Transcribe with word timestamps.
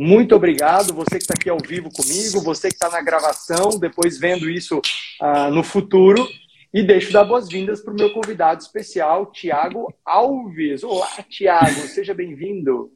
muito 0.00 0.34
obrigado. 0.34 0.94
Você 0.94 1.18
que 1.18 1.24
está 1.24 1.34
aqui 1.38 1.50
ao 1.50 1.58
vivo 1.58 1.90
comigo, 1.92 2.40
você 2.40 2.68
que 2.68 2.74
está 2.74 2.88
na 2.88 3.02
gravação, 3.02 3.78
depois 3.78 4.18
vendo 4.18 4.48
isso 4.48 4.78
uh, 5.20 5.50
no 5.52 5.62
futuro. 5.62 6.26
E 6.72 6.82
deixo 6.82 7.12
dar 7.12 7.24
boas-vindas 7.24 7.82
para 7.82 7.92
o 7.92 7.96
meu 7.96 8.10
convidado 8.10 8.62
especial, 8.62 9.26
Tiago 9.26 9.92
Alves. 10.06 10.82
Olá, 10.82 11.10
Tiago, 11.28 11.80
seja 11.88 12.14
bem-vindo. 12.14 12.90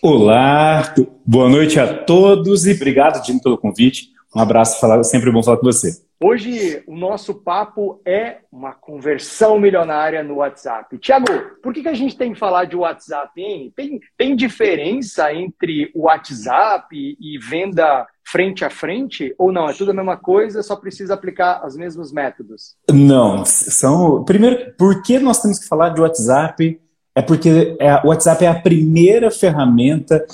Olá, 0.00 0.94
boa 1.26 1.50
noite 1.50 1.78
a 1.78 2.04
todos 2.04 2.64
e 2.66 2.72
obrigado, 2.72 3.22
Dino, 3.22 3.42
pelo 3.42 3.58
convite. 3.58 4.08
Um 4.34 4.40
abraço, 4.40 4.80
sempre 5.04 5.30
bom 5.30 5.42
falar 5.42 5.58
com 5.58 5.66
você. 5.66 6.03
Hoje 6.20 6.82
o 6.86 6.96
nosso 6.96 7.34
papo 7.34 8.00
é 8.04 8.38
uma 8.50 8.72
conversão 8.72 9.58
milionária 9.58 10.22
no 10.22 10.36
WhatsApp. 10.36 10.96
Tiago, 10.98 11.26
por 11.62 11.72
que, 11.74 11.82
que 11.82 11.88
a 11.88 11.94
gente 11.94 12.16
tem 12.16 12.32
que 12.32 12.38
falar 12.38 12.64
de 12.64 12.76
WhatsApp, 12.76 13.40
hein? 13.40 13.72
Tem, 13.74 14.00
tem 14.16 14.36
diferença 14.36 15.32
entre 15.32 15.90
o 15.94 16.02
WhatsApp 16.02 16.86
e 16.92 17.38
venda 17.38 18.06
frente 18.24 18.64
a 18.64 18.70
frente? 18.70 19.34
Ou 19.36 19.52
não? 19.52 19.68
É 19.68 19.72
tudo 19.72 19.90
a 19.90 19.94
mesma 19.94 20.16
coisa, 20.16 20.62
só 20.62 20.76
precisa 20.76 21.14
aplicar 21.14 21.66
os 21.66 21.76
mesmos 21.76 22.12
métodos? 22.12 22.76
Não, 22.90 23.44
são. 23.44 24.24
Primeiro, 24.24 24.72
por 24.78 25.02
que 25.02 25.18
nós 25.18 25.42
temos 25.42 25.58
que 25.58 25.68
falar 25.68 25.90
de 25.90 26.00
WhatsApp? 26.00 26.80
É 27.14 27.22
porque 27.22 27.76
é, 27.78 27.94
o 28.04 28.08
WhatsApp 28.08 28.44
é 28.44 28.48
a 28.48 28.60
primeira 28.60 29.30
ferramenta 29.30 30.24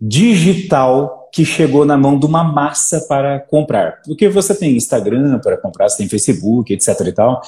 digital 0.00 1.19
que 1.32 1.44
chegou 1.44 1.84
na 1.84 1.96
mão 1.96 2.18
de 2.18 2.26
uma 2.26 2.44
massa 2.44 3.00
para 3.08 3.40
comprar. 3.40 4.00
Porque 4.04 4.28
você 4.28 4.54
tem 4.54 4.76
Instagram 4.76 5.38
para 5.40 5.56
comprar, 5.56 5.88
você 5.88 5.98
tem 5.98 6.08
Facebook, 6.08 6.72
etc 6.72 7.00
e 7.06 7.12
tal. 7.12 7.40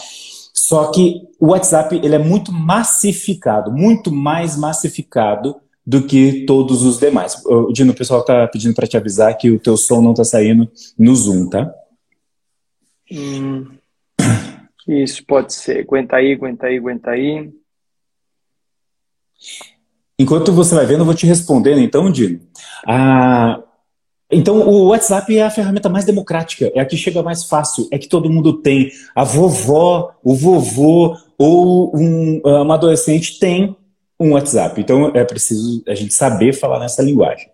Só 0.53 0.91
que 0.91 1.23
o 1.41 1.49
WhatsApp 1.49 1.97
ele 1.97 2.15
é 2.15 2.19
muito 2.19 2.53
massificado, 2.53 3.73
muito 3.73 4.13
mais 4.13 4.57
massificado 4.57 5.57
do 5.85 6.07
que 6.07 6.45
todos 6.47 6.83
os 6.83 6.99
demais. 6.99 7.43
O 7.45 7.73
Dino, 7.73 7.93
o 7.93 7.97
pessoal 7.97 8.21
está 8.21 8.47
pedindo 8.47 8.75
para 8.75 8.87
te 8.87 8.97
avisar 8.97 9.37
que 9.37 9.51
o 9.51 9.59
teu 9.59 9.77
som 9.77 10.01
não 10.01 10.13
está 10.13 10.25
saindo 10.25 10.71
no 10.97 11.15
Zoom, 11.15 11.49
tá? 11.49 11.73
Hum, 13.11 13.67
isso 14.87 15.25
pode 15.27 15.53
ser. 15.53 15.81
Aguenta 15.81 16.17
aí, 16.17 16.33
aguenta 16.33 16.67
aí, 16.67 16.79
aguenta 16.79 17.11
aí. 17.11 17.53
Enquanto 20.19 20.53
você 20.53 20.75
vai 20.75 20.87
vendo, 20.87 21.01
eu 21.01 21.05
vou 21.05 21.15
te 21.15 21.27
respondendo 21.27 21.81
então, 21.81 22.11
Dino. 22.11 22.41
Ah, 22.87 23.61
então, 24.33 24.67
o 24.67 24.87
WhatsApp 24.87 25.37
é 25.37 25.43
a 25.43 25.51
ferramenta 25.51 25.91
mais 25.91 26.07
democrática, 26.07 26.73
é 26.75 26.81
a 26.81 26.87
que 26.87 26.97
chega 26.97 27.23
mais 27.23 27.45
fácil, 27.45 27.87
é 27.91 27.99
que 27.99 28.09
todo 28.09 28.31
mundo 28.31 28.55
tem. 28.55 28.91
A 29.15 29.25
vovó, 29.25 30.15
o 30.25 30.35
vovô 30.35 31.15
ou 31.37 31.95
um, 31.95 32.41
um 32.43 32.73
adolescente 32.73 33.39
tem 33.39 33.77
um 34.19 34.33
WhatsApp. 34.33 34.81
Então, 34.81 35.13
é 35.15 35.23
preciso 35.23 35.83
a 35.87 35.95
gente 35.95 36.15
saber 36.15 36.55
falar 36.55 36.79
nessa 36.79 37.03
linguagem. 37.03 37.47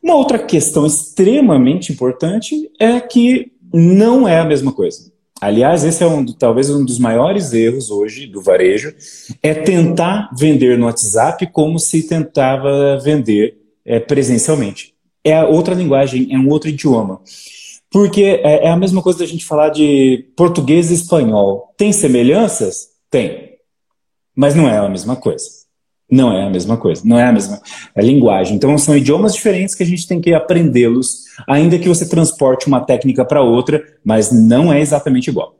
Uma 0.00 0.14
outra 0.14 0.38
questão 0.38 0.86
extremamente 0.86 1.92
importante 1.92 2.70
é 2.78 3.00
que 3.00 3.52
não 3.74 4.28
é 4.28 4.38
a 4.38 4.44
mesma 4.44 4.72
coisa. 4.72 5.10
Aliás, 5.40 5.82
esse 5.82 6.04
é 6.04 6.06
um, 6.06 6.24
talvez 6.24 6.70
um 6.70 6.84
dos 6.84 7.00
maiores 7.00 7.52
erros 7.52 7.90
hoje 7.90 8.28
do 8.28 8.40
varejo, 8.40 8.94
é 9.42 9.52
tentar 9.54 10.30
vender 10.38 10.78
no 10.78 10.86
WhatsApp 10.86 11.48
como 11.48 11.80
se 11.80 12.06
tentava 12.06 12.96
vender 13.02 13.58
é, 13.84 13.98
presencialmente 13.98 14.91
é 15.24 15.42
outra 15.44 15.74
linguagem, 15.74 16.28
é 16.32 16.38
um 16.38 16.48
outro 16.48 16.68
idioma. 16.68 17.20
Porque 17.90 18.40
é, 18.42 18.66
é 18.66 18.70
a 18.70 18.76
mesma 18.76 19.02
coisa 19.02 19.18
da 19.18 19.26
gente 19.26 19.44
falar 19.44 19.68
de 19.68 20.30
português 20.36 20.90
e 20.90 20.94
espanhol. 20.94 21.74
Tem 21.76 21.92
semelhanças? 21.92 22.88
Tem. 23.10 23.56
Mas 24.34 24.54
não 24.54 24.68
é 24.68 24.78
a 24.78 24.88
mesma 24.88 25.14
coisa. 25.14 25.62
Não 26.10 26.32
é 26.32 26.44
a 26.44 26.50
mesma 26.50 26.76
coisa. 26.76 27.02
Não 27.04 27.18
é 27.18 27.24
a 27.24 27.32
mesma 27.32 27.60
é 27.94 28.02
linguagem. 28.02 28.56
Então 28.56 28.76
são 28.78 28.96
idiomas 28.96 29.34
diferentes 29.34 29.74
que 29.74 29.82
a 29.82 29.86
gente 29.86 30.06
tem 30.06 30.20
que 30.20 30.32
aprendê-los, 30.32 31.24
ainda 31.46 31.78
que 31.78 31.88
você 31.88 32.08
transporte 32.08 32.66
uma 32.66 32.80
técnica 32.80 33.24
para 33.24 33.42
outra, 33.42 33.82
mas 34.04 34.32
não 34.32 34.72
é 34.72 34.80
exatamente 34.80 35.28
igual. 35.28 35.56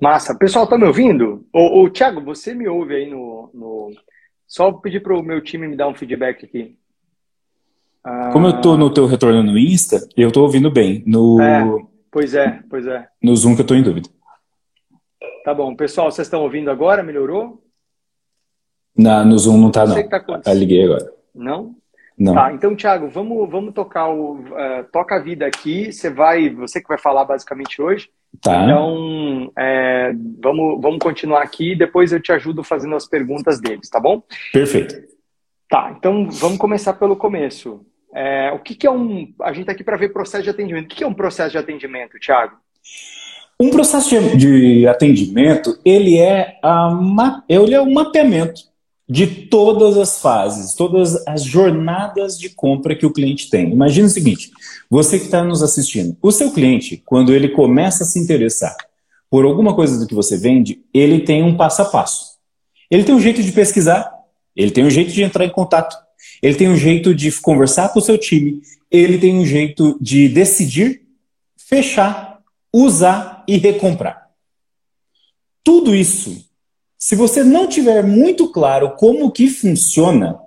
Massa. 0.00 0.34
Pessoal, 0.34 0.66
tá 0.66 0.76
me 0.76 0.84
ouvindo? 0.84 1.46
Ô, 1.52 1.82
ô 1.82 1.90
Thiago, 1.90 2.20
você 2.20 2.54
me 2.54 2.66
ouve 2.66 2.96
aí 2.96 3.08
no. 3.08 3.50
no... 3.54 3.90
Só 4.46 4.72
pedir 4.72 5.00
para 5.00 5.16
o 5.16 5.22
meu 5.22 5.40
time 5.40 5.68
me 5.68 5.76
dar 5.76 5.88
um 5.88 5.94
feedback 5.94 6.44
aqui. 6.44 6.76
Como 8.32 8.48
eu 8.48 8.60
tô 8.60 8.76
no 8.76 8.92
teu 8.92 9.06
retorno 9.06 9.42
no 9.42 9.56
Insta, 9.56 10.00
eu 10.16 10.32
tô 10.32 10.42
ouvindo 10.42 10.70
bem. 10.70 11.04
No... 11.06 11.40
É, 11.40 11.64
pois 12.10 12.34
é, 12.34 12.60
pois 12.68 12.86
é. 12.86 13.06
No 13.22 13.36
Zoom 13.36 13.54
que 13.54 13.62
eu 13.62 13.66
tô 13.66 13.74
em 13.74 13.82
dúvida. 13.82 14.08
Tá 15.44 15.54
bom. 15.54 15.74
Pessoal, 15.74 16.10
vocês 16.10 16.26
estão 16.26 16.42
ouvindo 16.42 16.70
agora? 16.70 17.02
Melhorou? 17.02 17.62
Na, 18.96 19.24
no 19.24 19.38
Zoom 19.38 19.58
não 19.58 19.70
tá, 19.70 19.86
não. 19.86 20.08
Tá 20.08 20.40
ah, 20.46 20.54
liguei 20.54 20.84
agora. 20.84 21.12
Não? 21.34 21.76
Não. 22.18 22.34
Tá, 22.34 22.52
então, 22.52 22.76
Thiago, 22.76 23.08
vamos, 23.08 23.48
vamos 23.48 23.72
tocar 23.72 24.08
o. 24.08 24.34
Uh, 24.34 24.84
toca 24.92 25.16
a 25.16 25.18
vida 25.18 25.46
aqui. 25.46 25.92
Você 25.92 26.10
vai. 26.10 26.50
Você 26.50 26.80
que 26.80 26.88
vai 26.88 26.98
falar 26.98 27.24
basicamente 27.24 27.80
hoje. 27.80 28.10
Tá. 28.40 28.64
Então, 28.64 29.52
é, 29.58 30.12
vamos, 30.40 30.80
vamos 30.80 30.98
continuar 30.98 31.42
aqui. 31.42 31.74
Depois 31.74 32.12
eu 32.12 32.20
te 32.20 32.32
ajudo 32.32 32.62
fazendo 32.62 32.96
as 32.96 33.06
perguntas 33.06 33.60
deles, 33.60 33.88
tá 33.88 34.00
bom? 34.00 34.22
Perfeito. 34.52 34.94
Tá, 35.68 35.94
então 35.96 36.28
vamos 36.30 36.58
começar 36.58 36.92
pelo 36.94 37.16
começo. 37.16 37.84
É, 38.14 38.52
o 38.52 38.58
que, 38.58 38.74
que, 38.74 38.86
é 38.86 38.90
um. 38.90 39.32
A 39.40 39.48
gente 39.48 39.62
está 39.62 39.72
aqui 39.72 39.82
para 39.82 39.96
ver 39.96 40.12
processo 40.12 40.44
de 40.44 40.50
atendimento. 40.50 40.84
O 40.84 40.88
que, 40.88 40.96
que, 40.96 41.04
é 41.04 41.06
um 41.06 41.14
processo 41.14 41.52
de 41.52 41.58
atendimento, 41.58 42.18
Thiago? 42.18 42.56
Um 43.58 43.70
processo 43.70 44.10
de, 44.36 44.36
de 44.36 44.86
atendimento, 44.86 45.78
ele 45.84 46.18
é, 46.18 46.58
a, 46.62 47.42
ele 47.48 47.74
é 47.74 47.80
um 47.80 47.92
mapeamento 47.92 48.60
de 49.08 49.26
todas 49.26 49.96
as 49.98 50.20
fases, 50.20 50.74
todas 50.74 51.26
as 51.26 51.44
jornadas 51.44 52.38
de 52.38 52.50
compra 52.50 52.94
que 52.94 53.06
o 53.06 53.12
cliente 53.12 53.50
tem. 53.50 53.70
Imagina 53.70 54.06
o 54.06 54.10
seguinte: 54.10 54.50
você 54.90 55.18
que 55.18 55.26
está 55.26 55.42
nos 55.42 55.62
assistindo, 55.62 56.16
o 56.20 56.32
seu 56.32 56.50
cliente, 56.50 57.02
quando 57.04 57.32
ele 57.32 57.48
começa 57.48 58.04
a 58.04 58.06
se 58.06 58.18
interessar 58.18 58.74
por 59.30 59.44
alguma 59.44 59.74
coisa 59.74 59.98
do 59.98 60.06
que 60.06 60.14
você 60.14 60.36
vende, 60.36 60.82
ele 60.92 61.20
tem 61.20 61.42
um 61.42 61.56
passo 61.56 61.82
a 61.82 61.84
passo. 61.86 62.32
Ele 62.90 63.04
tem 63.04 63.14
um 63.14 63.20
jeito 63.20 63.42
de 63.42 63.50
pesquisar, 63.52 64.12
ele 64.54 64.70
tem 64.70 64.84
um 64.84 64.90
jeito 64.90 65.10
de 65.12 65.22
entrar 65.22 65.44
em 65.44 65.50
contato, 65.50 65.96
ele 66.42 66.54
tem 66.54 66.68
um 66.68 66.76
jeito 66.76 67.14
de 67.14 67.30
conversar 67.40 67.92
com 67.92 67.98
o 67.98 68.02
seu 68.02 68.18
time, 68.18 68.60
ele 68.90 69.18
tem 69.18 69.38
um 69.38 69.46
jeito 69.46 69.96
de 70.00 70.28
decidir, 70.28 71.02
fechar, 71.56 72.40
usar 72.72 73.44
e 73.48 73.56
recomprar. 73.56 74.28
Tudo 75.64 75.94
isso, 75.94 76.44
se 76.98 77.14
você 77.14 77.42
não 77.42 77.66
tiver 77.66 78.02
muito 78.02 78.48
claro 78.50 78.94
como 78.96 79.30
que 79.30 79.48
funciona, 79.48 80.38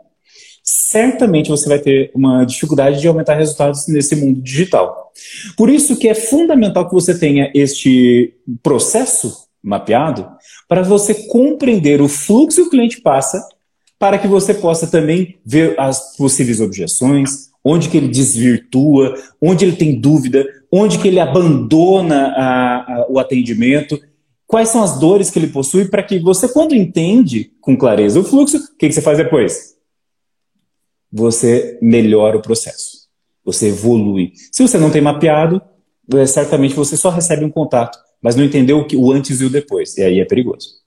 certamente 0.63 1.49
você 1.49 1.69
vai 1.69 1.79
ter 1.79 2.11
uma 2.13 2.43
dificuldade 2.43 2.99
de 2.99 3.07
aumentar 3.07 3.35
resultados 3.35 3.87
nesse 3.87 4.15
mundo 4.15 4.41
digital. 4.41 5.11
Por 5.55 5.69
isso 5.69 5.97
que 5.97 6.07
é 6.07 6.15
fundamental 6.15 6.87
que 6.87 6.93
você 6.93 7.17
tenha 7.17 7.51
este 7.53 8.33
processo 8.61 9.45
mapeado 9.63 10.29
para 10.67 10.81
você 10.81 11.27
compreender 11.27 12.01
o 12.01 12.07
fluxo 12.07 12.63
que 12.63 12.67
o 12.67 12.69
cliente 12.69 13.01
passa 13.01 13.47
para 13.97 14.17
que 14.17 14.27
você 14.27 14.53
possa 14.53 14.87
também 14.87 15.37
ver 15.45 15.79
as 15.79 16.15
possíveis 16.15 16.59
objeções, 16.59 17.49
onde 17.63 17.89
que 17.89 17.97
ele 17.97 18.07
desvirtua, 18.07 19.15
onde 19.41 19.65
ele 19.65 19.75
tem 19.75 19.99
dúvida, 19.99 20.45
onde 20.71 20.99
que 20.99 21.07
ele 21.07 21.19
abandona 21.19 22.27
a, 22.35 22.77
a, 22.77 23.05
o 23.09 23.17
atendimento, 23.17 23.99
quais 24.45 24.69
são 24.69 24.83
as 24.83 24.99
dores 24.99 25.31
que 25.31 25.39
ele 25.39 25.47
possui, 25.47 25.85
para 25.85 26.03
que 26.03 26.19
você, 26.19 26.47
quando 26.47 26.75
entende 26.75 27.51
com 27.59 27.75
clareza 27.75 28.19
o 28.19 28.23
fluxo, 28.23 28.57
o 28.57 28.77
que, 28.77 28.87
que 28.87 28.93
você 28.93 29.01
faz 29.01 29.17
depois? 29.17 29.75
Você 31.11 31.79
melhora 31.81 32.37
o 32.37 32.41
processo, 32.41 33.07
você 33.43 33.69
evolui. 33.69 34.33
Se 34.51 34.61
você 34.61 34.77
não 34.77 34.91
tem 34.91 35.01
mapeado, 35.01 35.61
é, 36.13 36.25
certamente 36.25 36.75
você 36.75 36.95
só 36.95 37.09
recebe 37.09 37.45
um 37.45 37.49
contato, 37.49 37.97
mas 38.21 38.35
não 38.35 38.43
entendeu 38.43 38.79
o, 38.79 38.85
que, 38.85 38.95
o 38.95 39.11
antes 39.11 39.41
e 39.41 39.45
o 39.45 39.49
depois, 39.49 39.97
e 39.97 40.03
aí 40.03 40.19
é 40.19 40.25
perigoso. 40.25 40.84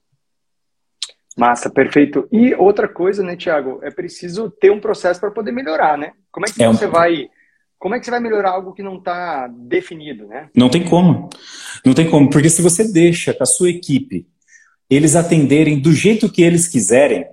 Massa, 1.39 1.69
perfeito. 1.69 2.27
E 2.31 2.53
outra 2.53 2.87
coisa, 2.87 3.23
né, 3.23 3.35
Tiago, 3.35 3.79
é 3.81 3.89
preciso 3.89 4.51
ter 4.51 4.71
um 4.71 4.79
processo 4.79 5.19
para 5.19 5.31
poder 5.31 5.53
melhorar, 5.53 5.97
né? 5.97 6.11
Como 6.31 6.45
é 6.45 6.51
que 6.51 6.61
é 6.61 6.67
você 6.67 6.85
um... 6.85 6.91
vai 6.91 7.29
como 7.79 7.95
é 7.95 7.99
que 7.99 8.03
você 8.03 8.11
vai 8.11 8.19
melhorar 8.19 8.51
algo 8.51 8.73
que 8.73 8.83
não 8.83 8.97
está 8.97 9.47
definido, 9.47 10.27
né? 10.27 10.49
Não 10.53 10.69
tem 10.69 10.83
como. 10.83 11.29
Não 11.85 11.93
tem 11.93 12.09
como, 12.09 12.29
porque 12.29 12.49
se 12.49 12.61
você 12.61 12.91
deixa 12.91 13.33
com 13.33 13.41
a 13.41 13.45
sua 13.45 13.69
equipe 13.69 14.27
eles 14.89 15.15
atenderem 15.15 15.79
do 15.79 15.93
jeito 15.93 16.29
que 16.29 16.41
eles 16.41 16.67
quiserem, 16.67 17.25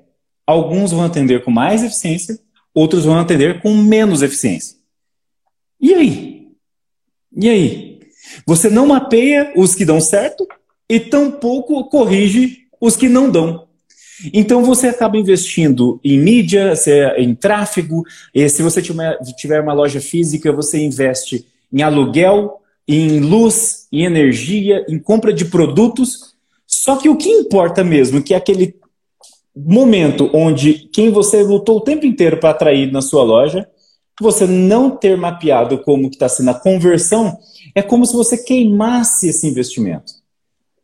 alguns 0.47 0.93
vão 0.93 1.02
atender 1.02 1.43
com 1.43 1.50
mais 1.50 1.82
eficiência, 1.82 2.38
outros 2.73 3.05
vão 3.05 3.19
atender 3.19 3.61
com 3.61 3.75
menos 3.75 4.23
eficiência. 4.23 4.76
E 5.81 5.93
aí? 5.94 6.49
E 7.35 7.49
aí? 7.49 8.00
Você 8.47 8.70
não 8.70 8.87
mapeia 8.87 9.52
os 9.56 9.75
que 9.75 9.85
dão 9.85 10.00
certo 10.00 10.47
e 10.88 11.00
tampouco 11.00 11.88
corrige 11.88 12.69
os 12.81 12.94
que 12.94 13.09
não 13.09 13.29
dão. 13.29 13.66
Então 14.33 14.65
você 14.65 14.89
acaba 14.89 15.19
investindo 15.19 16.01
em 16.03 16.19
mídia, 16.19 16.73
em 17.17 17.35
tráfego, 17.35 18.03
se 18.49 18.63
você 18.63 18.81
tiver 18.83 19.61
uma 19.61 19.73
loja 19.73 20.01
física, 20.01 20.53
você 20.53 20.83
investe 20.83 21.47
em 21.73 21.83
aluguel, 21.83 22.61
em 22.89 23.21
luz, 23.21 23.87
em 23.93 24.05
energia, 24.05 24.85
em 24.89 24.99
compra 24.99 25.33
de 25.33 25.45
produtos. 25.45 26.35
Só 26.67 26.97
que 26.97 27.09
o 27.09 27.17
que 27.17 27.29
importa 27.29 27.85
mesmo, 27.85 28.23
que 28.23 28.33
é 28.33 28.37
aquele 28.37 28.77
momento 29.55 30.31
onde 30.33 30.89
quem 30.93 31.11
você 31.11 31.43
lutou 31.43 31.79
o 31.79 31.81
tempo 31.81 32.07
inteiro 32.07 32.39
para 32.39 32.51
atrair 32.51 32.93
na 32.93 33.01
sua 33.03 33.23
loja, 33.23 33.69
você 34.21 34.47
não 34.47 34.91
ter 34.91 35.17
mapeado 35.17 35.79
como 35.83 36.09
está 36.09 36.29
sendo 36.29 36.51
a 36.51 36.55
conversão, 36.55 37.39
é 37.75 37.83
como 37.83 38.07
se 38.07 38.15
você 38.15 38.39
queimasse 38.39 39.29
esse 39.29 39.47
investimento. 39.47 40.12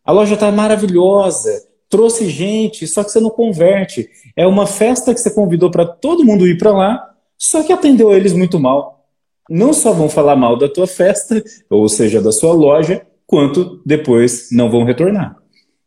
A 0.04 0.12
loja 0.12 0.34
está 0.34 0.50
maravilhosa, 0.52 1.62
trouxe 1.92 2.30
gente, 2.30 2.86
só 2.86 3.04
que 3.04 3.10
você 3.10 3.20
não 3.20 3.28
converte. 3.28 4.08
É 4.34 4.46
uma 4.46 4.66
festa 4.66 5.12
que 5.12 5.20
você 5.20 5.30
convidou 5.30 5.70
para 5.70 5.84
todo 5.84 6.24
mundo 6.24 6.48
ir 6.48 6.56
para 6.56 6.72
lá, 6.72 7.10
só 7.36 7.62
que 7.62 7.70
atendeu 7.70 8.14
eles 8.14 8.32
muito 8.32 8.58
mal. 8.58 9.04
Não 9.50 9.74
só 9.74 9.92
vão 9.92 10.08
falar 10.08 10.34
mal 10.34 10.56
da 10.56 10.70
tua 10.70 10.86
festa, 10.86 11.44
ou 11.68 11.86
seja, 11.90 12.22
da 12.22 12.32
sua 12.32 12.54
loja, 12.54 13.02
quanto 13.26 13.82
depois 13.84 14.48
não 14.50 14.70
vão 14.70 14.84
retornar. 14.84 15.36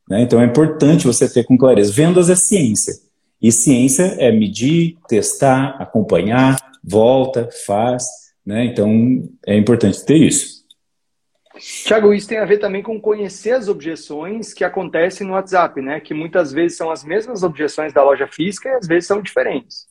Né? 0.08 0.22
Então 0.22 0.40
é 0.40 0.46
importante 0.46 1.08
você 1.08 1.28
ter 1.28 1.44
com 1.44 1.58
clareza. 1.58 1.92
Vendas 1.92 2.30
é 2.30 2.36
ciência. 2.36 2.94
E 3.42 3.52
ciência 3.52 4.16
é 4.20 4.32
medir, 4.32 4.98
testar, 5.08 5.76
acompanhar, 5.80 6.56
volta, 6.84 7.50
faz. 7.66 8.06
Né? 8.46 8.66
Então 8.66 9.28
é 9.48 9.58
importante 9.58 10.06
ter 10.06 10.18
isso. 10.18 10.55
Tiago, 11.60 12.14
isso 12.14 12.28
tem 12.28 12.38
a 12.38 12.46
ver 12.46 12.58
também 12.58 12.84
com 12.84 13.00
conhecer 13.00 13.52
as 13.52 13.68
objeções 13.68 14.54
que 14.54 14.64
acontecem 14.64 15.26
no 15.26 15.34
WhatsApp, 15.34 15.82
né? 15.82 16.00
Que 16.00 16.14
muitas 16.14 16.52
vezes 16.52 16.78
são 16.78 16.92
as 16.92 17.04
mesmas 17.04 17.44
objeções 17.44 17.94
da 17.94 18.04
loja 18.04 18.28
física 18.28 18.70
e 18.70 18.74
às 18.74 18.88
vezes 18.88 19.08
são 19.08 19.22
diferentes. 19.22 19.86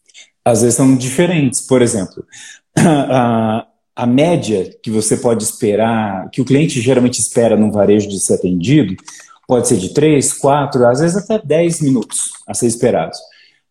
Às 0.45 0.63
vezes 0.63 0.77
são 0.77 0.95
diferentes. 0.95 1.61
Por 1.63 1.81
exemplo, 1.81 2.25
a, 2.79 3.67
a 3.97 4.07
média 4.07 4.71
que 4.83 4.91
você 4.91 5.17
pode 5.17 5.43
esperar, 5.43 6.29
que 6.31 6.41
o 6.41 6.45
cliente 6.45 6.81
geralmente 6.81 7.21
espera 7.21 7.57
num 7.57 7.71
varejo 7.71 8.09
de 8.09 8.21
ser 8.21 8.35
atendido, 8.35 8.95
pode 9.47 9.69
ser 9.69 9.77
de 9.77 9.95
3, 9.95 10.33
4, 10.35 10.87
às 10.87 11.01
vezes 11.01 11.17
até 11.17 11.39
10 11.39 11.81
minutos 11.81 12.31
a 12.47 12.55
ser 12.55 12.67
esperados. 12.67 13.19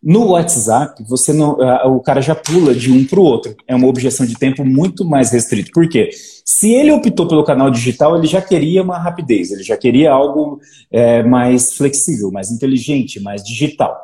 No 0.01 0.31
WhatsApp, 0.31 1.01
você 1.07 1.31
não, 1.31 1.57
o 1.85 2.01
cara 2.01 2.19
já 2.19 2.35
pula 2.35 2.75
de 2.75 2.91
um 2.91 3.05
para 3.05 3.19
o 3.19 3.23
outro. 3.23 3.55
É 3.65 3.73
uma 3.73 3.87
objeção 3.87 4.25
de 4.25 4.35
tempo 4.35 4.65
muito 4.65 5.05
mais 5.05 5.31
restrito. 5.31 5.71
Por 5.71 5.87
quê? 5.87 6.09
Se 6.45 6.73
ele 6.73 6.91
optou 6.91 7.27
pelo 7.27 7.43
canal 7.43 7.71
digital, 7.71 8.17
ele 8.17 8.27
já 8.27 8.41
queria 8.41 8.83
uma 8.83 8.97
rapidez, 8.97 9.51
ele 9.51 9.63
já 9.63 9.77
queria 9.77 10.11
algo 10.11 10.59
é, 10.91 11.23
mais 11.23 11.73
flexível, 11.73 12.31
mais 12.31 12.51
inteligente, 12.51 13.19
mais 13.19 13.43
digital. 13.43 13.97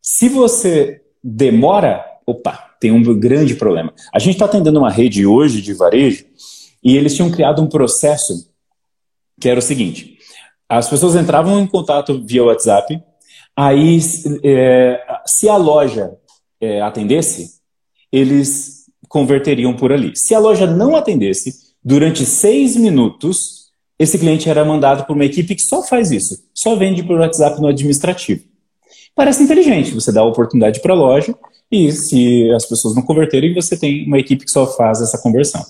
Se 0.00 0.28
você 0.28 1.02
demora, 1.22 2.04
opa, 2.26 2.70
tem 2.80 2.90
um 2.90 3.02
grande 3.18 3.54
problema. 3.54 3.92
A 4.12 4.18
gente 4.18 4.34
está 4.34 4.44
atendendo 4.44 4.78
uma 4.78 4.90
rede 4.90 5.26
hoje 5.26 5.60
de 5.60 5.72
varejo 5.72 6.24
e 6.82 6.96
eles 6.96 7.14
tinham 7.14 7.30
criado 7.30 7.62
um 7.62 7.68
processo 7.68 8.50
que 9.40 9.48
era 9.48 9.58
o 9.58 9.62
seguinte: 9.62 10.18
as 10.68 10.88
pessoas 10.88 11.16
entravam 11.16 11.60
em 11.60 11.66
contato 11.66 12.24
via 12.24 12.44
WhatsApp, 12.44 13.02
aí 13.56 13.98
é, 14.44 15.00
se 15.26 15.48
a 15.48 15.56
loja 15.56 16.16
é, 16.60 16.80
atendesse, 16.80 17.60
eles 18.10 18.81
converteriam 19.12 19.76
por 19.76 19.92
ali. 19.92 20.16
Se 20.16 20.34
a 20.34 20.38
loja 20.38 20.66
não 20.66 20.96
atendesse, 20.96 21.74
durante 21.84 22.24
seis 22.24 22.74
minutos, 22.76 23.70
esse 23.98 24.18
cliente 24.18 24.48
era 24.48 24.64
mandado 24.64 25.04
por 25.04 25.14
uma 25.14 25.26
equipe 25.26 25.54
que 25.54 25.60
só 25.60 25.82
faz 25.82 26.10
isso, 26.10 26.42
só 26.54 26.74
vende 26.76 27.02
por 27.02 27.20
WhatsApp 27.20 27.60
no 27.60 27.68
administrativo. 27.68 28.42
Parece 29.14 29.42
inteligente, 29.42 29.92
você 29.92 30.10
dá 30.10 30.22
a 30.22 30.24
oportunidade 30.24 30.80
para 30.80 30.94
a 30.94 30.96
loja 30.96 31.34
e 31.70 31.92
se 31.92 32.50
as 32.52 32.64
pessoas 32.64 32.94
não 32.94 33.02
converterem, 33.02 33.52
você 33.52 33.78
tem 33.78 34.06
uma 34.06 34.18
equipe 34.18 34.46
que 34.46 34.50
só 34.50 34.66
faz 34.66 35.02
essa 35.02 35.18
conversão. 35.18 35.62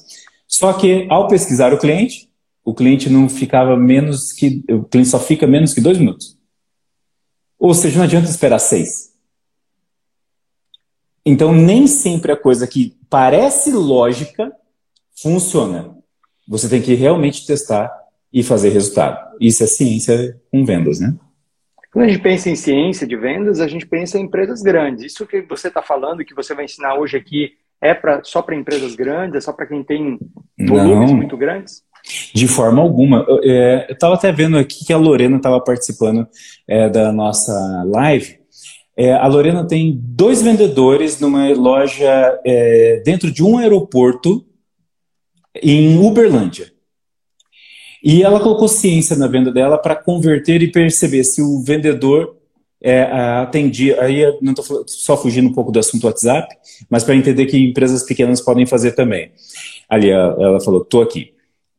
Só 0.46 0.72
que 0.72 1.08
ao 1.10 1.26
pesquisar 1.26 1.74
o 1.74 1.78
cliente, 1.78 2.30
o 2.64 2.72
cliente 2.72 3.10
não 3.10 3.28
ficava 3.28 3.76
menos 3.76 4.30
que. 4.30 4.64
O 4.70 4.84
cliente 4.84 5.08
só 5.08 5.18
fica 5.18 5.48
menos 5.48 5.74
que 5.74 5.80
dois 5.80 5.98
minutos. 5.98 6.38
Ou 7.58 7.74
seja, 7.74 7.96
não 7.96 8.04
adianta 8.04 8.30
esperar 8.30 8.60
seis. 8.60 9.10
Então, 11.26 11.52
nem 11.52 11.88
sempre 11.88 12.30
a 12.30 12.36
coisa 12.36 12.66
que 12.68 12.96
parece 13.12 13.70
lógica 13.70 14.50
funciona. 15.22 15.94
Você 16.48 16.66
tem 16.66 16.80
que 16.80 16.94
realmente 16.94 17.46
testar 17.46 17.92
e 18.32 18.42
fazer 18.42 18.70
resultado. 18.70 19.36
Isso 19.38 19.62
é 19.62 19.66
ciência 19.66 20.40
com 20.50 20.64
vendas, 20.64 20.98
né? 20.98 21.14
Quando 21.92 22.06
a 22.06 22.08
gente 22.08 22.22
pensa 22.22 22.48
em 22.48 22.56
ciência 22.56 23.06
de 23.06 23.14
vendas, 23.14 23.60
a 23.60 23.68
gente 23.68 23.86
pensa 23.86 24.18
em 24.18 24.22
empresas 24.22 24.62
grandes. 24.62 25.04
Isso 25.04 25.26
que 25.26 25.42
você 25.42 25.68
está 25.68 25.82
falando, 25.82 26.24
que 26.24 26.34
você 26.34 26.54
vai 26.54 26.64
ensinar 26.64 26.94
hoje 26.94 27.18
aqui, 27.18 27.50
é 27.82 27.92
pra, 27.92 28.22
só 28.24 28.40
para 28.40 28.56
empresas 28.56 28.96
grandes? 28.96 29.36
É 29.36 29.40
só 29.42 29.52
para 29.52 29.66
quem 29.66 29.84
tem 29.84 30.18
volumes 30.58 31.10
Não. 31.10 31.18
muito 31.18 31.36
grandes? 31.36 31.82
De 32.34 32.48
forma 32.48 32.80
alguma. 32.80 33.26
Eu 33.28 33.40
é, 33.44 33.88
estava 33.90 34.14
até 34.14 34.32
vendo 34.32 34.56
aqui 34.56 34.86
que 34.86 34.92
a 34.92 34.96
Lorena 34.96 35.36
estava 35.36 35.60
participando 35.60 36.26
é, 36.66 36.88
da 36.88 37.12
nossa 37.12 37.52
live. 37.84 38.41
É, 38.96 39.12
a 39.12 39.26
Lorena 39.26 39.66
tem 39.66 39.98
dois 40.02 40.42
vendedores 40.42 41.18
numa 41.18 41.48
loja 41.54 42.40
é, 42.44 43.02
dentro 43.04 43.30
de 43.30 43.42
um 43.42 43.58
aeroporto 43.58 44.44
em 45.62 45.98
Uberlândia. 45.98 46.72
E 48.04 48.22
ela 48.22 48.40
colocou 48.40 48.68
ciência 48.68 49.16
na 49.16 49.26
venda 49.26 49.52
dela 49.52 49.78
para 49.78 49.96
converter 49.96 50.62
e 50.62 50.70
perceber 50.70 51.24
se 51.24 51.40
o 51.40 51.62
vendedor 51.62 52.36
é, 52.82 53.02
atendia. 53.02 54.02
Aí 54.02 54.20
não 54.42 54.52
estou 54.52 54.84
só 54.88 55.16
fugindo 55.16 55.48
um 55.48 55.52
pouco 55.52 55.70
do 55.70 55.78
assunto 55.78 56.06
WhatsApp, 56.06 56.54
mas 56.90 57.04
para 57.04 57.14
entender 57.14 57.46
que 57.46 57.56
empresas 57.56 58.02
pequenas 58.02 58.40
podem 58.40 58.66
fazer 58.66 58.92
também. 58.92 59.30
Ali 59.88 60.10
ela 60.10 60.60
falou: 60.60 60.82
estou 60.82 61.00
aqui 61.02 61.32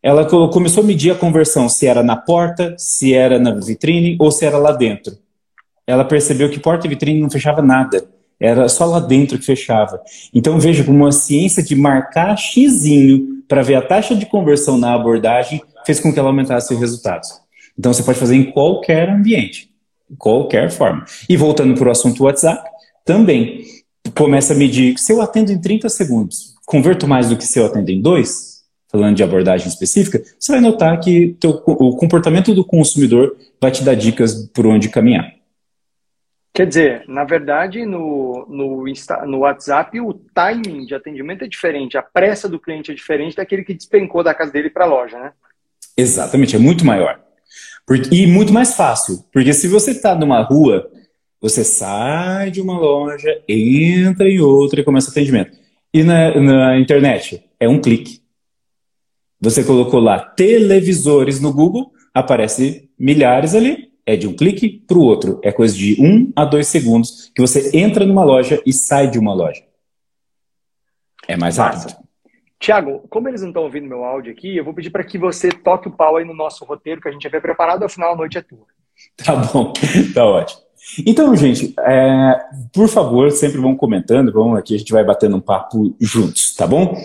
ela 0.03 0.25
começou 0.25 0.83
a 0.83 0.85
medir 0.85 1.11
a 1.11 1.15
conversão, 1.15 1.69
se 1.69 1.87
era 1.87 2.03
na 2.03 2.17
porta, 2.17 2.75
se 2.77 3.13
era 3.13 3.39
na 3.39 3.55
vitrine 3.55 4.17
ou 4.19 4.29
se 4.33 4.45
era 4.45 4.57
lá 4.57 4.73
dentro. 4.73 5.17
Ela 5.85 6.05
percebeu 6.05 6.49
que 6.49 6.59
porta 6.59 6.87
e 6.87 6.89
vitrine 6.89 7.21
não 7.21 7.29
fechava 7.29 7.61
nada, 7.61 8.07
era 8.39 8.67
só 8.67 8.85
lá 8.85 8.99
dentro 8.99 9.37
que 9.37 9.45
fechava. 9.45 10.01
Então 10.33 10.59
veja 10.59 10.83
como 10.83 10.97
uma 10.97 11.11
ciência 11.11 11.63
de 11.63 11.75
marcar 11.75 12.35
xizinho 12.35 13.43
para 13.47 13.61
ver 13.61 13.75
a 13.75 13.81
taxa 13.81 14.15
de 14.15 14.25
conversão 14.25 14.77
na 14.77 14.93
abordagem 14.93 15.61
fez 15.85 15.99
com 15.99 16.11
que 16.11 16.19
ela 16.19 16.29
aumentasse 16.29 16.73
os 16.73 16.79
resultados. 16.79 17.29
Então 17.77 17.93
você 17.93 18.03
pode 18.03 18.19
fazer 18.19 18.35
em 18.35 18.51
qualquer 18.51 19.09
ambiente, 19.09 19.69
qualquer 20.17 20.71
forma. 20.71 21.05
E 21.27 21.37
voltando 21.37 21.73
para 21.75 21.87
o 21.87 21.91
assunto 21.91 22.23
WhatsApp, 22.23 22.69
também 23.05 23.63
começa 24.15 24.53
a 24.53 24.57
medir, 24.57 24.97
se 24.97 25.11
eu 25.11 25.21
atendo 25.21 25.51
em 25.51 25.59
30 25.59 25.89
segundos, 25.89 26.53
converto 26.65 27.07
mais 27.07 27.29
do 27.29 27.37
que 27.37 27.45
se 27.45 27.59
eu 27.59 27.65
atendo 27.65 27.91
em 27.91 28.01
2, 28.01 28.53
falando 28.91 29.15
de 29.15 29.23
abordagem 29.23 29.67
específica, 29.67 30.21
você 30.37 30.51
vai 30.51 30.61
notar 30.61 30.99
que 30.99 31.35
teu, 31.39 31.61
o 31.65 31.95
comportamento 31.95 32.53
do 32.53 32.63
consumidor 32.63 33.35
vai 33.59 33.71
te 33.71 33.83
dar 33.83 33.95
dicas 33.95 34.49
por 34.53 34.67
onde 34.67 34.89
caminhar. 34.89 35.42
Quer 36.53 36.67
dizer, 36.67 37.03
na 37.07 37.23
verdade, 37.23 37.83
no, 37.83 38.45
no, 38.47 38.87
Insta, 38.87 39.25
no 39.25 39.39
WhatsApp, 39.39 39.99
o 39.99 40.13
timing 40.13 40.85
de 40.85 40.93
atendimento 40.93 41.43
é 41.43 41.47
diferente, 41.47 41.97
a 41.97 42.03
pressa 42.03 42.47
do 42.47 42.59
cliente 42.59 42.91
é 42.91 42.93
diferente 42.93 43.35
daquele 43.35 43.63
que 43.63 43.73
despencou 43.73 44.23
da 44.23 44.35
casa 44.35 44.51
dele 44.51 44.69
para 44.69 44.85
a 44.85 44.87
loja, 44.87 45.17
né? 45.17 45.31
Exatamente, 45.97 46.55
é 46.55 46.59
muito 46.59 46.85
maior. 46.85 47.19
Porque, 47.87 48.13
e 48.13 48.27
muito 48.27 48.53
mais 48.53 48.75
fácil, 48.75 49.25
porque 49.33 49.51
se 49.51 49.67
você 49.67 49.91
está 49.91 50.13
numa 50.13 50.41
rua, 50.41 50.91
você 51.41 51.63
sai 51.63 52.51
de 52.51 52.61
uma 52.61 52.77
loja, 52.77 53.41
entra 53.49 54.29
em 54.29 54.39
outra 54.39 54.79
e 54.79 54.83
começa 54.83 55.07
o 55.07 55.11
atendimento. 55.11 55.57
E 55.91 56.03
na, 56.03 56.39
na 56.39 56.77
internet, 56.77 57.43
é 57.59 57.67
um 57.67 57.81
clique. 57.81 58.21
Você 59.41 59.63
colocou 59.63 59.99
lá 59.99 60.19
televisores 60.19 61.39
no 61.39 61.51
Google, 61.51 61.91
aparece 62.13 62.89
milhares 62.97 63.55
ali, 63.55 63.91
é 64.05 64.15
de 64.15 64.27
um 64.27 64.35
clique 64.35 64.83
para 64.87 64.97
o 64.97 65.01
outro. 65.01 65.39
É 65.43 65.51
coisa 65.51 65.75
de 65.75 65.95
um 65.99 66.31
a 66.35 66.45
dois 66.45 66.67
segundos 66.67 67.31
que 67.33 67.41
você 67.41 67.75
entra 67.77 68.05
numa 68.05 68.23
loja 68.23 68.61
e 68.65 68.73
sai 68.73 69.09
de 69.09 69.17
uma 69.17 69.33
loja. 69.33 69.63
É 71.27 71.37
mais 71.37 71.57
rápido. 71.57 71.95
Tiago, 72.59 73.05
como 73.09 73.27
eles 73.27 73.41
não 73.41 73.49
estão 73.49 73.63
ouvindo 73.63 73.87
meu 73.87 74.05
áudio 74.05 74.31
aqui, 74.31 74.55
eu 74.55 74.63
vou 74.63 74.73
pedir 74.73 74.89
para 74.89 75.03
que 75.03 75.17
você 75.17 75.49
toque 75.49 75.89
o 75.89 75.91
pau 75.91 76.15
aí 76.15 76.25
no 76.25 76.33
nosso 76.33 76.63
roteiro 76.63 77.01
que 77.01 77.09
a 77.09 77.11
gente 77.11 77.23
já 77.23 77.41
preparado, 77.41 77.83
afinal 77.83 78.13
a 78.13 78.15
noite 78.15 78.37
é 78.37 78.41
tua. 78.41 78.65
Tá 79.17 79.35
bom, 79.35 79.73
tá 80.13 80.23
ótimo. 80.23 80.61
Então, 81.05 81.35
gente, 81.35 81.73
é, 81.79 82.39
por 82.71 82.87
favor, 82.87 83.31
sempre 83.31 83.59
vão 83.59 83.75
comentando, 83.75 84.31
vamos 84.31 84.57
aqui, 84.57 84.75
a 84.75 84.77
gente 84.77 84.91
vai 84.91 85.03
batendo 85.03 85.35
um 85.35 85.41
papo 85.41 85.95
juntos, 85.99 86.53
tá 86.55 86.67
bom? 86.67 86.95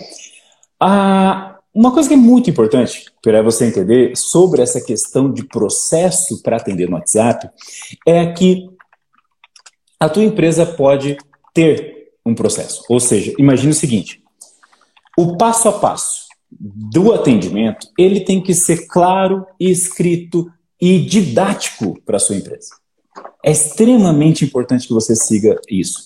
Ah, 0.78 1.57
uma 1.78 1.92
coisa 1.92 2.08
que 2.08 2.14
é 2.14 2.18
muito 2.18 2.50
importante 2.50 3.06
para 3.22 3.40
você 3.40 3.64
entender 3.64 4.16
sobre 4.16 4.60
essa 4.60 4.80
questão 4.80 5.32
de 5.32 5.44
processo 5.44 6.42
para 6.42 6.56
atender 6.56 6.90
no 6.90 6.96
WhatsApp 6.96 7.48
é 8.04 8.26
que 8.32 8.68
a 10.00 10.08
tua 10.08 10.24
empresa 10.24 10.66
pode 10.66 11.16
ter 11.54 12.08
um 12.26 12.34
processo. 12.34 12.82
Ou 12.88 12.98
seja, 12.98 13.32
imagine 13.38 13.70
o 13.70 13.76
seguinte: 13.76 14.20
o 15.16 15.36
passo 15.36 15.68
a 15.68 15.72
passo 15.72 16.26
do 16.50 17.12
atendimento 17.12 17.86
ele 17.96 18.22
tem 18.22 18.42
que 18.42 18.54
ser 18.54 18.88
claro, 18.88 19.46
escrito 19.60 20.50
e 20.80 20.98
didático 20.98 21.96
para 22.04 22.16
a 22.16 22.20
sua 22.20 22.34
empresa. 22.34 22.70
É 23.44 23.52
extremamente 23.52 24.44
importante 24.44 24.88
que 24.88 24.92
você 24.92 25.14
siga 25.14 25.60
isso. 25.70 26.00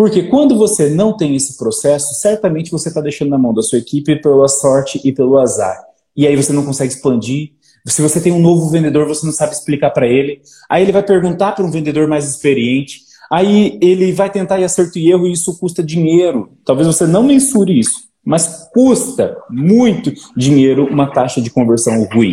Porque 0.00 0.22
quando 0.22 0.56
você 0.56 0.88
não 0.88 1.14
tem 1.14 1.36
esse 1.36 1.58
processo, 1.58 2.14
certamente 2.14 2.70
você 2.70 2.88
está 2.88 3.02
deixando 3.02 3.28
na 3.28 3.36
mão 3.36 3.52
da 3.52 3.60
sua 3.60 3.76
equipe 3.76 4.16
pela 4.16 4.48
sorte 4.48 4.98
e 5.04 5.12
pelo 5.12 5.38
azar. 5.38 5.78
E 6.16 6.26
aí 6.26 6.34
você 6.34 6.54
não 6.54 6.64
consegue 6.64 6.90
expandir, 6.90 7.50
Se 7.86 8.00
você 8.00 8.18
tem 8.18 8.32
um 8.32 8.40
novo 8.40 8.70
vendedor, 8.70 9.06
você 9.06 9.26
não 9.26 9.32
sabe 9.32 9.52
explicar 9.52 9.90
para 9.90 10.06
ele. 10.06 10.40
Aí 10.70 10.82
ele 10.82 10.90
vai 10.90 11.02
perguntar 11.02 11.52
para 11.52 11.62
um 11.62 11.70
vendedor 11.70 12.08
mais 12.08 12.26
experiente. 12.26 13.02
Aí 13.30 13.78
ele 13.82 14.10
vai 14.10 14.30
tentar 14.30 14.58
ir 14.58 14.64
acerto 14.64 14.98
e 14.98 15.10
erro 15.10 15.26
e 15.26 15.32
isso 15.32 15.58
custa 15.58 15.82
dinheiro. 15.82 16.50
Talvez 16.64 16.86
você 16.86 17.06
não 17.06 17.22
mensure 17.22 17.78
isso, 17.78 18.08
mas 18.24 18.70
custa 18.72 19.36
muito 19.50 20.14
dinheiro 20.34 20.86
uma 20.86 21.12
taxa 21.12 21.42
de 21.42 21.50
conversão 21.50 22.08
ruim. 22.10 22.32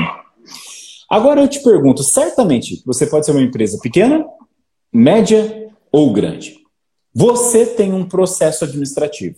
Agora 1.12 1.42
eu 1.42 1.50
te 1.50 1.62
pergunto, 1.62 2.02
certamente 2.02 2.82
você 2.86 3.06
pode 3.06 3.26
ser 3.26 3.34
uma 3.34 3.44
empresa 3.44 3.78
pequena, 3.84 4.26
média 4.94 5.68
ou 5.92 6.14
grande. 6.14 6.57
Você 7.20 7.66
tem 7.66 7.94
um 7.94 8.08
processo 8.08 8.64
administrativo. 8.64 9.38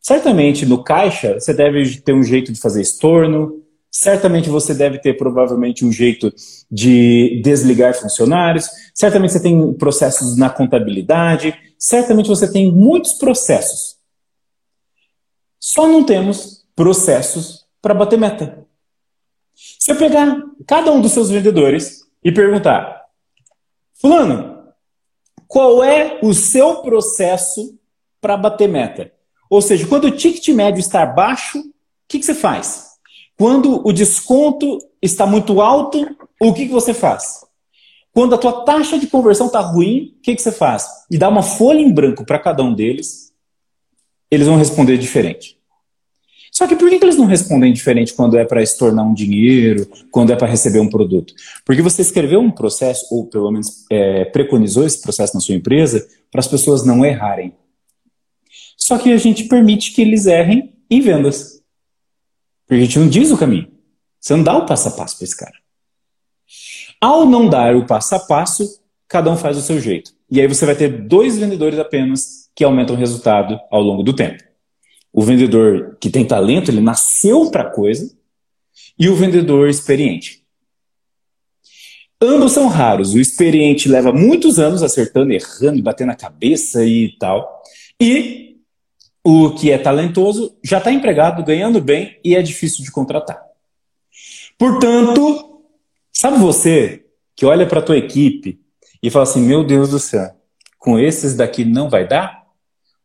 Certamente 0.00 0.64
no 0.64 0.82
caixa 0.82 1.34
você 1.34 1.52
deve 1.52 2.00
ter 2.00 2.14
um 2.14 2.22
jeito 2.22 2.50
de 2.50 2.58
fazer 2.58 2.80
estorno, 2.80 3.62
certamente 3.90 4.48
você 4.48 4.72
deve 4.72 4.98
ter 4.98 5.14
provavelmente 5.18 5.84
um 5.84 5.92
jeito 5.92 6.32
de 6.70 7.42
desligar 7.44 7.92
funcionários, 7.92 8.70
certamente 8.94 9.34
você 9.34 9.42
tem 9.42 9.74
processos 9.74 10.34
na 10.38 10.48
contabilidade, 10.48 11.54
certamente 11.78 12.30
você 12.30 12.50
tem 12.50 12.72
muitos 12.72 13.12
processos. 13.12 13.98
Só 15.60 15.86
não 15.86 16.02
temos 16.04 16.64
processos 16.74 17.66
para 17.82 17.92
bater 17.92 18.18
meta. 18.18 18.66
Se 19.54 19.92
eu 19.92 19.96
pegar 19.96 20.42
cada 20.66 20.90
um 20.90 21.02
dos 21.02 21.12
seus 21.12 21.28
vendedores 21.28 22.06
e 22.24 22.32
perguntar, 22.32 23.02
Fulano, 23.92 24.57
qual 25.48 25.82
é 25.82 26.20
o 26.22 26.34
seu 26.34 26.76
processo 26.76 27.76
para 28.20 28.36
bater 28.36 28.68
meta? 28.68 29.10
Ou 29.50 29.62
seja, 29.62 29.86
quando 29.86 30.04
o 30.04 30.10
ticket 30.10 30.46
médio 30.50 30.78
está 30.78 31.04
baixo, 31.06 31.58
o 31.58 31.64
que, 32.06 32.18
que 32.18 32.24
você 32.24 32.34
faz? 32.34 32.88
Quando 33.36 33.86
o 33.86 33.92
desconto 33.92 34.78
está 35.00 35.26
muito 35.26 35.60
alto, 35.60 36.06
o 36.40 36.52
que, 36.52 36.66
que 36.66 36.72
você 36.72 36.92
faz? 36.92 37.44
Quando 38.12 38.34
a 38.34 38.38
tua 38.38 38.64
taxa 38.64 38.98
de 38.98 39.06
conversão 39.06 39.46
está 39.46 39.60
ruim, 39.60 40.14
o 40.18 40.22
que, 40.22 40.34
que 40.34 40.42
você 40.42 40.52
faz? 40.52 40.86
E 41.10 41.16
dá 41.16 41.28
uma 41.28 41.42
folha 41.42 41.80
em 41.80 41.92
branco 41.92 42.26
para 42.26 42.38
cada 42.38 42.62
um 42.62 42.74
deles, 42.74 43.32
eles 44.30 44.46
vão 44.46 44.56
responder 44.56 44.98
diferente. 44.98 45.57
Só 46.58 46.66
que 46.66 46.74
por 46.74 46.90
que, 46.90 46.96
eles 46.96 47.16
não 47.16 47.24
respondem 47.24 47.72
diferente 47.72 48.12
quando 48.12 48.36
é 48.36 48.44
para 48.44 48.60
estornar 48.60 49.06
um 49.06 49.14
dinheiro, 49.14 49.88
quando 50.10 50.32
é 50.32 50.36
para 50.36 50.48
receber 50.48 50.80
um 50.80 50.90
produto? 50.90 51.32
Porque 51.64 51.80
você 51.80 52.02
escreveu 52.02 52.40
um 52.40 52.50
processo, 52.50 53.06
ou 53.14 53.26
pelo 53.26 53.48
menos 53.52 53.86
é, 53.88 54.24
preconizou 54.24 54.84
esse 54.84 55.00
processo 55.00 55.34
na 55.34 55.40
sua 55.40 55.54
empresa, 55.54 56.04
para 56.32 56.40
as 56.40 56.48
pessoas 56.48 56.84
não 56.84 57.04
errarem. 57.04 57.54
Só 58.76 58.98
que 58.98 59.12
a 59.12 59.16
gente 59.16 59.44
permite 59.44 59.92
que 59.92 60.02
eles 60.02 60.26
errem 60.26 60.74
em 60.90 61.00
vendas. 61.00 61.62
Porque 62.66 62.82
a 62.82 62.84
gente 62.84 62.98
não 62.98 63.08
diz 63.08 63.30
o 63.30 63.38
caminho. 63.38 63.68
Você 64.18 64.34
não 64.34 64.42
dá 64.42 64.56
o 64.56 64.66
passo 64.66 64.88
a 64.88 64.90
passo 64.90 65.16
para 65.16 65.24
esse 65.26 65.36
cara. 65.36 65.54
Ao 67.00 67.24
não 67.24 67.48
dar 67.48 67.76
o 67.76 67.86
passo 67.86 68.16
a 68.16 68.18
passo, 68.18 68.80
cada 69.06 69.30
um 69.30 69.36
faz 69.36 69.56
o 69.56 69.62
seu 69.62 69.78
jeito. 69.78 70.12
E 70.28 70.40
aí 70.40 70.48
você 70.48 70.66
vai 70.66 70.74
ter 70.74 70.88
dois 70.88 71.38
vendedores 71.38 71.78
apenas 71.78 72.50
que 72.52 72.64
aumentam 72.64 72.96
o 72.96 72.98
resultado 72.98 73.60
ao 73.70 73.80
longo 73.80 74.02
do 74.02 74.12
tempo. 74.12 74.47
O 75.12 75.22
vendedor 75.22 75.96
que 76.00 76.10
tem 76.10 76.24
talento, 76.24 76.70
ele 76.70 76.80
nasceu 76.80 77.50
para 77.50 77.70
coisa, 77.70 78.16
e 78.98 79.08
o 79.08 79.14
vendedor 79.14 79.68
experiente. 79.68 80.42
Ambos 82.20 82.52
são 82.52 82.66
raros. 82.66 83.14
O 83.14 83.20
experiente 83.20 83.88
leva 83.88 84.12
muitos 84.12 84.58
anos 84.58 84.82
acertando, 84.82 85.32
errando, 85.32 85.82
batendo 85.82 86.10
a 86.10 86.16
cabeça 86.16 86.84
e 86.84 87.16
tal. 87.18 87.62
E 88.00 88.56
o 89.22 89.54
que 89.54 89.70
é 89.70 89.78
talentoso 89.78 90.56
já 90.64 90.78
está 90.78 90.90
empregado, 90.90 91.44
ganhando 91.44 91.80
bem 91.80 92.18
e 92.24 92.34
é 92.34 92.42
difícil 92.42 92.84
de 92.84 92.90
contratar. 92.90 93.40
Portanto, 94.58 95.62
sabe 96.12 96.38
você 96.38 97.04
que 97.36 97.46
olha 97.46 97.66
para 97.66 97.78
a 97.78 97.82
tua 97.82 97.96
equipe 97.96 98.60
e 99.00 99.10
fala 99.10 99.22
assim: 99.22 99.42
meu 99.42 99.62
Deus 99.62 99.90
do 99.90 100.00
céu, 100.00 100.34
com 100.76 100.98
esses 100.98 101.36
daqui 101.36 101.64
não 101.64 101.88
vai 101.88 102.06
dar? 102.06 102.42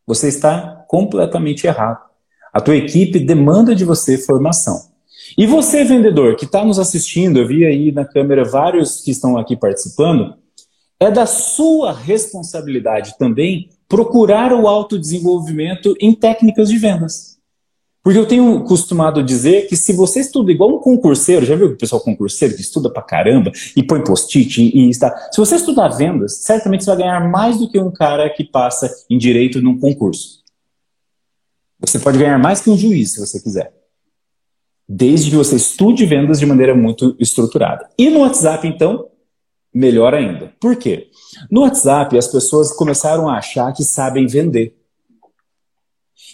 Você 0.08 0.28
está 0.28 0.83
completamente 0.94 1.66
errado. 1.66 1.98
A 2.54 2.62
tua 2.62 2.76
equipe 2.76 3.18
demanda 3.20 3.74
de 3.74 3.84
você 3.84 4.16
formação. 4.16 4.80
E 5.36 5.48
você, 5.48 5.84
vendedor, 5.84 6.36
que 6.36 6.46
está 6.46 6.64
nos 6.64 6.78
assistindo, 6.78 7.40
eu 7.40 7.48
vi 7.48 7.66
aí 7.66 7.92
na 7.92 8.06
câmera 8.06 8.46
vários 8.46 9.02
que 9.02 9.10
estão 9.10 9.36
aqui 9.36 9.56
participando, 9.56 10.36
é 11.00 11.10
da 11.10 11.26
sua 11.26 11.92
responsabilidade 11.92 13.18
também 13.18 13.70
procurar 13.90 14.54
o 14.54 14.68
autodesenvolvimento 14.68 15.96
em 16.00 16.14
técnicas 16.14 16.70
de 16.70 16.78
vendas. 16.78 17.40
Porque 18.04 18.20
eu 18.20 18.28
tenho 18.28 18.64
costumado 18.64 19.24
dizer 19.24 19.66
que 19.66 19.76
se 19.76 19.94
você 19.94 20.20
estuda 20.20 20.52
igual 20.52 20.76
um 20.76 20.80
concurseiro, 20.80 21.44
já 21.44 21.56
viu 21.56 21.70
o 21.70 21.76
pessoal 21.76 22.02
concurseiro 22.02 22.54
que 22.54 22.62
estuda 22.62 22.92
pra 22.92 23.02
caramba 23.02 23.52
e 23.76 23.82
põe 23.82 24.04
post-it 24.04 24.62
e 24.62 24.90
está. 24.90 25.30
Se 25.32 25.40
você 25.40 25.56
estudar 25.56 25.88
vendas, 25.88 26.44
certamente 26.44 26.84
você 26.84 26.92
vai 26.92 27.00
ganhar 27.00 27.32
mais 27.32 27.58
do 27.58 27.68
que 27.68 27.80
um 27.80 27.90
cara 27.90 28.30
que 28.30 28.44
passa 28.44 28.94
em 29.10 29.18
direito 29.18 29.60
num 29.60 29.80
concurso. 29.80 30.43
Você 31.86 32.00
pode 32.00 32.18
ganhar 32.18 32.40
mais 32.40 32.62
que 32.62 32.70
um 32.70 32.78
juiz, 32.78 33.14
se 33.14 33.20
você 33.20 33.42
quiser. 33.42 33.74
Desde 34.88 35.30
que 35.30 35.36
você 35.36 35.56
estude 35.56 36.06
vendas 36.06 36.40
de 36.40 36.46
maneira 36.46 36.76
muito 36.76 37.16
estruturada. 37.20 37.90
E 37.98 38.10
no 38.10 38.20
WhatsApp, 38.20 38.68
então, 38.68 39.10
melhor 39.74 40.14
ainda. 40.14 40.54
Por 40.60 40.76
quê? 40.76 41.10
No 41.52 41.62
WhatsApp, 41.62 42.18
as 42.18 42.28
pessoas 42.28 42.72
começaram 42.72 43.28
a 43.28 43.38
achar 43.38 43.74
que 43.74 43.84
sabem 43.84 44.28
vender. 44.28 44.76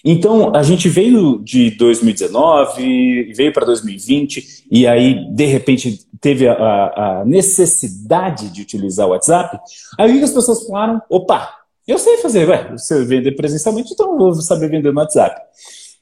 Então, 0.03 0.56
a 0.56 0.63
gente 0.63 0.88
veio 0.88 1.39
de 1.44 1.72
2019, 1.72 3.34
veio 3.34 3.51
para 3.51 3.65
2020, 3.65 4.65
e 4.72 4.88
aí, 4.88 5.29
de 5.34 5.46
repente, 5.46 6.06
teve 6.22 6.48
a, 6.48 6.53
a, 6.53 7.25
necessidade 7.25 8.50
de 8.50 8.62
utilizar 8.62 9.08
o 9.08 9.12
WhatsApp. 9.12 9.58
Aí 9.98 10.22
as 10.22 10.32
pessoas 10.32 10.65
falaram: 10.65 11.01
opa, 11.10 11.53
eu 11.89 11.98
sei 11.98 12.17
fazer, 12.17 12.48
ué, 12.48 12.72
você 12.72 13.03
vender 13.05 13.34
presencialmente, 13.34 13.93
então 13.93 14.12
eu 14.13 14.17
vou 14.17 14.34
saber 14.36 14.69
vender 14.69 14.91
no 14.91 15.00
WhatsApp. 15.00 15.39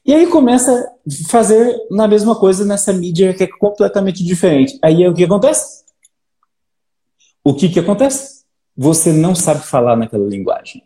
E 0.04 0.14
aí 0.14 0.26
começa 0.26 0.72
a 0.72 1.28
fazer 1.28 1.76
na 1.90 2.08
mesma 2.08 2.34
coisa 2.34 2.64
nessa 2.64 2.92
mídia 2.92 3.34
que 3.34 3.44
é 3.44 3.46
completamente 3.46 4.24
diferente. 4.24 4.78
Aí 4.82 5.06
o 5.06 5.14
que 5.14 5.24
acontece? 5.24 5.84
O 7.44 7.54
que, 7.54 7.68
que 7.68 7.80
acontece? 7.80 8.38
você 8.78 9.12
não 9.12 9.34
sabe 9.34 9.66
falar 9.66 9.96
naquela 9.96 10.28
linguagem. 10.28 10.84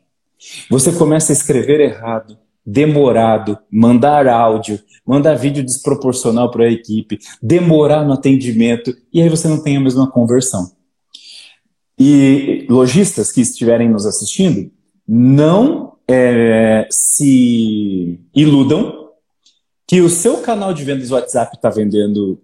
Você 0.70 0.92
começa 0.92 1.30
a 1.30 1.34
escrever 1.34 1.78
errado, 1.78 2.38
demorado, 2.64 3.58
mandar 3.70 4.26
áudio, 4.26 4.80
mandar 5.06 5.34
vídeo 5.34 5.62
desproporcional 5.62 6.50
para 6.50 6.64
a 6.64 6.70
equipe, 6.70 7.18
demorar 7.42 8.02
no 8.02 8.14
atendimento, 8.14 8.96
e 9.12 9.20
aí 9.20 9.28
você 9.28 9.46
não 9.46 9.62
tem 9.62 9.76
a 9.76 9.80
mesma 9.80 10.10
conversão. 10.10 10.72
E 11.98 12.66
lojistas 12.70 13.30
que 13.30 13.42
estiverem 13.42 13.90
nos 13.90 14.06
assistindo, 14.06 14.70
não 15.14 15.98
é, 16.08 16.88
se 16.90 18.18
iludam 18.34 19.10
que 19.86 20.00
o 20.00 20.08
seu 20.08 20.40
canal 20.40 20.72
de 20.72 20.84
vendas 20.84 21.10
WhatsApp 21.10 21.54
está 21.54 21.68
vendendo 21.68 22.42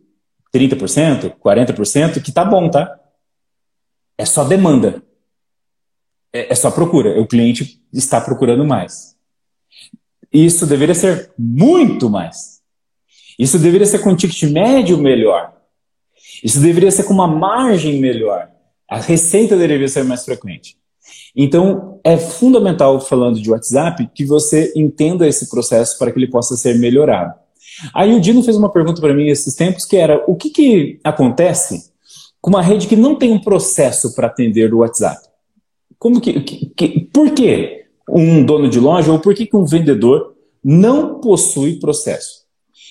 30%, 0.55 1.35
40%, 1.43 2.23
que 2.23 2.31
tá 2.31 2.45
bom, 2.45 2.69
tá? 2.69 3.01
É 4.19 4.27
só 4.27 4.45
demanda 4.45 5.03
é, 6.33 6.53
é 6.53 6.55
só 6.55 6.71
procura. 6.71 7.21
O 7.21 7.27
cliente 7.27 7.81
está 7.93 8.21
procurando 8.21 8.65
mais. 8.65 9.17
Isso 10.33 10.67
deveria 10.67 10.95
ser 10.95 11.33
muito 11.39 12.11
mais. 12.11 12.61
Isso 13.39 13.59
deveria 13.59 13.87
ser 13.87 14.01
com 14.01 14.11
um 14.11 14.17
ticket 14.17 14.43
médio 14.51 14.99
melhor. 14.99 15.55
Isso 16.45 16.61
deveria 16.61 16.91
ser 16.91 17.05
com 17.05 17.15
uma 17.15 17.27
margem 17.27 18.01
melhor. 18.01 18.51
A 18.89 19.01
receita 19.01 19.57
deveria 19.57 19.89
ser 19.89 20.05
mais 20.05 20.25
frequente. 20.25 20.78
Então, 21.41 22.01
é 22.03 22.17
fundamental, 22.17 23.01
falando 23.01 23.41
de 23.41 23.49
WhatsApp, 23.49 24.11
que 24.13 24.25
você 24.25 24.73
entenda 24.75 25.25
esse 25.25 25.49
processo 25.49 25.97
para 25.97 26.11
que 26.11 26.19
ele 26.19 26.27
possa 26.27 26.57
ser 26.57 26.77
melhorado. 26.77 27.33
Aí 27.95 28.13
o 28.13 28.21
Dino 28.21 28.43
fez 28.43 28.57
uma 28.57 28.73
pergunta 28.73 29.01
para 29.01 29.15
mim 29.15 29.29
esses 29.29 29.55
tempos, 29.55 29.85
que 29.85 29.97
era 29.97 30.25
o 30.27 30.35
que, 30.35 30.51
que 30.51 31.01
acontece 31.05 31.93
com 32.41 32.51
uma 32.51 32.61
rede 32.61 32.89
que 32.89 32.97
não 32.97 33.15
tem 33.15 33.31
um 33.31 33.41
processo 33.41 34.17
para 34.17 34.27
atender 34.27 34.75
o 34.75 34.79
WhatsApp? 34.79 35.29
Como 35.97 36.21
que, 36.21 36.41
que, 36.41 36.67
que, 36.67 37.01
por 37.13 37.31
que 37.31 37.85
um 38.11 38.45
dono 38.45 38.69
de 38.69 38.81
loja 38.81 39.13
ou 39.13 39.21
por 39.21 39.33
que, 39.33 39.47
que 39.47 39.57
um 39.57 39.65
vendedor 39.65 40.35
não 40.65 41.21
possui 41.21 41.79
processo? 41.79 42.47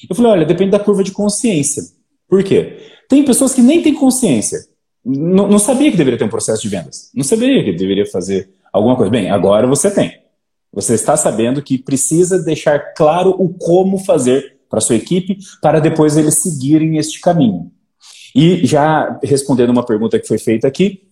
Eu 0.09 0.15
falei, 0.15 0.31
olha, 0.31 0.45
depende 0.45 0.71
da 0.71 0.79
curva 0.79 1.03
de 1.03 1.11
consciência. 1.11 1.83
Por 2.29 2.41
quê? 2.45 2.77
Tem 3.09 3.25
pessoas 3.25 3.53
que 3.53 3.61
nem 3.61 3.81
têm 3.81 3.93
consciência. 3.93 4.59
Não, 5.07 5.47
não 5.47 5.59
sabia 5.59 5.89
que 5.89 5.97
deveria 5.97 6.17
ter 6.17 6.25
um 6.25 6.29
processo 6.29 6.61
de 6.61 6.69
vendas. 6.69 7.09
Não 7.15 7.23
sabia 7.23 7.63
que 7.63 7.71
deveria 7.71 8.05
fazer 8.05 8.49
alguma 8.73 8.95
coisa. 8.95 9.09
Bem, 9.09 9.29
agora 9.31 9.65
você 9.65 9.89
tem. 9.89 10.19
Você 10.73 10.95
está 10.95 11.15
sabendo 11.15 11.61
que 11.61 11.77
precisa 11.77 12.43
deixar 12.43 12.93
claro 12.93 13.33
o 13.39 13.49
como 13.49 13.97
fazer 13.97 14.57
para 14.69 14.81
sua 14.81 14.97
equipe 14.97 15.37
para 15.61 15.79
depois 15.79 16.17
eles 16.17 16.41
seguirem 16.41 16.97
este 16.97 17.21
caminho. 17.21 17.71
E 18.35 18.65
já 18.67 19.17
respondendo 19.23 19.69
uma 19.69 19.85
pergunta 19.85 20.19
que 20.19 20.27
foi 20.27 20.37
feita 20.37 20.67
aqui, 20.67 21.03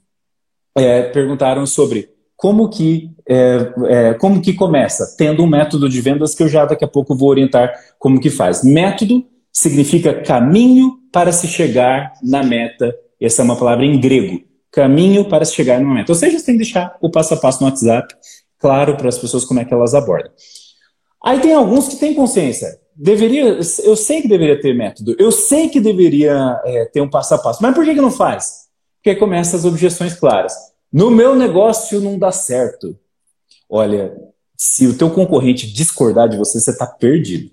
é, 0.78 1.04
perguntaram 1.04 1.66
sobre 1.66 2.10
como 2.36 2.70
que, 2.70 3.10
é, 3.28 3.74
é, 3.88 4.14
como 4.16 4.42
que 4.42 4.54
começa, 4.54 5.16
tendo 5.18 5.42
um 5.42 5.48
método 5.48 5.88
de 5.88 6.02
vendas 6.02 6.36
que 6.36 6.44
eu 6.44 6.50
já 6.50 6.66
daqui 6.66 6.84
a 6.84 6.88
pouco 6.88 7.16
vou 7.16 7.30
orientar 7.30 7.74
como 7.98 8.20
que 8.20 8.30
faz. 8.30 8.62
Método 8.62 9.26
significa 9.52 10.22
caminho 10.22 11.00
para 11.12 11.32
se 11.32 11.48
chegar 11.48 12.12
na 12.22 12.44
meta. 12.44 12.94
Essa 13.20 13.42
é 13.42 13.46
uma 13.46 13.58
palavra 13.58 13.86
em 13.86 14.00
grego. 14.00 14.44
Caminho 14.72 15.26
para 15.26 15.46
chegar 15.46 15.80
na 15.80 15.94
meta. 15.94 16.12
Ou 16.12 16.16
seja, 16.16 16.38
você 16.38 16.46
tem 16.46 16.56
que 16.56 16.64
deixar 16.64 16.98
o 17.02 17.10
passo 17.10 17.34
a 17.34 17.38
passo 17.38 17.62
no 17.62 17.70
WhatsApp 17.70 18.14
claro 18.60 18.98
para 18.98 19.10
as 19.10 19.18
pessoas 19.18 19.46
como 19.46 19.60
é 19.60 19.66
que 19.66 19.74
elas 19.74 19.94
abordam. 19.94 20.32
Aí 21.24 21.40
tem 21.40 21.54
alguns 21.54 21.88
que 21.88 21.96
têm 21.98 22.14
consciência. 22.14 22.80
Deveria, 22.96 23.60
eu 23.84 23.96
sei 23.96 24.22
que 24.22 24.28
deveria 24.28 24.60
ter 24.60 24.74
método, 24.74 25.16
eu 25.20 25.30
sei 25.32 25.68
que 25.68 25.82
deveria 25.82 26.62
é, 26.64 26.86
ter 26.86 27.02
um 27.02 27.10
passo 27.10 27.34
a 27.36 27.38
passo, 27.38 27.62
mas 27.62 27.76
por 27.76 27.84
que, 27.84 27.94
que 27.94 28.00
não 28.02 28.12
faz? 28.12 28.68
Porque 28.98 29.20
começa 29.20 29.58
as 29.58 29.66
objeções 29.66 30.14
claras. 30.14 30.54
No 30.92 31.12
meu 31.12 31.36
negócio 31.36 32.00
não 32.00 32.18
dá 32.18 32.32
certo. 32.32 32.98
Olha, 33.70 34.16
se 34.56 34.88
o 34.88 34.98
teu 34.98 35.10
concorrente 35.10 35.72
discordar 35.72 36.30
de 36.30 36.38
você, 36.38 36.60
você 36.60 36.72
está 36.72 36.88
perdido. 36.88 37.52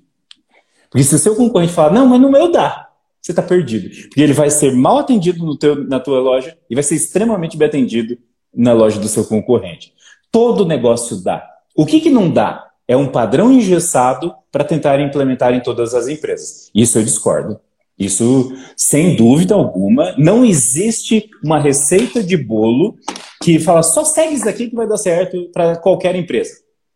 Porque 0.88 1.02
se 1.02 1.14
o 1.14 1.18
seu 1.18 1.34
concorrente 1.34 1.72
falar, 1.72 1.92
não, 1.92 2.06
mas 2.06 2.20
no 2.20 2.30
meu 2.30 2.52
dá, 2.52 2.91
você 3.22 3.30
está 3.30 3.42
perdido. 3.42 3.88
Porque 4.08 4.20
ele 4.20 4.32
vai 4.32 4.50
ser 4.50 4.72
mal 4.72 4.98
atendido 4.98 5.56
teu, 5.56 5.86
na 5.86 6.00
tua 6.00 6.18
loja 6.20 6.56
e 6.68 6.74
vai 6.74 6.82
ser 6.82 6.96
extremamente 6.96 7.56
bem 7.56 7.68
atendido 7.68 8.18
na 8.54 8.72
loja 8.72 8.98
do 8.98 9.08
seu 9.08 9.24
concorrente. 9.24 9.92
Todo 10.30 10.66
negócio 10.66 11.22
dá. 11.22 11.46
O 11.76 11.86
que, 11.86 12.00
que 12.00 12.10
não 12.10 12.30
dá? 12.30 12.68
É 12.88 12.96
um 12.96 13.08
padrão 13.08 13.52
engessado 13.52 14.34
para 14.50 14.64
tentar 14.64 15.00
implementar 15.00 15.54
em 15.54 15.60
todas 15.60 15.94
as 15.94 16.08
empresas. 16.08 16.68
Isso 16.74 16.98
eu 16.98 17.04
discordo. 17.04 17.60
Isso, 17.98 18.52
sem 18.76 19.14
dúvida 19.14 19.54
alguma, 19.54 20.14
não 20.18 20.44
existe 20.44 21.30
uma 21.44 21.60
receita 21.60 22.22
de 22.22 22.36
bolo 22.36 22.96
que 23.42 23.58
fala 23.60 23.82
só 23.82 24.04
segue 24.04 24.34
isso 24.34 24.44
daqui 24.44 24.68
que 24.68 24.74
vai 24.74 24.88
dar 24.88 24.96
certo 24.96 25.50
para 25.52 25.76
qualquer 25.76 26.16
empresa. 26.16 26.54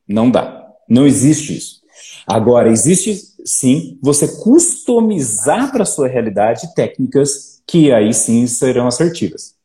Não 0.08 0.30
dá. 0.30 0.66
Não 0.88 1.06
existe 1.06 1.56
isso. 1.56 1.80
Agora, 2.26 2.68
existe 2.68 3.35
sim 3.46 3.98
você 4.02 4.26
customizar 4.42 5.70
para 5.70 5.84
a 5.84 5.86
sua 5.86 6.08
realidade 6.08 6.74
técnicas 6.74 7.62
que 7.66 7.92
aí 7.92 8.12
sim 8.12 8.46
serão 8.46 8.86
assertivas. 8.86 9.56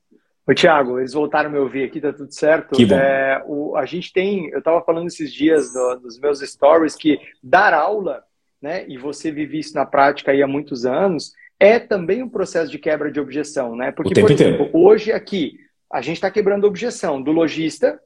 Ô, 0.48 0.54
Tiago, 0.54 1.00
eles 1.00 1.14
voltaram 1.14 1.50
a 1.50 1.54
me 1.54 1.60
ouvir 1.60 1.84
aqui, 1.84 2.02
tá 2.02 2.12
tudo 2.12 2.34
certo? 2.34 2.76
Que 2.76 2.86
bom. 2.86 2.96
É, 2.96 3.44
o, 3.46 3.76
a 3.76 3.86
gente 3.86 4.12
tem, 4.12 4.50
eu 4.50 4.60
estava 4.60 4.82
falando 4.82 5.08
esses 5.08 5.32
dias 5.32 5.74
no, 5.74 6.00
nos 6.00 6.20
meus 6.20 6.40
stories 6.40 6.96
que 6.96 7.20
dar 7.44 7.74
aula, 7.74 8.24
né, 8.62 8.86
e 8.88 8.98
você 8.98 9.32
vive 9.32 9.60
isso 9.60 9.74
na 9.74 9.86
prática 9.86 10.32
aí 10.32 10.42
há 10.42 10.48
muitos 10.48 10.86
anos, 10.86 11.34
é 11.60 11.80
também 11.80 12.24
um 12.24 12.30
processo 12.30 12.72
de 12.72 12.80
quebra 12.80 13.12
de 13.12 13.20
objeção, 13.20 13.76
né? 13.76 13.92
Porque, 13.92 14.20
por 14.20 14.32
exemplo, 14.32 14.66
inteiro. 14.66 14.72
hoje 14.74 15.12
aqui, 15.12 15.60
a 15.92 16.02
gente 16.02 16.18
está 16.18 16.32
quebrando 16.32 16.66
objeção 16.66 17.22
do 17.22 17.32
lojista, 17.32 18.00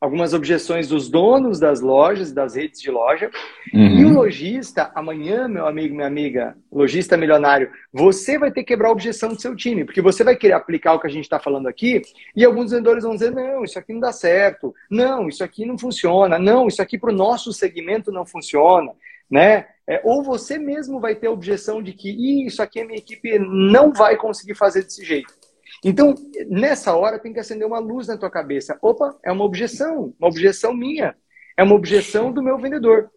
algumas 0.00 0.32
objeções 0.32 0.88
dos 0.88 1.10
donos 1.10 1.60
das 1.60 1.80
lojas, 1.80 2.32
das 2.32 2.54
redes 2.54 2.80
de 2.80 2.90
loja. 2.90 3.30
Uhum. 3.74 3.98
E 3.98 4.04
o 4.06 4.14
lojista, 4.14 4.90
amanhã, 4.94 5.46
meu 5.46 5.66
amigo, 5.66 5.94
minha 5.94 6.06
amiga, 6.06 6.56
lojista 6.72 7.16
milionário, 7.16 7.70
você 7.92 8.38
vai 8.38 8.50
ter 8.50 8.62
que 8.62 8.68
quebrar 8.68 8.88
a 8.88 8.92
objeção 8.92 9.28
do 9.28 9.40
seu 9.40 9.54
time, 9.54 9.84
porque 9.84 10.00
você 10.00 10.24
vai 10.24 10.34
querer 10.36 10.54
aplicar 10.54 10.94
o 10.94 11.00
que 11.00 11.06
a 11.06 11.10
gente 11.10 11.24
está 11.24 11.38
falando 11.38 11.68
aqui, 11.68 12.00
e 12.34 12.44
alguns 12.44 12.70
vendedores 12.70 13.04
vão 13.04 13.14
dizer: 13.14 13.30
não, 13.32 13.62
isso 13.62 13.78
aqui 13.78 13.92
não 13.92 14.00
dá 14.00 14.12
certo, 14.12 14.74
não, 14.90 15.28
isso 15.28 15.44
aqui 15.44 15.66
não 15.66 15.76
funciona, 15.76 16.38
não, 16.38 16.66
isso 16.66 16.80
aqui 16.80 16.96
para 16.96 17.10
o 17.10 17.16
nosso 17.16 17.52
segmento 17.52 18.10
não 18.10 18.24
funciona. 18.24 18.92
Né? 19.30 19.66
É, 19.86 20.00
ou 20.02 20.24
você 20.24 20.58
mesmo 20.58 20.98
vai 20.98 21.14
ter 21.14 21.28
a 21.28 21.30
objeção 21.30 21.80
de 21.80 21.92
que 21.92 22.44
isso 22.44 22.60
aqui 22.62 22.80
a 22.80 22.84
minha 22.84 22.98
equipe 22.98 23.38
não 23.38 23.92
vai 23.92 24.16
conseguir 24.16 24.54
fazer 24.54 24.82
desse 24.82 25.04
jeito. 25.04 25.39
Então, 25.84 26.14
nessa 26.48 26.94
hora 26.94 27.18
tem 27.18 27.32
que 27.32 27.40
acender 27.40 27.66
uma 27.66 27.78
luz 27.78 28.06
na 28.06 28.16
tua 28.16 28.30
cabeça. 28.30 28.78
Opa, 28.82 29.16
é 29.24 29.32
uma 29.32 29.44
objeção, 29.44 30.14
uma 30.18 30.28
objeção 30.28 30.74
minha. 30.74 31.16
É 31.56 31.62
uma 31.62 31.74
objeção 31.74 32.32
do 32.32 32.42
meu 32.42 32.58
vendedor. 32.58 33.10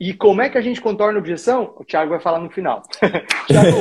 E 0.00 0.14
como 0.14 0.40
é 0.40 0.48
que 0.48 0.56
a 0.56 0.60
gente 0.60 0.80
contorna 0.80 1.18
a 1.18 1.20
objeção? 1.20 1.74
O 1.76 1.84
Thiago 1.84 2.10
vai 2.10 2.20
falar 2.20 2.38
no 2.38 2.50
final. 2.50 2.82
Thiago, 3.46 3.78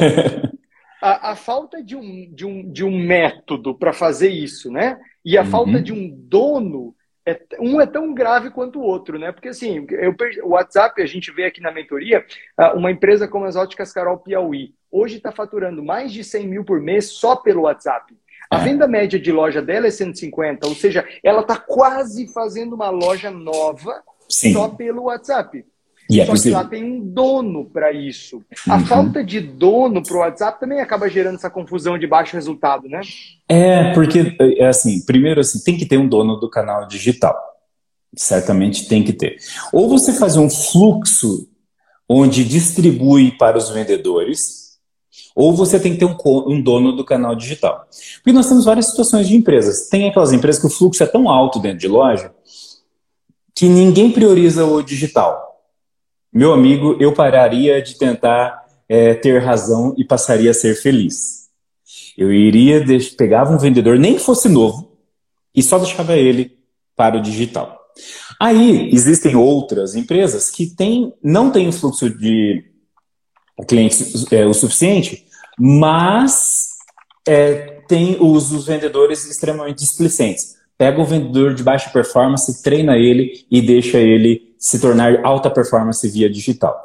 a, 1.01 1.31
a, 1.31 1.35
falta 1.35 1.81
de 1.83 1.95
um, 1.95 2.33
de 2.33 2.45
um, 2.45 2.71
de 2.71 2.83
um 2.83 2.97
método 2.97 3.77
para 3.77 3.93
fazer 3.93 4.29
isso, 4.29 4.71
né? 4.71 4.99
E 5.23 5.37
a 5.37 5.43
uhum. 5.43 5.49
falta 5.49 5.81
de 5.81 5.93
um 5.93 6.09
dono, 6.09 6.95
é, 7.27 7.37
um 7.59 7.81
é 7.81 7.85
tão 7.85 8.13
grave 8.13 8.49
quanto 8.49 8.79
o 8.79 8.83
outro, 8.83 9.19
né? 9.19 9.33
Porque 9.33 9.49
assim, 9.49 9.85
eu, 9.89 10.15
o 10.45 10.51
WhatsApp, 10.51 11.01
a 11.01 11.05
gente 11.05 11.29
vê 11.29 11.43
aqui 11.43 11.59
na 11.59 11.73
mentoria, 11.73 12.25
uma 12.73 12.89
empresa 12.89 13.27
como 13.27 13.43
as 13.43 13.57
Óticas 13.57 13.91
Carol 13.91 14.17
Piauí, 14.17 14.73
hoje 14.89 15.17
está 15.17 15.29
faturando 15.29 15.83
mais 15.83 16.13
de 16.13 16.23
100 16.23 16.47
mil 16.47 16.63
por 16.63 16.79
mês 16.79 17.09
só 17.09 17.35
pelo 17.35 17.63
WhatsApp. 17.63 18.15
A 18.49 18.61
é. 18.61 18.63
venda 18.63 18.87
média 18.87 19.19
de 19.19 19.29
loja 19.29 19.61
dela 19.61 19.87
é 19.87 19.91
150, 19.91 20.65
ou 20.67 20.73
seja, 20.73 21.05
ela 21.21 21.41
está 21.41 21.57
quase 21.57 22.31
fazendo 22.31 22.73
uma 22.73 22.89
loja 22.89 23.29
nova 23.29 24.01
Sim. 24.29 24.53
só 24.53 24.69
pelo 24.69 25.03
WhatsApp. 25.03 25.65
E 26.09 26.21
é 26.21 26.25
Só 26.25 26.33
que 26.33 26.49
lá 26.49 26.63
tem 26.63 26.83
um 26.83 27.01
dono 27.01 27.65
para 27.65 27.91
isso. 27.91 28.41
A 28.67 28.77
uhum. 28.77 28.85
falta 28.85 29.23
de 29.23 29.41
dono 29.41 30.01
para 30.01 30.15
o 30.15 30.19
WhatsApp 30.19 30.59
também 30.59 30.79
acaba 30.79 31.09
gerando 31.09 31.35
essa 31.35 31.49
confusão 31.49 31.97
de 31.97 32.07
baixo 32.07 32.35
resultado, 32.35 32.87
né? 32.87 33.01
É, 33.47 33.93
porque, 33.93 34.37
é 34.39 34.67
assim, 34.67 35.03
primeiro, 35.05 35.41
assim, 35.41 35.59
tem 35.63 35.77
que 35.77 35.85
ter 35.85 35.97
um 35.97 36.07
dono 36.07 36.37
do 36.37 36.49
canal 36.49 36.87
digital. 36.87 37.35
Certamente 38.15 38.87
tem 38.87 39.03
que 39.03 39.11
ter. 39.11 39.37
Ou 39.73 39.89
você 39.89 40.13
faz 40.13 40.37
um 40.37 40.49
fluxo 40.49 41.47
onde 42.07 42.45
distribui 42.45 43.31
para 43.31 43.57
os 43.57 43.69
vendedores, 43.69 44.77
ou 45.35 45.53
você 45.53 45.79
tem 45.79 45.93
que 45.93 45.99
ter 45.99 46.05
um, 46.05 46.15
um, 46.47 46.61
dono 46.61 46.93
do 46.93 47.03
canal 47.03 47.35
digital. 47.35 47.85
Porque 48.17 48.31
nós 48.31 48.47
temos 48.47 48.65
várias 48.65 48.87
situações 48.87 49.27
de 49.27 49.35
empresas. 49.35 49.89
Tem 49.89 50.09
aquelas 50.09 50.31
empresas 50.31 50.59
que 50.61 50.67
o 50.67 50.71
fluxo 50.71 51.03
é 51.03 51.05
tão 51.05 51.29
alto 51.29 51.59
dentro 51.59 51.79
de 51.79 51.87
loja 51.87 52.31
que 53.53 53.67
ninguém 53.67 54.11
prioriza 54.11 54.65
o 54.65 54.81
digital. 54.83 55.46
Meu 56.33 56.53
amigo, 56.53 56.97
eu 56.99 57.13
pararia 57.13 57.81
de 57.81 57.97
tentar 57.97 58.65
é, 58.87 59.13
ter 59.13 59.41
razão 59.41 59.93
e 59.97 60.03
passaria 60.03 60.51
a 60.51 60.53
ser 60.53 60.75
feliz. 60.75 61.47
Eu 62.17 62.31
iria, 62.31 62.83
pegava 63.17 63.53
um 63.53 63.57
vendedor, 63.57 63.97
nem 63.97 64.17
fosse 64.17 64.49
novo, 64.49 64.97
e 65.55 65.61
só 65.61 65.77
deixava 65.77 66.15
ele 66.15 66.57
para 66.95 67.17
o 67.17 67.21
digital. 67.21 67.77
Aí 68.39 68.89
existem 68.93 69.35
outras 69.35 69.95
empresas 69.95 70.49
que 70.49 70.67
tem, 70.67 71.13
não 71.23 71.51
têm 71.51 71.67
um 71.67 71.71
fluxo 71.71 72.09
de 72.09 72.63
clientes 73.67 74.31
é, 74.31 74.45
o 74.45 74.53
suficiente 74.53 75.27
mas 75.57 76.69
é, 77.27 77.81
tem 77.87 78.17
os, 78.19 78.51
os 78.51 78.67
vendedores 78.67 79.25
extremamente 79.25 79.79
displicentes. 79.79 80.55
Pega 80.77 81.01
o 81.01 81.05
vendedor 81.05 81.55
de 81.55 81.63
baixa 81.63 81.89
performance, 81.89 82.61
treina 82.61 82.95
ele 82.95 83.45
e 83.49 83.61
deixa 83.61 83.97
ele 83.97 84.46
se 84.57 84.79
tornar 84.79 85.25
alta 85.25 85.49
performance 85.49 86.07
via 86.09 86.29
digital. 86.29 86.75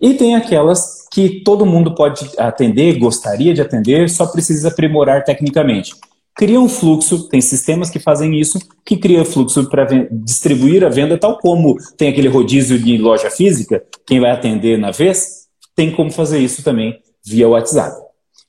E 0.00 0.14
tem 0.14 0.34
aquelas 0.34 1.06
que 1.10 1.42
todo 1.44 1.66
mundo 1.66 1.94
pode 1.94 2.28
atender, 2.36 2.98
gostaria 2.98 3.54
de 3.54 3.60
atender, 3.60 4.10
só 4.10 4.26
precisa 4.26 4.68
aprimorar 4.68 5.24
tecnicamente. 5.24 5.94
Cria 6.36 6.60
um 6.60 6.68
fluxo, 6.68 7.28
tem 7.28 7.40
sistemas 7.40 7.88
que 7.88 8.00
fazem 8.00 8.40
isso, 8.40 8.58
que 8.84 8.96
cria 8.96 9.24
fluxo 9.24 9.68
para 9.70 9.86
distribuir 10.10 10.84
a 10.84 10.88
venda, 10.88 11.16
tal 11.16 11.38
como 11.38 11.76
tem 11.96 12.08
aquele 12.08 12.26
rodízio 12.26 12.78
de 12.78 12.98
loja 12.98 13.30
física, 13.30 13.84
quem 14.04 14.18
vai 14.18 14.32
atender 14.32 14.76
na 14.76 14.90
vez, 14.90 15.46
tem 15.76 15.92
como 15.92 16.10
fazer 16.10 16.40
isso 16.40 16.62
também 16.64 16.98
via 17.24 17.48
WhatsApp. 17.48 17.96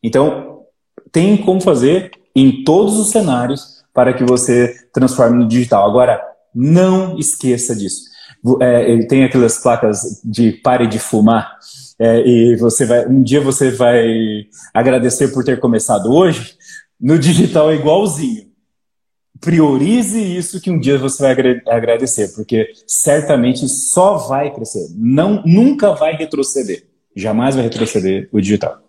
Então, 0.01 0.63
tem 1.11 1.38
como 1.38 1.61
fazer 1.61 2.11
em 2.35 2.63
todos 2.63 2.97
os 2.97 3.09
cenários 3.09 3.83
para 3.93 4.13
que 4.13 4.23
você 4.23 4.75
transforme 4.91 5.43
no 5.43 5.47
digital. 5.47 5.88
Agora, 5.88 6.21
não 6.53 7.17
esqueça 7.17 7.75
disso. 7.75 8.14
É, 8.62 9.05
tem 9.08 9.23
aquelas 9.23 9.58
placas 9.58 10.21
de 10.23 10.51
pare 10.51 10.88
de 10.88 10.99
fumar 10.99 11.58
é, 11.99 12.27
e 12.27 12.55
você 12.58 12.86
vai 12.86 13.08
um 13.08 13.23
dia 13.23 13.41
você 13.41 13.71
vai 13.71 14.45
agradecer 14.73 15.29
por 15.29 15.43
ter 15.43 15.60
começado 15.60 16.13
hoje. 16.13 16.55
No 16.99 17.17
digital 17.17 17.71
é 17.71 17.75
igualzinho. 17.75 18.45
Priorize 19.39 20.19
isso 20.19 20.62
que 20.62 20.71
um 20.71 20.79
dia 20.79 20.97
você 20.97 21.21
vai 21.21 21.62
agradecer, 21.67 22.34
porque 22.34 22.67
certamente 22.88 23.67
só 23.67 24.17
vai 24.17 24.53
crescer. 24.53 24.88
Não, 24.95 25.43
nunca 25.45 25.93
vai 25.93 26.15
retroceder. 26.15 26.86
Jamais 27.15 27.55
vai 27.55 27.63
retroceder 27.63 28.29
o 28.31 28.41
digital. 28.41 28.85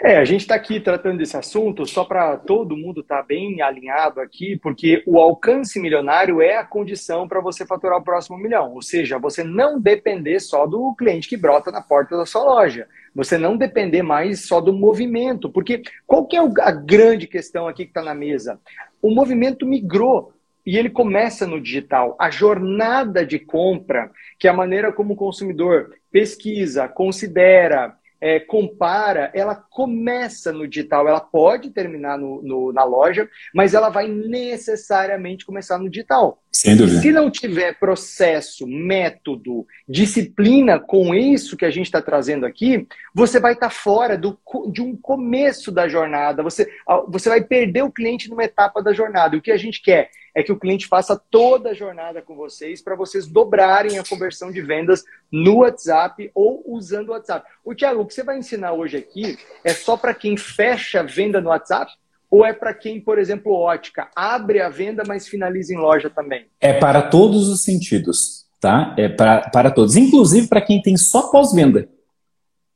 É, 0.00 0.16
a 0.16 0.24
gente 0.24 0.42
está 0.42 0.54
aqui 0.54 0.78
tratando 0.78 1.18
desse 1.18 1.36
assunto 1.36 1.84
só 1.84 2.04
para 2.04 2.36
todo 2.36 2.76
mundo 2.76 3.00
estar 3.00 3.16
tá 3.16 3.22
bem 3.24 3.60
alinhado 3.60 4.20
aqui, 4.20 4.56
porque 4.56 5.02
o 5.04 5.18
alcance 5.18 5.80
milionário 5.80 6.40
é 6.40 6.56
a 6.56 6.64
condição 6.64 7.26
para 7.26 7.40
você 7.40 7.66
faturar 7.66 7.98
o 7.98 8.04
próximo 8.04 8.38
milhão. 8.38 8.74
Ou 8.74 8.80
seja, 8.80 9.18
você 9.18 9.42
não 9.42 9.80
depender 9.80 10.38
só 10.38 10.66
do 10.66 10.94
cliente 10.94 11.28
que 11.28 11.36
brota 11.36 11.72
na 11.72 11.82
porta 11.82 12.16
da 12.16 12.24
sua 12.24 12.44
loja. 12.44 12.86
Você 13.12 13.36
não 13.36 13.56
depender 13.56 14.02
mais 14.02 14.46
só 14.46 14.60
do 14.60 14.72
movimento. 14.72 15.50
Porque 15.50 15.82
qual 16.06 16.26
que 16.26 16.36
é 16.36 16.40
a 16.40 16.70
grande 16.70 17.26
questão 17.26 17.66
aqui 17.66 17.82
que 17.84 17.90
está 17.90 18.02
na 18.02 18.14
mesa? 18.14 18.60
O 19.02 19.10
movimento 19.10 19.66
migrou 19.66 20.32
e 20.64 20.78
ele 20.78 20.90
começa 20.90 21.44
no 21.44 21.60
digital. 21.60 22.14
A 22.20 22.30
jornada 22.30 23.26
de 23.26 23.40
compra, 23.40 24.12
que 24.38 24.46
é 24.46 24.50
a 24.50 24.54
maneira 24.54 24.92
como 24.92 25.14
o 25.14 25.16
consumidor 25.16 25.90
pesquisa, 26.12 26.86
considera, 26.86 27.97
é, 28.20 28.40
compara, 28.40 29.30
ela 29.34 29.54
começa 29.54 30.52
no 30.52 30.66
digital, 30.66 31.06
ela 31.06 31.20
pode 31.20 31.70
terminar 31.70 32.18
no, 32.18 32.42
no, 32.42 32.72
na 32.72 32.84
loja, 32.84 33.28
mas 33.54 33.74
ela 33.74 33.88
vai 33.88 34.08
necessariamente 34.08 35.46
começar 35.46 35.78
no 35.78 35.88
digital. 35.88 36.42
Sem 36.60 36.74
dúvida. 36.76 37.00
Se 37.00 37.12
não 37.12 37.30
tiver 37.30 37.78
processo, 37.78 38.66
método, 38.66 39.64
disciplina 39.88 40.76
com 40.76 41.14
isso 41.14 41.56
que 41.56 41.64
a 41.64 41.70
gente 41.70 41.86
está 41.86 42.02
trazendo 42.02 42.44
aqui, 42.44 42.84
você 43.14 43.38
vai 43.38 43.52
estar 43.52 43.68
tá 43.68 43.72
fora 43.72 44.18
do, 44.18 44.36
de 44.72 44.82
um 44.82 44.96
começo 44.96 45.70
da 45.70 45.86
jornada. 45.86 46.42
Você, 46.42 46.68
você 47.06 47.28
vai 47.28 47.44
perder 47.44 47.82
o 47.84 47.92
cliente 47.92 48.28
numa 48.28 48.42
etapa 48.42 48.82
da 48.82 48.92
jornada. 48.92 49.36
O 49.36 49.40
que 49.40 49.52
a 49.52 49.56
gente 49.56 49.80
quer 49.80 50.10
é 50.34 50.42
que 50.42 50.50
o 50.50 50.58
cliente 50.58 50.88
faça 50.88 51.16
toda 51.30 51.70
a 51.70 51.74
jornada 51.74 52.20
com 52.20 52.34
vocês 52.34 52.82
para 52.82 52.96
vocês 52.96 53.28
dobrarem 53.28 53.96
a 53.96 54.04
conversão 54.04 54.50
de 54.50 54.60
vendas 54.60 55.04
no 55.30 55.58
WhatsApp 55.58 56.28
ou 56.34 56.64
usando 56.66 57.10
o 57.10 57.12
WhatsApp. 57.12 57.48
O 57.64 57.72
Thiago, 57.72 58.00
o 58.00 58.06
que 58.06 58.14
você 58.14 58.24
vai 58.24 58.36
ensinar 58.36 58.72
hoje 58.72 58.96
aqui 58.96 59.38
é 59.62 59.72
só 59.72 59.96
para 59.96 60.12
quem 60.12 60.36
fecha 60.36 61.04
venda 61.04 61.40
no 61.40 61.50
WhatsApp? 61.50 61.92
Ou 62.30 62.44
é 62.44 62.52
para 62.52 62.74
quem, 62.74 63.00
por 63.00 63.18
exemplo, 63.18 63.52
ótica, 63.52 64.08
abre 64.14 64.60
a 64.60 64.68
venda, 64.68 65.02
mas 65.06 65.26
finaliza 65.26 65.72
em 65.72 65.78
loja 65.78 66.10
também? 66.10 66.46
É 66.60 66.74
para 66.74 67.02
todos 67.02 67.48
os 67.48 67.62
sentidos, 67.62 68.44
tá? 68.60 68.94
É 68.98 69.08
para, 69.08 69.48
para 69.48 69.70
todos. 69.70 69.96
Inclusive 69.96 70.46
para 70.46 70.60
quem 70.60 70.82
tem 70.82 70.96
só 70.96 71.30
pós-venda. 71.30 71.88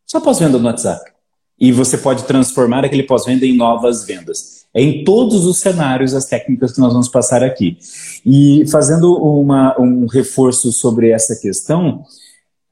Só 0.07 0.21
pós-venda 0.21 0.59
no 0.59 0.67
WhatsApp. 0.67 1.13
E 1.61 1.71
você 1.71 1.99
pode 1.99 2.25
transformar 2.25 2.85
aquele 2.85 3.03
pós-venda 3.03 3.45
em 3.45 3.55
novas 3.55 4.05
vendas. 4.05 4.63
É 4.75 4.81
em 4.81 5.05
todos 5.05 5.45
os 5.45 5.59
cenários 5.59 6.15
as 6.15 6.25
técnicas 6.25 6.73
que 6.73 6.81
nós 6.81 6.93
vamos 6.93 7.09
passar 7.09 7.43
aqui. 7.43 7.77
E 8.25 8.65
fazendo 8.71 9.15
uma, 9.15 9.79
um 9.79 10.07
reforço 10.07 10.73
sobre 10.73 11.11
essa 11.11 11.39
questão, 11.39 12.05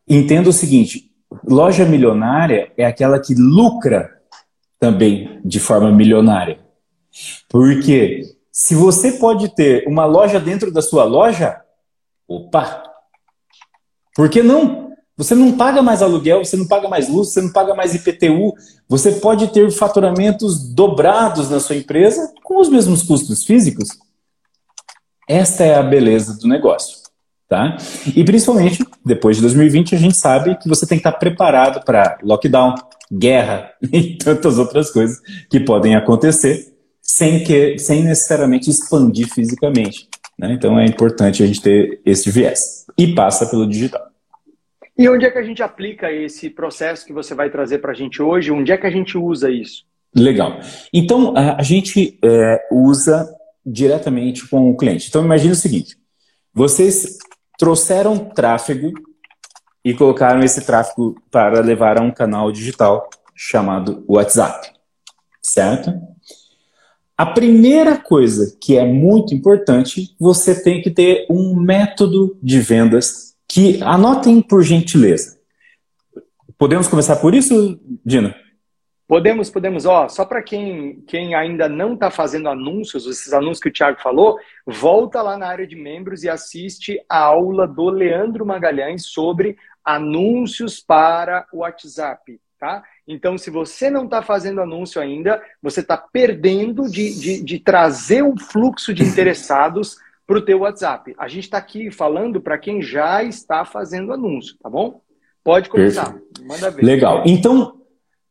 entenda 0.08 0.48
o 0.48 0.52
seguinte: 0.52 1.10
loja 1.46 1.84
milionária 1.84 2.72
é 2.76 2.86
aquela 2.86 3.20
que 3.20 3.34
lucra 3.34 4.10
também 4.78 5.40
de 5.44 5.60
forma 5.60 5.92
milionária. 5.92 6.58
Porque 7.48 8.22
se 8.52 8.74
você 8.74 9.12
pode 9.12 9.54
ter 9.54 9.86
uma 9.86 10.04
loja 10.04 10.38
dentro 10.38 10.70
da 10.70 10.82
sua 10.82 11.04
loja, 11.04 11.60
opa! 12.28 12.82
Por 14.14 14.28
que 14.28 14.42
não? 14.42 14.90
Você 15.16 15.34
não 15.34 15.56
paga 15.56 15.82
mais 15.82 16.02
aluguel, 16.02 16.44
você 16.44 16.56
não 16.56 16.66
paga 16.66 16.88
mais 16.88 17.08
luz, 17.08 17.28
você 17.28 17.42
não 17.42 17.52
paga 17.52 17.74
mais 17.74 17.94
IPTU. 17.94 18.54
Você 18.88 19.12
pode 19.12 19.48
ter 19.48 19.70
faturamentos 19.70 20.72
dobrados 20.72 21.50
na 21.50 21.60
sua 21.60 21.76
empresa 21.76 22.32
com 22.42 22.60
os 22.60 22.68
mesmos 22.68 23.02
custos 23.02 23.44
físicos. 23.44 23.98
Esta 25.28 25.64
é 25.64 25.74
a 25.74 25.82
beleza 25.82 26.38
do 26.38 26.48
negócio. 26.48 26.98
Tá? 27.48 27.76
E 28.14 28.24
principalmente, 28.24 28.84
depois 29.04 29.36
de 29.36 29.42
2020, 29.42 29.94
a 29.94 29.98
gente 29.98 30.16
sabe 30.16 30.56
que 30.56 30.68
você 30.68 30.86
tem 30.86 30.98
que 30.98 31.06
estar 31.06 31.18
preparado 31.18 31.84
para 31.84 32.18
lockdown, 32.22 32.74
guerra 33.12 33.72
e 33.92 34.16
tantas 34.16 34.56
outras 34.56 34.90
coisas 34.90 35.20
que 35.50 35.60
podem 35.60 35.96
acontecer 35.96 36.79
sem, 37.10 37.42
que, 37.42 37.76
sem 37.76 38.04
necessariamente 38.04 38.70
expandir 38.70 39.28
fisicamente. 39.28 40.08
Né? 40.38 40.52
Então 40.52 40.78
é 40.78 40.86
importante 40.86 41.42
a 41.42 41.46
gente 41.46 41.60
ter 41.60 42.00
esse 42.06 42.30
viés. 42.30 42.86
E 42.96 43.14
passa 43.14 43.46
pelo 43.46 43.66
digital. 43.66 44.06
E 44.96 45.08
onde 45.08 45.26
é 45.26 45.30
que 45.30 45.38
a 45.38 45.42
gente 45.42 45.60
aplica 45.60 46.12
esse 46.12 46.48
processo 46.48 47.04
que 47.04 47.12
você 47.12 47.34
vai 47.34 47.50
trazer 47.50 47.78
para 47.78 47.90
a 47.90 47.94
gente 47.94 48.22
hoje? 48.22 48.52
Onde 48.52 48.70
é 48.70 48.76
que 48.76 48.86
a 48.86 48.90
gente 48.90 49.18
usa 49.18 49.50
isso? 49.50 49.84
Legal. 50.14 50.60
Então, 50.92 51.34
a, 51.36 51.62
gente 51.62 52.18
é, 52.22 52.68
usa 52.70 53.28
diretamente 53.64 54.46
com 54.48 54.70
o 54.70 54.76
cliente. 54.76 55.08
Então, 55.08 55.24
imagine 55.24 55.52
o 55.52 55.56
seguinte: 55.56 55.96
vocês 56.52 57.16
trouxeram 57.58 58.18
tráfego 58.18 58.92
e 59.84 59.94
colocaram 59.94 60.40
esse 60.42 60.64
tráfego 60.66 61.16
para 61.30 61.60
levar 61.60 61.98
a 61.98 62.02
um 62.02 62.10
canal 62.10 62.52
digital 62.52 63.08
chamado 63.34 64.04
WhatsApp, 64.08 64.70
certo? 65.40 66.09
A 67.20 67.26
primeira 67.26 67.98
coisa 67.98 68.56
que 68.58 68.78
é 68.78 68.86
muito 68.86 69.34
importante, 69.34 70.16
você 70.18 70.62
tem 70.62 70.80
que 70.80 70.90
ter 70.90 71.26
um 71.28 71.54
método 71.54 72.34
de 72.42 72.60
vendas 72.60 73.36
que 73.46 73.78
anotem 73.82 74.40
por 74.40 74.62
gentileza. 74.62 75.38
Podemos 76.56 76.88
começar 76.88 77.16
por 77.16 77.34
isso, 77.34 77.78
Dina? 78.02 78.34
Podemos, 79.06 79.50
podemos. 79.50 79.84
Ó, 79.84 80.08
só 80.08 80.24
para 80.24 80.42
quem, 80.42 81.02
quem 81.06 81.34
ainda 81.34 81.68
não 81.68 81.92
está 81.92 82.10
fazendo 82.10 82.48
anúncios, 82.48 83.06
esses 83.06 83.34
anúncios 83.34 83.60
que 83.60 83.68
o 83.68 83.72
Thiago 83.72 84.00
falou, 84.00 84.38
volta 84.66 85.20
lá 85.20 85.36
na 85.36 85.46
área 85.46 85.66
de 85.66 85.76
membros 85.76 86.24
e 86.24 86.28
assiste 86.30 87.04
a 87.06 87.18
aula 87.18 87.68
do 87.68 87.90
Leandro 87.90 88.46
Magalhães 88.46 89.04
sobre 89.04 89.58
anúncios 89.84 90.80
para 90.80 91.46
o 91.52 91.58
WhatsApp, 91.58 92.40
tá? 92.58 92.82
Então, 93.06 93.36
se 93.36 93.50
você 93.50 93.90
não 93.90 94.04
está 94.04 94.22
fazendo 94.22 94.60
anúncio 94.60 95.00
ainda, 95.00 95.42
você 95.62 95.80
está 95.80 95.96
perdendo 95.96 96.88
de, 96.88 97.18
de, 97.18 97.42
de, 97.42 97.58
trazer 97.58 98.22
um 98.22 98.36
fluxo 98.36 98.94
de 98.94 99.02
interessados 99.02 99.96
para 100.26 100.38
o 100.38 100.42
teu 100.42 100.60
WhatsApp. 100.60 101.14
A 101.18 101.26
gente 101.26 101.44
está 101.44 101.58
aqui 101.58 101.90
falando 101.90 102.40
para 102.40 102.58
quem 102.58 102.80
já 102.80 103.22
está 103.22 103.64
fazendo 103.64 104.12
anúncio, 104.12 104.56
tá 104.62 104.70
bom? 104.70 105.00
Pode 105.42 105.68
começar. 105.68 106.16
Manda 106.42 106.70
ver. 106.70 106.84
Legal. 106.84 107.24
Então, 107.26 107.80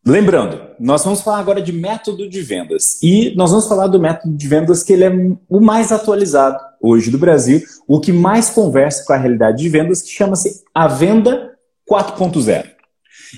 lembrando, 0.06 0.62
nós 0.80 1.04
vamos 1.04 1.22
falar 1.22 1.40
agora 1.40 1.62
de 1.62 1.74
método 1.74 2.30
de 2.30 2.42
vendas. 2.42 3.02
E 3.04 3.36
nós 3.36 3.52
vamos 3.52 3.68
falar 3.68 3.88
do 3.88 4.00
método 4.00 4.34
de 4.36 4.48
vendas 4.48 4.84
que 4.84 4.94
ele 4.94 5.04
é 5.04 5.12
o 5.50 5.60
mais 5.60 5.92
atualizado 5.92 6.58
hoje 6.80 7.12
do 7.12 7.18
Brasil, 7.18 7.62
o 7.88 8.00
que 8.00 8.14
mais 8.14 8.50
conversa 8.50 9.04
com 9.06 9.12
a 9.12 9.18
realidade 9.18 9.58
de 9.58 9.68
vendas, 9.68 10.02
que 10.02 10.10
chama-se 10.10 10.64
a 10.74 10.88
venda 10.88 11.58
4.0. 11.90 12.66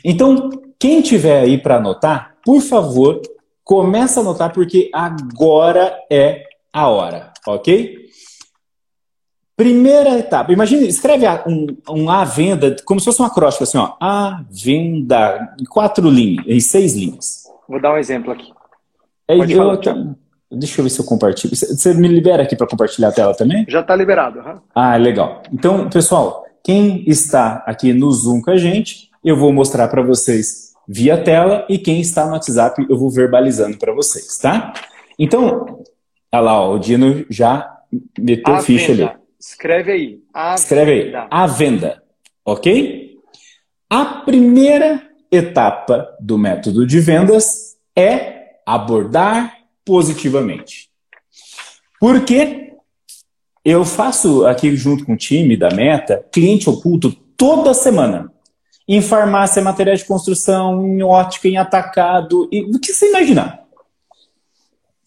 Então, 0.05 0.49
quem 0.81 0.99
tiver 0.99 1.41
aí 1.41 1.59
para 1.59 1.75
anotar, 1.75 2.37
por 2.43 2.59
favor, 2.59 3.21
começa 3.63 4.19
a 4.19 4.23
anotar 4.23 4.51
porque 4.51 4.89
agora 4.91 5.95
é 6.11 6.45
a 6.73 6.87
hora, 6.87 7.31
ok? 7.45 8.07
Primeira 9.55 10.17
etapa. 10.17 10.51
Imagina, 10.51 10.81
escreve 10.87 11.27
um, 11.45 11.67
um 11.87 12.09
A 12.09 12.23
venda 12.25 12.75
como 12.83 12.99
se 12.99 13.05
fosse 13.05 13.21
um 13.21 13.25
acróstico, 13.25 13.63
assim, 13.63 13.77
ó. 13.77 13.93
A 14.01 14.43
venda, 14.49 15.53
em 15.59 15.65
quatro 15.65 16.09
linhas, 16.09 16.47
em 16.47 16.59
seis 16.59 16.95
linhas. 16.95 17.43
Vou 17.69 17.79
dar 17.79 17.93
um 17.93 17.97
exemplo 17.97 18.31
aqui. 18.31 18.51
É, 19.27 19.35
eu, 19.37 19.51
eu, 19.51 20.15
deixa 20.49 20.81
eu 20.81 20.83
ver 20.83 20.89
se 20.89 20.99
eu 20.99 21.05
compartilho. 21.05 21.55
Você 21.55 21.93
me 21.93 22.07
libera 22.07 22.41
aqui 22.41 22.55
para 22.55 22.65
compartilhar 22.65 23.09
a 23.09 23.13
tela 23.13 23.35
também? 23.35 23.67
Já 23.69 23.81
está 23.81 23.95
liberado. 23.95 24.39
Uhum. 24.39 24.59
Ah, 24.73 24.95
legal. 24.95 25.43
Então, 25.53 25.87
pessoal, 25.91 26.43
quem 26.63 27.07
está 27.07 27.63
aqui 27.67 27.93
no 27.93 28.11
Zoom 28.11 28.41
com 28.41 28.49
a 28.49 28.57
gente, 28.57 29.11
eu 29.23 29.37
vou 29.37 29.53
mostrar 29.53 29.87
para 29.87 30.01
vocês 30.01 30.70
via 30.93 31.17
tela 31.23 31.65
e 31.69 31.77
quem 31.77 32.01
está 32.01 32.25
no 32.25 32.33
WhatsApp 32.33 32.85
eu 32.89 32.97
vou 32.97 33.09
verbalizando 33.09 33.77
para 33.77 33.93
vocês, 33.93 34.37
tá? 34.37 34.73
Então, 35.17 35.81
olha 36.31 36.41
lá, 36.41 36.61
ó, 36.61 36.73
o 36.75 36.79
Dino 36.79 37.25
já 37.29 37.79
meteu 38.19 38.53
a 38.53 38.61
ficha 38.61 38.93
venda. 38.93 39.11
ali. 39.11 39.19
Escreve 39.39 39.91
aí. 39.91 40.19
A 40.33 40.55
Escreve 40.55 41.03
venda. 41.05 41.21
aí. 41.21 41.27
A 41.31 41.47
venda. 41.47 42.03
Ok? 42.45 43.17
A 43.89 44.05
primeira 44.05 45.01
etapa 45.31 46.13
do 46.19 46.37
método 46.37 46.85
de 46.85 46.99
vendas 46.99 47.77
é 47.95 48.57
abordar 48.65 49.59
positivamente. 49.85 50.89
Porque 51.99 52.73
eu 53.63 53.85
faço 53.85 54.45
aqui 54.45 54.75
junto 54.75 55.05
com 55.05 55.13
o 55.13 55.17
time 55.17 55.55
da 55.55 55.69
Meta 55.71 56.25
cliente 56.31 56.69
oculto 56.69 57.13
toda 57.37 57.73
semana 57.73 58.31
em 58.93 59.01
farmácia, 59.01 59.61
materiais 59.61 60.01
de 60.01 60.05
construção, 60.05 60.85
em 60.85 61.01
ótica, 61.01 61.47
em 61.47 61.55
atacado, 61.55 62.49
e 62.51 62.63
o 62.75 62.77
que 62.77 62.91
você 62.91 63.07
imaginar. 63.07 63.63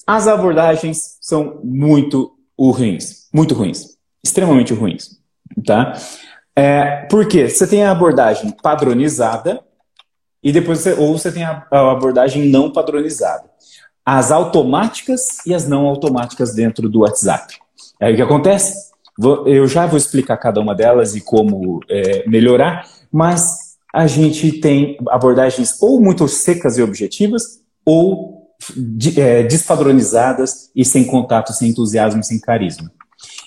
As 0.07 0.27
abordagens 0.27 1.19
são 1.21 1.61
muito 1.63 2.33
ruins, 2.59 3.29
muito 3.31 3.55
ruins, 3.55 3.99
extremamente 4.23 4.73
ruins, 4.73 5.21
tá? 5.67 5.93
É, 6.57 7.07
por 7.11 7.29
quê? 7.29 7.47
Você 7.47 7.67
tem 7.67 7.85
a 7.85 7.91
abordagem 7.91 8.57
padronizada 8.63 9.61
e 10.43 10.51
depois 10.51 10.79
você, 10.79 10.95
ou 10.95 11.19
você 11.19 11.31
tem 11.31 11.45
a, 11.45 11.67
a 11.71 11.93
abordagem 11.93 12.49
não 12.49 12.71
padronizada. 12.71 13.45
As 14.03 14.33
automáticas 14.33 15.45
e 15.47 15.55
as 15.55 15.69
não 15.69 15.85
automáticas 15.85 16.55
dentro 16.55 16.89
do 16.89 17.01
WhatsApp. 17.01 17.59
Aí 18.01 18.15
o 18.15 18.17
que 18.17 18.23
acontece? 18.23 18.95
Eu 19.45 19.69
já 19.69 19.85
vou 19.85 19.99
explicar 19.99 20.39
cada 20.39 20.59
uma 20.59 20.75
delas 20.75 21.15
e 21.15 21.21
como 21.21 21.81
é, 21.91 22.27
melhorar, 22.27 22.89
mas 23.13 23.64
a 23.95 24.09
gente 24.09 24.51
tem 24.61 24.97
abordagens 25.09 25.81
ou 25.81 26.01
muito 26.01 26.27
secas 26.27 26.77
e 26.77 26.83
objetivas, 26.83 27.61
ou 27.87 28.51
é, 29.17 29.45
despadronizadas 29.45 30.69
e 30.75 30.85
sem 30.85 31.05
contato, 31.05 31.53
sem 31.53 31.71
entusiasmo, 31.71 32.25
sem 32.25 32.41
carisma. 32.41 32.91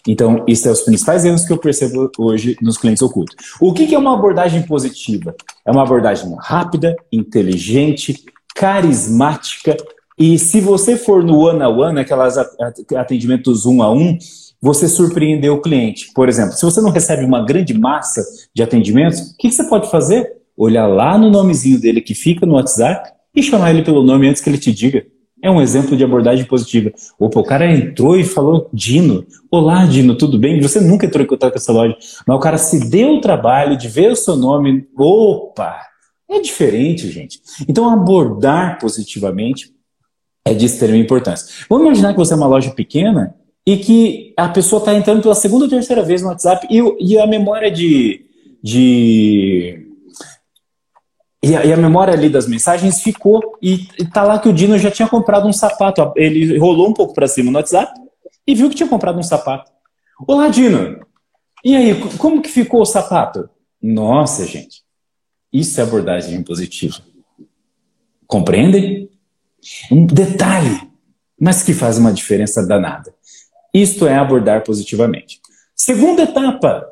Então, 0.08 0.46
esses 0.48 0.64
são 0.64 0.72
os 0.72 0.82
principais 0.82 1.26
erros 1.26 1.44
que 1.44 1.52
eu 1.52 1.58
percebo 1.58 2.10
hoje 2.18 2.56
nos 2.62 2.78
clientes 2.78 3.04
ocultos. 3.04 3.36
O 3.60 3.74
que 3.74 3.94
é 3.94 3.98
uma 3.98 4.14
abordagem 4.14 4.62
positiva? 4.62 5.36
É 5.66 5.72
uma 5.72 5.84
abordagem 5.84 6.34
rápida, 6.40 6.96
inteligente, 7.12 8.24
carismática, 8.56 9.76
e 10.18 10.40
se 10.40 10.62
você 10.62 10.96
for 10.96 11.24
no 11.24 11.40
one-on-one, 11.40 12.00
aquelas 12.00 12.38
atendimentos 12.96 13.66
um 13.66 13.84
a 13.84 13.92
um, 13.92 14.18
você 14.60 14.88
surpreendeu 14.88 15.56
o 15.56 15.62
cliente. 15.62 16.12
Por 16.16 16.28
exemplo, 16.28 16.54
se 16.54 16.66
você 16.66 16.82
não 16.82 16.90
recebe 16.90 17.24
uma 17.24 17.46
grande 17.46 17.74
massa 17.78 18.24
de 18.56 18.64
atendimentos, 18.64 19.20
o 19.20 19.38
que 19.38 19.52
você 19.52 19.64
pode 19.66 19.92
fazer? 19.92 20.37
Olhar 20.58 20.88
lá 20.88 21.18
no 21.18 21.30
nomezinho 21.30 21.80
dele 21.80 22.02
que 22.02 22.16
fica 22.16 22.46
no 22.46 22.56
WhatsApp 22.56 23.12
e 23.36 23.44
chamar 23.44 23.70
ele 23.70 23.84
pelo 23.84 24.04
nome 24.04 24.28
antes 24.28 24.42
que 24.42 24.50
ele 24.50 24.58
te 24.58 24.74
diga. 24.74 25.06
É 25.42 25.52
um 25.52 25.62
exemplo 25.62 25.96
de 25.96 26.04
abordagem 26.04 26.46
positiva. 26.46 26.92
Opa, 27.20 27.40
o 27.40 27.44
cara 27.44 27.72
entrou 27.72 28.18
e 28.18 28.24
falou, 28.24 28.70
Dino, 28.74 29.24
olá 29.52 29.86
Dino, 29.86 30.18
tudo 30.18 30.40
bem? 30.40 30.60
Você 30.60 30.82
nunca 30.82 31.06
entrou 31.06 31.24
em 31.24 31.28
contato 31.28 31.52
com 31.52 31.58
essa 31.60 31.72
loja, 31.72 31.96
mas 32.26 32.38
o 32.38 32.40
cara 32.40 32.58
se 32.58 32.90
deu 32.90 33.16
o 33.16 33.22
trabalho 33.22 33.78
de 33.78 33.88
ver 33.88 34.12
o 34.12 34.16
seu 34.16 34.36
nome. 34.36 34.88
Opa, 34.98 35.80
é 36.30 36.42
diferente, 36.42 37.10
gente. 37.12 37.40
Então, 37.68 37.88
abordar 37.88 38.80
positivamente 38.80 39.72
é 40.44 40.54
de 40.54 40.66
extrema 40.66 40.98
importância. 40.98 41.66
Vamos 41.70 41.86
imaginar 41.86 42.14
que 42.14 42.20
você 42.20 42.34
é 42.34 42.38
uma 42.38 42.48
loja 42.48 42.72
pequena 42.72 43.36
e 43.66 43.78
que 43.78 44.34
a 44.36 44.50
pessoa 44.50 44.80
está 44.80 44.96
entrando 44.96 45.22
pela 45.22 45.36
segunda 45.36 45.66
ou 45.66 45.70
terceira 45.70 46.02
vez 46.02 46.22
no 46.22 46.30
WhatsApp 46.30 46.68
e, 46.70 46.82
e 47.00 47.20
a 47.20 47.28
memória 47.28 47.70
de, 47.70 48.26
de 48.64 49.87
e 51.44 51.56
a, 51.56 51.66
e 51.66 51.72
a, 51.72 51.78
memória 51.78 52.14
ali 52.14 52.30
das 52.30 52.48
mensagens 52.48 53.02
ficou. 53.02 53.58
E, 53.62 53.88
e 54.00 54.06
tá 54.06 54.24
lá 54.24 54.40
que 54.40 54.50
o 54.50 54.54
Dino 54.54 54.78
já 54.78 54.90
tinha 54.90 55.08
comprado 55.08 55.48
um 55.48 55.54
sapato. 55.54 56.12
Ele 56.16 56.58
rolou 56.58 56.90
um 56.90 56.94
pouco 56.94 57.14
para 57.14 57.28
cima 57.28 57.52
no 57.52 57.58
WhatsApp 57.58 57.92
e 58.46 58.56
viu 58.56 58.70
que 58.70 58.76
tinha 58.76 58.90
comprado 58.90 59.20
um 59.20 59.24
sapato. 59.24 59.72
Olá, 60.28 60.48
Dino! 60.48 61.00
E 61.64 61.76
aí, 61.76 61.96
como 62.18 62.42
que 62.42 62.50
ficou 62.50 62.82
o 62.82 62.86
sapato? 62.86 63.50
Nossa, 63.82 64.46
gente. 64.46 64.82
Isso 65.52 65.80
é 65.80 65.84
abordagem 65.84 66.42
positiva. 66.44 66.98
Compreendem? 68.26 69.10
Um 69.92 70.06
detalhe, 70.06 70.82
mas 71.40 71.64
que 71.64 71.74
faz 71.74 71.98
uma 71.98 72.14
diferença 72.14 72.66
danada. 72.66 73.14
Isto 73.74 74.08
é 74.08 74.16
abordar 74.16 74.64
positivamente. 74.64 75.40
Segunda 75.76 76.24
etapa. 76.24 76.88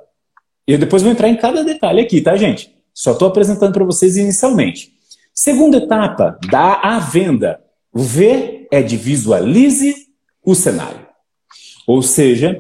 Eu 0.67 0.77
depois 0.77 1.01
vou 1.01 1.12
entrar 1.12 1.29
em 1.29 1.38
cada 1.38 1.63
detalhe 1.63 2.01
aqui, 2.01 2.21
tá, 2.21 2.36
gente? 2.36 2.74
Só 2.95 3.12
estou 3.12 3.27
apresentando 3.27 3.73
para 3.73 3.84
vocês 3.84 4.15
inicialmente. 4.15 4.93
Segunda 5.34 5.77
etapa, 5.77 6.39
dá 6.49 6.79
a 6.81 6.97
venda. 6.97 7.60
O 7.93 7.99
V 7.99 8.67
é 8.71 8.81
de 8.81 8.95
visualize 8.95 9.93
o 10.45 10.55
cenário. 10.55 11.05
Ou 11.86 12.01
seja, 12.01 12.58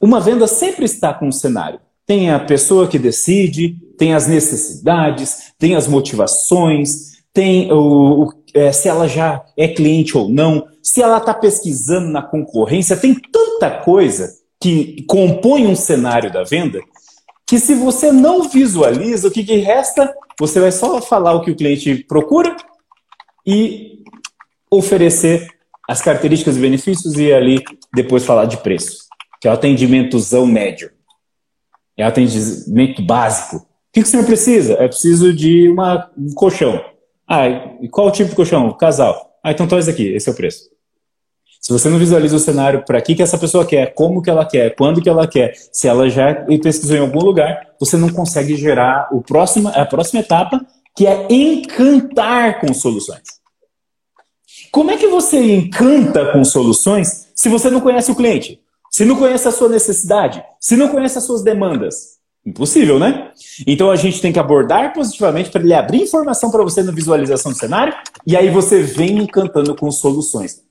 uma 0.00 0.20
venda 0.20 0.46
sempre 0.46 0.86
está 0.86 1.12
com 1.12 1.28
um 1.28 1.32
cenário. 1.32 1.80
Tem 2.06 2.30
a 2.30 2.40
pessoa 2.40 2.88
que 2.88 2.98
decide, 2.98 3.76
tem 3.98 4.14
as 4.14 4.26
necessidades, 4.26 5.52
tem 5.58 5.76
as 5.76 5.86
motivações, 5.86 7.18
tem 7.34 7.70
o, 7.70 8.24
o 8.24 8.32
é, 8.54 8.72
se 8.72 8.88
ela 8.88 9.06
já 9.06 9.44
é 9.54 9.68
cliente 9.68 10.16
ou 10.16 10.30
não, 10.30 10.66
se 10.82 11.02
ela 11.02 11.18
está 11.18 11.34
pesquisando 11.34 12.08
na 12.08 12.22
concorrência, 12.22 12.96
tem 12.96 13.14
tanta 13.14 13.70
coisa 13.70 14.34
que 14.58 15.04
compõe 15.06 15.66
um 15.66 15.76
cenário 15.76 16.32
da 16.32 16.42
venda 16.42 16.80
que 17.48 17.58
se 17.58 17.74
você 17.74 18.12
não 18.12 18.46
visualiza, 18.46 19.26
o 19.26 19.30
que, 19.30 19.42
que 19.42 19.56
resta? 19.56 20.14
Você 20.38 20.60
vai 20.60 20.70
só 20.70 21.00
falar 21.00 21.32
o 21.32 21.40
que 21.40 21.50
o 21.50 21.56
cliente 21.56 22.04
procura 22.04 22.54
e 23.46 24.04
oferecer 24.70 25.48
as 25.88 26.02
características 26.02 26.58
e 26.58 26.60
benefícios 26.60 27.14
e 27.14 27.32
ali 27.32 27.64
depois 27.94 28.26
falar 28.26 28.44
de 28.44 28.58
preço, 28.58 28.98
que 29.40 29.48
é 29.48 29.50
o 29.50 29.54
atendimentozão 29.54 30.44
médio. 30.44 30.90
É 31.96 32.04
o 32.04 32.08
atendimento 32.08 33.00
básico. 33.00 33.56
O 33.56 33.66
que, 33.94 34.02
que 34.02 34.08
senhor 34.08 34.26
precisa? 34.26 34.74
É 34.74 34.86
preciso 34.86 35.32
de 35.32 35.70
uma, 35.70 36.10
um 36.18 36.34
colchão. 36.34 36.84
Ah, 37.26 37.48
e 37.80 37.88
qual 37.88 38.12
tipo 38.12 38.28
de 38.28 38.36
colchão? 38.36 38.76
Casal. 38.76 39.38
Ah, 39.42 39.52
então 39.52 39.66
traz 39.66 39.88
aqui, 39.88 40.06
esse 40.08 40.28
é 40.28 40.32
o 40.32 40.36
preço. 40.36 40.68
Se 41.68 41.72
você 41.74 41.90
não 41.90 41.98
visualiza 41.98 42.34
o 42.34 42.38
cenário 42.38 42.82
para 42.82 42.98
que, 42.98 43.14
que 43.14 43.22
essa 43.22 43.36
pessoa 43.36 43.62
quer, 43.62 43.92
como 43.92 44.22
que 44.22 44.30
ela 44.30 44.46
quer, 44.46 44.74
quando 44.74 45.02
que 45.02 45.08
ela 45.08 45.26
quer, 45.26 45.52
se 45.70 45.86
ela 45.86 46.08
já 46.08 46.34
pesquisou 46.62 46.96
em 46.96 47.00
algum 47.00 47.18
lugar, 47.18 47.74
você 47.78 47.94
não 47.98 48.08
consegue 48.08 48.56
gerar 48.56 49.10
o 49.12 49.20
próximo, 49.20 49.68
a 49.68 49.84
próxima 49.84 50.20
etapa, 50.20 50.64
que 50.96 51.06
é 51.06 51.26
encantar 51.28 52.58
com 52.58 52.72
soluções. 52.72 53.20
Como 54.72 54.90
é 54.90 54.96
que 54.96 55.08
você 55.08 55.56
encanta 55.56 56.32
com 56.32 56.42
soluções 56.42 57.28
se 57.34 57.50
você 57.50 57.68
não 57.68 57.82
conhece 57.82 58.10
o 58.10 58.16
cliente? 58.16 58.58
Se 58.90 59.04
não 59.04 59.16
conhece 59.16 59.46
a 59.46 59.52
sua 59.52 59.68
necessidade? 59.68 60.42
Se 60.58 60.74
não 60.74 60.88
conhece 60.88 61.18
as 61.18 61.24
suas 61.24 61.42
demandas? 61.42 62.16
Impossível, 62.46 62.98
né? 62.98 63.30
Então 63.66 63.90
a 63.90 63.96
gente 63.96 64.22
tem 64.22 64.32
que 64.32 64.38
abordar 64.38 64.94
positivamente 64.94 65.50
para 65.50 65.60
ele 65.60 65.74
abrir 65.74 66.00
informação 66.00 66.50
para 66.50 66.62
você 66.62 66.82
na 66.82 66.92
visualização 66.92 67.52
do 67.52 67.58
cenário 67.58 67.92
e 68.26 68.34
aí 68.34 68.48
você 68.48 68.82
vem 68.82 69.18
encantando 69.18 69.76
com 69.76 69.90
soluções. 69.90 70.66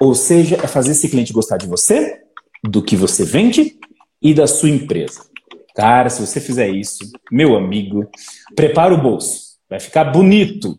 Ou 0.00 0.14
seja, 0.14 0.56
é 0.56 0.66
fazer 0.66 0.92
esse 0.92 1.08
cliente 1.08 1.32
gostar 1.32 1.58
de 1.58 1.66
você, 1.66 2.22
do 2.64 2.82
que 2.82 2.96
você 2.96 3.24
vende 3.24 3.78
e 4.22 4.32
da 4.32 4.46
sua 4.46 4.70
empresa. 4.70 5.26
Cara, 5.74 6.08
se 6.08 6.20
você 6.20 6.40
fizer 6.40 6.68
isso, 6.68 7.10
meu 7.30 7.56
amigo, 7.56 8.08
prepara 8.56 8.94
o 8.94 9.00
bolso. 9.00 9.58
Vai 9.68 9.78
ficar 9.78 10.04
bonito. 10.04 10.78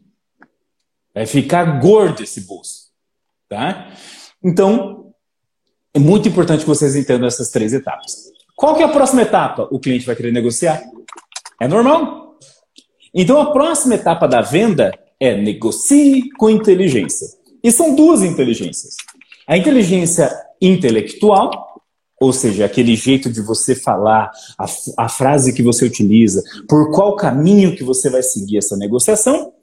Vai 1.14 1.26
ficar 1.26 1.80
gordo 1.80 2.24
esse 2.24 2.42
bolso. 2.42 2.90
Tá? 3.48 3.94
Então, 4.44 5.14
é 5.94 6.00
muito 6.00 6.28
importante 6.28 6.62
que 6.62 6.68
vocês 6.68 6.96
entendam 6.96 7.28
essas 7.28 7.50
três 7.50 7.74
etapas. 7.74 8.32
Qual 8.56 8.76
que 8.76 8.82
é 8.82 8.86
a 8.86 8.90
próxima 8.90 9.22
etapa? 9.22 9.68
O 9.72 9.80
cliente 9.80 10.06
vai 10.06 10.16
querer 10.16 10.32
negociar. 10.32 10.82
É 11.60 11.68
normal. 11.68 12.38
Então, 13.14 13.40
a 13.42 13.52
próxima 13.52 13.96
etapa 13.96 14.28
da 14.28 14.42
venda 14.42 14.98
é 15.20 15.36
negocie 15.36 16.30
com 16.38 16.50
inteligência. 16.50 17.28
E 17.64 17.72
são 17.72 17.94
duas 17.96 18.24
inteligências. 18.24 18.96
A 19.48 19.58
inteligência 19.58 20.32
intelectual, 20.62 21.82
ou 22.20 22.32
seja, 22.32 22.66
aquele 22.66 22.96
jeito 22.96 23.32
de 23.32 23.42
você 23.42 23.74
falar, 23.74 24.32
a, 24.58 24.66
a 24.98 25.10
frase 25.10 25.54
que 25.54 25.64
você 25.64 25.86
utiliza, 25.86 26.44
por 26.70 26.92
qual 26.92 27.16
caminho 27.16 27.76
que 27.76 27.84
você 27.84 28.10
vai 28.10 28.22
seguir 28.22 28.58
essa 28.58 28.78
negociação, 28.78 29.54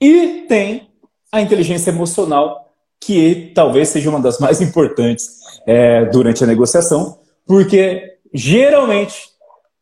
e 0.00 0.44
tem 0.48 0.88
a 1.32 1.40
inteligência 1.40 1.90
emocional, 1.90 2.72
que 3.00 3.52
talvez 3.54 3.88
seja 3.88 4.08
uma 4.08 4.20
das 4.20 4.38
mais 4.38 4.60
importantes 4.60 5.40
é, 5.66 6.04
durante 6.06 6.42
a 6.44 6.46
negociação, 6.46 7.18
porque 7.44 8.18
geralmente 8.32 9.16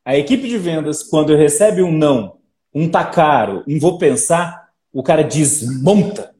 a 0.04 0.16
equipe 0.16 0.48
de 0.48 0.59
vendas, 0.59 1.02
quando 1.02 1.37
recebe 1.37 1.83
um 1.83 1.92
não, 1.92 2.37
um 2.74 2.88
tá 2.88 3.04
caro, 3.04 3.62
um 3.66 3.78
vou 3.78 3.98
pensar, 3.98 4.68
o 4.92 5.02
cara 5.02 5.22
desmonta 5.22 6.34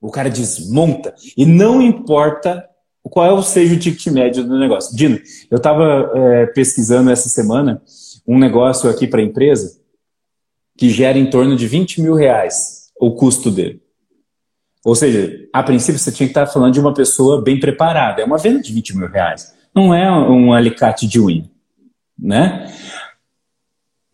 o 0.00 0.10
cara 0.10 0.30
desmonta. 0.30 1.14
E 1.36 1.44
não 1.44 1.82
importa 1.82 2.64
qual 3.02 3.38
é 3.38 3.42
seja 3.42 3.74
o 3.74 3.78
ticket 3.78 4.06
médio 4.08 4.44
do 4.44 4.58
negócio. 4.58 4.96
Dino, 4.96 5.18
eu 5.50 5.56
estava 5.56 6.10
é, 6.14 6.46
pesquisando 6.46 7.10
essa 7.10 7.28
semana 7.28 7.82
um 8.26 8.38
negócio 8.38 8.88
aqui 8.90 9.06
para 9.06 9.20
a 9.20 9.24
empresa 9.24 9.78
que 10.76 10.90
gera 10.90 11.18
em 11.18 11.28
torno 11.28 11.56
de 11.56 11.66
20 11.66 12.02
mil 12.02 12.14
reais 12.14 12.90
o 13.00 13.12
custo 13.12 13.50
dele. 13.50 13.82
Ou 14.84 14.94
seja, 14.94 15.48
a 15.52 15.62
princípio 15.62 15.98
você 15.98 16.12
tinha 16.12 16.26
que 16.26 16.30
estar 16.30 16.46
falando 16.46 16.74
de 16.74 16.80
uma 16.80 16.94
pessoa 16.94 17.42
bem 17.42 17.58
preparada. 17.58 18.22
É 18.22 18.24
uma 18.24 18.38
venda 18.38 18.60
de 18.60 18.72
20 18.72 18.96
mil 18.96 19.08
reais. 19.08 19.52
Não 19.74 19.92
é 19.92 20.10
um 20.10 20.52
alicate 20.52 21.06
de 21.06 21.20
unha. 21.20 21.50
Né? 22.18 22.72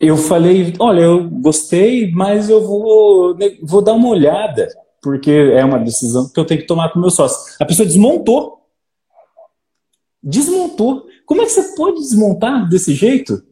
Eu 0.01 0.17
falei, 0.17 0.75
olha, 0.79 1.01
eu 1.01 1.29
gostei, 1.29 2.11
mas 2.13 2.49
eu 2.49 2.67
vou, 2.67 3.37
vou 3.63 3.83
dar 3.83 3.93
uma 3.93 4.09
olhada 4.09 4.69
porque 5.05 5.31
é 5.31 5.63
uma 5.63 5.79
decisão 5.79 6.31
que 6.31 6.41
eu 6.41 6.47
tenho 6.47 6.63
que 6.63 6.67
tomar 6.67 6.91
com 6.91 6.99
meu 6.99 7.11
sócio. 7.11 7.55
A 7.61 7.67
pessoa 7.67 7.85
desmontou. 7.85 8.63
Desmontou. 10.23 11.07
Como 11.27 11.43
é 11.43 11.45
que 11.45 11.53
você 11.53 11.75
pode 11.77 12.01
desmontar 12.01 12.67
desse 12.67 12.95
jeito? 12.95 13.45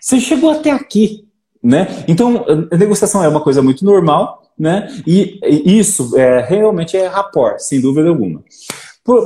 Você 0.00 0.20
chegou 0.20 0.50
até 0.50 0.70
aqui, 0.70 1.26
né? 1.60 1.88
Então, 2.06 2.44
a 2.70 2.76
negociação 2.76 3.24
é 3.24 3.28
uma 3.28 3.40
coisa 3.40 3.60
muito 3.60 3.84
normal, 3.84 4.52
né? 4.56 4.86
E 5.04 5.40
isso 5.64 6.16
é, 6.16 6.40
realmente 6.40 6.96
é 6.96 7.08
rapport, 7.08 7.58
sem 7.58 7.80
dúvida 7.80 8.08
alguma. 8.08 8.44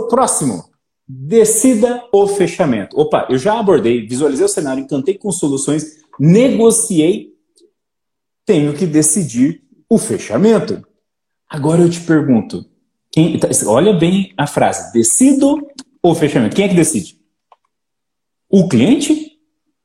Próximo, 0.08 0.64
decida 1.06 2.02
o 2.10 2.26
fechamento. 2.26 2.98
Opa, 2.98 3.26
eu 3.28 3.36
já 3.36 3.60
abordei, 3.60 4.06
visualizei 4.06 4.46
o 4.46 4.48
cenário, 4.48 4.82
encantei 4.82 5.18
com 5.18 5.30
soluções, 5.30 5.98
negociei, 6.18 7.34
tenho 8.46 8.72
que 8.72 8.86
decidir 8.86 9.62
o 9.86 9.98
fechamento. 9.98 10.87
Agora 11.48 11.80
eu 11.80 11.88
te 11.88 12.00
pergunto, 12.00 12.64
quem, 13.10 13.38
tá, 13.38 13.48
olha 13.66 13.92
bem 13.92 14.32
a 14.36 14.46
frase, 14.46 14.92
decido 14.92 15.66
ou 16.02 16.14
fechamento? 16.14 16.54
Quem 16.54 16.66
é 16.66 16.68
que 16.68 16.74
decide? 16.74 17.18
O 18.50 18.68
cliente 18.68 19.38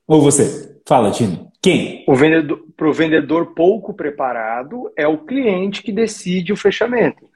ou 0.06 0.22
você? 0.22 0.82
Fala, 0.86 1.12
Tino. 1.12 1.52
Quem? 1.62 2.04
O 2.08 2.16
vendedor, 2.16 2.66
para 2.76 2.90
o 2.90 2.94
vendedor 2.94 3.54
pouco 3.54 3.94
preparado, 3.94 4.92
é 4.98 5.08
o 5.08 5.20
cliente 5.20 5.82
que 5.82 5.94
decide 5.94 6.52
o 6.52 6.58
fechamento. 6.58 7.30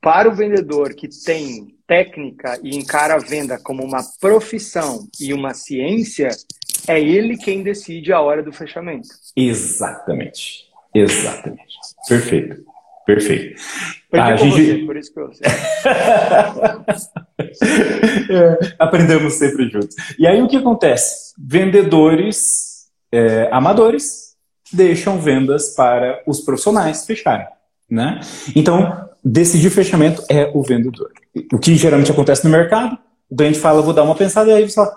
Para 0.00 0.30
o 0.30 0.34
vendedor 0.34 0.94
que 0.94 1.08
tem 1.24 1.76
técnica 1.86 2.58
e 2.62 2.76
encara 2.76 3.14
a 3.14 3.18
venda 3.18 3.58
como 3.62 3.84
uma 3.84 4.00
profissão 4.18 5.06
e 5.20 5.34
uma 5.34 5.52
ciência, 5.52 6.28
é 6.86 6.98
ele 6.98 7.36
quem 7.36 7.62
decide 7.62 8.12
a 8.12 8.20
hora 8.20 8.42
do 8.42 8.52
fechamento. 8.52 9.08
Exatamente. 9.36 10.68
Exatamente. 10.94 11.74
Perfeito. 12.08 12.64
Perfeito. 13.08 13.58
a 14.12 14.36
gente... 14.36 14.66
Você, 14.66 14.84
por 14.84 14.96
isso 14.98 15.14
que 15.14 15.18
eu 15.18 15.30
é, 18.28 18.74
aprendemos 18.78 19.32
sempre 19.32 19.70
juntos. 19.70 19.96
E 20.18 20.26
aí 20.26 20.42
o 20.42 20.46
que 20.46 20.58
acontece? 20.58 21.32
Vendedores 21.38 22.90
é, 23.10 23.48
amadores 23.50 24.36
deixam 24.70 25.18
vendas 25.18 25.74
para 25.74 26.22
os 26.26 26.40
profissionais 26.40 27.06
fecharem. 27.06 27.46
Né? 27.90 28.20
Então, 28.54 29.08
decidir 29.24 29.70
fechamento 29.70 30.22
é 30.28 30.50
o 30.52 30.62
vendedor. 30.62 31.10
O 31.50 31.58
que 31.58 31.74
geralmente 31.76 32.12
acontece 32.12 32.44
no 32.44 32.50
mercado, 32.50 32.98
o 33.30 33.36
cliente 33.36 33.58
fala, 33.58 33.80
vou 33.80 33.94
dar 33.94 34.02
uma 34.02 34.14
pensada, 34.14 34.50
e 34.50 34.52
aí 34.52 34.68
você 34.68 34.74
fala, 34.74 34.94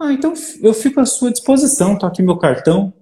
ah, 0.00 0.14
então 0.14 0.32
eu 0.62 0.72
fico 0.72 0.98
à 0.98 1.04
sua 1.04 1.30
disposição, 1.30 1.98
tô 1.98 2.06
aqui 2.06 2.22
meu 2.22 2.38
cartão, 2.38 2.94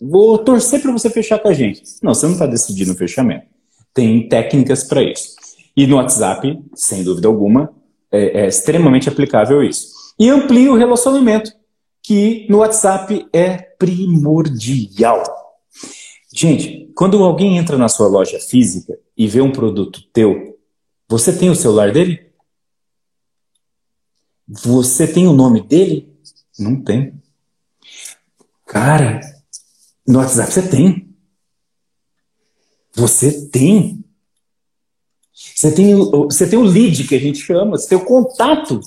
vou 0.00 0.38
torcer 0.38 0.80
para 0.80 0.92
você 0.92 1.10
fechar 1.10 1.38
com 1.38 1.48
a 1.48 1.52
gente. 1.52 1.82
Não, 2.02 2.14
você 2.14 2.26
não 2.26 2.32
está 2.32 2.46
decidindo 2.46 2.92
o 2.92 2.96
fechamento. 2.96 3.46
Tem 3.92 4.28
técnicas 4.28 4.84
para 4.84 5.02
isso. 5.02 5.34
E 5.76 5.86
no 5.86 5.96
WhatsApp, 5.96 6.58
sem 6.74 7.04
dúvida 7.04 7.28
alguma, 7.28 7.74
é, 8.10 8.42
é 8.42 8.48
extremamente 8.48 9.08
aplicável 9.08 9.62
isso. 9.62 9.88
E 10.18 10.28
amplia 10.28 10.72
o 10.72 10.76
relacionamento, 10.76 11.52
que 12.02 12.46
no 12.48 12.58
WhatsApp 12.58 13.26
é 13.32 13.56
primordial. 13.56 15.22
Gente, 16.32 16.90
quando 16.94 17.22
alguém 17.22 17.58
entra 17.58 17.76
na 17.76 17.88
sua 17.88 18.08
loja 18.08 18.38
física 18.38 18.98
e 19.16 19.26
vê 19.26 19.40
um 19.40 19.52
produto 19.52 20.02
teu, 20.12 20.58
você 21.08 21.36
tem 21.36 21.50
o 21.50 21.56
celular 21.56 21.92
dele? 21.92 22.30
Você 24.48 25.06
tem 25.06 25.26
o 25.26 25.32
nome 25.32 25.60
dele? 25.60 26.12
Não 26.58 26.80
tem. 26.82 27.14
Cara, 28.66 29.20
no 30.06 30.18
WhatsApp 30.18 30.52
você 30.52 30.68
tem. 30.68 31.14
Você 32.94 33.48
tem. 33.48 34.04
Você 35.32 35.72
tem, 35.72 35.96
você 35.96 36.48
tem 36.48 36.58
o 36.58 36.62
lead 36.64 37.04
que 37.04 37.14
a 37.14 37.20
gente 37.20 37.38
chama, 37.38 37.78
você 37.78 37.88
tem 37.88 37.98
o 37.98 38.04
contato. 38.04 38.80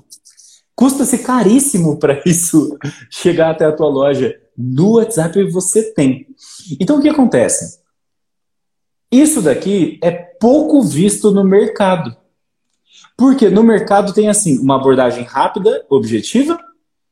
Custa-se 0.75 1.19
caríssimo 1.19 1.97
para 1.99 2.21
isso 2.25 2.77
chegar 3.09 3.51
até 3.51 3.65
a 3.65 3.71
tua 3.71 3.87
loja. 3.87 4.39
No 4.57 4.97
WhatsApp 4.97 5.43
você 5.51 5.93
tem. 5.93 6.27
Então 6.79 6.97
o 6.97 7.01
que 7.01 7.09
acontece? 7.09 7.81
Isso 9.11 9.41
daqui 9.41 9.99
é 10.01 10.11
pouco 10.11 10.81
visto 10.81 11.31
no 11.31 11.43
mercado. 11.43 12.15
Porque 13.15 13.49
no 13.49 13.63
mercado 13.63 14.13
tem 14.13 14.27
assim 14.27 14.57
uma 14.57 14.75
abordagem 14.75 15.23
rápida, 15.23 15.85
objetiva, 15.89 16.59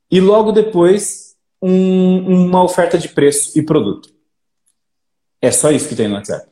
e 0.09 0.19
logo 0.19 0.51
depois 0.51 1.30
um, 1.61 2.45
uma 2.47 2.63
oferta 2.63 2.97
de 2.97 3.09
preço 3.09 3.57
e 3.57 3.63
produto. 3.63 4.09
É 5.41 5.51
só 5.51 5.71
isso 5.71 5.87
que 5.87 5.95
tem 5.95 6.07
no 6.07 6.15
WhatsApp. 6.15 6.47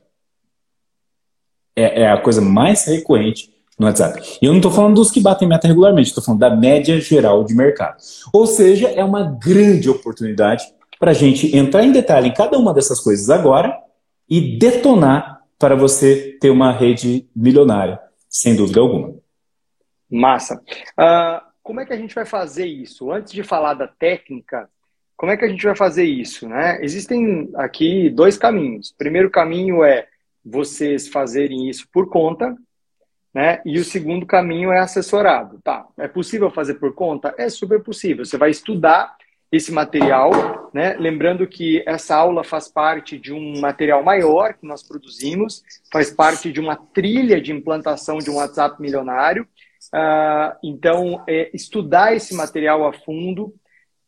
É, 1.75 2.01
é 2.01 2.11
a 2.11 2.21
coisa 2.21 2.41
mais 2.41 2.85
recorrente 2.85 3.53
no 3.77 3.87
WhatsApp. 3.87 4.21
E 4.41 4.45
eu 4.45 4.51
não 4.51 4.59
estou 4.59 4.71
falando 4.71 4.95
dos 4.95 5.09
que 5.09 5.21
batem 5.21 5.47
meta 5.47 5.67
regularmente, 5.67 6.09
estou 6.09 6.23
falando 6.23 6.41
da 6.41 6.55
média 6.55 6.99
geral 6.99 7.43
de 7.43 7.55
mercado. 7.55 7.97
Ou 8.33 8.45
seja, 8.45 8.89
é 8.89 9.03
uma 9.03 9.23
grande 9.23 9.89
oportunidade 9.89 10.65
para 10.99 11.11
a 11.11 11.13
gente 11.13 11.55
entrar 11.55 11.83
em 11.83 11.91
detalhe 11.91 12.27
em 12.27 12.33
cada 12.33 12.57
uma 12.57 12.73
dessas 12.73 12.99
coisas 12.99 13.29
agora 13.29 13.77
e 14.29 14.57
detonar 14.57 15.41
para 15.57 15.75
você 15.75 16.37
ter 16.39 16.49
uma 16.49 16.71
rede 16.71 17.27
milionária, 17.35 17.99
sem 18.27 18.55
dúvida 18.55 18.81
alguma. 18.81 19.15
Massa. 20.09 20.55
Uh, 20.99 21.41
como 21.63 21.79
é 21.79 21.85
que 21.85 21.93
a 21.93 21.97
gente 21.97 22.15
vai 22.15 22.25
fazer 22.25 22.65
isso? 22.65 23.11
Antes 23.11 23.31
de 23.31 23.43
falar 23.43 23.75
da 23.75 23.87
técnica, 23.87 24.69
como 25.19 25.33
é 25.33 25.35
que 25.35 25.43
a 25.43 25.49
gente 25.49 25.65
vai 25.65 25.75
fazer 25.75 26.05
isso? 26.05 26.47
Né? 26.47 26.79
Existem 26.81 27.51
aqui 27.55 28.09
dois 28.09 28.37
caminhos. 28.37 28.91
O 28.91 28.95
primeiro 28.95 29.29
caminho 29.29 29.83
é 29.83 30.07
vocês 30.45 31.09
fazerem 31.09 31.69
isso 31.69 31.85
por 31.91 32.07
conta, 32.07 32.55
né? 33.33 33.61
E 33.65 33.77
o 33.77 33.83
segundo 33.83 34.25
caminho 34.25 34.71
é 34.71 34.79
assessorado. 34.79 35.59
Tá, 35.61 35.85
é 35.97 36.07
possível 36.07 36.49
fazer 36.49 36.75
por 36.75 36.95
conta? 36.95 37.35
É 37.37 37.49
super 37.49 37.83
possível. 37.83 38.23
Você 38.23 38.37
vai 38.37 38.49
estudar 38.49 39.13
esse 39.51 39.73
material, 39.73 40.71
né? 40.73 40.95
Lembrando 40.97 41.45
que 41.45 41.83
essa 41.85 42.15
aula 42.15 42.41
faz 42.41 42.69
parte 42.69 43.19
de 43.19 43.33
um 43.33 43.59
material 43.59 44.01
maior 44.01 44.53
que 44.53 44.65
nós 44.65 44.81
produzimos, 44.81 45.65
faz 45.91 46.09
parte 46.09 46.49
de 46.49 46.61
uma 46.61 46.77
trilha 46.77 47.41
de 47.41 47.51
implantação 47.51 48.19
de 48.19 48.29
um 48.29 48.35
WhatsApp 48.35 48.81
milionário. 48.81 49.45
Uh, 49.93 50.55
então, 50.63 51.25
é, 51.27 51.49
estudar 51.53 52.15
esse 52.15 52.33
material 52.33 52.87
a 52.87 52.93
fundo, 52.93 53.53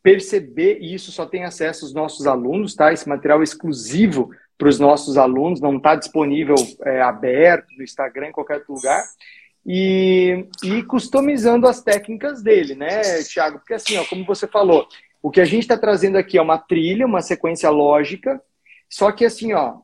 perceber, 0.03 0.79
e 0.81 0.93
isso 0.93 1.11
só 1.11 1.25
tem 1.25 1.43
acesso 1.43 1.85
aos 1.85 1.93
nossos 1.93 2.25
alunos, 2.27 2.75
tá? 2.75 2.91
Esse 2.91 3.07
material 3.07 3.41
é 3.41 3.43
exclusivo 3.43 4.31
para 4.57 4.67
os 4.67 4.79
nossos 4.79 5.17
alunos, 5.17 5.59
não 5.59 5.77
está 5.77 5.95
disponível 5.95 6.55
é, 6.83 7.01
aberto 7.01 7.67
no 7.77 7.83
Instagram, 7.83 8.27
em 8.27 8.31
qualquer 8.31 8.57
outro 8.57 8.73
lugar. 8.73 9.03
E, 9.65 10.47
e 10.63 10.83
customizando 10.83 11.67
as 11.67 11.83
técnicas 11.83 12.41
dele, 12.41 12.75
né, 12.75 13.01
Thiago? 13.23 13.59
Porque 13.59 13.75
assim, 13.75 13.97
ó, 13.97 14.05
como 14.05 14.25
você 14.25 14.47
falou, 14.47 14.87
o 15.21 15.29
que 15.29 15.39
a 15.39 15.45
gente 15.45 15.63
está 15.63 15.77
trazendo 15.77 16.17
aqui 16.17 16.37
é 16.37 16.41
uma 16.41 16.57
trilha, 16.57 17.05
uma 17.05 17.21
sequência 17.21 17.69
lógica, 17.69 18.41
só 18.89 19.11
que 19.11 19.23
assim, 19.23 19.53
ó, 19.53 19.79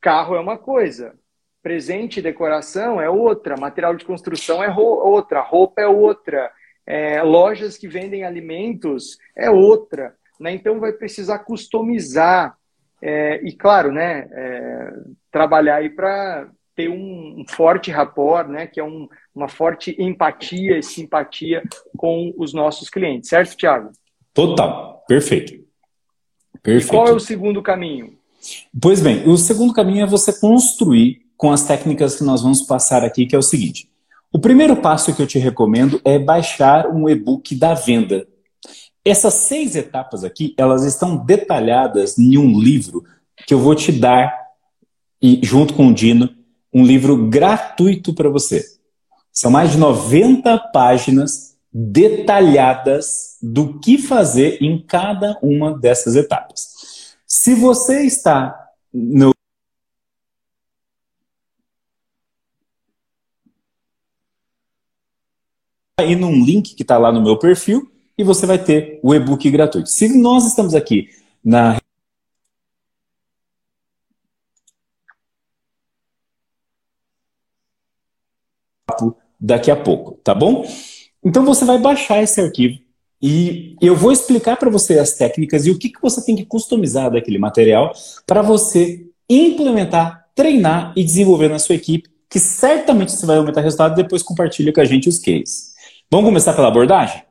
carro 0.00 0.34
é 0.34 0.40
uma 0.40 0.58
coisa, 0.58 1.14
presente 1.62 2.18
e 2.18 2.22
decoração 2.22 3.00
é 3.00 3.08
outra, 3.08 3.56
material 3.56 3.94
de 3.94 4.04
construção 4.04 4.62
é 4.62 4.68
outra, 4.68 5.40
roupa 5.40 5.80
é 5.80 5.86
outra, 5.86 6.50
é, 6.86 7.22
lojas 7.22 7.76
que 7.76 7.88
vendem 7.88 8.24
alimentos 8.24 9.18
é 9.36 9.50
outra. 9.50 10.14
Né? 10.40 10.52
Então 10.52 10.80
vai 10.80 10.92
precisar 10.92 11.40
customizar 11.40 12.56
é, 13.00 13.40
e 13.44 13.52
claro, 13.52 13.90
né, 13.90 14.28
é, 14.30 14.92
trabalhar 15.30 15.76
aí 15.76 15.90
para 15.90 16.48
ter 16.74 16.88
um, 16.88 17.40
um, 17.40 17.44
forte 17.48 17.90
rapport, 17.90 18.48
né, 18.48 18.66
que 18.66 18.78
é 18.80 18.84
um, 18.84 19.08
uma 19.34 19.48
forte 19.48 19.94
empatia 20.00 20.78
e 20.78 20.82
simpatia 20.82 21.62
com 21.96 22.32
os 22.38 22.54
nossos 22.54 22.88
clientes, 22.88 23.28
certo, 23.28 23.56
Thiago? 23.56 23.90
Total, 24.32 25.04
perfeito. 25.06 25.52
perfeito. 26.62 26.86
E 26.86 26.90
qual 26.90 27.08
é 27.08 27.12
o 27.12 27.20
segundo 27.20 27.60
caminho? 27.60 28.16
Pois 28.80 29.00
bem, 29.00 29.28
o 29.28 29.36
segundo 29.36 29.74
caminho 29.74 30.04
é 30.04 30.08
você 30.08 30.32
construir 30.40 31.22
com 31.36 31.50
as 31.50 31.66
técnicas 31.66 32.16
que 32.16 32.24
nós 32.24 32.40
vamos 32.40 32.62
passar 32.62 33.04
aqui, 33.04 33.26
que 33.26 33.34
é 33.34 33.38
o 33.38 33.42
seguinte. 33.42 33.91
O 34.34 34.38
primeiro 34.38 34.76
passo 34.76 35.14
que 35.14 35.20
eu 35.20 35.26
te 35.26 35.38
recomendo 35.38 36.00
é 36.06 36.18
baixar 36.18 36.88
um 36.88 37.06
e-book 37.06 37.54
da 37.54 37.74
venda. 37.74 38.26
Essas 39.04 39.34
seis 39.34 39.76
etapas 39.76 40.24
aqui, 40.24 40.54
elas 40.56 40.84
estão 40.84 41.18
detalhadas 41.18 42.18
em 42.18 42.38
um 42.38 42.58
livro 42.58 43.04
que 43.46 43.52
eu 43.52 43.58
vou 43.58 43.74
te 43.74 43.92
dar, 43.92 44.34
e 45.20 45.38
junto 45.42 45.74
com 45.74 45.88
o 45.88 45.94
Dino, 45.94 46.30
um 46.72 46.82
livro 46.82 47.28
gratuito 47.28 48.14
para 48.14 48.30
você. 48.30 48.64
São 49.30 49.50
mais 49.50 49.72
de 49.72 49.76
90 49.76 50.56
páginas 50.72 51.58
detalhadas 51.70 53.36
do 53.42 53.80
que 53.80 53.98
fazer 53.98 54.62
em 54.62 54.82
cada 54.82 55.38
uma 55.42 55.78
dessas 55.78 56.16
etapas. 56.16 57.16
Se 57.26 57.54
você 57.54 58.02
está 58.06 58.68
no 58.92 59.32
aí 65.98 66.16
num 66.16 66.44
link 66.44 66.74
que 66.74 66.82
está 66.82 66.98
lá 66.98 67.12
no 67.12 67.22
meu 67.22 67.38
perfil, 67.38 67.90
e 68.16 68.24
você 68.24 68.46
vai 68.46 68.58
ter 68.58 69.00
o 69.02 69.14
e-book 69.14 69.50
gratuito. 69.50 69.88
Se 69.88 70.08
nós 70.08 70.46
estamos 70.46 70.74
aqui 70.74 71.08
na 71.44 71.78
daqui 79.40 79.70
a 79.70 79.76
pouco, 79.76 80.12
tá 80.22 80.34
bom? 80.34 80.64
Então 81.24 81.44
você 81.44 81.64
vai 81.64 81.78
baixar 81.78 82.22
esse 82.22 82.40
arquivo 82.40 82.78
e 83.20 83.76
eu 83.80 83.96
vou 83.96 84.12
explicar 84.12 84.56
para 84.56 84.70
você 84.70 84.98
as 84.98 85.14
técnicas 85.14 85.66
e 85.66 85.70
o 85.70 85.78
que, 85.78 85.88
que 85.88 86.00
você 86.00 86.24
tem 86.24 86.36
que 86.36 86.44
customizar 86.44 87.10
daquele 87.10 87.38
material 87.38 87.92
para 88.26 88.42
você 88.42 89.04
implementar, 89.28 90.28
treinar 90.34 90.92
e 90.96 91.02
desenvolver 91.02 91.48
na 91.48 91.58
sua 91.58 91.74
equipe, 91.74 92.08
que 92.28 92.38
certamente 92.38 93.12
você 93.12 93.26
vai 93.26 93.36
aumentar 93.38 93.60
resultado 93.62 93.94
depois 93.94 94.22
compartilha 94.22 94.72
com 94.72 94.80
a 94.80 94.84
gente 94.84 95.08
os 95.08 95.18
cases. 95.18 95.71
Vamos 96.12 96.28
começar 96.28 96.52
pela 96.52 96.68
abordagem? 96.68 97.22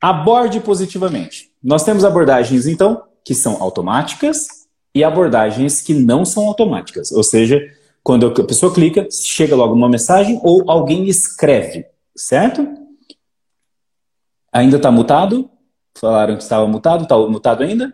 Aborde 0.00 0.60
positivamente. 0.60 1.50
Nós 1.60 1.82
temos 1.82 2.04
abordagens, 2.04 2.68
então, 2.68 3.02
que 3.24 3.34
são 3.34 3.60
automáticas 3.60 4.46
e 4.94 5.02
abordagens 5.02 5.80
que 5.80 5.92
não 5.92 6.24
são 6.24 6.46
automáticas. 6.46 7.10
Ou 7.10 7.24
seja, 7.24 7.60
quando 8.00 8.28
a 8.28 8.44
pessoa 8.44 8.72
clica, 8.72 9.08
chega 9.10 9.56
logo 9.56 9.74
uma 9.74 9.88
mensagem 9.88 10.38
ou 10.44 10.70
alguém 10.70 11.08
escreve, 11.08 11.84
certo? 12.16 12.64
Ainda 14.52 14.76
está 14.76 14.92
mutado? 14.92 15.50
Falaram 15.98 16.36
que 16.36 16.42
estava 16.44 16.68
mutado, 16.68 17.02
está 17.02 17.18
mutado 17.18 17.64
ainda? 17.64 17.92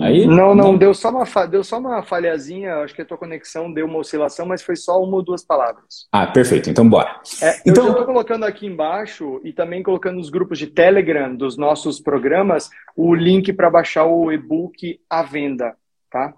Aí, 0.00 0.26
não, 0.26 0.54
não, 0.54 0.54
não, 0.54 0.78
deu 0.78 0.94
só 0.94 1.10
uma 1.10 1.24
deu 1.46 1.62
só 1.62 1.78
uma 1.78 2.02
falhazinha, 2.02 2.76
acho 2.76 2.94
que 2.94 3.02
a 3.02 3.04
tua 3.04 3.18
conexão 3.18 3.70
deu 3.70 3.84
uma 3.84 3.98
oscilação, 3.98 4.46
mas 4.46 4.62
foi 4.62 4.74
só 4.74 5.02
uma 5.02 5.16
ou 5.16 5.22
duas 5.22 5.44
palavras. 5.44 6.06
Ah, 6.10 6.26
perfeito, 6.26 6.70
então 6.70 6.88
bora. 6.88 7.20
É, 7.42 7.60
então... 7.66 7.84
Eu 7.84 7.90
estou 7.90 8.06
colocando 8.06 8.44
aqui 8.44 8.66
embaixo 8.66 9.38
e 9.44 9.52
também 9.52 9.82
colocando 9.82 10.16
nos 10.16 10.30
grupos 10.30 10.58
de 10.58 10.66
Telegram 10.66 11.34
dos 11.34 11.58
nossos 11.58 12.00
programas 12.00 12.70
o 12.96 13.14
link 13.14 13.52
para 13.52 13.68
baixar 13.68 14.06
o 14.06 14.32
e-book 14.32 14.98
à 15.10 15.22
venda, 15.22 15.74
tá? 16.10 16.32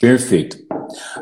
Perfeito. 0.00 0.56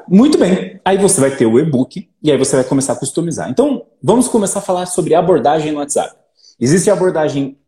Muito 0.09 0.39
bem. 0.39 0.81
Aí 0.85 0.97
você 0.97 1.21
vai 1.21 1.31
ter 1.31 1.45
o 1.45 1.59
e-book 1.59 2.09
e 2.23 2.33
aí 2.33 2.39
você 2.39 2.57
vai 2.57 2.65
começar 2.65 2.95
a 2.95 2.97
customizar. 2.97 3.51
Então, 3.51 3.87
vamos 4.03 4.29
começar 4.29 4.61
a 4.61 4.63
falar 4.63 4.87
sobre 4.87 5.15
abordagem 5.15 5.73
no 5.73 5.79
WhatsApp. 5.79 6.15
Existe 6.59 6.89
a 6.89 6.95
abordagem 6.95 7.59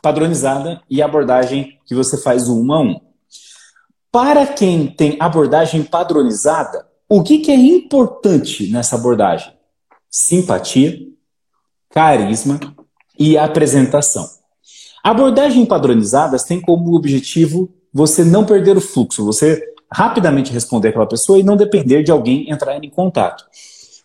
padronizada 0.00 0.80
e 0.88 1.02
a 1.02 1.04
abordagem 1.04 1.78
que 1.86 1.94
você 1.94 2.16
faz 2.16 2.48
um 2.48 2.72
a 2.72 2.80
um. 2.80 3.11
Para 4.12 4.46
quem 4.46 4.88
tem 4.88 5.16
abordagem 5.18 5.82
padronizada, 5.82 6.86
o 7.08 7.22
que, 7.22 7.38
que 7.38 7.50
é 7.50 7.56
importante 7.56 8.70
nessa 8.70 8.94
abordagem? 8.96 9.54
Simpatia, 10.10 10.98
carisma 11.88 12.60
e 13.18 13.38
apresentação. 13.38 14.28
Abordagens 15.02 15.66
padronizadas 15.66 16.44
têm 16.44 16.60
como 16.60 16.94
objetivo 16.94 17.70
você 17.90 18.22
não 18.22 18.44
perder 18.44 18.76
o 18.76 18.82
fluxo, 18.82 19.24
você 19.24 19.62
rapidamente 19.90 20.52
responder 20.52 20.88
aquela 20.88 21.08
pessoa 21.08 21.38
e 21.38 21.42
não 21.42 21.56
depender 21.56 22.02
de 22.02 22.12
alguém 22.12 22.50
entrar 22.50 22.84
em 22.84 22.90
contato. 22.90 23.44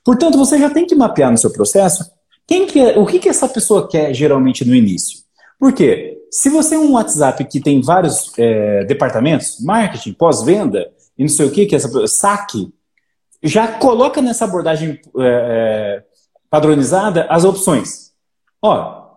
Portanto, 0.05 0.38
você 0.38 0.58
já 0.58 0.70
tem 0.70 0.86
que 0.86 0.95
mapear 0.95 1.30
no 1.30 1.38
seu 1.38 1.51
processo 1.51 2.10
quem 2.47 2.66
que 2.66 2.80
é, 2.80 2.97
o 2.97 3.05
que, 3.05 3.20
que 3.20 3.28
essa 3.28 3.47
pessoa 3.49 3.89
quer 3.89 4.14
geralmente 4.14 4.64
no 4.64 4.74
início. 4.74 5.20
Por 5.60 5.74
quê? 5.74 6.16
Se 6.32 6.50
você 6.50 6.76
é 6.76 6.80
um 6.80 6.94
WhatsApp 6.94 7.44
que 7.46 7.60
tem 7.60 7.82
vários 7.82 8.32
é, 8.38 8.84
departamentos, 8.86 9.60
marketing, 9.62 10.14
pós-venda 10.14 10.90
e 11.18 11.24
não 11.24 11.30
sei 11.30 11.46
o 11.46 11.52
que, 11.52 11.66
que 11.66 11.76
é 11.76 11.78
essa 11.78 12.08
saque, 12.08 12.74
já 13.42 13.68
coloca 13.68 14.22
nessa 14.22 14.46
abordagem 14.46 15.00
é, 15.20 16.02
é 16.02 16.04
padronizada 16.50 17.26
as 17.30 17.44
opções. 17.44 18.12
Ó, 18.62 19.08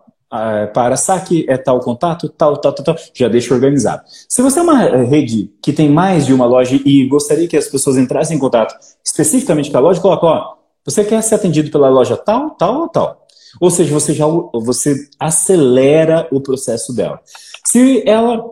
para 0.73 0.95
saque 0.95 1.45
é 1.49 1.57
tal 1.57 1.79
contato, 1.81 2.29
tal, 2.29 2.57
tal, 2.57 2.73
tal, 2.73 2.85
tal, 2.85 2.95
já 3.13 3.27
deixa 3.27 3.53
organizado. 3.53 4.03
Se 4.29 4.41
você 4.41 4.59
é 4.59 4.61
uma 4.61 4.77
rede 5.03 5.51
que 5.61 5.73
tem 5.73 5.89
mais 5.89 6.25
de 6.25 6.33
uma 6.33 6.45
loja 6.45 6.79
e 6.85 7.05
gostaria 7.07 7.47
que 7.47 7.57
as 7.57 7.67
pessoas 7.67 7.97
entrassem 7.97 8.37
em 8.37 8.39
contato 8.39 8.73
especificamente 9.03 9.69
com 9.69 9.77
a 9.77 9.81
loja, 9.81 9.99
coloca, 9.99 10.25
ó, 10.25 10.53
você 10.85 11.03
quer 11.03 11.21
ser 11.21 11.35
atendido 11.35 11.69
pela 11.69 11.89
loja 11.89 12.15
tal, 12.15 12.51
tal 12.51 12.81
ou 12.81 12.89
tal. 12.89 13.20
Ou 13.59 13.69
seja, 13.69 13.93
você 13.93 14.13
já 14.13 14.25
você 14.25 15.07
acelera 15.19 16.27
o 16.31 16.39
processo 16.39 16.93
dela. 16.93 17.19
Se 17.65 18.03
ela, 18.07 18.43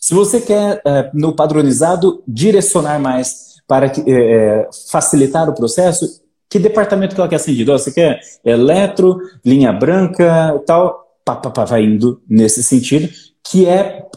se 0.00 0.14
você 0.14 0.40
quer 0.40 0.80
é, 0.84 1.10
no 1.14 1.34
padronizado 1.34 2.22
direcionar 2.26 3.00
mais 3.00 3.50
para 3.66 3.86
é, 3.86 4.68
facilitar 4.90 5.48
o 5.48 5.54
processo, 5.54 6.20
que 6.48 6.58
departamento 6.58 7.14
que 7.14 7.20
ela 7.20 7.30
quer 7.30 7.36
acendido? 7.36 7.70
você 7.70 7.92
quer 7.92 8.20
eletro, 8.44 9.18
linha 9.44 9.72
branca 9.72 10.60
tal? 10.66 11.08
Pá, 11.24 11.36
pá, 11.36 11.50
pá, 11.50 11.64
vai 11.64 11.84
indo 11.84 12.20
nesse 12.28 12.62
sentido, 12.62 13.08
que 13.44 13.66
é 13.66 14.08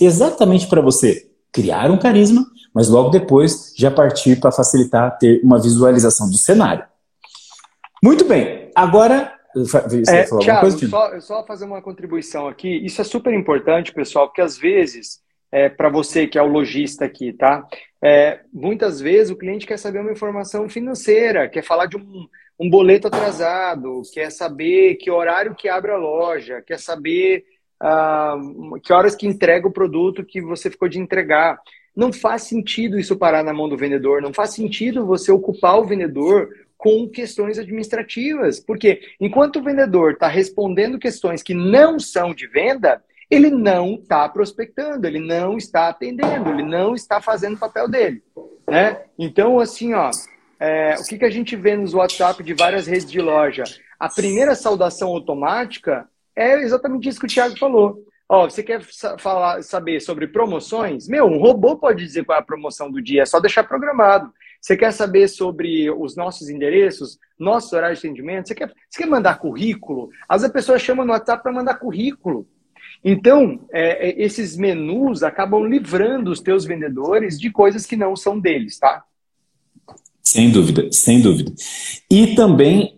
exatamente 0.00 0.66
para 0.66 0.80
você 0.80 1.28
criar 1.52 1.90
um 1.90 1.98
carisma, 1.98 2.46
mas 2.74 2.88
logo 2.88 3.10
depois 3.10 3.74
já 3.76 3.90
partir 3.90 4.40
para 4.40 4.50
facilitar 4.50 5.18
ter 5.18 5.42
uma 5.44 5.60
visualização 5.60 6.30
do 6.30 6.38
cenário. 6.38 6.84
Muito 8.02 8.24
bem, 8.24 8.70
agora. 8.74 9.32
É, 10.08 10.24
Thiago, 10.24 10.70
só, 10.88 11.20
só 11.20 11.46
fazer 11.46 11.64
uma 11.64 11.82
contribuição 11.82 12.48
aqui. 12.48 12.84
Isso 12.84 13.00
é 13.00 13.04
super 13.04 13.32
importante, 13.34 13.92
pessoal, 13.92 14.28
porque 14.28 14.40
às 14.40 14.56
vezes 14.56 15.20
é, 15.52 15.68
para 15.68 15.90
você 15.90 16.26
que 16.26 16.38
é 16.38 16.42
o 16.42 16.46
lojista 16.46 17.04
aqui, 17.04 17.32
tá? 17.34 17.66
É, 18.02 18.40
muitas 18.50 19.00
vezes 19.00 19.30
o 19.30 19.36
cliente 19.36 19.66
quer 19.66 19.78
saber 19.78 20.00
uma 20.00 20.10
informação 20.10 20.68
financeira, 20.68 21.48
quer 21.48 21.62
falar 21.62 21.86
de 21.86 21.98
um, 21.98 22.26
um 22.58 22.70
boleto 22.70 23.06
atrasado, 23.06 24.00
quer 24.12 24.32
saber 24.32 24.94
que 24.96 25.10
horário 25.10 25.54
que 25.54 25.68
abre 25.68 25.92
a 25.92 25.96
loja, 25.96 26.62
quer 26.66 26.80
saber 26.80 27.44
uh, 27.82 28.80
que 28.80 28.92
horas 28.92 29.14
que 29.14 29.26
entrega 29.26 29.68
o 29.68 29.72
produto 29.72 30.24
que 30.24 30.40
você 30.40 30.70
ficou 30.70 30.88
de 30.88 30.98
entregar. 30.98 31.60
Não 31.94 32.10
faz 32.10 32.44
sentido 32.44 32.98
isso 32.98 33.18
parar 33.18 33.44
na 33.44 33.52
mão 33.52 33.68
do 33.68 33.76
vendedor, 33.76 34.22
não 34.22 34.32
faz 34.32 34.54
sentido 34.54 35.04
você 35.04 35.30
ocupar 35.30 35.78
o 35.78 35.84
vendedor 35.84 36.48
com 36.82 37.08
questões 37.08 37.60
administrativas, 37.60 38.58
porque 38.58 39.02
enquanto 39.20 39.60
o 39.60 39.62
vendedor 39.62 40.14
está 40.14 40.26
respondendo 40.26 40.98
questões 40.98 41.40
que 41.40 41.54
não 41.54 41.96
são 41.96 42.34
de 42.34 42.48
venda, 42.48 43.00
ele 43.30 43.50
não 43.50 43.94
está 43.94 44.28
prospectando, 44.28 45.06
ele 45.06 45.20
não 45.20 45.56
está 45.56 45.88
atendendo, 45.88 46.50
ele 46.50 46.64
não 46.64 46.92
está 46.92 47.20
fazendo 47.20 47.54
o 47.54 47.60
papel 47.60 47.88
dele. 47.88 48.20
Né? 48.68 49.00
Então, 49.16 49.60
assim, 49.60 49.94
ó, 49.94 50.10
é, 50.58 50.96
o 50.98 51.04
que, 51.04 51.18
que 51.18 51.24
a 51.24 51.30
gente 51.30 51.54
vê 51.54 51.76
nos 51.76 51.94
WhatsApp 51.94 52.42
de 52.42 52.52
várias 52.52 52.88
redes 52.88 53.08
de 53.08 53.20
loja? 53.20 53.62
A 53.96 54.08
primeira 54.08 54.56
saudação 54.56 55.10
automática 55.10 56.08
é 56.34 56.60
exatamente 56.62 57.08
isso 57.08 57.20
que 57.20 57.26
o 57.26 57.28
Thiago 57.28 57.56
falou. 57.60 58.04
Ó, 58.28 58.50
você 58.50 58.60
quer 58.60 58.82
falar, 59.20 59.62
saber 59.62 60.00
sobre 60.00 60.26
promoções? 60.26 61.06
Meu, 61.06 61.26
um 61.26 61.38
robô 61.38 61.76
pode 61.76 62.04
dizer 62.04 62.24
qual 62.24 62.38
é 62.38 62.40
a 62.40 62.44
promoção 62.44 62.90
do 62.90 63.00
dia, 63.00 63.22
é 63.22 63.26
só 63.26 63.38
deixar 63.38 63.62
programado. 63.62 64.32
Você 64.62 64.76
quer 64.76 64.92
saber 64.92 65.26
sobre 65.26 65.90
os 65.90 66.14
nossos 66.14 66.48
endereços, 66.48 67.18
nossos 67.36 67.72
horários 67.72 68.00
de 68.00 68.06
atendimento? 68.06 68.46
Você 68.46 68.54
quer, 68.54 68.72
você 68.88 69.02
quer 69.02 69.08
mandar 69.08 69.40
currículo? 69.40 70.08
Às 70.28 70.42
vezes 70.42 70.50
a 70.50 70.52
pessoa 70.52 70.78
chama 70.78 71.04
no 71.04 71.10
WhatsApp 71.10 71.42
para 71.42 71.52
mandar 71.52 71.74
currículo. 71.80 72.46
Então, 73.04 73.66
é, 73.72 74.10
é, 74.10 74.22
esses 74.22 74.56
menus 74.56 75.24
acabam 75.24 75.64
livrando 75.66 76.30
os 76.30 76.40
teus 76.40 76.64
vendedores 76.64 77.40
de 77.40 77.50
coisas 77.50 77.84
que 77.84 77.96
não 77.96 78.14
são 78.14 78.38
deles, 78.38 78.78
tá? 78.78 79.02
Sem 80.22 80.48
dúvida, 80.52 80.88
sem 80.92 81.20
dúvida. 81.20 81.52
E 82.08 82.36
também, 82.36 82.96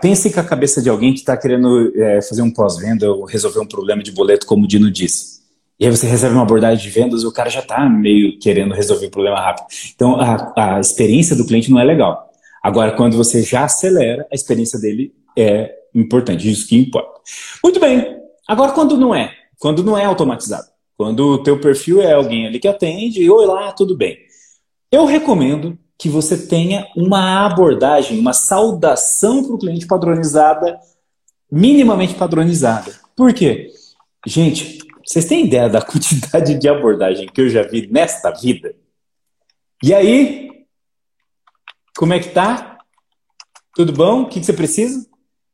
pense 0.00 0.32
com 0.32 0.40
a 0.40 0.44
cabeça 0.44 0.80
de 0.80 0.88
alguém 0.88 1.12
que 1.12 1.18
está 1.18 1.36
querendo 1.36 1.92
é, 1.94 2.22
fazer 2.22 2.40
um 2.40 2.50
pós-venda 2.50 3.12
ou 3.12 3.26
resolver 3.26 3.60
um 3.60 3.68
problema 3.68 4.02
de 4.02 4.12
boleto, 4.12 4.46
como 4.46 4.64
o 4.64 4.66
Dino 4.66 4.90
disse. 4.90 5.41
E 5.78 5.86
aí 5.86 5.90
você 5.90 6.06
recebe 6.06 6.34
uma 6.34 6.42
abordagem 6.42 6.82
de 6.82 6.90
vendas 6.90 7.24
o 7.24 7.32
cara 7.32 7.50
já 7.50 7.60
está 7.60 7.88
meio 7.88 8.38
querendo 8.38 8.74
resolver 8.74 9.06
o 9.06 9.10
problema 9.10 9.40
rápido. 9.40 9.66
Então, 9.94 10.16
a, 10.20 10.76
a 10.76 10.80
experiência 10.80 11.34
do 11.34 11.46
cliente 11.46 11.70
não 11.70 11.80
é 11.80 11.84
legal. 11.84 12.30
Agora, 12.62 12.92
quando 12.92 13.16
você 13.16 13.42
já 13.42 13.64
acelera, 13.64 14.26
a 14.30 14.34
experiência 14.34 14.78
dele 14.78 15.12
é 15.36 15.74
importante, 15.94 16.50
isso 16.50 16.68
que 16.68 16.76
importa. 16.76 17.20
Muito 17.62 17.80
bem. 17.80 18.16
Agora, 18.46 18.72
quando 18.72 18.96
não 18.96 19.14
é? 19.14 19.32
Quando 19.58 19.82
não 19.82 19.98
é 19.98 20.04
automatizado. 20.04 20.66
Quando 20.96 21.20
o 21.26 21.42
teu 21.42 21.58
perfil 21.60 22.00
é 22.00 22.12
alguém 22.12 22.46
ali 22.46 22.60
que 22.60 22.68
atende, 22.68 23.28
oi 23.28 23.46
lá, 23.46 23.72
tudo 23.72 23.96
bem. 23.96 24.18
Eu 24.90 25.04
recomendo 25.04 25.76
que 25.98 26.08
você 26.08 26.36
tenha 26.36 26.86
uma 26.96 27.46
abordagem, 27.46 28.18
uma 28.18 28.32
saudação 28.32 29.44
para 29.44 29.54
o 29.54 29.58
cliente 29.58 29.86
padronizada, 29.86 30.78
minimamente 31.50 32.14
padronizada. 32.14 32.92
Por 33.16 33.32
quê? 33.32 33.70
Gente, 34.26 34.78
vocês 35.04 35.24
têm 35.24 35.46
ideia 35.46 35.68
da 35.68 35.80
quantidade 35.84 36.58
de 36.58 36.68
abordagem 36.68 37.26
que 37.26 37.40
eu 37.40 37.48
já 37.48 37.62
vi 37.62 37.86
nesta 37.90 38.30
vida? 38.30 38.74
E 39.82 39.92
aí? 39.92 40.50
Como 41.96 42.14
é 42.14 42.20
que 42.20 42.30
tá? 42.30 42.78
Tudo 43.74 43.92
bom? 43.92 44.22
O 44.22 44.28
que 44.28 44.42
você 44.42 44.52
precisa? 44.52 45.06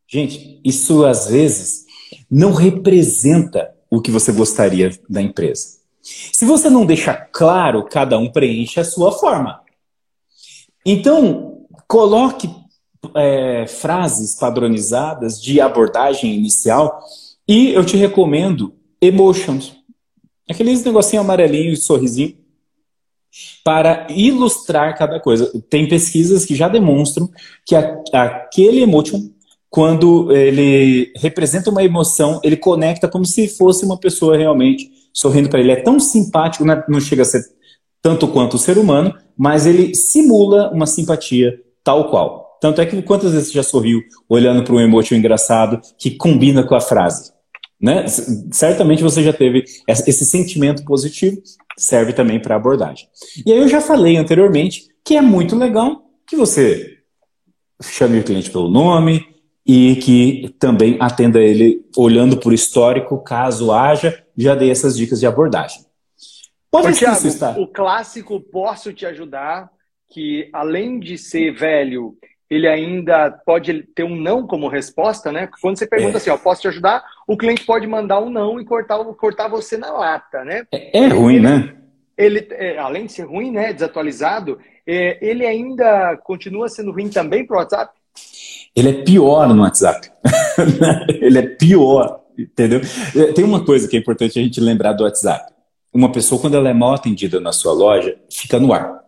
Gente, 0.06 0.60
isso 0.64 1.04
às 1.04 1.28
vezes 1.28 1.84
não 2.30 2.52
representa 2.52 3.74
o 3.90 4.00
que 4.00 4.10
você 4.10 4.32
gostaria 4.32 4.90
da 5.08 5.20
empresa. 5.20 5.78
Se 6.02 6.44
você 6.44 6.70
não 6.70 6.86
deixa 6.86 7.14
claro, 7.14 7.84
cada 7.84 8.18
um 8.18 8.30
preenche 8.30 8.80
a 8.80 8.84
sua 8.84 9.12
forma. 9.12 9.60
Então, 10.84 11.66
coloque 11.86 12.48
é, 13.14 13.66
frases 13.66 14.34
padronizadas 14.34 15.40
de 15.40 15.60
abordagem 15.60 16.34
inicial 16.34 17.00
e 17.46 17.72
eu 17.72 17.84
te 17.84 17.96
recomendo 17.96 18.74
emotions. 19.00 19.76
Aqueles 20.48 20.84
negocinho 20.84 21.22
amarelinho 21.22 21.72
e 21.72 21.76
sorrisinho 21.76 22.36
para 23.62 24.06
ilustrar 24.10 24.96
cada 24.96 25.20
coisa. 25.20 25.50
Tem 25.68 25.86
pesquisas 25.86 26.44
que 26.44 26.54
já 26.54 26.68
demonstram 26.68 27.28
que 27.66 27.76
a, 27.76 28.02
aquele 28.12 28.80
emotion 28.80 29.30
quando 29.70 30.32
ele 30.32 31.12
representa 31.16 31.70
uma 31.70 31.84
emoção, 31.84 32.40
ele 32.42 32.56
conecta 32.56 33.06
como 33.06 33.26
se 33.26 33.48
fosse 33.48 33.84
uma 33.84 33.98
pessoa 33.98 34.36
realmente 34.36 34.90
sorrindo 35.12 35.48
para 35.48 35.60
ele. 35.60 35.72
É 35.72 35.76
tão 35.76 36.00
simpático, 36.00 36.64
né? 36.64 36.82
não 36.88 37.00
chega 37.00 37.22
a 37.22 37.24
ser 37.24 37.42
tanto 38.00 38.28
quanto 38.28 38.54
o 38.54 38.58
ser 38.58 38.78
humano, 38.78 39.14
mas 39.36 39.66
ele 39.66 39.94
simula 39.94 40.70
uma 40.72 40.86
simpatia 40.86 41.60
tal 41.84 42.08
qual. 42.08 42.58
Tanto 42.60 42.80
é 42.80 42.86
que 42.86 43.00
quantas 43.02 43.32
vezes 43.32 43.48
você 43.48 43.54
já 43.54 43.62
sorriu 43.62 44.00
olhando 44.28 44.64
para 44.64 44.74
um 44.74 44.80
emoji 44.80 45.14
engraçado 45.14 45.80
que 45.98 46.12
combina 46.12 46.62
com 46.62 46.74
a 46.74 46.80
frase? 46.80 47.30
Né? 47.80 48.06
Certamente 48.50 49.02
você 49.02 49.22
já 49.22 49.32
teve 49.32 49.64
esse 49.86 50.24
sentimento 50.24 50.84
positivo, 50.84 51.40
serve 51.76 52.12
também 52.12 52.40
para 52.40 52.56
abordagem. 52.56 53.08
E 53.46 53.52
aí 53.52 53.58
eu 53.58 53.68
já 53.68 53.80
falei 53.80 54.16
anteriormente 54.16 54.88
que 55.04 55.16
é 55.16 55.22
muito 55.22 55.56
legal 55.56 56.02
que 56.26 56.36
você 56.36 56.98
chame 57.80 58.18
o 58.18 58.24
cliente 58.24 58.50
pelo 58.50 58.68
nome, 58.68 59.24
e 59.68 59.96
que 59.96 60.56
também 60.58 60.96
atenda 60.98 61.38
ele 61.38 61.84
olhando 61.94 62.38
por 62.38 62.54
histórico, 62.54 63.22
caso 63.22 63.70
haja, 63.70 64.24
já 64.34 64.54
dei 64.54 64.70
essas 64.70 64.96
dicas 64.96 65.20
de 65.20 65.26
abordagem. 65.26 65.84
Pode 66.70 66.98
Thiago, 66.98 67.26
estar. 67.26 67.58
O 67.58 67.66
clássico 67.66 68.40
posso 68.40 68.94
te 68.94 69.04
ajudar, 69.04 69.70
que 70.08 70.48
além 70.54 70.98
de 70.98 71.18
ser 71.18 71.52
velho, 71.52 72.16
ele 72.50 72.66
ainda 72.66 73.30
pode 73.30 73.82
ter 73.94 74.04
um 74.04 74.16
não 74.16 74.46
como 74.46 74.68
resposta, 74.68 75.30
né? 75.30 75.48
Quando 75.60 75.78
você 75.78 75.86
pergunta 75.86 76.14
é. 76.14 76.16
assim, 76.16 76.30
ó, 76.30 76.38
posso 76.38 76.62
te 76.62 76.68
ajudar, 76.68 77.04
o 77.26 77.36
cliente 77.36 77.64
pode 77.66 77.86
mandar 77.86 78.20
um 78.20 78.30
não 78.30 78.60
e 78.60 78.64
cortar, 78.64 79.02
cortar 79.14 79.48
você 79.48 79.76
na 79.76 79.92
lata, 79.92 80.44
né? 80.44 80.66
É, 80.72 80.98
é 80.98 81.08
ruim, 81.08 81.36
ele, 81.36 81.42
né? 81.42 81.74
Ele, 82.16 82.48
é, 82.50 82.78
além 82.78 83.06
de 83.06 83.12
ser 83.12 83.24
ruim, 83.24 83.50
né, 83.50 83.72
desatualizado, 83.72 84.58
é, 84.86 85.18
ele 85.20 85.46
ainda 85.46 86.16
continua 86.24 86.68
sendo 86.68 86.90
ruim 86.90 87.08
também 87.08 87.46
para 87.46 87.56
o 87.56 87.58
WhatsApp? 87.60 87.92
ele 88.74 88.90
é 88.90 89.02
pior 89.02 89.52
no 89.52 89.62
WhatsApp. 89.62 90.10
ele 91.20 91.38
é 91.38 91.42
pior, 91.42 92.20
entendeu? 92.38 92.80
Tem 93.34 93.44
uma 93.44 93.64
coisa 93.64 93.88
que 93.88 93.96
é 93.96 94.00
importante 94.00 94.38
a 94.38 94.42
gente 94.42 94.60
lembrar 94.60 94.92
do 94.92 95.04
WhatsApp. 95.04 95.52
Uma 95.92 96.12
pessoa, 96.12 96.40
quando 96.40 96.56
ela 96.56 96.68
é 96.68 96.74
mal 96.74 96.94
atendida 96.94 97.40
na 97.40 97.52
sua 97.52 97.72
loja, 97.72 98.16
fica 98.30 98.60
no 98.60 98.72
ar. 98.72 99.00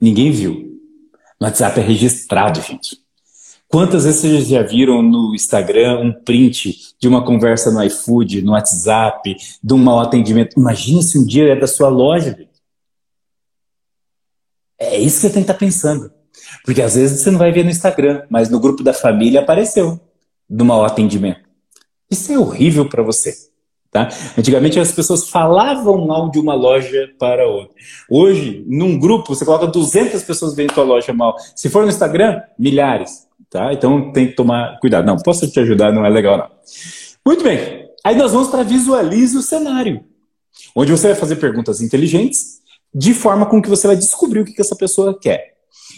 Ninguém 0.00 0.30
viu. 0.30 0.65
No 1.40 1.46
WhatsApp 1.46 1.80
é 1.80 1.82
registrado, 1.82 2.60
gente. 2.60 2.98
Quantas 3.68 4.04
vezes 4.04 4.20
vocês 4.20 4.48
já 4.48 4.62
viram 4.62 5.02
no 5.02 5.34
Instagram 5.34 6.00
um 6.00 6.12
print 6.12 6.94
de 6.98 7.08
uma 7.08 7.24
conversa 7.24 7.70
no 7.70 7.82
iFood, 7.82 8.42
no 8.42 8.52
WhatsApp, 8.52 9.36
de 9.62 9.74
um 9.74 9.78
mau 9.78 10.00
atendimento? 10.00 10.58
Imagina 10.58 11.02
se 11.02 11.18
um 11.18 11.26
dia 11.26 11.52
é 11.52 11.56
da 11.56 11.66
sua 11.66 11.88
loja. 11.88 12.30
Gente. 12.30 12.62
É 14.78 14.98
isso 14.98 15.16
que 15.16 15.22
você 15.22 15.30
tem 15.30 15.42
que 15.42 15.50
estar 15.50 15.58
pensando. 15.58 16.12
Porque 16.64 16.80
às 16.80 16.94
vezes 16.94 17.20
você 17.20 17.30
não 17.30 17.38
vai 17.38 17.50
ver 17.50 17.64
no 17.64 17.70
Instagram, 17.70 18.24
mas 18.30 18.48
no 18.48 18.60
grupo 18.60 18.82
da 18.82 18.92
família 18.92 19.40
apareceu 19.40 20.00
do 20.48 20.64
mau 20.64 20.84
atendimento. 20.84 21.40
Isso 22.10 22.32
é 22.32 22.38
horrível 22.38 22.88
para 22.88 23.02
você. 23.02 23.36
Tá? 23.96 24.10
Antigamente 24.36 24.78
as 24.78 24.92
pessoas 24.92 25.30
falavam 25.30 26.06
mal 26.06 26.30
de 26.30 26.38
uma 26.38 26.52
loja 26.52 27.08
para 27.18 27.48
outra. 27.48 27.74
Hoje, 28.10 28.62
num 28.68 28.98
grupo, 28.98 29.34
você 29.34 29.42
coloca 29.42 29.66
200 29.66 30.22
pessoas 30.22 30.54
vendo 30.54 30.74
tua 30.74 30.84
loja 30.84 31.14
mal. 31.14 31.34
Se 31.54 31.70
for 31.70 31.82
no 31.82 31.88
Instagram, 31.88 32.42
milhares. 32.58 33.26
Tá? 33.48 33.72
Então 33.72 34.12
tem 34.12 34.26
que 34.26 34.34
tomar 34.34 34.78
cuidado. 34.80 35.06
Não, 35.06 35.16
posso 35.16 35.50
te 35.50 35.58
ajudar, 35.60 35.94
não 35.94 36.04
é 36.04 36.10
legal 36.10 36.36
não. 36.36 36.50
Muito 37.24 37.42
bem. 37.42 37.88
Aí 38.04 38.14
nós 38.14 38.32
vamos 38.32 38.48
para 38.48 38.62
visualize 38.62 39.34
o 39.34 39.40
cenário, 39.40 40.04
onde 40.76 40.92
você 40.92 41.08
vai 41.08 41.16
fazer 41.16 41.36
perguntas 41.36 41.80
inteligentes 41.80 42.58
de 42.94 43.14
forma 43.14 43.46
com 43.46 43.62
que 43.62 43.68
você 43.70 43.86
vai 43.86 43.96
descobrir 43.96 44.40
o 44.40 44.44
que 44.44 44.60
essa 44.60 44.76
pessoa 44.76 45.18
quer. 45.18 45.54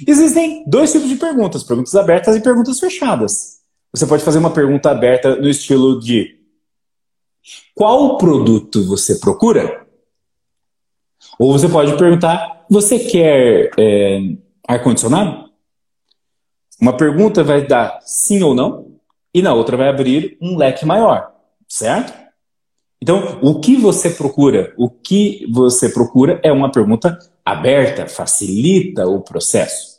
Existem 0.07 0.62
dois 0.68 0.92
tipos 0.92 1.09
de 1.09 1.16
perguntas: 1.16 1.64
perguntas 1.64 1.96
abertas 1.96 2.36
e 2.36 2.40
perguntas 2.40 2.78
fechadas. 2.78 3.59
Você 3.92 4.07
pode 4.07 4.22
fazer 4.22 4.38
uma 4.38 4.51
pergunta 4.51 4.88
aberta 4.88 5.34
no 5.34 5.49
estilo 5.49 5.99
de 5.99 6.38
qual 7.74 8.18
produto 8.18 8.84
você 8.86 9.18
procura? 9.18 9.86
Ou 11.39 11.53
você 11.53 11.68
pode 11.68 11.97
perguntar: 11.97 12.64
você 12.68 12.99
quer 12.99 13.70
é, 13.78 14.20
ar-condicionado? 14.66 15.49
Uma 16.80 16.97
pergunta 16.97 17.43
vai 17.43 17.66
dar 17.66 18.01
sim 18.03 18.43
ou 18.43 18.55
não, 18.55 18.99
e 19.34 19.43
na 19.43 19.53
outra 19.53 19.76
vai 19.76 19.89
abrir 19.89 20.36
um 20.41 20.57
leque 20.57 20.86
maior, 20.86 21.32
certo? 21.68 22.12
Então, 23.01 23.39
o 23.43 23.61
que 23.61 23.76
você 23.76 24.11
procura? 24.11 24.74
O 24.76 24.89
que 24.91 25.47
você 25.51 25.89
procura 25.89 26.41
é 26.43 26.51
uma 26.53 26.70
pergunta 26.70 27.16
aberta, 27.45 28.07
facilita 28.07 29.07
o 29.07 29.20
processo. 29.20 29.99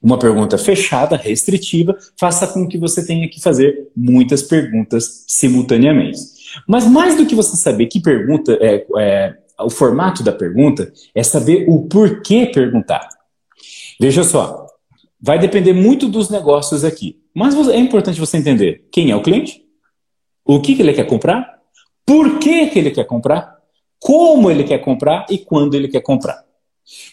Uma 0.00 0.18
pergunta 0.18 0.58
fechada, 0.58 1.16
restritiva, 1.16 1.96
faça 2.18 2.46
com 2.46 2.66
que 2.68 2.78
você 2.78 3.04
tenha 3.04 3.28
que 3.28 3.40
fazer 3.40 3.88
muitas 3.96 4.42
perguntas 4.42 5.24
simultaneamente. 5.26 6.18
Mas 6.66 6.86
mais 6.86 7.16
do 7.16 7.26
que 7.26 7.34
você 7.34 7.56
saber 7.56 7.86
que 7.86 8.00
pergunta, 8.00 8.56
é, 8.60 8.86
é, 8.98 9.34
o 9.60 9.70
formato 9.70 10.22
da 10.22 10.32
pergunta, 10.32 10.92
é 11.14 11.22
saber 11.22 11.66
o 11.68 11.86
porquê 11.88 12.46
perguntar. 12.46 13.08
Veja 14.00 14.24
só, 14.24 14.66
vai 15.20 15.38
depender 15.38 15.72
muito 15.72 16.08
dos 16.08 16.28
negócios 16.28 16.84
aqui. 16.84 17.20
Mas 17.34 17.54
é 17.68 17.76
importante 17.76 18.20
você 18.20 18.36
entender 18.36 18.86
quem 18.90 19.10
é 19.10 19.16
o 19.16 19.22
cliente, 19.22 19.62
o 20.44 20.60
que, 20.60 20.74
que 20.74 20.82
ele 20.82 20.92
quer 20.92 21.06
comprar, 21.06 21.60
por 22.04 22.38
que, 22.38 22.66
que 22.66 22.78
ele 22.78 22.90
quer 22.90 23.04
comprar, 23.04 23.56
como 23.98 24.50
ele 24.50 24.64
quer 24.64 24.78
comprar 24.78 25.26
e 25.30 25.38
quando 25.38 25.74
ele 25.74 25.88
quer 25.88 26.02
comprar. 26.02 26.44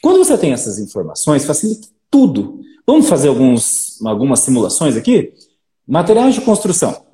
Quando 0.01 0.17
você 0.17 0.37
tem 0.37 0.51
essas 0.51 0.79
informações, 0.79 1.45
facilita 1.45 1.87
tudo. 2.09 2.59
Vamos 2.85 3.07
fazer 3.07 3.27
alguns, 3.27 4.03
algumas 4.03 4.39
simulações 4.39 4.97
aqui? 4.97 5.31
Materiais 5.87 6.33
de 6.33 6.41
construção. 6.41 7.05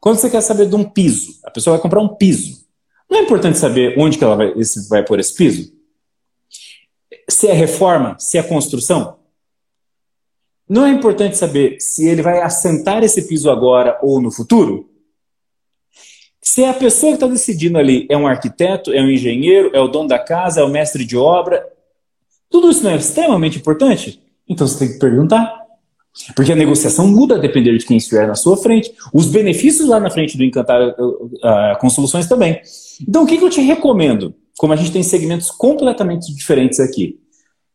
Quando 0.00 0.16
você 0.16 0.30
quer 0.30 0.40
saber 0.40 0.66
de 0.66 0.74
um 0.74 0.84
piso, 0.84 1.38
a 1.44 1.50
pessoa 1.50 1.76
vai 1.76 1.82
comprar 1.82 2.00
um 2.00 2.16
piso. 2.16 2.66
Não 3.08 3.18
é 3.18 3.22
importante 3.22 3.58
saber 3.58 3.94
onde 3.98 4.16
que 4.16 4.24
ela 4.24 4.36
vai, 4.36 4.54
vai 4.88 5.04
pôr 5.04 5.20
esse 5.20 5.34
piso? 5.34 5.72
Se 7.28 7.48
é 7.48 7.52
reforma, 7.52 8.16
se 8.18 8.38
é 8.38 8.42
construção? 8.42 9.18
Não 10.68 10.86
é 10.86 10.90
importante 10.90 11.36
saber 11.36 11.80
se 11.80 12.08
ele 12.08 12.22
vai 12.22 12.40
assentar 12.40 13.02
esse 13.02 13.26
piso 13.26 13.50
agora 13.50 13.98
ou 14.02 14.22
no 14.22 14.30
futuro? 14.30 14.88
Se 16.40 16.64
a 16.64 16.72
pessoa 16.72 17.12
que 17.12 17.16
está 17.16 17.26
decidindo 17.26 17.76
ali 17.76 18.06
é 18.08 18.16
um 18.16 18.26
arquiteto, 18.26 18.92
é 18.92 19.02
um 19.02 19.10
engenheiro, 19.10 19.70
é 19.74 19.80
o 19.80 19.88
dono 19.88 20.08
da 20.08 20.18
casa, 20.18 20.60
é 20.60 20.64
o 20.64 20.70
mestre 20.70 21.04
de 21.04 21.16
obra, 21.16 21.68
tudo 22.48 22.70
isso 22.70 22.82
não 22.82 22.92
é 22.92 22.96
extremamente 22.96 23.58
importante? 23.58 24.22
Então 24.48 24.66
você 24.66 24.78
tem 24.78 24.92
que 24.94 24.98
perguntar. 24.98 25.59
Porque 26.34 26.52
a 26.52 26.56
negociação 26.56 27.06
muda 27.06 27.36
a 27.36 27.38
depender 27.38 27.76
de 27.76 27.84
quem 27.84 27.96
estiver 27.96 28.26
na 28.26 28.34
sua 28.34 28.56
frente. 28.56 28.92
Os 29.12 29.26
benefícios 29.26 29.88
lá 29.88 29.98
na 29.98 30.10
frente 30.10 30.36
do 30.36 30.44
Encantar 30.44 30.90
uh, 30.90 31.78
com 31.80 31.88
soluções 31.88 32.26
também. 32.26 32.60
Então, 33.06 33.24
o 33.24 33.26
que, 33.26 33.38
que, 33.38 33.44
eu 33.44 33.50
te 33.50 33.60
recomendo? 33.60 34.34
Como 34.58 34.72
a 34.72 34.76
gente 34.76 34.92
tem 34.92 35.02
segmentos 35.02 35.50
completamente 35.50 36.34
diferentes 36.34 36.80
aqui. 36.80 37.20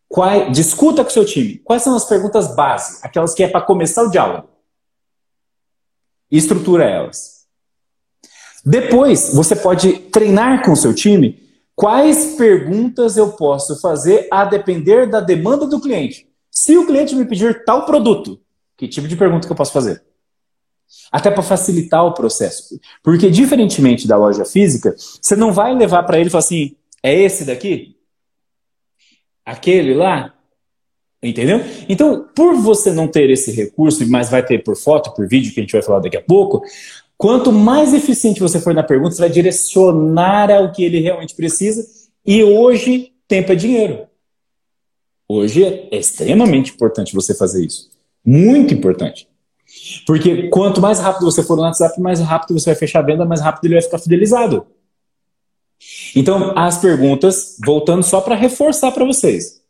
Qual, 0.07 0.51
discuta 0.51 1.03
com 1.03 1.09
o 1.09 1.13
seu 1.13 1.25
time. 1.25 1.57
Quais 1.63 1.81
são 1.81 1.95
as 1.95 2.05
perguntas 2.05 2.55
base? 2.55 2.99
Aquelas 3.01 3.33
que 3.33 3.43
é 3.43 3.47
para 3.47 3.61
começar 3.61 4.03
o 4.03 4.11
diálogo. 4.11 4.47
E 6.31 6.37
estrutura 6.37 6.85
elas. 6.85 7.45
Depois, 8.65 9.33
você 9.33 9.55
pode 9.55 9.93
treinar 10.11 10.63
com 10.63 10.71
o 10.71 10.75
seu 10.75 10.93
time 10.93 11.39
quais 11.75 12.35
perguntas 12.35 13.17
eu 13.17 13.33
posso 13.33 13.79
fazer 13.79 14.27
a 14.31 14.45
depender 14.45 15.07
da 15.07 15.19
demanda 15.19 15.67
do 15.67 15.79
cliente. 15.79 16.24
Se 16.55 16.77
o 16.77 16.85
cliente 16.85 17.13
me 17.13 17.25
pedir 17.25 17.65
tal 17.65 17.85
produto, 17.85 18.39
que 18.77 18.87
tipo 18.87 19.09
de 19.09 19.17
pergunta 19.17 19.45
que 19.45 19.51
eu 19.51 19.57
posso 19.57 19.73
fazer? 19.73 20.01
Até 21.11 21.29
para 21.29 21.43
facilitar 21.43 22.05
o 22.05 22.13
processo. 22.13 22.79
Porque, 23.03 23.29
diferentemente 23.29 24.07
da 24.07 24.15
loja 24.15 24.45
física, 24.45 24.95
você 24.97 25.35
não 25.35 25.51
vai 25.51 25.75
levar 25.75 26.03
para 26.03 26.17
ele 26.17 26.27
e 26.27 26.31
falar 26.31 26.39
assim: 26.39 26.77
é 27.03 27.13
esse 27.13 27.43
daqui? 27.43 27.97
Aquele 29.45 29.93
lá? 29.93 30.33
Entendeu? 31.21 31.59
Então, 31.89 32.29
por 32.33 32.55
você 32.55 32.93
não 32.93 33.07
ter 33.07 33.29
esse 33.29 33.51
recurso, 33.51 34.07
mas 34.09 34.29
vai 34.29 34.45
ter 34.45 34.63
por 34.63 34.77
foto, 34.77 35.13
por 35.13 35.27
vídeo, 35.27 35.53
que 35.53 35.59
a 35.59 35.63
gente 35.63 35.73
vai 35.73 35.81
falar 35.81 35.99
daqui 35.99 36.15
a 36.15 36.23
pouco, 36.23 36.61
quanto 37.17 37.51
mais 37.51 37.93
eficiente 37.93 38.39
você 38.39 38.61
for 38.61 38.73
na 38.73 38.83
pergunta, 38.83 39.15
você 39.15 39.21
vai 39.21 39.29
direcionar 39.29 40.49
ao 40.49 40.71
que 40.71 40.85
ele 40.85 41.01
realmente 41.01 41.35
precisa. 41.35 41.85
E 42.25 42.43
hoje, 42.43 43.11
tempo 43.27 43.51
é 43.51 43.55
dinheiro. 43.55 44.07
Hoje 45.28 45.63
é 45.63 45.89
extremamente 45.91 46.73
importante 46.73 47.15
você 47.15 47.34
fazer 47.34 47.65
isso. 47.65 47.89
Muito 48.23 48.73
importante. 48.73 49.28
Porque 50.05 50.49
quanto 50.49 50.80
mais 50.80 50.99
rápido 50.99 51.26
você 51.26 51.43
for 51.43 51.55
no 51.55 51.63
WhatsApp, 51.63 51.99
mais 51.99 52.19
rápido 52.19 52.59
você 52.59 52.71
vai 52.71 52.76
fechar 52.76 52.99
a 52.99 53.05
venda, 53.05 53.26
mais 53.26 53.41
rápido 53.41 53.65
ele 53.65 53.76
vai 53.76 53.84
ficar 53.84 53.99
fidelizado. 53.99 54.65
Então, 56.15 56.57
as 56.57 56.78
perguntas, 56.78 57.57
voltando 57.63 58.03
só 58.03 58.21
para 58.21 58.36
reforçar 58.36 58.91
para 58.91 59.05
vocês. 59.05 59.61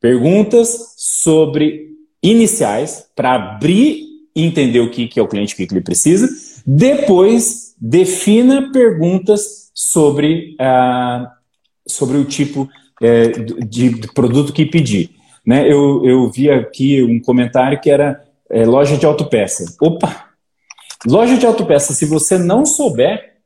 Perguntas 0.00 0.94
sobre 0.96 1.90
iniciais, 2.22 3.06
para 3.14 3.34
abrir 3.34 4.04
e 4.34 4.44
entender 4.44 4.80
o 4.80 4.90
que, 4.90 5.08
que 5.08 5.20
é 5.20 5.22
o 5.22 5.28
cliente, 5.28 5.54
o 5.54 5.56
que, 5.56 5.66
que 5.66 5.74
ele 5.74 5.82
precisa. 5.82 6.28
Depois, 6.66 7.74
defina 7.78 8.72
perguntas 8.72 9.70
sobre, 9.74 10.56
uh, 10.60 11.26
sobre 11.86 12.16
o 12.16 12.24
tipo 12.24 12.68
é, 13.02 13.28
de, 13.28 13.90
de, 13.90 14.12
produto 14.12 14.52
que 14.52 14.64
pedir. 14.64 15.10
Né? 15.44 15.70
Eu, 15.70 16.04
eu 16.04 16.30
vi 16.30 16.50
aqui 16.50 17.02
um 17.02 17.20
comentário 17.20 17.80
que 17.80 17.90
era 17.90 18.24
é, 18.50 18.64
loja 18.64 18.96
de 18.96 19.06
autopeça. 19.06 19.76
Opa! 19.80 20.30
Loja 21.06 21.36
de 21.36 21.46
autopeça, 21.46 21.92
se 21.92 22.06
você 22.06 22.38
não 22.38 22.64
souber 22.64 23.36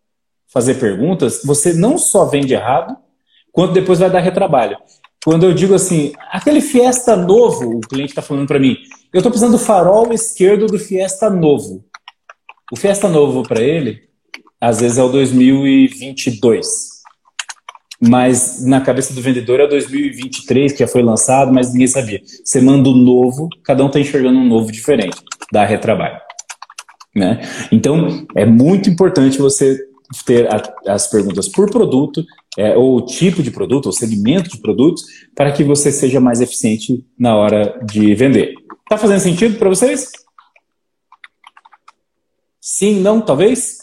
fazer 0.49 0.75
perguntas, 0.75 1.43
você 1.45 1.73
não 1.73 1.99
só 1.99 2.25
vende 2.25 2.55
errado, 2.55 2.97
quanto 3.53 3.73
depois 3.73 3.99
vai 3.99 4.11
dar 4.11 4.21
retrabalho. 4.21 4.77
Quando 5.25 5.45
eu 5.45 5.53
digo 5.53 5.75
assim, 5.75 6.13
aquele 6.31 6.61
Fiesta 6.61 7.15
novo, 7.15 7.77
o 7.77 7.81
cliente 7.81 8.13
está 8.13 8.23
falando 8.23 8.47
para 8.47 8.59
mim, 8.59 8.79
eu 9.13 9.19
estou 9.19 9.31
precisando 9.31 9.53
do 9.53 9.59
farol 9.59 10.13
esquerdo 10.13 10.67
do 10.67 10.79
Fiesta 10.79 11.29
novo. 11.29 11.85
O 12.73 12.77
Fiesta 12.77 13.09
novo 13.09 13.43
para 13.43 13.61
ele, 13.61 14.09
às 14.61 14.81
vezes 14.81 14.97
é 14.97 15.03
o 15.03 15.09
2022 15.09 17.00
mas 18.01 18.65
na 18.65 18.81
cabeça 18.81 19.13
do 19.13 19.21
vendedor 19.21 19.61
é 19.61 19.69
2023 19.69 20.73
que 20.73 20.79
já 20.79 20.89
foi 20.89 21.03
lançado, 21.03 21.53
mas 21.53 21.73
ninguém 21.73 21.87
sabia. 21.87 22.21
Você 22.43 22.61
manda 22.61 22.89
um 22.89 22.97
novo, 22.97 23.49
cada 23.63 23.85
um 23.85 23.89
está 23.89 24.01
enxergando 24.01 24.39
um 24.39 24.47
novo 24.47 24.73
diferente, 24.73 25.19
dá 25.53 25.65
retrabalho. 25.65 26.19
Né? 27.15 27.41
Então, 27.71 28.27
é 28.35 28.47
muito 28.47 28.89
importante 28.89 29.39
você 29.39 29.79
ter 30.25 30.49
a, 30.53 30.63
as 30.93 31.07
perguntas 31.09 31.49
por 31.49 31.71
produto, 31.71 32.25
é, 32.57 32.77
ou 32.77 33.05
tipo 33.05 33.43
de 33.43 33.51
produto, 33.51 33.87
ou 33.87 33.93
segmento 33.93 34.51
de 34.51 34.59
produtos, 34.59 35.03
para 35.35 35.53
que 35.53 35.63
você 35.63 35.93
seja 35.93 36.21
mais 36.21 36.41
eficiente 36.41 37.05
na 37.19 37.37
hora 37.37 37.79
de 37.85 38.15
vender. 38.15 38.55
Tá 38.89 38.97
fazendo 38.97 39.21
sentido 39.21 39.59
para 39.59 39.69
vocês? 39.69 40.11
Sim, 42.61 43.01
não, 43.01 43.21
talvez? 43.21 43.80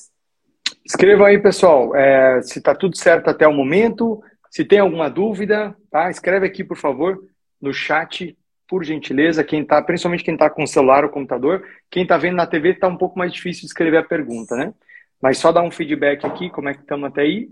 Escrevam 0.88 1.26
aí, 1.26 1.38
pessoal, 1.38 1.94
é, 1.94 2.42
se 2.42 2.60
está 2.60 2.74
tudo 2.74 2.98
certo 2.98 3.30
até 3.30 3.46
o 3.46 3.54
momento. 3.54 4.22
Se 4.50 4.64
tem 4.64 4.80
alguma 4.80 5.10
dúvida, 5.10 5.76
tá? 5.92 6.10
Escreve 6.10 6.48
aqui, 6.48 6.64
por 6.64 6.78
favor, 6.78 7.22
no 7.62 7.74
chat, 7.74 8.38
por 8.70 8.86
gentileza. 8.86 9.44
Quem 9.44 9.66
tá, 9.66 9.82
principalmente 9.82 10.24
quem 10.24 10.36
está 10.36 10.50
com 10.50 10.64
o 10.64 10.68
celular 10.68 11.04
ou 11.04 11.10
computador. 11.10 11.62
Quem 11.92 12.04
está 12.04 12.18
vendo 12.18 12.38
na 12.38 12.48
TV 12.48 12.70
está 12.70 12.88
um 12.88 12.96
pouco 12.96 13.20
mais 13.20 13.34
difícil 13.34 13.62
de 13.62 13.68
escrever 13.68 13.98
a 13.98 14.04
pergunta, 14.04 14.56
né? 14.56 14.74
Mas 15.22 15.40
só 15.40 15.52
dá 15.52 15.62
um 15.62 15.70
feedback 15.70 16.26
aqui, 16.26 16.50
como 16.50 16.70
é 16.70 16.74
que 16.74 16.80
estamos 16.80 17.10
até 17.10 17.22
aí. 17.22 17.50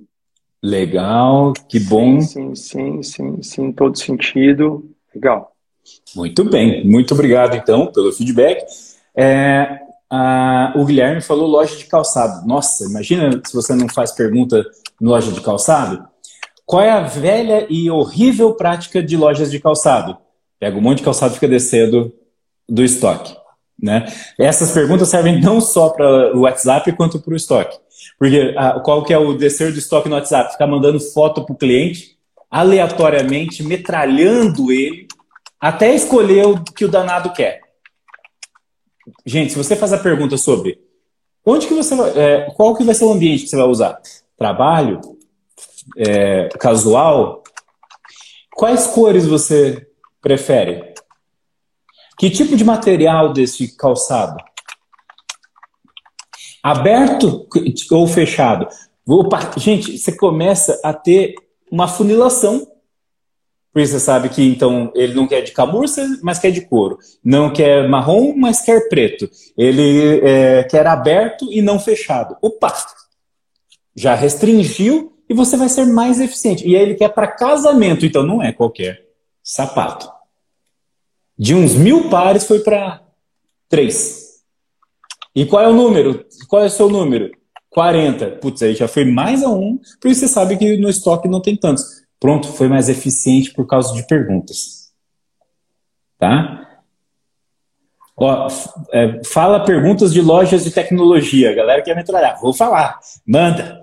Legal, 0.64 1.52
que 1.68 1.80
bom. 1.80 2.22
Sim, 2.22 2.56
sim, 2.56 3.04
sim, 3.04 3.04
sim, 3.04 3.42
sim, 3.44 3.72
todo 3.74 3.98
sentido. 3.98 4.90
Legal. 5.14 5.52
Muito 6.16 6.44
bem, 6.46 6.88
muito 6.88 7.14
obrigado 7.14 7.56
então 7.56 7.92
pelo 7.92 8.14
feedback. 8.14 8.64
É, 9.16 9.85
a, 10.10 10.74
o 10.76 10.86
Guilherme 10.86 11.22
falou 11.22 11.48
loja 11.48 11.76
de 11.76 11.86
calçado. 11.86 12.48
Nossa, 12.48 12.86
imagina 12.86 13.42
se 13.46 13.54
você 13.54 13.74
não 13.74 13.88
faz 13.90 14.12
pergunta 14.12 14.64
em 15.02 15.06
loja 15.06 15.32
de 15.32 15.42
calçado. 15.42 16.06
Qual 16.66 16.82
é 16.82 16.90
a 16.90 17.02
velha 17.02 17.68
e 17.70 17.90
horrível 17.92 18.54
prática 18.54 19.02
de 19.02 19.16
lojas 19.16 19.52
de 19.52 19.60
calçado? 19.60 20.18
Pega 20.60 20.78
um 20.78 20.82
monte 20.82 21.00
de 21.00 21.04
calçado 21.04 21.34
e 21.34 21.36
fica 21.36 21.48
descendo 21.48 22.14
do 22.68 22.84
estoque. 22.84 23.36
Né? 23.82 24.06
Essas 24.40 24.72
perguntas 24.72 25.10
servem 25.10 25.40
não 25.40 25.60
só 25.60 25.90
para 25.90 26.36
o 26.36 26.42
WhatsApp 26.42 26.92
quanto 26.94 27.20
para 27.20 27.34
o 27.34 27.36
estoque. 27.36 27.78
Porque 28.18 28.54
ah, 28.58 28.80
qual 28.80 29.04
que 29.04 29.14
é 29.14 29.18
o 29.18 29.34
descer 29.34 29.72
do 29.72 29.80
estoque 29.80 30.10
no 30.10 30.16
WhatsApp? 30.16 30.54
Ficar 30.54 30.68
mandando 30.68 31.00
foto 31.00 31.46
para 31.46 31.54
o 31.54 31.58
cliente, 31.58 32.18
aleatoriamente, 32.50 33.64
metralhando 33.64 34.72
ele, 34.72 35.08
até 35.60 35.94
escolher 35.94 36.46
o 36.46 36.64
que 36.64 36.86
o 36.86 36.90
danado 36.90 37.34
quer. 37.34 37.65
Gente, 39.26 39.52
se 39.52 39.58
você 39.58 39.76
faz 39.76 39.94
a 39.94 39.98
pergunta 39.98 40.38
sobre 40.38 40.80
onde 41.46 41.68
que 41.68 41.74
você 41.74 41.96
vai, 41.96 42.12
é, 42.18 42.52
qual 42.52 42.76
que 42.76 42.84
vai 42.84 42.96
ser 42.96 43.06
o 43.06 43.12
ambiente 43.12 43.44
que 43.44 43.50
você 43.50 43.58
vai 43.58 43.68
usar? 43.68 44.00
Trabalho? 44.38 45.00
É, 45.98 46.50
casual? 46.60 47.44
Quais 48.56 48.88
cores 48.88 49.26
você 49.26 49.88
prefere? 50.22 50.94
Que 52.18 52.30
tipo 52.30 52.56
de 52.56 52.64
material 52.64 53.34
desse 53.34 53.76
calçado? 53.76 54.38
Aberto 56.64 57.48
ou 57.92 58.08
fechado? 58.08 58.68
Gente, 59.58 59.98
você 59.98 60.16
começa 60.16 60.80
a 60.84 60.94
ter 60.94 61.36
uma 61.72 61.88
funilação. 61.88 62.66
Porque 63.76 63.88
você 63.88 64.00
sabe 64.00 64.30
que 64.30 64.42
então 64.42 64.90
ele 64.96 65.14
não 65.14 65.28
quer 65.28 65.42
de 65.42 65.52
camurça, 65.52 66.02
mas 66.24 66.40
quer 66.40 66.50
de 66.50 66.62
couro. 66.62 66.98
Não 67.22 67.52
quer 67.52 67.90
marrom, 67.90 68.34
mas 68.34 68.62
quer 68.62 68.88
preto. 68.88 69.30
Ele 69.58 70.22
é, 70.24 70.64
quer 70.64 70.88
aberto 70.88 71.52
e 71.52 71.62
não 71.62 71.78
fechado. 71.78 72.38
Opa! 72.42 72.74
Já 73.94 74.16
restringiu 74.16 75.12
e 75.28 75.34
você 75.34 75.58
vai 75.58 75.68
ser 75.68 75.88
mais 75.88 76.22
eficiente. 76.22 76.66
E 76.66 76.74
aí 76.74 76.84
ele 76.84 76.96
quer 76.96 77.10
para 77.10 77.28
casamento, 77.28 78.06
então 78.06 78.24
não 78.24 78.42
é 78.42 78.54
qualquer 78.54 79.08
sapato. 79.44 80.10
De 81.38 81.54
uns 81.54 81.76
mil 81.76 82.10
pares 82.10 82.46
foi 82.48 82.62
para 82.62 83.04
três. 83.68 84.36
E 85.36 85.46
qual 85.46 85.62
é 85.62 85.68
o 85.68 85.76
número? 85.76 86.26
Qual 86.48 86.64
é 86.64 86.68
o 86.68 86.70
seu 86.70 86.88
número? 86.88 87.30
40. 87.72 88.38
Putz, 88.38 88.64
aí 88.64 88.74
já 88.74 88.88
foi 88.88 89.04
mais 89.04 89.44
a 89.44 89.50
um, 89.50 89.78
porque 90.00 90.16
você 90.16 90.30
sabe 90.30 90.56
que 90.56 90.78
no 90.78 90.88
estoque 90.88 91.28
não 91.28 91.42
tem 91.42 91.58
tantos. 91.58 91.95
Pronto, 92.20 92.48
foi 92.54 92.68
mais 92.68 92.90
eficiente 92.90 93.54
por 93.54 93.68
causa 93.68 93.94
de 93.94 94.06
perguntas. 94.08 94.92
Tá? 96.18 96.66
Ó, 98.18 98.48
é, 98.94 99.22
fala 99.26 99.66
perguntas 99.66 100.14
de 100.14 100.22
lojas 100.22 100.64
de 100.64 100.72
tecnologia. 100.72 101.52
A 101.52 101.56
galera 101.56 101.82
quer 101.82 101.96
me 101.96 102.04
trabalhar. 102.04 102.36
Vou 102.42 102.54
falar. 102.54 103.00
Manda. 103.28 103.82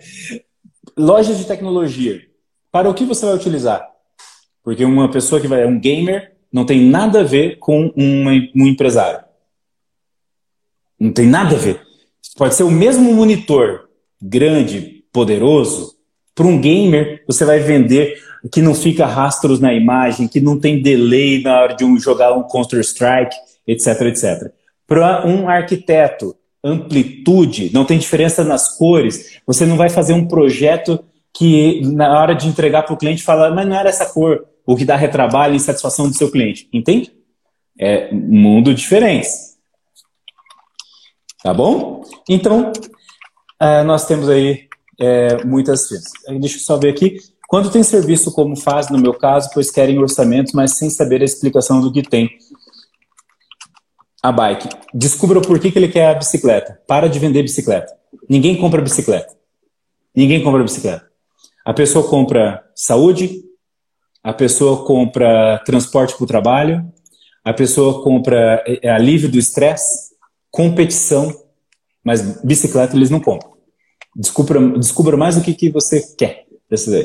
Lojas 0.97 1.39
de 1.39 1.45
tecnologia. 1.45 2.21
Para 2.71 2.89
o 2.89 2.95
que 2.95 3.05
você 3.05 3.27
vai 3.27 3.35
utilizar? 3.35 3.87
Porque 4.63 4.85
uma 4.85 5.11
pessoa 5.11 5.41
que 5.41 5.49
vai, 5.49 5.63
é 5.63 5.67
um 5.67 5.79
gamer, 5.79 6.35
não 6.51 6.65
tem 6.65 6.81
nada 6.81 7.21
a 7.21 7.25
ver 7.25 7.59
com 7.59 7.93
um 7.97 8.67
empresário. 8.67 9.25
Não 10.99 11.13
tem 11.13 11.27
nada 11.27 11.55
a 11.55 11.59
ver. 11.59 11.83
Pode 12.37 12.55
ser 12.55 12.63
o 12.63 12.71
mesmo 12.71 13.13
monitor, 13.13 13.89
grande, 14.21 15.05
poderoso, 15.13 15.97
para 16.35 16.47
um 16.47 16.61
gamer, 16.61 17.23
você 17.27 17.45
vai 17.45 17.61
vender 17.61 18.21
que 18.51 18.61
não 18.61 18.75
fica 18.75 19.07
rastros 19.07 19.61
na 19.61 19.73
imagem, 19.73 20.27
que 20.27 20.41
não 20.41 20.59
tem 20.59 20.83
delay 20.83 21.43
na 21.43 21.61
hora 21.61 21.75
de 21.75 21.85
um 21.85 21.99
jogar 21.99 22.33
um 22.33 22.43
Counter-Strike, 22.43 23.37
etc, 23.67 24.03
etc. 24.03 24.53
Para 24.87 25.27
um 25.27 25.49
arquiteto, 25.49 26.35
amplitude, 26.65 27.71
não 27.73 27.85
tem 27.85 27.99
diferença 27.99 28.43
nas 28.43 28.77
cores, 28.77 29.41
você 29.47 29.65
não 29.65 29.77
vai 29.77 29.89
fazer 29.89 30.13
um 30.13 30.27
projeto 30.27 31.05
que 31.35 31.81
na 31.83 32.21
hora 32.21 32.35
de 32.35 32.49
entregar 32.49 32.83
para 32.83 32.95
o 32.95 32.99
cliente 32.99 33.23
fala, 33.23 33.51
mas 33.51 33.67
não 33.67 33.77
era 33.77 33.89
essa 33.89 34.07
cor, 34.07 34.45
o 34.67 34.77
que 34.77 34.85
dá 34.85 34.97
retrabalho 34.97 35.55
e 35.55 35.57
insatisfação 35.57 36.09
do 36.09 36.15
seu 36.15 36.31
cliente. 36.31 36.69
Entende? 36.73 37.13
É 37.79 38.13
mundo 38.13 38.75
diferente. 38.75 39.29
Tá 41.43 41.53
bom? 41.53 42.05
Então, 42.29 42.73
uh, 43.61 43.85
nós 43.85 44.07
temos 44.07 44.29
aí 44.29 44.69
é, 45.03 45.45
muitas 45.45 45.89
vezes. 45.91 46.13
Deixa 46.41 46.59
eu 46.59 46.61
só 46.61 46.77
ver 46.77 46.91
aqui. 46.91 47.19
Quando 47.49 47.71
tem 47.71 47.83
serviço 47.83 48.33
como 48.33 48.57
faz, 48.57 48.89
no 48.89 48.99
meu 48.99 49.13
caso, 49.13 49.51
pois 49.53 49.71
querem 49.71 49.99
orçamentos, 49.99 50.53
mas 50.53 50.77
sem 50.77 50.89
saber 50.89 51.21
a 51.21 51.25
explicação 51.25 51.81
do 51.81 51.93
que 51.93 52.03
tem. 52.03 52.31
A 54.23 54.31
bike. 54.31 54.69
Descubra 54.95 55.41
por 55.41 55.59
que, 55.59 55.73
que 55.73 55.79
ele 55.79 55.89
quer 55.89 56.11
a 56.11 56.15
bicicleta. 56.15 56.81
Para 56.87 57.09
de 57.09 57.19
vender 57.19 57.43
bicicleta. 57.43 57.93
Ninguém 58.29 58.57
compra 58.57 58.81
bicicleta. 58.81 59.35
Ninguém 60.15 60.43
compra 60.43 60.63
bicicleta. 60.63 61.05
A 61.65 61.75
pessoa 61.75 62.09
compra 62.09 62.65
saúde, 62.75 63.43
a 64.23 64.33
pessoa 64.33 64.85
compra 64.85 65.61
transporte 65.65 66.15
para 66.15 66.25
o 66.25 66.27
trabalho, 66.27 66.93
a 67.45 67.53
pessoa 67.53 68.05
compra 68.05 68.63
é, 68.67 68.87
é, 68.87 68.91
alívio 68.91 69.29
do 69.29 69.39
estresse, 69.39 70.13
competição, 70.51 71.35
mas 72.05 72.41
bicicleta 72.43 72.95
eles 72.95 73.11
não 73.11 73.19
compram. 73.19 73.53
Descubra, 74.15 74.61
descubra 74.79 75.17
mais 75.17 75.37
o 75.37 75.43
que, 75.43 75.55
que 75.55 75.71
você 75.71 76.03
quer. 76.17 76.47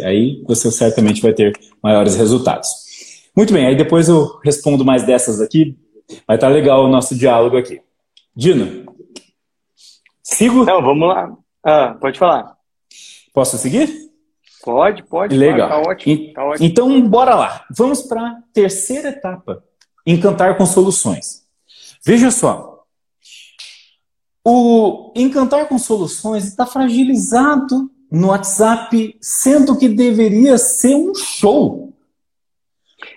Aí 0.05 0.43
você 0.45 0.71
certamente 0.71 1.21
vai 1.21 1.33
ter 1.33 1.53
maiores 1.83 2.15
resultados. 2.15 2.69
Muito 3.35 3.53
bem, 3.53 3.67
aí 3.67 3.75
depois 3.75 4.07
eu 4.07 4.39
respondo 4.43 4.85
mais 4.85 5.03
dessas 5.03 5.41
aqui. 5.41 5.77
Vai 6.25 6.37
estar 6.37 6.47
tá 6.47 6.53
legal 6.53 6.85
o 6.85 6.87
nosso 6.87 7.15
diálogo 7.15 7.57
aqui. 7.57 7.81
Dino, 8.35 8.85
sigo? 10.23 10.63
Não, 10.63 10.81
vamos 10.81 11.07
lá. 11.07 11.31
Ah, 11.63 11.97
pode 11.99 12.17
falar. 12.17 12.55
Posso 13.33 13.57
seguir? 13.57 13.89
Pode, 14.63 15.03
pode. 15.03 15.37
Legal. 15.37 15.69
Tá 15.69 15.89
ótimo, 15.89 16.33
tá 16.33 16.45
ótimo. 16.45 16.65
Então, 16.65 17.01
bora 17.07 17.35
lá. 17.35 17.65
Vamos 17.75 18.01
para 18.01 18.21
a 18.21 18.37
terceira 18.53 19.09
etapa. 19.09 19.63
Encantar 20.05 20.57
com 20.57 20.65
soluções. 20.65 21.43
Veja 22.05 22.31
só. 22.31 22.76
O 24.49 25.11
encantar 25.13 25.67
com 25.67 25.77
soluções 25.77 26.45
está 26.45 26.65
fragilizado 26.65 27.91
no 28.09 28.27
WhatsApp, 28.29 29.17
sendo 29.19 29.77
que 29.77 29.89
deveria 29.89 30.57
ser 30.57 30.95
um 30.95 31.13
show. 31.13 31.93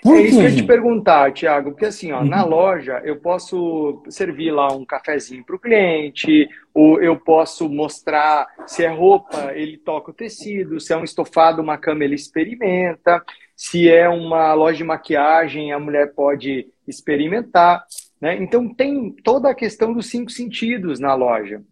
Por 0.03 0.17
é 0.17 0.23
isso 0.23 0.39
que 0.41 0.45
eu 0.45 0.49
ia 0.49 0.57
te 0.57 0.63
perguntar, 0.65 1.33
Tiago, 1.33 1.71
porque 1.71 1.87
assim, 1.87 2.11
ó, 2.11 2.19
uhum. 2.19 2.29
na 2.29 2.45
loja 2.45 3.01
eu 3.05 3.15
posso 3.21 4.03
servir 4.09 4.51
lá 4.51 4.73
um 4.73 4.85
cafezinho 4.85 5.45
para 5.45 5.55
o 5.55 5.61
cliente, 5.61 6.49
ou 6.75 7.01
eu 7.01 7.17
posso 7.17 7.69
mostrar 7.69 8.49
se 8.67 8.85
é 8.85 8.89
roupa, 8.89 9.53
ele 9.55 9.79
toca 9.79 10.11
o 10.11 10.15
tecido, 10.15 10.81
se 10.81 10.93
é 10.93 10.97
um 10.97 11.05
estofado, 11.05 11.63
uma 11.63 11.79
cama, 11.79 12.03
ele 12.03 12.17
experimenta, 12.17 13.23
se 13.55 13.89
é 13.89 14.09
uma 14.09 14.53
loja 14.53 14.79
de 14.79 14.85
maquiagem, 14.85 15.73
a 15.73 15.79
mulher 15.79 16.13
pode 16.13 16.67
experimentar. 16.89 17.85
Né? 18.21 18.43
Então 18.43 18.73
tem 18.73 19.11
toda 19.25 19.51
a 19.51 19.55
questão 19.55 19.93
dos 19.93 20.07
cinco 20.07 20.31
sentidos 20.31 21.01
na 21.01 21.15
loja. 21.15 21.63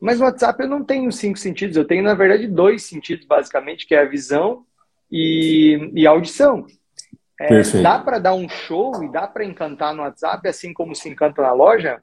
Mas 0.00 0.18
no 0.18 0.26
WhatsApp 0.26 0.62
eu 0.62 0.68
não 0.68 0.84
tenho 0.84 1.10
cinco 1.10 1.38
sentidos, 1.38 1.76
eu 1.76 1.84
tenho, 1.84 2.04
na 2.04 2.14
verdade, 2.14 2.46
dois 2.46 2.84
sentidos, 2.84 3.26
basicamente, 3.26 3.86
que 3.86 3.94
é 3.94 4.00
a 4.00 4.08
visão 4.08 4.64
e, 5.10 5.90
e 5.92 6.06
a 6.06 6.10
audição. 6.10 6.66
É, 7.40 7.62
dá 7.82 7.98
para 7.98 8.18
dar 8.18 8.34
um 8.34 8.48
show 8.48 9.02
e 9.02 9.12
dá 9.12 9.26
para 9.26 9.44
encantar 9.44 9.94
no 9.94 10.02
WhatsApp, 10.02 10.48
assim 10.48 10.72
como 10.72 10.94
se 10.94 11.08
encanta 11.08 11.42
na 11.42 11.52
loja? 11.52 12.00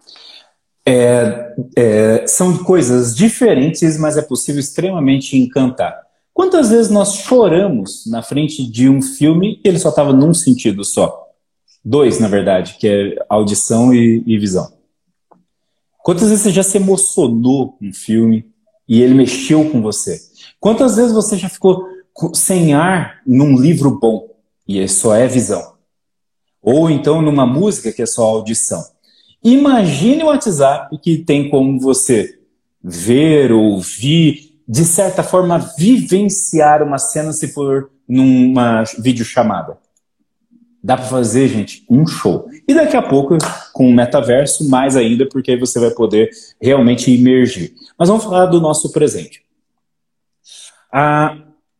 É, 0.85 1.55
é, 1.75 2.27
são 2.27 2.63
coisas 2.63 3.15
diferentes, 3.15 3.97
mas 3.97 4.17
é 4.17 4.21
possível 4.21 4.59
extremamente 4.59 5.35
encantar. 5.35 6.05
Quantas 6.33 6.69
vezes 6.69 6.91
nós 6.91 7.15
choramos 7.15 8.05
na 8.07 8.21
frente 8.21 8.69
de 8.69 8.89
um 8.89 9.01
filme 9.01 9.61
e 9.63 9.67
ele 9.67 9.79
só 9.79 9.89
estava 9.89 10.13
num 10.13 10.33
sentido 10.33 10.83
só? 10.83 11.24
Dois, 11.85 12.19
na 12.19 12.27
verdade, 12.27 12.77
que 12.79 12.87
é 12.87 13.25
audição 13.29 13.93
e, 13.93 14.23
e 14.25 14.37
visão. 14.39 14.73
Quantas 15.99 16.29
vezes 16.29 16.43
você 16.43 16.51
já 16.51 16.63
se 16.63 16.77
emocionou 16.77 17.73
com 17.73 17.85
um 17.85 17.93
filme 17.93 18.51
e 18.87 19.01
ele 19.01 19.13
mexeu 19.13 19.69
com 19.69 19.81
você? 19.81 20.19
Quantas 20.59 20.95
vezes 20.95 21.13
você 21.13 21.37
já 21.37 21.47
ficou 21.47 21.85
sem 22.33 22.73
ar 22.73 23.21
num 23.25 23.55
livro 23.55 23.99
bom? 23.99 24.35
e 24.67 24.79
é 24.79 24.87
só 24.87 25.15
é 25.15 25.27
visão. 25.27 25.75
Ou 26.61 26.89
então 26.89 27.21
numa 27.21 27.45
música 27.45 27.91
que 27.91 28.01
é 28.01 28.05
só 28.05 28.23
audição. 28.23 28.83
Imagine 29.43 30.23
o 30.23 30.27
WhatsApp 30.27 30.97
que 30.97 31.19
tem 31.19 31.49
como 31.49 31.79
você 31.79 32.39
ver, 32.83 33.51
ouvir, 33.51 34.59
de 34.67 34.83
certa 34.83 35.21
forma 35.21 35.59
vivenciar 35.77 36.81
uma 36.81 36.97
cena 36.97 37.31
se 37.31 37.49
for 37.49 37.91
numa 38.07 38.83
videochamada. 38.97 39.77
Dá 40.85 40.95
para 40.95 41.07
fazer, 41.07 41.47
gente, 41.47 41.83
um 41.89 42.05
show. 42.05 42.47
E 42.67 42.71
daqui 42.71 42.95
a 42.95 43.01
pouco, 43.01 43.35
com 43.73 43.89
o 43.89 43.91
metaverso, 43.91 44.69
mais 44.69 44.95
ainda, 44.95 45.27
porque 45.27 45.49
aí 45.49 45.59
você 45.59 45.79
vai 45.79 45.89
poder 45.89 46.29
realmente 46.61 47.09
imergir. 47.09 47.73
Mas 47.97 48.07
vamos 48.07 48.23
falar 48.23 48.45
do 48.45 48.61
nosso 48.61 48.91
presente. 48.91 49.43
Ah, 50.93 51.39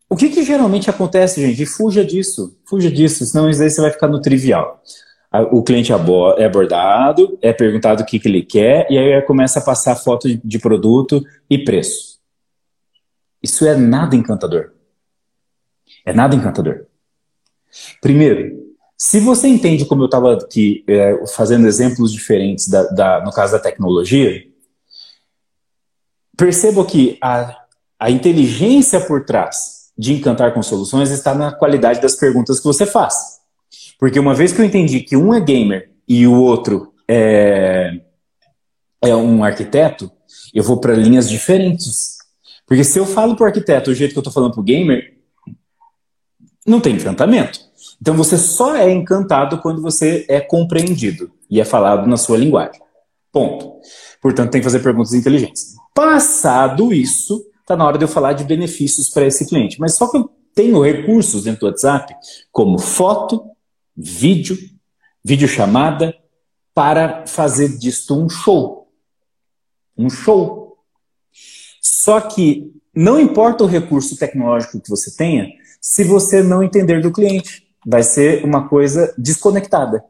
o 0.10 0.16
que, 0.16 0.30
que 0.30 0.42
geralmente 0.42 0.90
acontece, 0.90 1.40
gente? 1.40 1.68
Fuja 1.68 2.04
disso, 2.04 2.58
fuja 2.68 2.90
disso, 2.90 3.24
senão 3.28 3.48
isso 3.48 3.62
aí 3.62 3.70
você 3.70 3.80
vai 3.80 3.92
ficar 3.92 4.08
no 4.08 4.20
trivial. 4.20 4.82
o 5.52 5.62
cliente 5.62 5.92
é 5.92 6.46
abordado, 6.46 7.38
é 7.44 7.54
perguntado 7.54 8.02
o 8.02 8.06
que, 8.08 8.18
que 8.18 8.28
ele 8.28 8.42
quer, 8.42 8.88
e 8.90 8.98
aí 8.98 9.22
começa 9.22 9.60
a 9.60 9.64
passar 9.64 9.96
foto 9.98 10.28
de 10.36 10.58
produto 10.58 11.24
e 11.48 11.64
preço. 11.64 12.18
Isso 13.44 13.68
é 13.68 13.78
nada 13.78 14.16
encantador. 14.16 14.72
É 16.04 16.12
nada 16.12 16.36
encantador. 16.36 16.88
Primeiro, 18.02 18.65
se 18.98 19.20
você 19.20 19.48
entende 19.48 19.86
como 19.86 20.04
eu 20.04 20.06
estava 20.06 20.34
aqui 20.34 20.84
é, 20.88 21.26
fazendo 21.28 21.68
exemplos 21.68 22.12
diferentes 22.12 22.68
da, 22.68 22.84
da, 22.84 23.24
no 23.24 23.32
caso 23.32 23.54
da 23.54 23.60
tecnologia, 23.60 24.44
perceba 26.38 26.86
que 26.86 27.18
a, 27.22 27.64
a 28.00 28.10
inteligência 28.10 29.02
por 29.02 29.26
trás 29.26 29.92
de 29.98 30.14
encantar 30.14 30.54
com 30.54 30.62
soluções 30.62 31.12
está 31.12 31.34
na 31.34 31.54
qualidade 31.54 32.02
das 32.02 32.16
perguntas 32.16 32.60
que 32.60 32.66
você 32.66 32.86
faz. 32.86 33.40
Porque 34.00 34.20
uma 34.20 34.34
vez 34.34 34.52
que 34.52 34.62
eu 34.62 34.66
entendi 34.66 35.02
que 35.02 35.16
um 35.16 35.34
é 35.34 35.40
gamer 35.40 35.92
e 36.08 36.28
o 36.28 36.34
outro 36.34 36.94
é, 37.08 38.02
é 39.02 39.16
um 39.16 39.44
arquiteto, 39.44 40.12
eu 40.54 40.64
vou 40.64 40.80
para 40.80 40.94
linhas 40.94 41.30
diferentes. 41.30 42.18
Porque 42.66 42.84
se 42.84 42.98
eu 43.00 43.06
falo 43.06 43.36
para 43.36 43.44
o 43.44 43.48
arquiteto 43.48 43.92
do 43.92 43.96
jeito 43.96 44.12
que 44.12 44.18
eu 44.18 44.22
estou 44.22 44.34
falando 44.34 44.54
para 44.54 44.62
o 44.62 44.64
gamer, 44.64 45.18
não 46.66 46.82
tem 46.82 46.96
encantamento. 46.96 47.60
Então 48.02 48.16
você 48.16 48.38
só 48.38 48.76
é 48.76 48.92
encantado 48.92 49.60
quando 49.62 49.82
você 49.82 50.26
é 50.28 50.40
compreendido 50.40 51.32
e 51.50 51.60
é 51.60 51.66
falado 51.66 52.08
na 52.08 52.18
sua 52.18 52.38
linguagem. 52.38 52.82
Ponto. 53.32 53.80
Portanto, 54.22 54.52
tem 54.52 54.62
que 54.62 54.66
fazer 54.66 54.80
perguntas 54.80 55.14
inteligentes. 55.14 55.76
Passado 55.94 56.94
isso, 56.94 57.46
está 57.62 57.76
na 57.76 57.86
hora 57.86 57.98
de 57.98 58.04
eu 58.04 58.08
falar 58.08 58.34
de 58.34 58.44
benefícios 58.44 59.10
para 59.10 59.26
esse 59.26 59.46
cliente. 59.46 59.80
Mas 59.80 59.96
só 59.96 60.10
que 60.10 60.18
eu 60.18 60.30
tenho 60.54 60.82
recursos 60.82 61.44
dentro 61.44 61.62
do 61.62 61.66
WhatsApp, 61.68 62.16
como 62.52 62.80
foto, 62.80 63.44
vídeo, 63.96 64.58
videochamada, 65.24 66.16
para 66.74 67.26
fazer 67.26 67.78
disto 67.78 68.18
um 68.18 68.30
show. 68.30 68.90
Um 69.98 70.10
show. 70.10 70.78
Só 71.82 72.22
que 72.22 72.72
não 72.96 73.20
importa 73.20 73.64
o 73.64 73.68
recurso 73.68 74.18
tecnológico 74.18 74.80
que 74.80 74.90
você 74.90 75.16
tenha, 75.16 75.50
se 75.82 76.04
você 76.04 76.42
não 76.42 76.64
entender 76.64 77.02
do 77.02 77.12
cliente. 77.12 77.65
Vai 77.86 78.04
ser 78.04 78.44
uma 78.44 78.68
coisa 78.68 79.14
desconectada. 79.18 80.04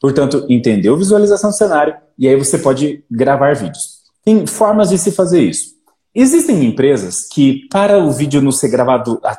Portanto, 0.00 0.46
entendeu 0.48 0.96
visualização 0.96 1.50
do 1.50 1.56
cenário 1.56 1.94
e 2.18 2.26
aí 2.26 2.36
você 2.36 2.58
pode 2.58 3.04
gravar 3.10 3.54
vídeos. 3.54 4.00
Tem 4.24 4.46
formas 4.46 4.88
de 4.88 4.98
se 4.98 5.12
fazer 5.12 5.42
isso. 5.42 5.74
Existem 6.14 6.64
empresas 6.64 7.28
que, 7.28 7.68
para 7.70 7.98
o 7.98 8.10
vídeo 8.10 8.42
não 8.42 8.50
ser 8.50 8.68
gravado 8.68 9.20
a, 9.22 9.38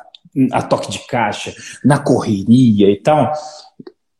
a 0.52 0.62
toque 0.62 0.90
de 0.90 1.00
caixa, 1.06 1.54
na 1.84 1.98
correria 1.98 2.90
e 2.90 2.96
tal, 2.96 3.32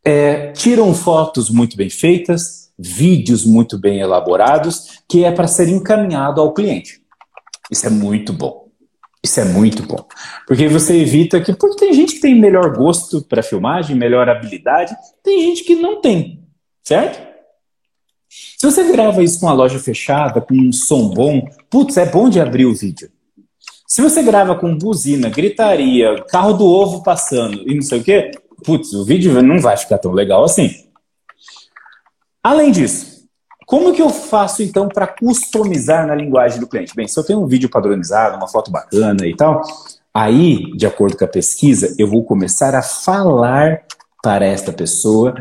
é, 0.04 0.52
tiram 0.52 0.92
fotos 0.94 1.48
muito 1.48 1.76
bem 1.76 1.88
feitas, 1.88 2.70
vídeos 2.78 3.44
muito 3.44 3.78
bem 3.78 4.00
elaborados, 4.00 5.02
que 5.08 5.24
é 5.24 5.30
para 5.30 5.46
ser 5.46 5.68
encaminhado 5.68 6.40
ao 6.40 6.52
cliente. 6.52 7.00
Isso 7.70 7.86
é 7.86 7.90
muito 7.90 8.32
bom. 8.32 8.61
Isso 9.24 9.40
é 9.40 9.44
muito 9.44 9.84
bom. 9.84 10.04
Porque 10.46 10.66
você 10.68 11.00
evita 11.00 11.40
que. 11.40 11.52
Porque 11.52 11.76
tem 11.76 11.92
gente 11.92 12.14
que 12.14 12.20
tem 12.20 12.34
melhor 12.34 12.76
gosto 12.76 13.22
para 13.22 13.42
filmagem, 13.42 13.96
melhor 13.96 14.28
habilidade, 14.28 14.96
tem 15.22 15.40
gente 15.42 15.62
que 15.64 15.76
não 15.76 16.00
tem. 16.00 16.42
Certo? 16.82 17.32
Se 18.28 18.66
você 18.66 18.90
grava 18.90 19.22
isso 19.22 19.38
com 19.38 19.46
uma 19.46 19.52
loja 19.52 19.78
fechada, 19.78 20.40
com 20.40 20.54
um 20.54 20.72
som 20.72 21.10
bom, 21.10 21.46
putz, 21.68 21.96
é 21.96 22.06
bom 22.06 22.28
de 22.28 22.40
abrir 22.40 22.64
o 22.64 22.74
vídeo. 22.74 23.10
Se 23.86 24.00
você 24.00 24.22
grava 24.22 24.54
com 24.54 24.76
buzina, 24.76 25.28
gritaria, 25.28 26.24
carro 26.28 26.54
do 26.54 26.64
ovo 26.64 27.02
passando 27.02 27.62
e 27.68 27.74
não 27.74 27.82
sei 27.82 28.00
o 28.00 28.02
quê, 28.04 28.30
putz, 28.64 28.92
o 28.94 29.04
vídeo 29.04 29.42
não 29.42 29.60
vai 29.60 29.76
ficar 29.76 29.98
tão 29.98 30.12
legal 30.12 30.44
assim. 30.44 30.86
Além 32.42 32.72
disso, 32.72 33.11
como 33.72 33.94
que 33.94 34.02
eu 34.02 34.10
faço 34.10 34.62
então 34.62 34.86
para 34.86 35.06
customizar 35.06 36.06
na 36.06 36.14
linguagem 36.14 36.60
do 36.60 36.66
cliente? 36.66 36.94
Bem, 36.94 37.08
se 37.08 37.18
eu 37.18 37.24
tenho 37.24 37.42
um 37.42 37.46
vídeo 37.46 37.70
padronizado, 37.70 38.36
uma 38.36 38.46
foto 38.46 38.70
bacana 38.70 39.26
e 39.26 39.34
tal, 39.34 39.62
aí, 40.12 40.70
de 40.76 40.86
acordo 40.86 41.16
com 41.16 41.24
a 41.24 41.28
pesquisa, 41.28 41.94
eu 41.98 42.06
vou 42.06 42.22
começar 42.22 42.74
a 42.74 42.82
falar 42.82 43.82
para 44.22 44.44
esta 44.44 44.74
pessoa 44.74 45.32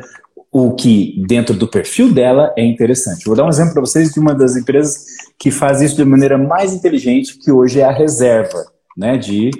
o 0.49 0.73
que 0.73 1.21
dentro 1.27 1.53
do 1.53 1.67
perfil 1.67 2.13
dela 2.13 2.53
é 2.57 2.63
interessante. 2.63 3.25
Vou 3.25 3.36
dar 3.36 3.43
um 3.43 3.49
exemplo 3.49 3.73
para 3.73 3.82
vocês 3.82 4.13
de 4.13 4.19
uma 4.21 4.34
das 4.34 4.55
empresas 4.55 5.03
que 5.38 5.51
faz 5.51 5.82
isso 5.82 5.97
de 5.97 6.05
maneira 6.05 6.38
mais 6.38 6.71
inteligente, 6.71 7.38
que 7.38 7.51
hoje 7.51 7.82
é 7.82 7.84
a 7.84 7.91
reserva, 7.91 8.63
né, 8.95 9.17
de 9.17 9.51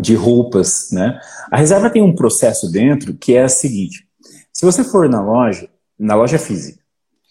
de 0.00 0.14
roupas, 0.14 0.90
né? 0.92 1.18
A 1.50 1.56
reserva 1.56 1.90
tem 1.90 2.00
um 2.00 2.14
processo 2.14 2.70
dentro 2.70 3.12
que 3.14 3.34
é 3.34 3.44
o 3.44 3.48
seguinte: 3.48 4.06
se 4.52 4.64
você 4.64 4.84
for 4.84 5.08
na 5.08 5.20
loja, 5.20 5.68
na 5.98 6.14
loja 6.14 6.38
física, 6.38 6.78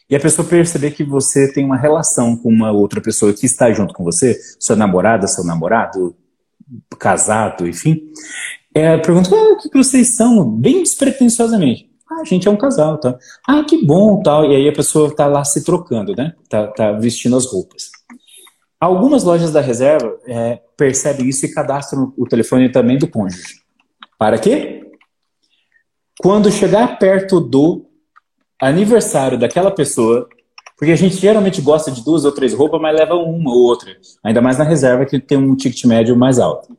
e 0.09 0.15
a 0.15 0.19
pessoa 0.19 0.47
perceber 0.47 0.91
que 0.91 1.03
você 1.03 1.51
tem 1.51 1.65
uma 1.65 1.77
relação 1.77 2.37
com 2.37 2.49
uma 2.49 2.71
outra 2.71 3.01
pessoa 3.01 3.33
que 3.33 3.45
está 3.45 3.71
junto 3.71 3.93
com 3.93 4.03
você, 4.03 4.39
sua 4.59 4.75
namorada, 4.75 5.27
seu 5.27 5.43
namorado, 5.43 6.15
casado, 6.97 7.67
enfim, 7.67 8.01
é, 8.73 8.95
pergunta 8.97 9.29
ah, 9.33 9.53
o 9.53 9.57
que 9.57 9.75
vocês 9.75 10.15
são, 10.15 10.47
bem 10.47 10.83
despretensiosamente. 10.83 11.89
Ah, 12.09 12.21
a 12.21 12.23
gente 12.23 12.47
é 12.47 12.51
um 12.51 12.55
casal, 12.55 12.99
tá? 12.99 13.17
Ah, 13.47 13.63
que 13.63 13.83
bom, 13.83 14.21
tal. 14.21 14.45
E 14.45 14.55
aí 14.55 14.69
a 14.69 14.73
pessoa 14.73 15.13
tá 15.13 15.25
lá 15.25 15.43
se 15.43 15.63
trocando, 15.63 16.15
né? 16.15 16.33
Tá, 16.47 16.67
tá 16.67 16.91
vestindo 16.91 17.35
as 17.35 17.45
roupas. 17.45 17.89
Algumas 18.79 19.23
lojas 19.23 19.51
da 19.51 19.61
reserva 19.61 20.15
é, 20.27 20.61
percebem 20.77 21.27
isso 21.27 21.43
e 21.45 21.51
cadastram 21.51 22.13
o 22.15 22.27
telefone 22.27 22.71
também 22.71 22.99
do 22.99 23.07
cônjuge. 23.07 23.61
Para 24.17 24.37
quê? 24.37 24.83
Quando 26.19 26.51
chegar 26.51 26.99
perto 26.99 27.39
do 27.39 27.86
aniversário 28.61 29.37
daquela 29.37 29.71
pessoa, 29.71 30.27
porque 30.77 30.91
a 30.91 30.95
gente 30.95 31.15
geralmente 31.15 31.61
gosta 31.61 31.91
de 31.91 32.03
duas 32.03 32.23
ou 32.23 32.31
três 32.31 32.53
roupas, 32.53 32.79
mas 32.79 32.95
leva 32.95 33.15
uma 33.15 33.49
ou 33.49 33.63
outra. 33.63 33.95
Ainda 34.23 34.41
mais 34.41 34.57
na 34.57 34.63
reserva 34.63 35.05
que 35.05 35.19
tem 35.19 35.37
um 35.37 35.55
ticket 35.55 35.85
médio 35.85 36.15
mais 36.15 36.39
alto. 36.39 36.77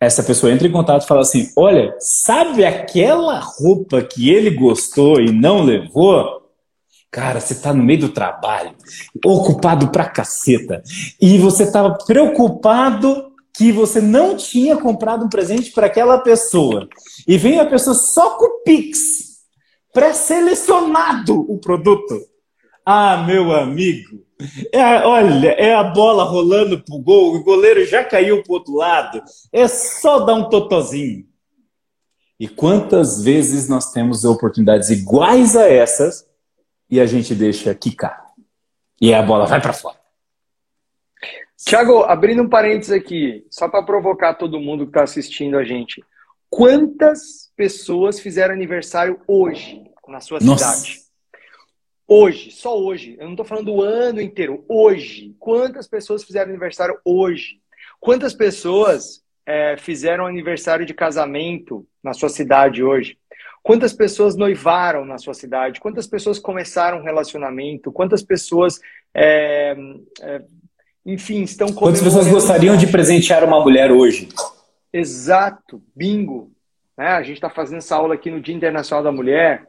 Essa 0.00 0.22
pessoa 0.22 0.52
entra 0.52 0.66
em 0.66 0.72
contato 0.72 1.04
e 1.04 1.06
fala 1.06 1.20
assim: 1.20 1.48
Olha, 1.56 1.94
sabe 1.98 2.64
aquela 2.64 3.38
roupa 3.38 4.02
que 4.02 4.30
ele 4.30 4.50
gostou 4.50 5.20
e 5.20 5.30
não 5.32 5.62
levou? 5.62 6.42
Cara, 7.10 7.40
você 7.40 7.54
tá 7.54 7.72
no 7.72 7.84
meio 7.84 8.00
do 8.00 8.08
trabalho, 8.08 8.74
ocupado 9.24 9.88
pra 9.88 10.08
caceta, 10.08 10.82
e 11.20 11.38
você 11.38 11.70
tava 11.70 11.96
preocupado 12.06 13.30
que 13.54 13.70
você 13.70 14.00
não 14.00 14.34
tinha 14.34 14.76
comprado 14.76 15.24
um 15.24 15.28
presente 15.28 15.70
para 15.72 15.86
aquela 15.86 16.18
pessoa. 16.18 16.88
E 17.28 17.36
vem 17.36 17.60
a 17.60 17.66
pessoa 17.66 17.94
só 17.94 18.30
com 18.30 18.46
o 18.46 18.62
Pix 18.64 19.31
pré-selecionado 19.92 21.40
o 21.50 21.58
produto. 21.58 22.20
Ah, 22.84 23.24
meu 23.26 23.52
amigo, 23.54 24.24
é, 24.72 25.06
olha, 25.06 25.50
é 25.50 25.74
a 25.74 25.84
bola 25.84 26.24
rolando 26.24 26.82
pro 26.82 26.98
gol, 26.98 27.36
o 27.36 27.44
goleiro 27.44 27.84
já 27.86 28.02
caiu 28.02 28.42
pro 28.42 28.54
outro 28.54 28.74
lado. 28.74 29.22
É 29.52 29.68
só 29.68 30.20
dar 30.20 30.34
um 30.34 30.48
totozinho. 30.48 31.26
E 32.40 32.48
quantas 32.48 33.22
vezes 33.22 33.68
nós 33.68 33.92
temos 33.92 34.24
oportunidades 34.24 34.90
iguais 34.90 35.56
a 35.56 35.68
essas 35.68 36.26
e 36.90 37.00
a 37.00 37.06
gente 37.06 37.34
deixa 37.34 37.72
quicar. 37.74 38.26
E 39.00 39.14
a 39.14 39.22
bola 39.22 39.46
vai 39.46 39.60
para 39.60 39.72
fora. 39.72 39.96
Tiago, 41.64 42.02
abrindo 42.02 42.42
um 42.42 42.48
parênteses 42.48 42.92
aqui, 42.92 43.46
só 43.48 43.68
para 43.68 43.84
provocar 43.84 44.34
todo 44.34 44.58
mundo 44.58 44.84
que 44.84 44.90
está 44.90 45.04
assistindo 45.04 45.56
a 45.56 45.64
gente. 45.64 46.02
Quantas 46.52 47.50
pessoas 47.56 48.20
fizeram 48.20 48.52
aniversário 48.52 49.18
hoje 49.26 49.84
na 50.06 50.20
sua 50.20 50.38
Nossa. 50.38 50.66
cidade? 50.66 51.00
Hoje, 52.06 52.50
só 52.50 52.78
hoje. 52.78 53.16
Eu 53.18 53.24
não 53.24 53.32
estou 53.32 53.46
falando 53.46 53.72
o 53.72 53.80
ano 53.80 54.20
inteiro. 54.20 54.62
Hoje. 54.68 55.34
Quantas 55.38 55.88
pessoas 55.88 56.22
fizeram 56.22 56.50
aniversário 56.50 56.94
hoje? 57.06 57.58
Quantas 57.98 58.34
pessoas 58.34 59.22
é, 59.46 59.78
fizeram 59.78 60.26
aniversário 60.26 60.84
de 60.84 60.92
casamento 60.92 61.86
na 62.04 62.12
sua 62.12 62.28
cidade 62.28 62.84
hoje? 62.84 63.16
Quantas 63.62 63.94
pessoas 63.94 64.36
noivaram 64.36 65.06
na 65.06 65.16
sua 65.16 65.32
cidade? 65.32 65.80
Quantas 65.80 66.06
pessoas 66.06 66.38
começaram 66.38 66.98
um 66.98 67.02
relacionamento? 67.02 67.90
Quantas 67.90 68.22
pessoas, 68.22 68.78
é, 69.14 69.74
é, 70.20 70.42
enfim, 71.06 71.44
estão 71.44 71.72
Quantas 71.72 72.02
pessoas 72.02 72.28
gostariam 72.28 72.76
de 72.76 72.88
presentear 72.88 73.42
uma 73.42 73.58
mulher 73.58 73.90
hoje? 73.90 74.28
Exato, 74.92 75.82
bingo. 75.94 76.52
Né? 76.96 77.08
A 77.08 77.22
gente 77.22 77.36
está 77.36 77.48
fazendo 77.48 77.78
essa 77.78 77.96
aula 77.96 78.14
aqui 78.14 78.30
no 78.30 78.40
Dia 78.40 78.54
Internacional 78.54 79.02
da 79.02 79.12
Mulher. 79.12 79.66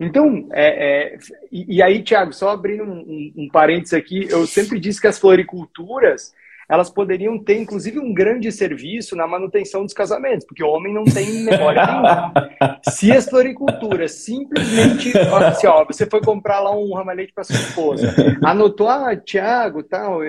Então, 0.00 0.48
é, 0.52 1.14
é, 1.14 1.18
e, 1.52 1.76
e, 1.76 1.82
aí, 1.82 2.02
Tiago, 2.02 2.32
só 2.32 2.50
abrindo 2.50 2.82
um, 2.82 2.98
um, 2.98 3.32
um 3.44 3.48
parênteses 3.48 3.94
aqui, 3.94 4.26
eu 4.28 4.46
sempre 4.46 4.80
disse 4.80 5.00
que 5.00 5.06
as 5.06 5.18
floriculturas 5.18 6.34
elas 6.68 6.90
poderiam 6.90 7.38
ter, 7.38 7.58
inclusive, 7.58 7.98
um 7.98 8.12
grande 8.12 8.50
serviço 8.50 9.16
na 9.16 9.26
manutenção 9.26 9.82
dos 9.82 9.92
casamentos, 9.92 10.46
porque 10.46 10.62
o 10.62 10.68
homem 10.68 10.92
não 10.92 11.04
tem 11.04 11.44
memória 11.44 11.86
nenhuma. 11.86 12.32
Se 12.88 13.12
as 13.12 13.28
floriculturas 13.28 14.12
simplesmente, 14.12 15.12
assim, 15.16 15.66
ó, 15.66 15.84
você 15.84 16.06
foi 16.06 16.20
comprar 16.20 16.60
lá 16.60 16.74
um 16.76 16.94
ramalhete 16.94 17.32
para 17.32 17.44
sua 17.44 17.56
esposa, 17.56 18.14
anotou, 18.42 18.88
ah, 18.88 19.14
Tiago, 19.16 19.82
tal, 19.82 20.20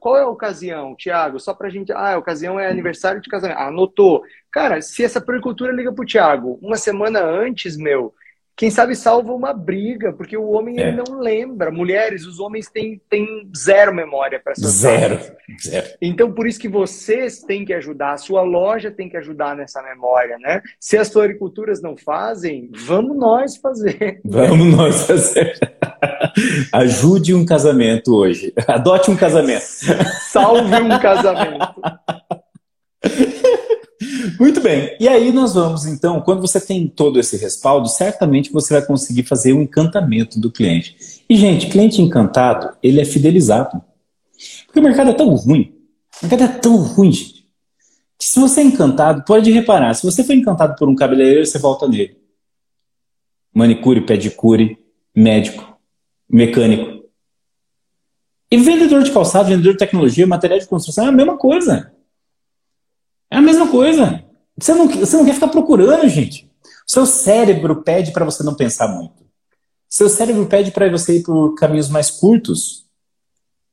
qual 0.00 0.18
é 0.18 0.22
a 0.22 0.28
ocasião, 0.28 0.94
Tiago? 0.94 1.40
Só 1.40 1.54
para 1.54 1.68
a 1.68 1.70
gente, 1.70 1.92
ah, 1.92 2.14
a 2.14 2.18
ocasião 2.18 2.60
é 2.60 2.68
aniversário 2.68 3.20
de 3.20 3.28
casamento. 3.28 3.58
Anotou. 3.58 4.22
Cara, 4.50 4.82
se 4.82 5.02
essa 5.02 5.20
floricultura 5.20 5.72
liga 5.72 5.92
para 5.92 6.02
o 6.02 6.06
Tiago 6.06 6.58
uma 6.60 6.76
semana 6.76 7.20
antes, 7.22 7.76
meu, 7.76 8.14
quem 8.56 8.70
sabe 8.70 8.94
salva 8.94 9.32
uma 9.32 9.52
briga, 9.52 10.12
porque 10.12 10.36
o 10.36 10.50
homem 10.50 10.78
é. 10.78 10.88
ele 10.88 10.96
não 10.96 11.18
lembra. 11.18 11.70
Mulheres, 11.70 12.26
os 12.26 12.38
homens 12.38 12.68
têm, 12.68 13.00
têm 13.08 13.50
zero 13.56 13.94
memória 13.94 14.38
para 14.38 14.52
essas 14.52 14.70
zero. 14.70 15.18
zero. 15.60 15.86
Então, 16.00 16.32
por 16.32 16.46
isso 16.46 16.60
que 16.60 16.68
vocês 16.68 17.40
têm 17.40 17.64
que 17.64 17.72
ajudar, 17.72 18.12
a 18.12 18.18
sua 18.18 18.42
loja 18.42 18.90
tem 18.90 19.08
que 19.08 19.16
ajudar 19.16 19.56
nessa 19.56 19.82
memória, 19.82 20.38
né? 20.38 20.60
Se 20.78 20.98
as 20.98 21.10
floriculturas 21.10 21.80
não 21.80 21.96
fazem, 21.96 22.70
vamos 22.86 23.16
nós 23.16 23.56
fazer. 23.56 24.20
Vamos 24.24 24.76
nós 24.76 25.06
fazer. 25.06 25.58
Ajude 26.72 27.34
um 27.34 27.44
casamento 27.44 28.14
hoje. 28.14 28.52
Adote 28.66 29.10
um 29.10 29.16
casamento. 29.16 29.62
Salve 30.30 30.74
um 30.74 30.98
casamento. 30.98 31.82
Muito 34.38 34.60
bem. 34.60 34.96
E 35.00 35.08
aí 35.08 35.32
nós 35.32 35.54
vamos, 35.54 35.86
então, 35.86 36.20
quando 36.20 36.40
você 36.40 36.60
tem 36.60 36.86
todo 36.86 37.18
esse 37.18 37.36
respaldo, 37.36 37.88
certamente 37.88 38.52
você 38.52 38.74
vai 38.74 38.86
conseguir 38.86 39.24
fazer 39.24 39.52
um 39.52 39.62
encantamento 39.62 40.38
do 40.38 40.50
cliente. 40.50 41.24
E, 41.28 41.36
gente, 41.36 41.68
cliente 41.68 42.00
encantado, 42.00 42.76
ele 42.82 43.00
é 43.00 43.04
fidelizado. 43.04 43.82
Porque 44.66 44.80
o 44.80 44.82
mercado 44.82 45.10
é 45.10 45.14
tão 45.14 45.34
ruim. 45.34 45.74
O 46.22 46.26
mercado 46.26 46.44
é 46.44 46.58
tão 46.58 46.76
ruim, 46.76 47.12
gente. 47.12 47.42
Que 48.18 48.28
se 48.28 48.38
você 48.38 48.60
é 48.60 48.64
encantado, 48.64 49.24
pode 49.24 49.50
reparar, 49.50 49.94
se 49.94 50.04
você 50.04 50.22
foi 50.22 50.36
encantado 50.36 50.76
por 50.76 50.88
um 50.88 50.94
cabeleireiro, 50.94 51.44
você 51.44 51.58
volta 51.58 51.88
nele. 51.88 52.16
Manicure, 53.52 54.06
pedicure, 54.06 54.78
médico, 55.14 55.76
mecânico. 56.28 57.02
E 58.50 58.56
vendedor 58.56 59.02
de 59.02 59.10
calçado, 59.10 59.48
vendedor 59.48 59.72
de 59.72 59.78
tecnologia, 59.78 60.26
material 60.26 60.58
de 60.58 60.66
construção, 60.66 61.06
é 61.06 61.08
a 61.08 61.12
mesma 61.12 61.36
coisa. 61.36 61.92
É 63.32 63.36
a 63.38 63.40
mesma 63.40 63.66
coisa. 63.66 64.22
Você 64.58 64.74
não, 64.74 64.86
você 64.86 65.16
não 65.16 65.24
quer 65.24 65.32
ficar 65.32 65.48
procurando, 65.48 66.06
gente. 66.06 66.50
Seu 66.86 67.06
cérebro 67.06 67.82
pede 67.82 68.12
para 68.12 68.26
você 68.26 68.42
não 68.42 68.54
pensar 68.54 68.88
muito. 68.88 69.24
Seu 69.88 70.10
cérebro 70.10 70.44
pede 70.44 70.70
para 70.70 70.90
você 70.90 71.16
ir 71.16 71.22
por 71.22 71.54
caminhos 71.54 71.88
mais 71.88 72.10
curtos. 72.10 72.84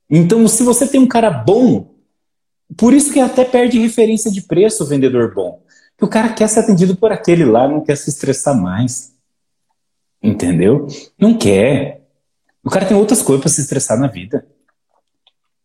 Então, 0.08 0.48
se 0.48 0.62
você 0.62 0.88
tem 0.88 0.98
um 0.98 1.06
cara 1.06 1.30
bom, 1.30 1.94
por 2.74 2.94
isso 2.94 3.12
que 3.12 3.20
até 3.20 3.44
perde 3.44 3.78
referência 3.78 4.30
de 4.30 4.40
preço 4.40 4.82
o 4.82 4.86
vendedor 4.86 5.34
bom. 5.34 5.62
Que 5.98 6.06
o 6.06 6.08
cara 6.08 6.32
quer 6.32 6.48
ser 6.48 6.60
atendido 6.60 6.96
por 6.96 7.12
aquele 7.12 7.44
lá, 7.44 7.68
não 7.68 7.82
quer 7.82 7.98
se 7.98 8.08
estressar 8.08 8.58
mais. 8.58 9.12
Entendeu? 10.22 10.86
Não 11.18 11.36
quer. 11.36 12.08
O 12.64 12.70
cara 12.70 12.86
tem 12.86 12.96
outras 12.96 13.20
coisas 13.20 13.42
para 13.42 13.52
se 13.52 13.60
estressar 13.60 14.00
na 14.00 14.06
vida. 14.06 14.46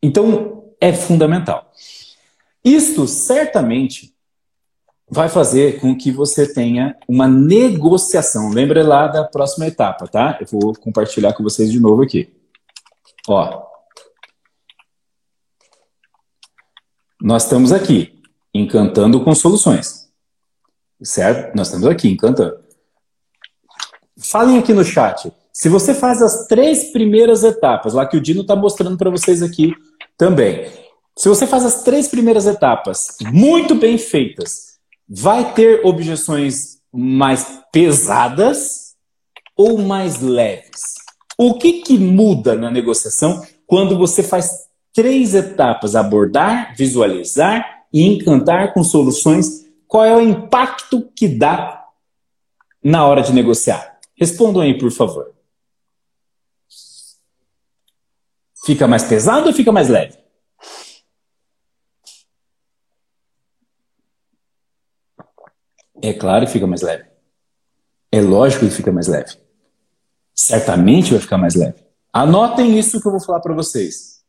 Então, 0.04 0.66
é 0.82 0.92
fundamental. 0.92 1.72
Isto 2.66 3.08
certamente 3.08 4.16
vai 5.08 5.30
fazer 5.30 5.80
com 5.80 5.96
que 5.96 6.12
você 6.12 6.52
tenha 6.52 6.98
uma 7.08 7.28
negociação. 7.28 8.50
Lembra 8.50 8.84
lá 8.84 9.08
da 9.08 9.24
próxima 9.24 9.68
etapa, 9.68 10.08
tá? 10.08 10.40
Eu 10.42 10.48
vou 10.48 10.74
compartilhar 10.74 11.34
com 11.34 11.44
vocês 11.44 11.72
de 11.72 11.80
novo 11.80 12.02
aqui. 12.02 12.34
Ó. 13.28 13.64
Nós 17.22 17.44
estamos 17.44 17.72
aqui 17.72 18.20
encantando 18.52 19.24
com 19.24 19.36
soluções. 19.36 20.10
Certo? 21.04 21.56
Nós 21.56 21.68
estamos 21.68 21.88
aqui 21.88 22.10
encantando. 22.10 22.64
Falem 24.18 24.58
aqui 24.58 24.74
no 24.74 24.84
chat. 24.84 25.32
Se 25.54 25.70
você 25.70 25.94
faz 25.94 26.20
as 26.22 26.48
três 26.48 26.92
primeiras 26.92 27.44
etapas, 27.44 27.94
lá 27.94 28.08
que 28.08 28.18
o 28.18 28.22
Dino 28.22 28.42
está 28.42 28.56
mostrando 28.56 28.98
para 28.98 29.12
vocês 29.12 29.44
aqui 29.44 29.72
também. 30.18 30.85
Se 31.18 31.30
você 31.30 31.48
faz 31.48 31.64
as 31.64 31.82
três 31.82 32.10
primeiras 32.10 32.46
etapas 32.46 33.16
muito 33.32 33.74
bem 33.74 33.98
feitas, 33.98 34.78
vai 35.08 35.54
ter 35.54 35.86
objeções 35.86 36.82
mais 36.92 37.62
pesadas 37.72 38.96
ou 39.56 39.78
mais 39.78 40.20
leves? 40.20 40.96
O 41.38 41.54
que, 41.58 41.82
que 41.82 41.98
muda 41.98 42.56
na 42.56 42.70
negociação 42.70 43.46
quando 43.66 43.98
você 43.98 44.22
faz 44.22 44.68
três 44.94 45.34
etapas: 45.34 45.96
abordar, 45.96 46.76
visualizar 46.76 47.86
e 47.94 48.04
encantar 48.06 48.74
com 48.74 48.84
soluções? 48.84 49.66
Qual 49.88 50.04
é 50.04 50.14
o 50.14 50.22
impacto 50.22 51.10
que 51.16 51.30
dá 51.30 51.86
na 52.84 53.08
hora 53.08 53.22
de 53.22 53.32
negociar? 53.32 54.00
Respondam 54.18 54.62
aí, 54.62 54.78
por 54.78 54.92
favor. 54.92 55.34
Fica 58.66 58.86
mais 58.86 59.04
pesado 59.04 59.48
ou 59.48 59.54
fica 59.54 59.72
mais 59.72 59.88
leve? 59.88 60.25
É 66.02 66.14
claro 66.14 66.46
que 66.46 66.52
fica 66.52 66.68
mais 66.68 66.82
leve. 66.82 67.06
É 68.12 68.22
lógico 68.22 68.66
que 68.66 68.72
fica 68.72 68.92
mais 68.92 69.08
leve. 69.08 69.38
Certamente 70.34 71.12
vai 71.12 71.20
ficar 71.20 71.38
mais 71.38 71.56
leve. 71.56 71.84
Anotem 72.12 72.78
isso 72.78 73.02
que 73.02 73.08
eu 73.08 73.12
vou 73.12 73.22
falar 73.22 73.40
para 73.40 73.54
vocês. 73.54 74.22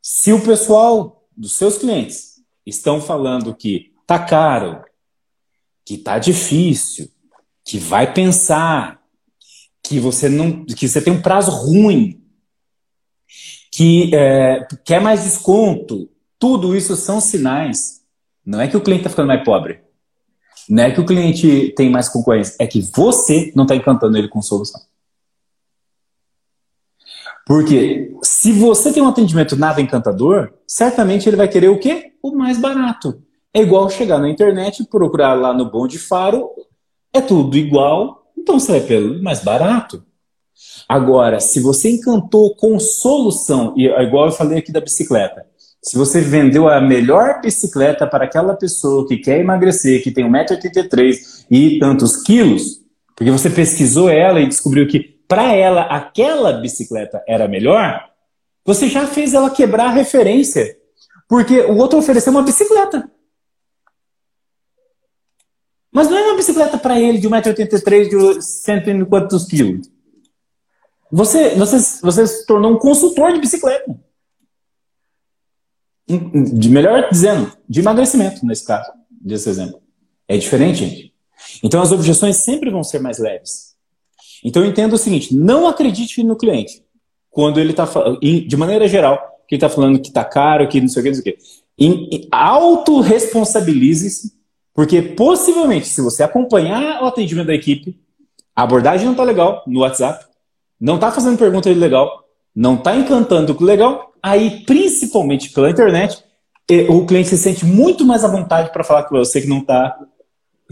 Se 0.00 0.32
o 0.32 0.42
pessoal 0.42 1.24
dos 1.36 1.56
seus 1.56 1.78
clientes 1.78 2.40
estão 2.66 3.00
falando 3.00 3.54
que 3.54 3.92
tá 4.06 4.18
caro, 4.18 4.84
que 5.84 5.98
tá 5.98 6.18
difícil, 6.18 7.08
que 7.64 7.78
vai 7.78 8.12
pensar, 8.12 9.02
que 9.82 9.98
você 9.98 10.28
não, 10.28 10.64
que 10.64 10.88
você 10.88 11.00
tem 11.00 11.12
um 11.12 11.22
prazo 11.22 11.50
ruim, 11.50 12.20
que 13.70 14.14
é, 14.14 14.66
quer 14.84 15.00
mais 15.00 15.24
desconto, 15.24 16.10
tudo 16.38 16.76
isso 16.76 16.94
são 16.96 17.20
sinais. 17.20 18.02
Não 18.44 18.60
é 18.60 18.68
que 18.68 18.76
o 18.76 18.80
cliente 18.80 19.00
está 19.00 19.10
ficando 19.10 19.28
mais 19.28 19.44
pobre. 19.44 19.80
Não 20.68 20.84
é 20.84 20.90
que 20.90 21.00
o 21.00 21.06
cliente 21.06 21.72
tem 21.76 21.90
mais 21.90 22.08
concorrência, 22.08 22.56
é 22.58 22.66
que 22.66 22.80
você 22.80 23.52
não 23.54 23.64
está 23.64 23.74
encantando 23.74 24.16
ele 24.16 24.28
com 24.28 24.40
solução. 24.40 24.80
Porque 27.46 28.14
se 28.22 28.52
você 28.52 28.92
tem 28.92 29.02
um 29.02 29.08
atendimento 29.08 29.56
nada 29.56 29.80
encantador, 29.80 30.52
certamente 30.66 31.28
ele 31.28 31.36
vai 31.36 31.48
querer 31.48 31.68
o 31.68 31.78
quê? 31.78 32.12
O 32.22 32.32
mais 32.32 32.58
barato. 32.58 33.20
É 33.52 33.60
igual 33.60 33.90
chegar 33.90 34.18
na 34.18 34.30
internet, 34.30 34.84
procurar 34.84 35.34
lá 35.34 35.52
no 35.52 35.70
Bom 35.70 35.86
de 35.86 35.98
Faro, 35.98 36.48
é 37.12 37.20
tudo 37.20 37.56
igual, 37.56 38.32
então 38.38 38.58
você 38.58 38.72
vai 38.72 38.80
pelo 38.80 39.22
mais 39.22 39.42
barato. 39.42 40.02
Agora, 40.88 41.40
se 41.40 41.60
você 41.60 41.90
encantou 41.90 42.54
com 42.54 42.78
solução, 42.78 43.74
e 43.76 43.88
é 43.88 44.02
igual 44.02 44.26
eu 44.26 44.32
falei 44.32 44.58
aqui 44.58 44.72
da 44.72 44.80
bicicleta, 44.80 45.44
se 45.82 45.98
você 45.98 46.20
vendeu 46.20 46.68
a 46.68 46.80
melhor 46.80 47.40
bicicleta 47.40 48.06
para 48.06 48.24
aquela 48.24 48.54
pessoa 48.54 49.06
que 49.08 49.16
quer 49.16 49.40
emagrecer, 49.40 50.02
que 50.02 50.12
tem 50.12 50.24
1,83m 50.24 51.44
e 51.50 51.78
tantos 51.80 52.22
quilos, 52.22 52.80
porque 53.16 53.32
você 53.32 53.50
pesquisou 53.50 54.08
ela 54.08 54.40
e 54.40 54.46
descobriu 54.46 54.86
que 54.86 55.00
para 55.26 55.52
ela 55.52 55.82
aquela 55.82 56.52
bicicleta 56.52 57.22
era 57.26 57.48
melhor, 57.48 58.08
você 58.64 58.88
já 58.88 59.08
fez 59.08 59.34
ela 59.34 59.50
quebrar 59.50 59.86
a 59.86 59.92
referência. 59.92 60.78
Porque 61.28 61.60
o 61.62 61.76
outro 61.78 61.98
ofereceu 61.98 62.30
uma 62.30 62.42
bicicleta. 62.42 63.10
Mas 65.90 66.08
não 66.08 66.16
é 66.16 66.22
uma 66.28 66.36
bicicleta 66.36 66.78
para 66.78 67.00
ele 67.00 67.18
de 67.18 67.28
1,83m, 67.28 68.08
de 68.08 68.42
100 68.42 69.00
e 69.00 69.04
quantos 69.06 69.46
quilos. 69.46 69.90
Você, 71.10 71.54
você, 71.56 72.00
você 72.00 72.26
se 72.26 72.46
tornou 72.46 72.72
um 72.72 72.78
consultor 72.78 73.32
de 73.32 73.40
bicicleta 73.40 73.94
de 76.06 76.68
melhor 76.68 77.08
dizendo, 77.10 77.50
de 77.68 77.80
emagrecimento, 77.80 78.44
nesse 78.44 78.66
caso, 78.66 78.90
desse 79.10 79.48
exemplo. 79.48 79.80
É 80.28 80.36
diferente, 80.36 80.80
gente. 80.80 81.12
Então 81.62 81.80
as 81.80 81.92
objeções 81.92 82.36
sempre 82.36 82.70
vão 82.70 82.82
ser 82.82 83.00
mais 83.00 83.18
leves. 83.18 83.72
Então 84.44 84.62
eu 84.62 84.70
entendo 84.70 84.94
o 84.94 84.98
seguinte: 84.98 85.34
não 85.34 85.66
acredite 85.66 86.22
no 86.22 86.36
cliente 86.36 86.84
quando 87.30 87.58
ele 87.58 87.70
está 87.70 87.88
de 88.20 88.56
maneira 88.56 88.86
geral, 88.86 89.18
que 89.48 89.54
ele 89.54 89.58
está 89.58 89.68
falando 89.68 90.00
que 90.00 90.08
está 90.08 90.24
caro, 90.24 90.68
que 90.68 90.80
não 90.80 90.88
sei 90.88 91.00
o 91.00 91.04
que, 91.04 91.10
não 91.10 91.22
sei 91.22 91.32
o 91.32 91.36
que. 91.36 92.28
Autoresponsabilize-se, 92.30 94.32
porque 94.74 95.00
possivelmente, 95.00 95.86
se 95.86 96.00
você 96.00 96.22
acompanhar 96.22 97.02
o 97.02 97.06
atendimento 97.06 97.46
da 97.46 97.54
equipe, 97.54 97.98
a 98.54 98.64
abordagem 98.64 99.06
não 99.06 99.12
está 99.12 99.24
legal 99.24 99.62
no 99.66 99.80
WhatsApp, 99.80 100.26
não 100.78 100.96
está 100.96 101.10
fazendo 101.10 101.38
pergunta 101.38 101.70
legal, 101.70 102.24
não 102.54 102.74
está 102.74 102.94
encantando 102.94 103.56
legal, 103.64 104.11
aí, 104.22 104.64
principalmente 104.64 105.50
pela 105.50 105.70
internet, 105.70 106.22
o 106.88 107.04
cliente 107.04 107.28
se 107.28 107.38
sente 107.38 107.66
muito 107.66 108.04
mais 108.04 108.24
à 108.24 108.28
vontade 108.28 108.72
para 108.72 108.84
falar 108.84 109.04
com 109.04 109.16
você 109.16 109.40
que 109.40 109.48
não 109.48 109.58
está 109.58 109.98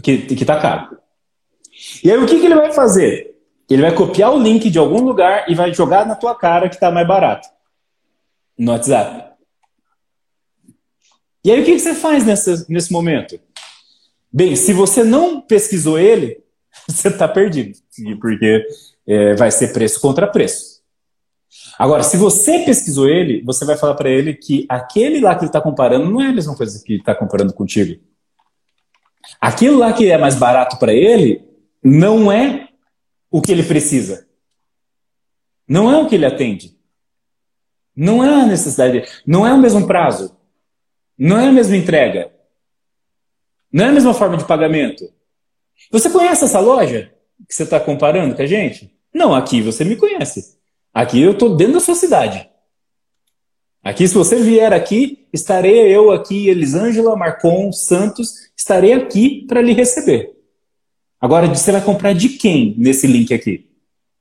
que, 0.01 0.19
que 0.19 0.45
tá 0.45 0.59
caro. 0.59 0.97
E 2.03 2.11
aí 2.11 2.17
o 2.17 2.25
que, 2.25 2.39
que 2.39 2.45
ele 2.45 2.55
vai 2.55 2.71
fazer? 2.71 3.35
Ele 3.69 3.81
vai 3.81 3.93
copiar 3.93 4.33
o 4.33 4.41
link 4.41 4.69
de 4.69 4.79
algum 4.79 5.01
lugar 5.01 5.49
e 5.49 5.55
vai 5.55 5.73
jogar 5.73 6.05
na 6.05 6.15
tua 6.15 6.35
cara 6.35 6.67
que 6.67 6.75
está 6.75 6.91
mais 6.91 7.07
barato. 7.07 7.47
No 8.57 8.71
WhatsApp. 8.71 9.31
E 11.43 11.51
aí 11.51 11.61
o 11.61 11.65
que 11.65 11.79
você 11.79 11.95
faz 11.95 12.25
nesse 12.67 12.91
momento? 12.91 13.39
Bem, 14.31 14.55
se 14.55 14.73
você 14.73 15.03
não 15.03 15.41
pesquisou 15.41 15.97
ele, 15.97 16.43
você 16.87 17.07
está 17.07 17.27
perdido, 17.27 17.77
porque 18.19 18.65
é, 19.07 19.35
vai 19.35 19.51
ser 19.51 19.73
preço 19.73 19.99
contra 19.99 20.27
preço. 20.27 20.70
Agora, 21.81 22.03
se 22.03 22.15
você 22.15 22.59
pesquisou 22.59 23.09
ele, 23.09 23.41
você 23.41 23.65
vai 23.65 23.75
falar 23.75 23.95
para 23.95 24.07
ele 24.07 24.35
que 24.35 24.67
aquele 24.69 25.19
lá 25.19 25.33
que 25.33 25.41
ele 25.41 25.49
está 25.49 25.59
comparando 25.59 26.11
não 26.11 26.21
é 26.21 26.27
a 26.27 26.31
mesma 26.31 26.55
coisa 26.55 26.79
que 26.83 26.93
ele 26.93 26.99
está 26.99 27.15
comparando 27.15 27.51
contigo. 27.53 27.99
Aquilo 29.41 29.79
lá 29.79 29.91
que 29.91 30.07
é 30.07 30.15
mais 30.15 30.35
barato 30.35 30.77
para 30.77 30.93
ele 30.93 31.43
não 31.83 32.31
é 32.31 32.69
o 33.31 33.41
que 33.41 33.51
ele 33.51 33.63
precisa. 33.63 34.27
Não 35.67 35.91
é 35.91 35.97
o 35.97 36.07
que 36.07 36.13
ele 36.13 36.27
atende. 36.27 36.77
Não 37.95 38.23
é 38.23 38.29
a 38.29 38.45
necessidade, 38.45 39.03
não 39.25 39.47
é 39.47 39.51
o 39.51 39.57
mesmo 39.57 39.87
prazo. 39.87 40.37
Não 41.17 41.39
é 41.39 41.47
a 41.47 41.51
mesma 41.51 41.75
entrega. 41.75 42.31
Não 43.73 43.85
é 43.85 43.87
a 43.87 43.91
mesma 43.91 44.13
forma 44.13 44.37
de 44.37 44.45
pagamento. 44.45 45.11
Você 45.89 46.11
conhece 46.11 46.45
essa 46.45 46.59
loja 46.59 47.11
que 47.49 47.55
você 47.55 47.63
está 47.63 47.79
comparando 47.79 48.35
com 48.35 48.41
a 48.43 48.45
gente? 48.45 48.95
Não, 49.11 49.33
aqui 49.33 49.63
você 49.63 49.83
me 49.83 49.95
conhece. 49.95 50.60
Aqui 50.93 51.21
eu 51.21 51.31
estou 51.31 51.55
dentro 51.55 51.75
da 51.75 51.79
sua 51.79 51.95
cidade. 51.95 52.49
Aqui, 53.83 54.07
se 54.07 54.13
você 54.13 54.35
vier 54.41 54.71
aqui, 54.73 55.27
estarei 55.33 55.95
eu 55.95 56.11
aqui, 56.11 56.49
Elisângela, 56.49 57.15
Marcon, 57.15 57.71
Santos, 57.71 58.51
estarei 58.55 58.93
aqui 58.93 59.45
para 59.47 59.61
lhe 59.61 59.73
receber. 59.73 60.37
Agora, 61.19 61.47
você 61.47 61.71
vai 61.71 61.83
comprar 61.83 62.13
de 62.13 62.29
quem 62.29 62.75
nesse 62.77 63.07
link 63.07 63.33
aqui? 63.33 63.69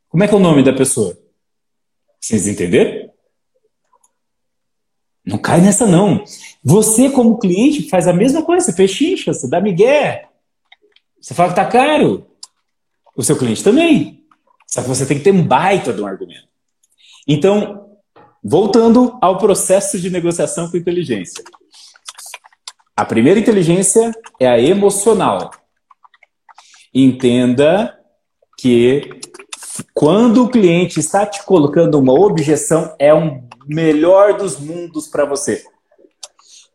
Como 0.09 0.25
é 0.25 0.29
que 0.29 0.35
é 0.35 0.37
o 0.37 0.41
nome 0.41 0.63
da 0.63 0.73
pessoa? 0.73 1.17
Vocês 2.19 2.47
entenderam? 2.47 3.11
Não 5.25 5.39
cai 5.39 5.61
nessa, 5.61 5.87
não. 5.87 6.25
Você, 6.65 7.11
como 7.11 7.39
cliente, 7.39 7.89
faz 7.89 8.09
a 8.09 8.13
mesma 8.13 8.43
coisa. 8.43 8.67
Você 8.67 8.73
pechincha, 8.73 9.33
você 9.33 9.49
dá 9.49 9.61
migué. 9.61 10.29
Você 11.21 11.35
fala 11.35 11.51
que 11.51 11.57
tá 11.57 11.67
caro. 11.67 12.27
O 13.15 13.23
seu 13.23 13.37
cliente 13.37 13.63
também. 13.63 14.25
Só 14.67 14.83
que 14.83 14.89
você 14.89 15.05
tem 15.05 15.19
que 15.19 15.25
ter 15.25 15.33
um 15.33 15.47
baita 15.47 15.93
de 15.93 16.01
um 16.01 16.07
argumento. 16.07 16.50
Então, 17.33 17.87
voltando 18.43 19.17
ao 19.23 19.39
processo 19.39 20.01
de 20.01 20.11
negociação 20.11 20.69
com 20.69 20.77
inteligência. 20.77 21.45
A 22.97 23.05
primeira 23.05 23.39
inteligência 23.39 24.11
é 24.41 24.49
a 24.49 24.61
emocional. 24.61 25.53
Entenda 26.93 27.97
que 28.59 29.09
quando 29.95 30.43
o 30.43 30.49
cliente 30.49 30.99
está 30.99 31.25
te 31.25 31.45
colocando 31.45 32.01
uma 32.01 32.13
objeção, 32.13 32.97
é 32.99 33.15
um 33.15 33.49
melhor 33.65 34.37
dos 34.37 34.59
mundos 34.59 35.07
para 35.07 35.25
você. 35.25 35.63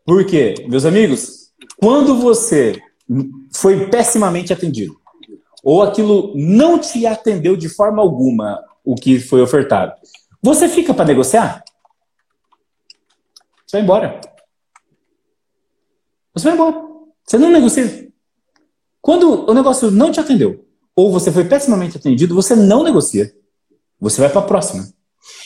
Por 0.06 0.24
quê? 0.24 0.54
Meus 0.66 0.86
amigos, 0.86 1.50
quando 1.76 2.16
você 2.16 2.80
foi 3.54 3.90
pessimamente 3.90 4.54
atendido, 4.54 4.98
ou 5.62 5.82
aquilo 5.82 6.32
não 6.34 6.78
te 6.78 7.06
atendeu 7.06 7.58
de 7.58 7.68
forma 7.68 8.00
alguma 8.00 8.58
o 8.82 8.94
que 8.94 9.20
foi 9.20 9.42
ofertado, 9.42 9.92
você 10.46 10.68
fica 10.68 10.94
para 10.94 11.06
negociar? 11.06 11.64
Você 13.66 13.78
vai 13.78 13.82
embora. 13.82 14.20
Você 16.32 16.44
vai 16.44 16.54
embora. 16.54 16.86
Você 17.24 17.36
não 17.36 17.50
negocia. 17.50 18.08
Quando 19.02 19.50
o 19.50 19.52
negócio 19.52 19.90
não 19.90 20.12
te 20.12 20.20
atendeu, 20.20 20.64
ou 20.94 21.10
você 21.10 21.32
foi 21.32 21.44
pessimamente 21.46 21.96
atendido, 21.96 22.32
você 22.32 22.54
não 22.54 22.84
negocia. 22.84 23.34
Você 23.98 24.20
vai 24.20 24.30
para 24.30 24.40
a 24.40 24.44
próxima. 24.44 24.88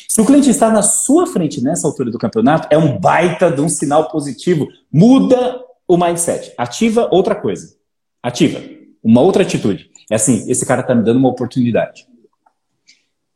Se 0.07 0.21
o 0.21 0.27
cliente 0.27 0.51
está 0.51 0.71
na 0.71 0.83
sua 0.83 1.27
frente 1.27 1.63
nessa 1.63 1.87
altura 1.87 2.11
do 2.11 2.19
campeonato, 2.19 2.69
é 2.71 2.77
um 2.77 3.01
baita 3.01 3.51
de 3.51 3.63
um 3.63 3.71
sinal 3.71 4.11
positivo. 4.11 4.69
Muda 4.93 5.65
o 5.89 5.97
mindset. 5.97 6.53
Ativa 6.59 7.09
outra 7.11 7.35
coisa. 7.35 7.75
Ativa 8.23 8.61
uma 9.03 9.23
outra 9.23 9.45
atitude. 9.45 9.91
É 10.11 10.17
assim, 10.17 10.45
esse 10.51 10.67
cara 10.67 10.83
está 10.83 10.95
me 10.95 11.03
dando 11.03 11.17
uma 11.17 11.31
oportunidade. 11.31 12.07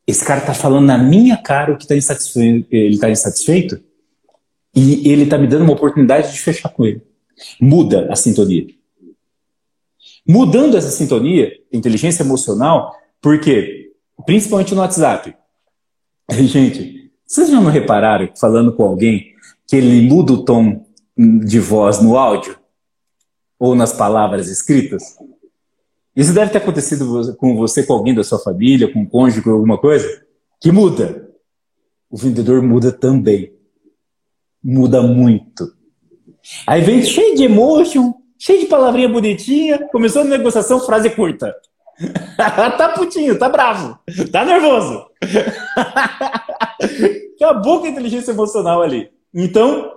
Esse 0.07 0.25
cara 0.25 0.41
está 0.41 0.53
falando 0.53 0.87
na 0.87 0.99
minha 0.99 1.37
cara 1.37 1.73
o 1.73 1.79
que 1.79 1.87
tá 1.87 1.97
insatisfeito, 1.97 2.69
ele 2.71 2.95
está 2.95 3.11
insatisfeito 3.11 3.83
e 4.75 5.09
ele 5.09 5.25
está 5.25 5.39
me 5.39 5.47
dando 5.47 5.63
uma 5.63 5.73
oportunidade 5.73 6.33
de 6.33 6.41
fechar 6.41 6.69
com 6.69 6.85
ele. 6.85 7.03
Muda 7.61 8.13
a 8.13 8.17
sintonia. 8.17 8.67
Mudando 10.27 10.77
essa 10.77 10.91
sintonia, 10.91 11.53
inteligência 11.73 12.23
emocional, 12.23 12.95
porque, 13.21 13.93
principalmente 14.27 14.75
no 14.75 14.81
WhatsApp, 14.81 15.35
gente, 16.31 17.11
vocês 17.27 17.51
já 17.51 17.61
não 17.61 17.71
repararam, 17.71 18.29
falando 18.39 18.75
com 18.75 18.85
alguém, 18.85 19.35
que 19.67 19.77
ele 19.77 20.03
muda 20.03 20.33
o 20.33 20.45
tom 20.45 20.85
de 21.17 21.59
voz 21.61 22.01
no 22.01 22.17
áudio? 22.17 22.59
Ou 23.59 23.75
nas 23.75 23.93
palavras 23.93 24.49
escritas? 24.49 25.17
Isso 26.17 26.33
deve 26.33 26.53
ter 26.53 26.59
acontecido 26.59 27.35
com 27.37 27.57
você, 27.57 27.83
com 27.83 27.95
alguém 27.95 28.15
da 28.15 28.23
sua 28.23 28.39
família, 28.39 28.93
com 28.93 29.01
um 29.01 29.07
cônjuge, 29.07 29.49
alguma 29.49 29.79
coisa, 29.79 30.07
que 30.61 30.71
muda. 30.71 31.29
O 32.09 32.17
vendedor 32.17 32.63
muda 32.63 32.93
também. 32.93 33.53
Muda 34.63 35.03
muito. 35.03 35.73
Aí 36.67 36.81
vem 36.81 37.03
cheio 37.03 37.37
de 37.37 37.45
emotion, 37.45 38.15
cheio 38.39 38.61
de 38.61 38.67
palavrinha 38.67 39.09
bonitinha, 39.09 39.89
começou 39.89 40.23
a 40.23 40.25
negociação, 40.25 40.81
frase 40.81 41.11
curta. 41.11 41.55
tá 42.37 42.89
putinho, 42.91 43.39
tá 43.39 43.49
bravo, 43.49 43.99
tá 44.31 44.45
nervoso. 44.45 45.07
Acabou 47.37 47.81
com 47.81 47.87
a 47.87 47.91
inteligência 47.91 48.33
emocional 48.33 48.83
ali. 48.83 49.11
Então, 49.33 49.93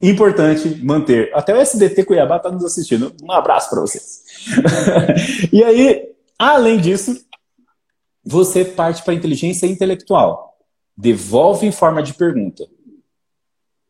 importante 0.00 0.82
manter. 0.84 1.30
Até 1.34 1.54
o 1.54 1.60
SDT 1.60 2.04
Cuiabá 2.04 2.36
está 2.36 2.50
nos 2.50 2.64
assistindo. 2.64 3.12
Um 3.22 3.32
abraço 3.32 3.70
para 3.70 3.80
vocês. 3.80 4.22
e 5.52 5.62
aí, 5.62 6.08
além 6.38 6.78
disso, 6.78 7.16
você 8.24 8.64
parte 8.64 9.02
para 9.02 9.12
a 9.12 9.16
inteligência 9.16 9.66
intelectual. 9.66 10.54
Devolve 10.96 11.66
em 11.66 11.72
forma 11.72 12.02
de 12.02 12.14
pergunta. 12.14 12.66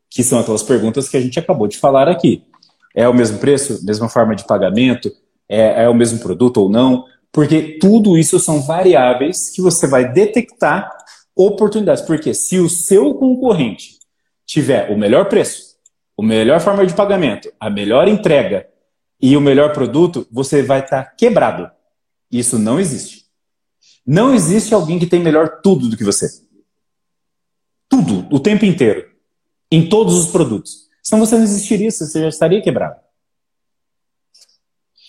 Que 0.09 0.23
são 0.23 0.39
aquelas 0.39 0.63
perguntas 0.63 1.09
que 1.09 1.17
a 1.17 1.21
gente 1.21 1.37
acabou 1.37 1.67
de 1.67 1.77
falar 1.77 2.07
aqui. 2.07 2.43
É 2.95 3.07
o 3.07 3.13
mesmo 3.13 3.37
preço? 3.37 3.83
Mesma 3.85 4.09
forma 4.09 4.35
de 4.35 4.45
pagamento? 4.45 5.11
É, 5.47 5.83
é 5.83 5.89
o 5.89 5.93
mesmo 5.93 6.19
produto 6.19 6.57
ou 6.57 6.69
não? 6.69 7.05
Porque 7.31 7.77
tudo 7.79 8.17
isso 8.17 8.39
são 8.39 8.61
variáveis 8.61 9.49
que 9.49 9.61
você 9.61 9.87
vai 9.87 10.11
detectar 10.11 10.89
oportunidades. 11.35 12.03
Porque 12.03 12.33
se 12.33 12.59
o 12.59 12.69
seu 12.69 13.13
concorrente 13.15 13.99
tiver 14.45 14.89
o 14.91 14.97
melhor 14.97 15.29
preço, 15.29 15.75
a 16.17 16.23
melhor 16.23 16.59
forma 16.59 16.85
de 16.85 16.93
pagamento, 16.93 17.51
a 17.59 17.69
melhor 17.69 18.07
entrega 18.07 18.67
e 19.21 19.35
o 19.35 19.41
melhor 19.41 19.73
produto, 19.73 20.27
você 20.31 20.63
vai 20.63 20.79
estar 20.79 21.03
tá 21.03 21.11
quebrado. 21.11 21.69
Isso 22.31 22.57
não 22.57 22.79
existe. 22.79 23.25
Não 24.05 24.33
existe 24.33 24.73
alguém 24.73 24.97
que 24.97 25.07
tem 25.07 25.21
melhor 25.21 25.61
tudo 25.61 25.89
do 25.89 25.97
que 25.97 26.03
você. 26.03 26.27
Tudo, 27.87 28.27
o 28.33 28.39
tempo 28.39 28.65
inteiro. 28.65 29.09
Em 29.71 29.87
todos 29.89 30.15
os 30.15 30.31
produtos. 30.31 30.87
Senão 31.03 31.25
você 31.25 31.35
não 31.35 31.43
existiria, 31.43 31.91
você 31.91 32.21
já 32.21 32.29
estaria 32.29 32.61
quebrado. 32.61 32.99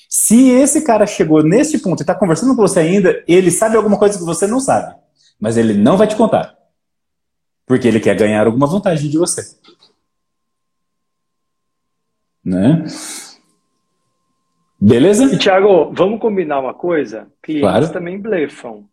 Se 0.08 0.48
esse 0.48 0.82
cara 0.82 1.06
chegou 1.06 1.42
nesse 1.42 1.78
ponto 1.78 2.00
e 2.00 2.02
está 2.02 2.14
conversando 2.14 2.56
com 2.56 2.62
você 2.62 2.80
ainda, 2.80 3.22
ele 3.28 3.50
sabe 3.50 3.76
alguma 3.76 3.98
coisa 3.98 4.18
que 4.18 4.24
você 4.24 4.46
não 4.46 4.58
sabe. 4.58 4.98
Mas 5.38 5.56
ele 5.56 5.72
não 5.72 5.96
vai 5.96 6.08
te 6.08 6.16
contar. 6.16 6.58
Porque 7.64 7.86
ele 7.86 8.00
quer 8.00 8.16
ganhar 8.16 8.44
alguma 8.44 8.66
vantagem 8.66 9.08
de 9.08 9.16
você. 9.16 9.56
Né? 12.44 12.84
Beleza? 14.80 15.24
E, 15.24 15.38
Thiago, 15.38 15.92
vamos 15.92 16.20
combinar 16.20 16.60
uma 16.60 16.74
coisa? 16.74 17.28
Clientes 17.42 17.68
claro. 17.68 17.92
também 17.92 18.18
blefam. 18.18 18.84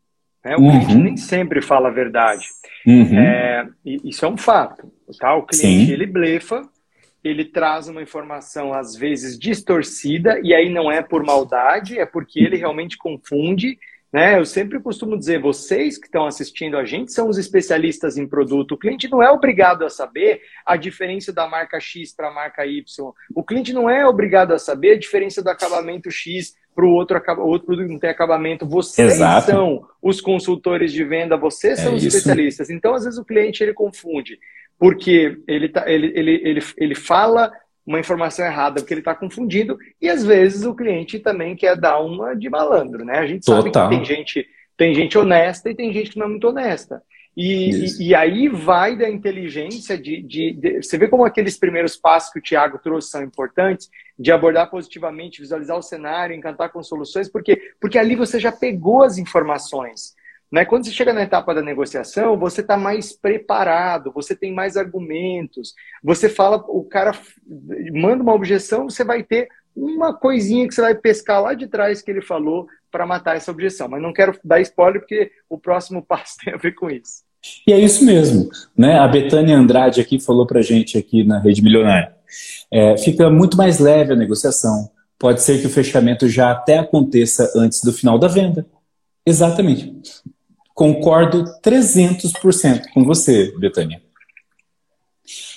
Né? 0.43 0.55
O 0.57 0.61
uhum. 0.61 0.71
cliente 0.71 0.95
nem 0.95 1.17
sempre 1.17 1.61
fala 1.61 1.89
a 1.89 1.91
verdade. 1.91 2.45
Uhum. 2.85 3.17
É, 3.17 3.67
isso 3.85 4.25
é 4.25 4.27
um 4.27 4.37
fato. 4.37 4.91
Tá? 5.19 5.35
O 5.35 5.43
cliente 5.43 5.85
Sim. 5.85 5.91
ele 5.91 6.05
blefa 6.05 6.61
ele 7.23 7.45
traz 7.45 7.87
uma 7.87 8.01
informação 8.01 8.73
às 8.73 8.95
vezes 8.95 9.37
distorcida 9.37 10.39
e 10.43 10.53
aí 10.53 10.69
não 10.69 10.91
é 10.91 11.01
por 11.01 11.23
maldade, 11.23 11.99
é 11.99 12.05
porque 12.05 12.39
ele 12.39 12.57
realmente 12.57 12.97
confunde. 12.97 13.77
Né? 14.11 14.39
Eu 14.39 14.45
sempre 14.45 14.79
costumo 14.79 15.17
dizer, 15.17 15.39
vocês 15.39 15.97
que 15.97 16.05
estão 16.05 16.25
assistindo 16.25 16.77
a 16.77 16.85
gente 16.85 17.11
são 17.11 17.27
os 17.27 17.37
especialistas 17.37 18.17
em 18.17 18.27
produto. 18.27 18.73
O 18.73 18.77
cliente 18.77 19.09
não 19.09 19.21
é 19.21 19.29
obrigado 19.29 19.83
a 19.83 19.89
saber 19.89 20.41
a 20.65 20.77
diferença 20.77 21.33
da 21.33 21.47
marca 21.47 21.79
X 21.79 22.15
para 22.15 22.29
a 22.29 22.33
marca 22.33 22.65
Y. 22.65 22.83
O 23.35 23.43
cliente 23.43 23.73
não 23.73 23.89
é 23.89 24.07
obrigado 24.07 24.53
a 24.53 24.59
saber 24.59 24.91
a 24.91 24.99
diferença 24.99 25.43
do 25.43 25.49
acabamento 25.49 26.09
X 26.09 26.55
para 26.73 26.85
o 26.85 26.91
outro, 26.91 27.21
outro 27.39 27.65
produto 27.65 27.89
não 27.89 27.99
ter 27.99 28.09
acabamento. 28.09 28.65
Vocês 28.65 29.15
Exato. 29.15 29.51
são 29.51 29.85
os 30.01 30.21
consultores 30.21 30.93
de 30.93 31.03
venda, 31.03 31.35
vocês 31.35 31.79
são 31.79 31.93
é 31.93 31.95
os 31.95 32.03
isso. 32.03 32.17
especialistas. 32.17 32.69
Então, 32.69 32.93
às 32.93 33.03
vezes, 33.03 33.19
o 33.19 33.25
cliente 33.25 33.63
ele 33.63 33.73
confunde 33.73 34.39
porque 34.79 35.37
ele, 35.47 35.69
tá, 35.69 35.89
ele, 35.89 36.11
ele, 36.15 36.41
ele, 36.43 36.59
ele 36.77 36.95
fala 36.95 37.51
uma 37.87 37.99
informação 37.99 38.45
errada 38.45 38.81
porque 38.81 38.93
ele 38.93 39.01
está 39.01 39.15
confundindo 39.15 39.79
e 40.01 40.09
às 40.09 40.25
vezes 40.25 40.65
o 40.65 40.75
cliente 40.75 41.19
também 41.19 41.55
quer 41.55 41.77
dar 41.77 41.99
uma 42.01 42.35
de 42.35 42.49
malandro, 42.49 43.05
né? 43.05 43.19
A 43.19 43.25
gente 43.25 43.45
Total. 43.45 43.63
sabe 43.63 43.71
que 43.71 43.95
tem 43.95 44.05
gente, 44.05 44.47
tem 44.75 44.93
gente 44.93 45.17
honesta 45.17 45.69
e 45.69 45.75
tem 45.75 45.93
gente 45.93 46.11
que 46.11 46.19
não 46.19 46.25
é 46.25 46.29
muito 46.29 46.49
honesta. 46.49 47.01
E, 47.35 47.69
e, 47.69 48.07
e, 48.07 48.15
aí 48.15 48.49
vai 48.49 48.97
da 48.97 49.07
inteligência 49.07 49.95
de, 49.95 50.23
de, 50.23 50.53
de, 50.53 50.81
Você 50.81 50.97
vê 50.97 51.07
como 51.07 51.23
aqueles 51.23 51.55
primeiros 51.55 51.95
passos 51.95 52.33
que 52.33 52.39
o 52.39 52.41
Tiago 52.41 52.79
trouxe 52.79 53.11
são 53.11 53.23
importantes, 53.23 53.91
de 54.17 54.31
abordar 54.31 54.71
positivamente, 54.71 55.39
visualizar 55.39 55.77
o 55.77 55.83
cenário, 55.83 56.35
encantar 56.35 56.71
com 56.71 56.81
soluções, 56.81 57.29
porque, 57.29 57.73
porque 57.79 57.99
ali 57.99 58.15
você 58.15 58.39
já 58.39 58.51
pegou 58.51 59.03
as 59.03 59.19
informações. 59.19 60.15
Né? 60.51 60.65
Quando 60.65 60.85
você 60.85 60.91
chega 60.91 61.13
na 61.13 61.23
etapa 61.23 61.53
da 61.53 61.61
negociação, 61.61 62.37
você 62.37 62.61
está 62.61 62.77
mais 62.77 63.11
preparado, 63.11 64.11
você 64.13 64.35
tem 64.35 64.53
mais 64.53 64.77
argumentos, 64.77 65.73
você 66.03 66.29
fala, 66.29 66.63
o 66.67 66.83
cara 66.83 67.11
manda 67.93 68.23
uma 68.23 68.33
objeção, 68.33 68.89
você 68.89 69.03
vai 69.03 69.23
ter 69.23 69.49
uma 69.75 70.13
coisinha 70.13 70.67
que 70.67 70.73
você 70.73 70.81
vai 70.81 70.95
pescar 70.95 71.41
lá 71.41 71.53
de 71.53 71.67
trás 71.67 72.01
que 72.01 72.09
ele 72.09 72.21
falou 72.21 72.67
para 72.91 73.05
matar 73.05 73.35
essa 73.35 73.51
objeção. 73.51 73.87
Mas 73.87 74.01
não 74.01 74.13
quero 74.13 74.37
dar 74.43 74.59
spoiler 74.61 75.01
porque 75.01 75.31
o 75.49 75.57
próximo 75.57 76.01
passo 76.07 76.37
tem 76.43 76.53
a 76.53 76.57
ver 76.57 76.73
com 76.73 76.89
isso. 76.89 77.27
E 77.65 77.71
é 77.71 77.79
isso 77.79 78.03
mesmo. 78.03 78.49
Né? 78.75 78.97
A 78.97 79.07
Betânia 79.07 79.55
Andrade 79.55 80.01
aqui 80.01 80.19
falou 80.19 80.47
para 80.47 80.61
gente 80.61 80.97
aqui 80.97 81.23
na 81.23 81.39
Rede 81.39 81.61
Milionária. 81.61 82.15
É, 82.71 82.97
fica 82.97 83.29
muito 83.29 83.55
mais 83.55 83.79
leve 83.79 84.13
a 84.13 84.15
negociação. 84.15 84.89
Pode 85.19 85.41
ser 85.41 85.59
que 85.59 85.67
o 85.67 85.69
fechamento 85.69 86.27
já 86.27 86.51
até 86.51 86.77
aconteça 86.77 87.51
antes 87.55 87.81
do 87.83 87.93
final 87.93 88.17
da 88.19 88.27
venda. 88.27 88.65
Exatamente. 89.25 89.93
Concordo 90.77 91.43
300% 91.63 92.91
com 92.93 93.03
você, 93.03 93.51
Betânia. 93.57 93.99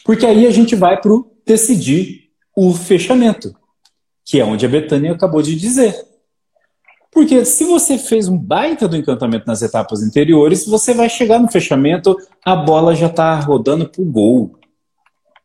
Porque 0.03 0.25
aí 0.25 0.47
a 0.47 0.51
gente 0.51 0.75
vai 0.75 0.99
para 0.99 1.13
o 1.13 1.31
decidir 1.45 2.31
o 2.57 2.73
fechamento, 2.73 3.55
que 4.25 4.41
é 4.41 4.45
onde 4.47 4.65
a 4.65 4.69
Betânia 4.69 5.13
acabou 5.13 5.43
de 5.43 5.55
dizer. 5.55 5.95
Porque 7.13 7.45
se 7.45 7.65
você 7.65 7.99
fez 7.99 8.29
um 8.29 8.39
baita 8.39 8.89
do 8.89 8.97
encantamento 8.97 9.47
nas 9.47 9.61
etapas 9.61 10.03
anteriores, 10.03 10.67
você 10.67 10.95
vai 10.95 11.11
chegar 11.11 11.39
no 11.39 11.53
fechamento, 11.53 12.17
a 12.43 12.57
bola 12.57 12.97
já 12.97 13.09
está 13.09 13.39
rodando 13.41 13.87
para 13.87 14.01
o 14.01 14.11
gol. 14.11 14.59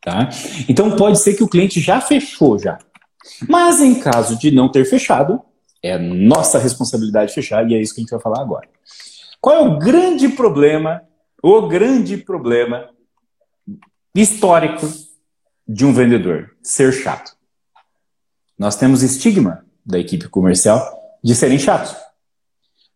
Tá? 0.02 0.30
Então 0.70 0.96
pode 0.96 1.20
ser 1.20 1.34
que 1.34 1.44
o 1.44 1.50
cliente 1.50 1.82
já 1.82 2.00
fechou 2.00 2.58
já. 2.58 2.80
Mas 3.50 3.82
em 3.82 4.00
caso 4.00 4.40
de 4.40 4.52
não 4.52 4.72
ter 4.72 4.86
fechado, 4.86 5.42
é 5.84 5.98
nossa 5.98 6.60
responsabilidade 6.60 7.34
fechar 7.34 7.70
e 7.70 7.76
é 7.76 7.82
isso 7.82 7.94
que 7.94 8.00
a 8.00 8.04
gente 8.04 8.12
vai 8.12 8.22
falar 8.22 8.40
agora. 8.40 8.70
Qual 9.46 9.56
é 9.56 9.60
o 9.60 9.78
grande 9.78 10.28
problema, 10.30 11.04
o 11.40 11.68
grande 11.68 12.18
problema 12.18 12.90
histórico 14.16 14.88
de 15.68 15.86
um 15.86 15.94
vendedor? 15.94 16.50
Ser 16.64 16.92
chato. 16.92 17.38
Nós 18.58 18.76
temos 18.76 19.04
estigma 19.04 19.64
da 19.86 20.00
equipe 20.00 20.28
comercial 20.30 20.82
de 21.24 21.36
serem 21.36 21.60
chatos. 21.60 21.96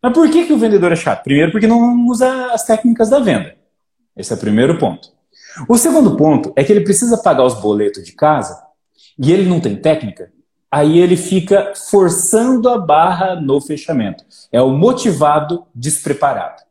Mas 0.02 0.12
por 0.12 0.28
que, 0.28 0.46
que 0.46 0.52
o 0.52 0.58
vendedor 0.58 0.90
é 0.90 0.96
chato? 0.96 1.22
Primeiro, 1.22 1.52
porque 1.52 1.68
não 1.68 2.04
usa 2.08 2.46
as 2.52 2.64
técnicas 2.64 3.08
da 3.08 3.20
venda. 3.20 3.56
Esse 4.16 4.32
é 4.32 4.36
o 4.36 4.40
primeiro 4.40 4.76
ponto. 4.76 5.08
O 5.68 5.78
segundo 5.78 6.16
ponto 6.16 6.52
é 6.56 6.64
que 6.64 6.72
ele 6.72 6.80
precisa 6.80 7.16
pagar 7.22 7.44
os 7.44 7.60
boletos 7.60 8.04
de 8.04 8.10
casa 8.10 8.60
e 9.16 9.30
ele 9.30 9.48
não 9.48 9.60
tem 9.60 9.76
técnica, 9.76 10.32
aí 10.70 10.98
ele 10.98 11.16
fica 11.16 11.72
forçando 11.90 12.68
a 12.68 12.78
barra 12.78 13.34
no 13.34 13.60
fechamento. 13.60 14.24
É 14.52 14.62
o 14.62 14.70
motivado 14.70 15.66
despreparado. 15.74 16.62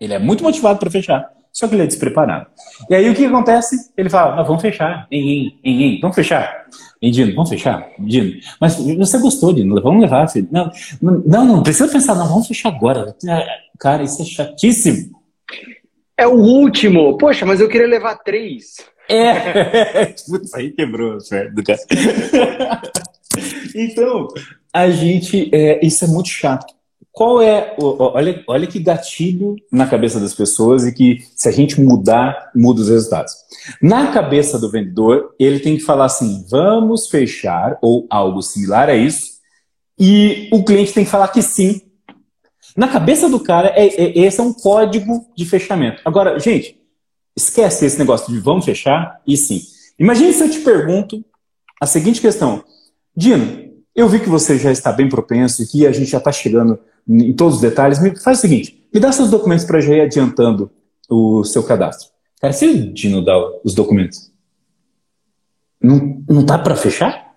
Ele 0.00 0.12
é 0.12 0.18
muito 0.18 0.44
motivado 0.44 0.78
para 0.78 0.90
fechar, 0.90 1.32
só 1.50 1.66
que 1.66 1.74
ele 1.74 1.84
é 1.84 1.86
despreparado. 1.86 2.48
E 2.90 2.94
aí 2.94 3.08
o 3.08 3.14
que 3.14 3.24
acontece? 3.24 3.90
Ele 3.96 4.10
fala, 4.10 4.42
vamos 4.42 4.60
fechar, 4.60 5.06
em, 5.10 5.58
em, 5.64 6.00
vamos 6.00 6.14
fechar. 6.14 6.66
Dino, 7.02 7.34
vamos 7.34 7.48
fechar? 7.48 7.88
Dino, 7.98 8.38
mas 8.60 8.76
você 8.76 9.18
gostou, 9.18 9.54
Dino, 9.54 9.80
vamos 9.80 10.02
levar, 10.02 10.28
filho. 10.28 10.48
Não, 10.50 10.70
não, 11.00 11.44
não, 11.44 11.62
precisa 11.62 11.90
pensar, 11.90 12.14
não, 12.14 12.28
vamos 12.28 12.46
fechar 12.46 12.68
agora. 12.68 13.16
Cara, 13.78 14.02
isso 14.02 14.20
é 14.20 14.24
chatíssimo. 14.24 15.16
É 16.18 16.26
o 16.26 16.34
último. 16.34 17.16
Poxa, 17.16 17.44
mas 17.46 17.60
eu 17.60 17.68
queria 17.68 17.86
levar 17.86 18.16
três. 18.16 18.76
É. 19.08 20.06
Putz, 20.26 20.54
aí 20.54 20.70
quebrou 20.70 21.16
a 21.16 21.20
fé 21.20 21.48
do 21.50 21.62
cara. 21.62 21.78
então, 23.74 24.28
a 24.72 24.90
gente. 24.90 25.50
É, 25.52 25.84
isso 25.84 26.04
é 26.04 26.08
muito 26.08 26.28
chato. 26.28 26.74
Qual 27.12 27.40
é. 27.40 27.74
Olha, 27.78 28.44
olha 28.46 28.66
que 28.66 28.78
gatilho 28.78 29.56
na 29.72 29.86
cabeça 29.86 30.20
das 30.20 30.34
pessoas 30.34 30.84
e 30.84 30.92
que, 30.92 31.24
se 31.34 31.48
a 31.48 31.52
gente 31.52 31.80
mudar, 31.80 32.50
muda 32.54 32.82
os 32.82 32.88
resultados. 32.88 33.32
Na 33.80 34.12
cabeça 34.12 34.58
do 34.58 34.70
vendedor, 34.70 35.34
ele 35.38 35.60
tem 35.60 35.76
que 35.76 35.82
falar 35.82 36.06
assim: 36.06 36.44
vamos 36.50 37.08
fechar, 37.08 37.78
ou 37.80 38.06
algo 38.10 38.42
similar 38.42 38.90
a 38.90 38.94
isso, 38.94 39.36
e 39.98 40.48
o 40.52 40.62
cliente 40.62 40.92
tem 40.92 41.04
que 41.04 41.10
falar 41.10 41.28
que 41.28 41.40
sim. 41.40 41.80
Na 42.76 42.88
cabeça 42.88 43.30
do 43.30 43.40
cara, 43.40 43.68
é, 43.68 43.86
é, 43.86 44.18
esse 44.18 44.38
é 44.38 44.42
um 44.42 44.52
código 44.52 45.26
de 45.34 45.46
fechamento. 45.46 46.02
Agora, 46.04 46.38
gente, 46.38 46.78
esquece 47.36 47.84
esse 47.84 47.98
negócio 47.98 48.32
de 48.32 48.40
vamos 48.40 48.64
fechar 48.64 49.20
e 49.26 49.36
sim. 49.36 49.60
Imagine 49.98 50.32
se 50.32 50.42
eu 50.42 50.50
te 50.50 50.60
pergunto 50.60 51.24
a 51.80 51.86
seguinte 51.86 52.20
questão: 52.20 52.64
Dino, 53.14 53.66
eu 53.94 54.08
vi 54.08 54.20
que 54.20 54.28
você 54.28 54.58
já 54.58 54.72
está 54.72 54.90
bem 54.92 55.08
propenso 55.08 55.62
e 55.62 55.66
que 55.66 55.86
a 55.86 55.92
gente 55.92 56.10
já 56.10 56.18
está 56.18 56.32
chegando 56.32 56.78
em 57.08 57.32
todos 57.32 57.56
os 57.56 57.60
detalhes, 57.60 58.00
me 58.00 58.18
faz 58.18 58.38
o 58.38 58.40
seguinte: 58.40 58.88
me 58.92 58.98
dá 58.98 59.12
seus 59.12 59.30
documentos 59.30 59.64
para 59.64 59.80
já 59.80 59.94
ir 59.94 60.00
adiantando 60.00 60.70
o 61.08 61.44
seu 61.44 61.62
cadastro. 61.62 62.08
Cara, 62.40 62.52
se 62.52 62.66
o 62.66 62.92
Dino 62.92 63.24
dá 63.24 63.34
os 63.64 63.74
documentos, 63.74 64.32
não, 65.80 66.22
não 66.28 66.44
tá 66.44 66.58
para 66.58 66.76
fechar? 66.76 67.36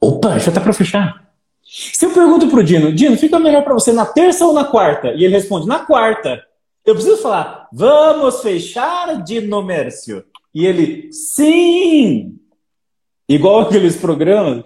Opa, 0.00 0.38
já 0.38 0.50
tá 0.50 0.60
para 0.60 0.72
fechar. 0.72 1.30
Se 1.62 2.04
eu 2.04 2.10
pergunto 2.10 2.48
pro 2.48 2.64
Dino, 2.64 2.92
Dino, 2.92 3.16
fica 3.16 3.38
melhor 3.38 3.62
para 3.62 3.74
você 3.74 3.92
na 3.92 4.06
terça 4.06 4.44
ou 4.44 4.52
na 4.52 4.64
quarta? 4.64 5.08
E 5.08 5.24
ele 5.24 5.34
responde, 5.34 5.68
na 5.68 5.80
quarta. 5.80 6.42
Eu 6.90 6.94
preciso 6.96 7.18
falar, 7.18 7.68
vamos 7.72 8.42
fechar, 8.42 9.22
Dino 9.22 9.62
Mércio? 9.62 10.24
E 10.52 10.66
ele, 10.66 11.12
sim! 11.12 12.36
Igual 13.28 13.60
aqueles 13.60 13.94
programas 13.94 14.64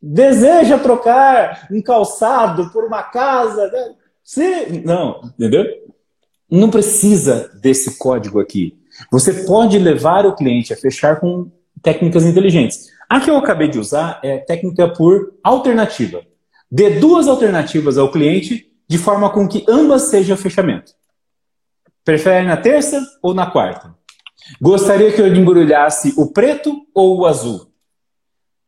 deseja 0.00 0.78
trocar 0.78 1.68
um 1.70 1.82
calçado 1.82 2.70
por 2.70 2.84
uma 2.84 3.02
casa. 3.02 3.70
Né? 3.70 3.94
Sim, 4.24 4.80
não, 4.82 5.20
entendeu? 5.38 5.66
Não 6.50 6.70
precisa 6.70 7.50
desse 7.60 7.98
código 7.98 8.40
aqui. 8.40 8.78
Você 9.12 9.44
pode 9.44 9.78
levar 9.78 10.24
o 10.24 10.34
cliente 10.34 10.72
a 10.72 10.76
fechar 10.76 11.20
com 11.20 11.52
técnicas 11.82 12.24
inteligentes. 12.24 12.86
A 13.10 13.20
que 13.20 13.28
eu 13.28 13.36
acabei 13.36 13.68
de 13.68 13.78
usar 13.78 14.20
é 14.24 14.38
técnica 14.38 14.88
por 14.88 15.34
alternativa. 15.44 16.22
Dê 16.72 16.98
duas 16.98 17.28
alternativas 17.28 17.98
ao 17.98 18.10
cliente 18.10 18.72
de 18.88 18.96
forma 18.96 19.28
com 19.28 19.46
que 19.46 19.66
ambas 19.68 20.04
sejam 20.04 20.34
fechamento. 20.34 20.96
Prefere 22.08 22.46
na 22.46 22.56
terça 22.56 23.06
ou 23.22 23.34
na 23.34 23.50
quarta? 23.50 23.94
Gostaria 24.62 25.12
que 25.12 25.20
eu 25.20 25.26
embrulhasse 25.26 26.14
o 26.16 26.32
preto 26.32 26.86
ou 26.94 27.18
o 27.18 27.26
azul? 27.26 27.70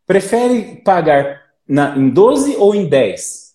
Prefere 0.06 0.82
pagar 0.84 1.40
na, 1.66 1.96
em 1.96 2.10
12 2.10 2.56
ou 2.56 2.74
em 2.74 2.86
10? 2.86 3.54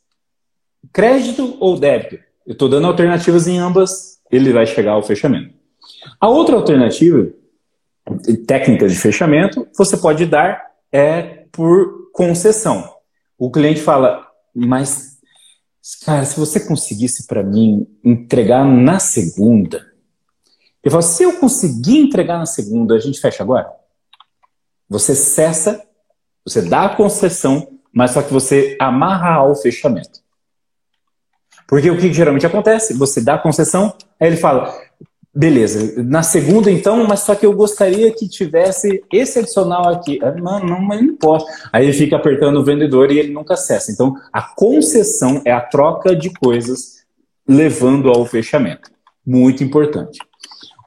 Crédito 0.92 1.56
ou 1.60 1.80
débito? 1.80 2.16
Eu 2.48 2.54
estou 2.54 2.68
dando 2.68 2.88
alternativas 2.88 3.48
em 3.48 3.60
ambas, 3.60 4.20
ele 4.32 4.52
vai 4.52 4.66
chegar 4.66 4.94
ao 4.94 5.04
fechamento. 5.04 5.54
A 6.20 6.30
outra 6.30 6.56
alternativa, 6.56 7.30
técnicas 8.48 8.92
de 8.92 8.98
fechamento, 8.98 9.68
você 9.78 9.96
pode 9.96 10.26
dar 10.26 10.66
é 10.92 11.46
por 11.52 12.10
concessão. 12.12 12.92
O 13.38 13.52
cliente 13.52 13.82
fala, 13.82 14.28
mas, 14.52 15.15
cara, 16.04 16.26
se 16.26 16.40
você 16.40 16.60
conseguisse 16.60 17.28
para 17.28 17.44
mim 17.44 17.88
entregar 18.04 18.66
na 18.66 19.00
segunda, 19.00 19.94
eu 20.84 20.92
falo, 20.92 21.04
se 21.04 21.24
eu 21.24 21.40
conseguir 21.40 21.98
entregar 21.98 22.38
na 22.38 22.46
segunda, 22.46 22.96
a 22.96 23.00
gente 23.00 23.20
fecha 23.20 23.44
agora? 23.44 23.72
Você 24.88 25.16
cessa 25.16 25.86
você 26.46 26.62
dá 26.62 26.86
a 26.86 26.96
concessão, 26.96 27.80
mas 27.92 28.12
só 28.12 28.22
que 28.22 28.32
você 28.32 28.78
amarra 28.80 29.34
ao 29.34 29.56
fechamento. 29.56 30.24
Porque 31.68 31.90
o 31.90 31.98
que 31.98 32.14
geralmente 32.14 32.46
acontece? 32.46 32.94
Você 32.94 33.20
dá 33.20 33.34
a 33.34 33.40
concessão, 33.40 33.96
aí 34.20 34.28
ele 34.28 34.38
fala, 34.38 34.72
beleza, 35.36 36.02
na 36.04 36.24
segunda 36.24 36.72
então, 36.72 37.06
mas 37.06 37.22
só 37.22 37.36
que 37.36 37.46
eu 37.46 37.54
gostaria 37.54 38.12
que 38.12 38.28
tivesse 38.28 39.04
esse 39.12 39.40
adicional 39.40 39.90
aqui. 39.90 40.20
Ah, 40.24 40.32
não, 40.32 40.60
não, 40.60 40.82
mas 40.82 41.02
não 41.02 41.16
posso. 41.16 41.46
Aí 41.74 41.86
ele 41.86 41.94
fica 41.94 42.16
apertando 42.16 42.58
o 42.58 42.64
vendedor 42.64 43.12
e 43.12 43.20
ele 43.20 43.34
nunca 43.34 43.56
acessa. 43.56 43.92
Então, 43.92 44.16
a 44.32 44.42
concessão 44.42 45.42
é 45.44 45.52
a 45.52 45.62
troca 45.62 46.16
de 46.16 46.32
coisas 46.32 47.04
levando 47.48 48.10
ao 48.10 48.26
fechamento. 48.26 48.90
Muito 49.26 49.64
importante. 49.64 50.20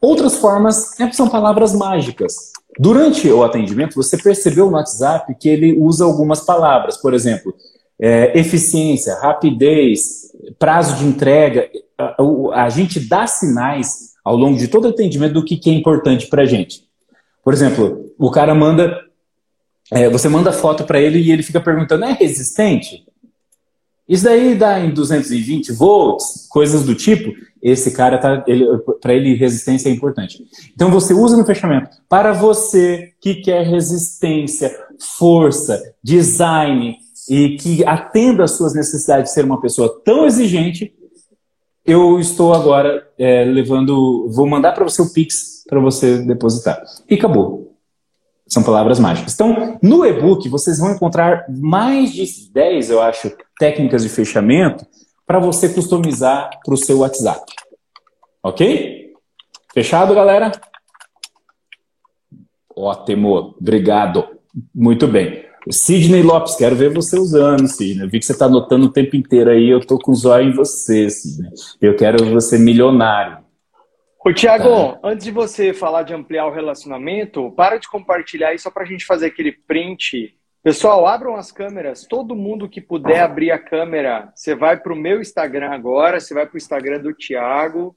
Outras 0.00 0.36
formas 0.36 0.98
é, 1.00 1.10
são 1.12 1.28
palavras 1.28 1.74
mágicas. 1.74 2.52
Durante 2.78 3.28
o 3.28 3.42
atendimento, 3.42 3.96
você 3.96 4.16
percebeu 4.16 4.66
no 4.66 4.76
WhatsApp 4.76 5.34
que 5.34 5.48
ele 5.48 5.76
usa 5.78 6.04
algumas 6.04 6.40
palavras, 6.40 6.96
por 6.96 7.12
exemplo, 7.12 7.52
é, 8.00 8.38
eficiência, 8.38 9.16
rapidez, 9.16 10.32
prazo 10.58 10.96
de 10.96 11.04
entrega. 11.04 11.68
A, 11.98 12.64
a, 12.64 12.68
gente 12.68 13.00
dá 13.00 13.26
sinais 13.26 14.12
ao 14.28 14.36
longo 14.36 14.58
de 14.58 14.68
todo 14.68 14.84
o 14.84 14.88
atendimento 14.88 15.32
do 15.32 15.44
que, 15.44 15.56
que 15.56 15.70
é 15.70 15.72
importante 15.72 16.26
para 16.26 16.42
a 16.42 16.46
gente. 16.46 16.84
Por 17.42 17.54
exemplo, 17.54 18.12
o 18.18 18.30
cara 18.30 18.54
manda, 18.54 19.00
é, 19.90 20.10
você 20.10 20.28
manda 20.28 20.52
foto 20.52 20.84
para 20.84 21.00
ele 21.00 21.18
e 21.18 21.32
ele 21.32 21.42
fica 21.42 21.58
perguntando: 21.62 22.04
é 22.04 22.12
resistente? 22.12 23.06
Isso 24.06 24.24
daí 24.24 24.54
dá 24.54 24.80
em 24.80 24.90
220 24.90 25.72
volts, 25.72 26.46
coisas 26.50 26.82
do 26.84 26.94
tipo. 26.94 27.32
esse 27.62 27.90
cara 27.92 28.18
tá, 28.18 28.44
para 29.00 29.14
ele 29.14 29.34
resistência 29.34 29.88
é 29.88 29.92
importante. 29.92 30.44
Então 30.74 30.90
você 30.90 31.14
usa 31.14 31.34
no 31.34 31.46
fechamento. 31.46 31.88
Para 32.06 32.32
você 32.32 33.12
que 33.22 33.36
quer 33.36 33.66
resistência, 33.66 34.78
força, 35.18 35.82
design 36.02 36.96
e 37.30 37.56
que 37.56 37.82
atenda 37.86 38.44
às 38.44 38.52
suas 38.52 38.74
necessidades 38.74 39.30
de 39.30 39.34
ser 39.34 39.44
uma 39.46 39.60
pessoa 39.60 40.02
tão 40.04 40.26
exigente, 40.26 40.92
eu 41.88 42.20
estou 42.20 42.52
agora 42.52 43.08
é, 43.18 43.44
levando, 43.44 44.28
vou 44.30 44.46
mandar 44.46 44.72
para 44.72 44.84
você 44.84 45.00
o 45.00 45.10
Pix 45.10 45.64
para 45.66 45.80
você 45.80 46.18
depositar. 46.18 46.82
E 47.08 47.14
acabou. 47.14 47.74
São 48.46 48.62
palavras 48.62 49.00
mágicas. 49.00 49.32
Então, 49.32 49.78
no 49.82 50.04
e-book, 50.04 50.46
vocês 50.50 50.78
vão 50.78 50.92
encontrar 50.92 51.46
mais 51.48 52.12
de 52.12 52.50
10, 52.52 52.90
eu 52.90 53.00
acho, 53.00 53.34
técnicas 53.58 54.02
de 54.02 54.10
fechamento 54.10 54.86
para 55.26 55.38
você 55.38 55.70
customizar 55.70 56.50
para 56.62 56.74
o 56.74 56.76
seu 56.76 56.98
WhatsApp. 56.98 57.40
Ok? 58.42 59.14
Fechado, 59.72 60.14
galera? 60.14 60.52
Ótimo, 62.76 63.54
obrigado. 63.58 64.26
Muito 64.74 65.06
bem. 65.06 65.47
Sidney 65.70 66.22
Lopes, 66.22 66.56
quero 66.56 66.76
ver 66.76 66.92
você 66.92 67.18
usando, 67.18 67.66
Sidney. 67.66 68.04
Eu 68.04 68.10
vi 68.10 68.18
que 68.18 68.24
você 68.24 68.32
está 68.32 68.46
anotando 68.46 68.86
o 68.86 68.92
tempo 68.92 69.16
inteiro 69.16 69.50
aí, 69.50 69.68
eu 69.68 69.78
estou 69.78 69.98
com 69.98 70.12
os 70.12 70.24
olhos 70.24 70.52
em 70.52 70.56
você, 70.56 71.10
Sidney. 71.10 71.50
Eu 71.80 71.96
quero 71.96 72.24
você 72.26 72.58
milionário. 72.58 73.38
Ô, 74.24 74.32
Tiago, 74.32 74.92
tá. 74.92 75.00
antes 75.04 75.24
de 75.24 75.30
você 75.30 75.72
falar 75.72 76.02
de 76.02 76.12
ampliar 76.12 76.46
o 76.46 76.52
relacionamento, 76.52 77.50
para 77.52 77.78
de 77.78 77.88
compartilhar 77.88 78.48
aí 78.48 78.58
só 78.58 78.70
para 78.70 78.82
a 78.82 78.86
gente 78.86 79.04
fazer 79.04 79.26
aquele 79.26 79.52
print 79.52 80.34
Pessoal, 80.62 81.06
abram 81.06 81.36
as 81.36 81.52
câmeras. 81.52 82.04
Todo 82.06 82.34
mundo 82.34 82.68
que 82.68 82.80
puder 82.80 83.20
abrir 83.20 83.50
a 83.50 83.58
câmera, 83.58 84.30
você 84.34 84.54
vai 84.54 84.76
para 84.76 84.92
o 84.92 84.96
meu 84.96 85.20
Instagram 85.20 85.70
agora, 85.70 86.18
você 86.18 86.34
vai 86.34 86.46
para 86.46 86.56
o 86.56 86.58
Instagram 86.58 87.00
do 87.00 87.14
Thiago. 87.14 87.96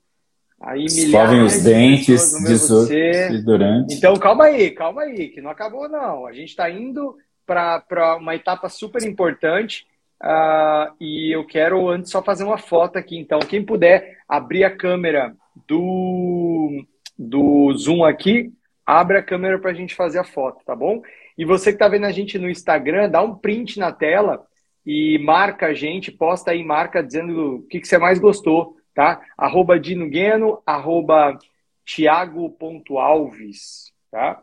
Aí 0.61 0.85
Escovem 0.85 1.41
os 1.41 1.63
dentes 1.63 2.31
de 2.31 3.41
durante. 3.43 3.95
Então, 3.95 4.15
calma 4.15 4.45
aí, 4.45 4.69
calma 4.71 5.01
aí, 5.01 5.29
que 5.29 5.41
não 5.41 5.49
acabou 5.49 5.89
não. 5.89 6.27
A 6.27 6.33
gente 6.33 6.49
está 6.49 6.69
indo 6.69 7.17
para 7.45 8.17
uma 8.17 8.35
etapa 8.35 8.69
super 8.69 9.03
importante 9.03 9.85
uh, 10.21 10.93
e 10.99 11.35
eu 11.35 11.45
quero 11.45 11.89
antes 11.89 12.11
só 12.11 12.21
fazer 12.21 12.43
uma 12.43 12.57
foto 12.57 12.97
aqui. 12.97 13.17
Então, 13.17 13.39
quem 13.39 13.63
puder 13.63 14.19
abrir 14.27 14.63
a 14.63 14.75
câmera 14.75 15.35
do, 15.67 16.85
do 17.17 17.73
Zoom 17.77 18.03
aqui, 18.03 18.51
abre 18.85 19.17
a 19.17 19.23
câmera 19.23 19.59
para 19.59 19.71
a 19.71 19.73
gente 19.73 19.95
fazer 19.95 20.19
a 20.19 20.23
foto, 20.23 20.63
tá 20.65 20.75
bom? 20.75 21.01
E 21.37 21.45
você 21.45 21.71
que 21.71 21.75
está 21.75 21.87
vendo 21.87 22.05
a 22.05 22.11
gente 22.11 22.37
no 22.37 22.49
Instagram, 22.49 23.09
dá 23.09 23.21
um 23.21 23.35
print 23.35 23.79
na 23.79 23.91
tela 23.91 24.45
e 24.85 25.17
marca 25.19 25.67
a 25.67 25.73
gente, 25.73 26.11
posta 26.11 26.51
aí, 26.51 26.63
marca 26.63 27.03
dizendo 27.03 27.57
o 27.57 27.63
que, 27.63 27.79
que 27.79 27.87
você 27.87 27.97
mais 27.97 28.19
gostou, 28.19 28.77
tá? 28.93 29.21
Arroba 29.37 29.79
Dinugueno, 29.79 30.61
arroba 30.65 31.37
Thiago.alves, 31.85 33.91
tá? 34.11 34.41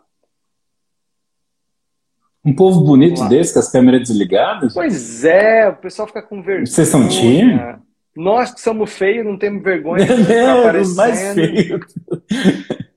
Um 2.49 2.55
povo 2.55 2.81
bonito 2.81 3.29
desse, 3.29 3.53
com 3.53 3.59
as 3.59 3.71
câmeras 3.71 4.09
desligadas? 4.09 4.73
Pois 4.73 5.23
é, 5.23 5.69
o 5.69 5.77
pessoal 5.77 6.09
fica 6.09 6.23
com 6.23 6.43
vergonha. 6.43 6.65
Vocês 6.65 6.89
são 6.89 7.07
time? 7.07 7.61
Nós 8.17 8.55
que 8.55 8.61
somos 8.63 8.91
feios, 8.95 9.25
não 9.27 9.37
temos 9.37 9.63
vergonha. 9.63 10.07
Não, 10.17 10.81
os 10.81 10.97
mais 10.97 11.35
feios. 11.35 11.85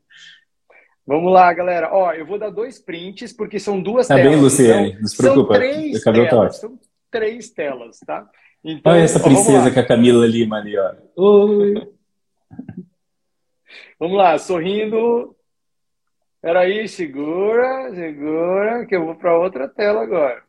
Vamos 1.05 1.33
lá, 1.33 1.51
galera. 1.53 1.89
Ó, 1.91 2.13
eu 2.13 2.25
vou 2.25 2.39
dar 2.39 2.49
dois 2.49 2.79
prints, 2.79 3.33
porque 3.33 3.59
são 3.59 3.81
duas 3.81 4.07
tá 4.07 4.15
telas. 4.15 4.31
Tá 4.31 4.35
bem, 4.35 4.41
Luciane, 4.41 4.97
não 4.99 5.07
se 5.07 5.17
preocupa. 5.17 5.53
São 5.53 5.61
três 5.61 6.03
telas, 6.03 6.57
são 6.57 6.79
três 7.11 7.49
telas, 7.49 7.99
tá? 7.99 8.29
Então, 8.63 8.93
Olha 8.93 9.01
essa 9.01 9.19
princesa 9.19 9.69
com 9.69 9.79
a 9.79 9.85
Camila 9.85 10.25
Lima 10.25 10.59
ali, 10.59 10.77
ó. 10.77 10.93
Oi. 11.17 11.87
Vamos 13.99 14.17
lá, 14.17 14.37
sorrindo. 14.37 15.35
Peraí, 16.41 16.87
segura, 16.87 17.93
segura, 17.93 18.85
que 18.87 18.95
eu 18.95 19.05
vou 19.05 19.15
para 19.15 19.37
outra 19.37 19.67
tela 19.67 20.01
agora. 20.01 20.41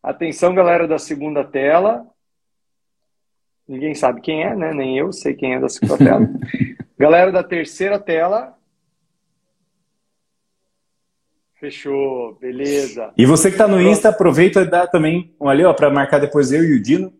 Atenção, 0.00 0.54
galera 0.54 0.86
da 0.86 0.96
segunda 0.96 1.42
tela. 1.42 2.06
Ninguém 3.66 3.96
sabe 3.96 4.20
quem 4.20 4.44
é, 4.44 4.54
né? 4.54 4.72
Nem 4.72 4.96
eu 4.96 5.12
sei 5.12 5.34
quem 5.34 5.54
é 5.54 5.60
da 5.60 5.68
segunda 5.68 5.98
tela. 5.98 6.28
galera 6.96 7.32
da 7.32 7.42
terceira 7.42 7.98
tela. 7.98 8.56
Fechou, 11.54 12.36
beleza. 12.36 13.12
E 13.16 13.26
você 13.26 13.48
que 13.48 13.54
está 13.54 13.66
no 13.66 13.80
Insta, 13.80 14.10
aproveita 14.10 14.60
e 14.60 14.70
dá 14.70 14.86
também 14.86 15.34
um 15.40 15.48
ali, 15.48 15.64
ó, 15.64 15.72
para 15.72 15.90
marcar 15.90 16.20
depois 16.20 16.52
eu 16.52 16.62
e 16.62 16.76
o 16.76 16.82
Dino 16.82 17.12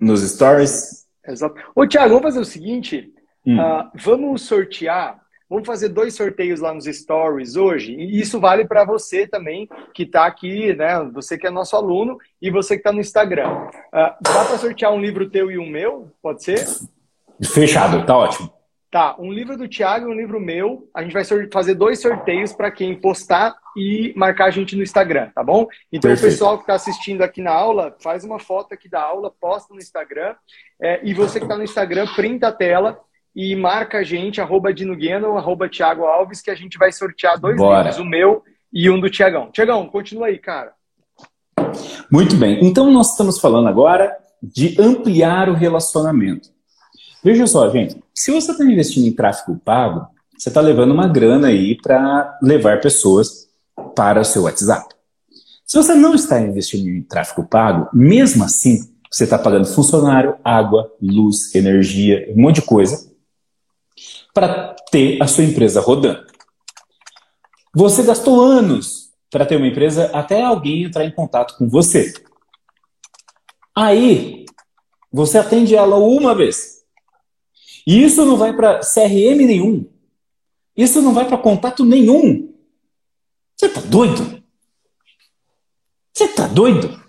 nos 0.00 0.28
stories. 0.28 1.06
Exato. 1.24 1.54
Ô, 1.72 1.86
Thiago, 1.86 2.08
vamos 2.08 2.24
fazer 2.24 2.40
o 2.40 2.44
seguinte: 2.44 3.12
hum. 3.46 3.60
uh, 3.60 3.90
vamos 3.94 4.42
sortear. 4.42 5.20
Vamos 5.48 5.66
fazer 5.66 5.88
dois 5.88 6.14
sorteios 6.14 6.60
lá 6.60 6.74
nos 6.74 6.84
stories 6.84 7.56
hoje. 7.56 7.94
E 7.94 8.20
isso 8.20 8.38
vale 8.38 8.66
para 8.66 8.84
você 8.84 9.26
também, 9.26 9.68
que 9.94 10.02
está 10.02 10.26
aqui, 10.26 10.74
né? 10.74 11.02
Você 11.14 11.38
que 11.38 11.46
é 11.46 11.50
nosso 11.50 11.74
aluno 11.74 12.18
e 12.40 12.50
você 12.50 12.74
que 12.74 12.80
está 12.80 12.92
no 12.92 13.00
Instagram. 13.00 13.48
Uh, 13.48 14.14
dá 14.20 14.44
para 14.46 14.58
sortear 14.58 14.92
um 14.92 15.00
livro 15.00 15.30
teu 15.30 15.50
e 15.50 15.58
um 15.58 15.68
meu? 15.68 16.12
Pode 16.20 16.44
ser? 16.44 16.66
Fechado, 17.42 18.04
tá 18.04 18.16
ótimo. 18.16 18.52
Tá, 18.90 19.16
um 19.18 19.30
livro 19.30 19.54
do 19.54 19.68
Thiago 19.68 20.08
e 20.08 20.12
um 20.12 20.16
livro 20.16 20.40
meu. 20.40 20.88
A 20.94 21.02
gente 21.02 21.12
vai 21.12 21.22
fazer 21.52 21.74
dois 21.74 22.00
sorteios 22.00 22.54
para 22.54 22.70
quem 22.70 22.94
postar 22.94 23.54
e 23.76 24.14
marcar 24.16 24.46
a 24.46 24.50
gente 24.50 24.74
no 24.74 24.82
Instagram, 24.82 25.30
tá 25.34 25.42
bom? 25.42 25.66
Então, 25.92 26.10
Perfeito. 26.10 26.26
o 26.26 26.32
pessoal 26.32 26.56
que 26.56 26.62
está 26.62 26.74
assistindo 26.74 27.22
aqui 27.22 27.42
na 27.42 27.52
aula, 27.52 27.94
faz 28.00 28.24
uma 28.24 28.38
foto 28.38 28.72
aqui 28.72 28.88
da 28.88 29.02
aula, 29.02 29.30
posta 29.30 29.74
no 29.74 29.80
Instagram. 29.80 30.34
É, 30.80 31.00
e 31.02 31.12
você 31.12 31.38
que 31.38 31.44
está 31.44 31.56
no 31.56 31.64
Instagram, 31.64 32.06
printa 32.14 32.48
a 32.48 32.52
tela 32.52 32.98
e 33.38 33.54
marca 33.54 33.98
a 33.98 34.02
gente, 34.02 34.40
arroba 34.40 34.74
Dinugueno, 34.74 35.38
arroba 35.38 35.68
Thiago 35.68 36.02
Alves, 36.02 36.40
que 36.40 36.50
a 36.50 36.56
gente 36.56 36.76
vai 36.76 36.90
sortear 36.90 37.38
dois 37.38 37.56
Bora. 37.56 37.84
livros, 37.84 37.98
o 38.00 38.04
meu 38.04 38.42
e 38.72 38.90
um 38.90 38.98
do 38.98 39.08
Tiagão. 39.08 39.48
Tiagão, 39.52 39.86
continua 39.86 40.26
aí, 40.26 40.38
cara. 40.40 40.72
Muito 42.10 42.34
bem. 42.34 42.58
Então, 42.66 42.90
nós 42.90 43.12
estamos 43.12 43.38
falando 43.38 43.68
agora 43.68 44.12
de 44.42 44.74
ampliar 44.80 45.48
o 45.48 45.54
relacionamento. 45.54 46.48
Veja 47.22 47.46
só, 47.46 47.70
gente, 47.70 48.02
se 48.12 48.32
você 48.32 48.50
está 48.50 48.64
investindo 48.64 49.06
em 49.06 49.12
tráfego 49.12 49.56
pago, 49.64 50.08
você 50.36 50.48
está 50.48 50.60
levando 50.60 50.90
uma 50.90 51.06
grana 51.06 51.46
aí 51.46 51.76
para 51.80 52.36
levar 52.42 52.80
pessoas 52.80 53.48
para 53.94 54.20
o 54.20 54.24
seu 54.24 54.42
WhatsApp. 54.42 54.92
Se 55.64 55.76
você 55.76 55.94
não 55.94 56.12
está 56.12 56.40
investindo 56.40 56.88
em 56.88 57.02
tráfego 57.02 57.46
pago, 57.46 57.88
mesmo 57.92 58.42
assim, 58.42 58.80
você 59.08 59.22
está 59.22 59.38
pagando 59.38 59.66
funcionário, 59.66 60.34
água, 60.42 60.90
luz, 61.00 61.54
energia, 61.54 62.26
um 62.36 62.42
monte 62.42 62.56
de 62.56 62.62
coisa 62.62 63.08
para 64.38 64.76
ter 64.88 65.20
a 65.20 65.26
sua 65.26 65.42
empresa 65.42 65.80
rodando. 65.80 66.24
Você 67.74 68.04
gastou 68.04 68.40
anos 68.40 69.12
para 69.28 69.44
ter 69.44 69.56
uma 69.56 69.66
empresa 69.66 70.12
até 70.14 70.40
alguém 70.40 70.84
entrar 70.84 71.04
em 71.04 71.10
contato 71.10 71.58
com 71.58 71.68
você. 71.68 72.12
Aí, 73.74 74.44
você 75.12 75.38
atende 75.38 75.74
ela 75.74 75.96
uma 75.96 76.36
vez. 76.36 76.84
E 77.84 78.04
isso 78.04 78.24
não 78.24 78.36
vai 78.36 78.54
para 78.54 78.78
CRM 78.78 79.44
nenhum. 79.44 79.90
Isso 80.76 81.02
não 81.02 81.12
vai 81.12 81.26
para 81.26 81.36
contato 81.36 81.84
nenhum. 81.84 82.54
Você 83.56 83.66
está 83.66 83.80
doido? 83.80 84.40
Você 86.14 86.24
está 86.24 86.46
doido? 86.46 87.02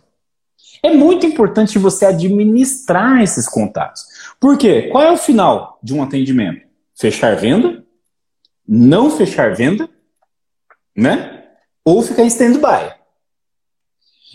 É 0.82 0.92
muito 0.92 1.28
importante 1.28 1.78
você 1.78 2.08
administrar 2.08 3.22
esses 3.22 3.48
contatos. 3.48 4.04
Por 4.40 4.58
quê? 4.58 4.90
Qual 4.92 5.04
é 5.04 5.12
o 5.12 5.18
final 5.18 5.78
de 5.84 5.94
um 5.94 6.02
atendimento? 6.02 6.69
Fechar 7.00 7.36
venda? 7.38 7.86
Não 8.68 9.10
fechar 9.10 9.56
venda? 9.56 9.90
Né? 10.94 11.48
Ou 11.86 12.02
ficar 12.02 12.24
em 12.24 12.28
stand-by. 12.28 12.94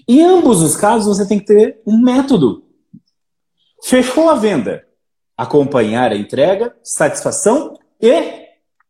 Em 0.09 0.23
ambos 0.23 0.62
os 0.62 0.74
casos, 0.74 1.16
você 1.16 1.28
tem 1.28 1.39
que 1.39 1.45
ter 1.45 1.82
um 1.86 2.01
método. 2.01 2.65
Fechou 3.82 4.31
a 4.31 4.35
venda 4.35 4.86
acompanhar 5.36 6.11
a 6.11 6.16
entrega, 6.16 6.74
satisfação 6.82 7.78
e 8.01 8.49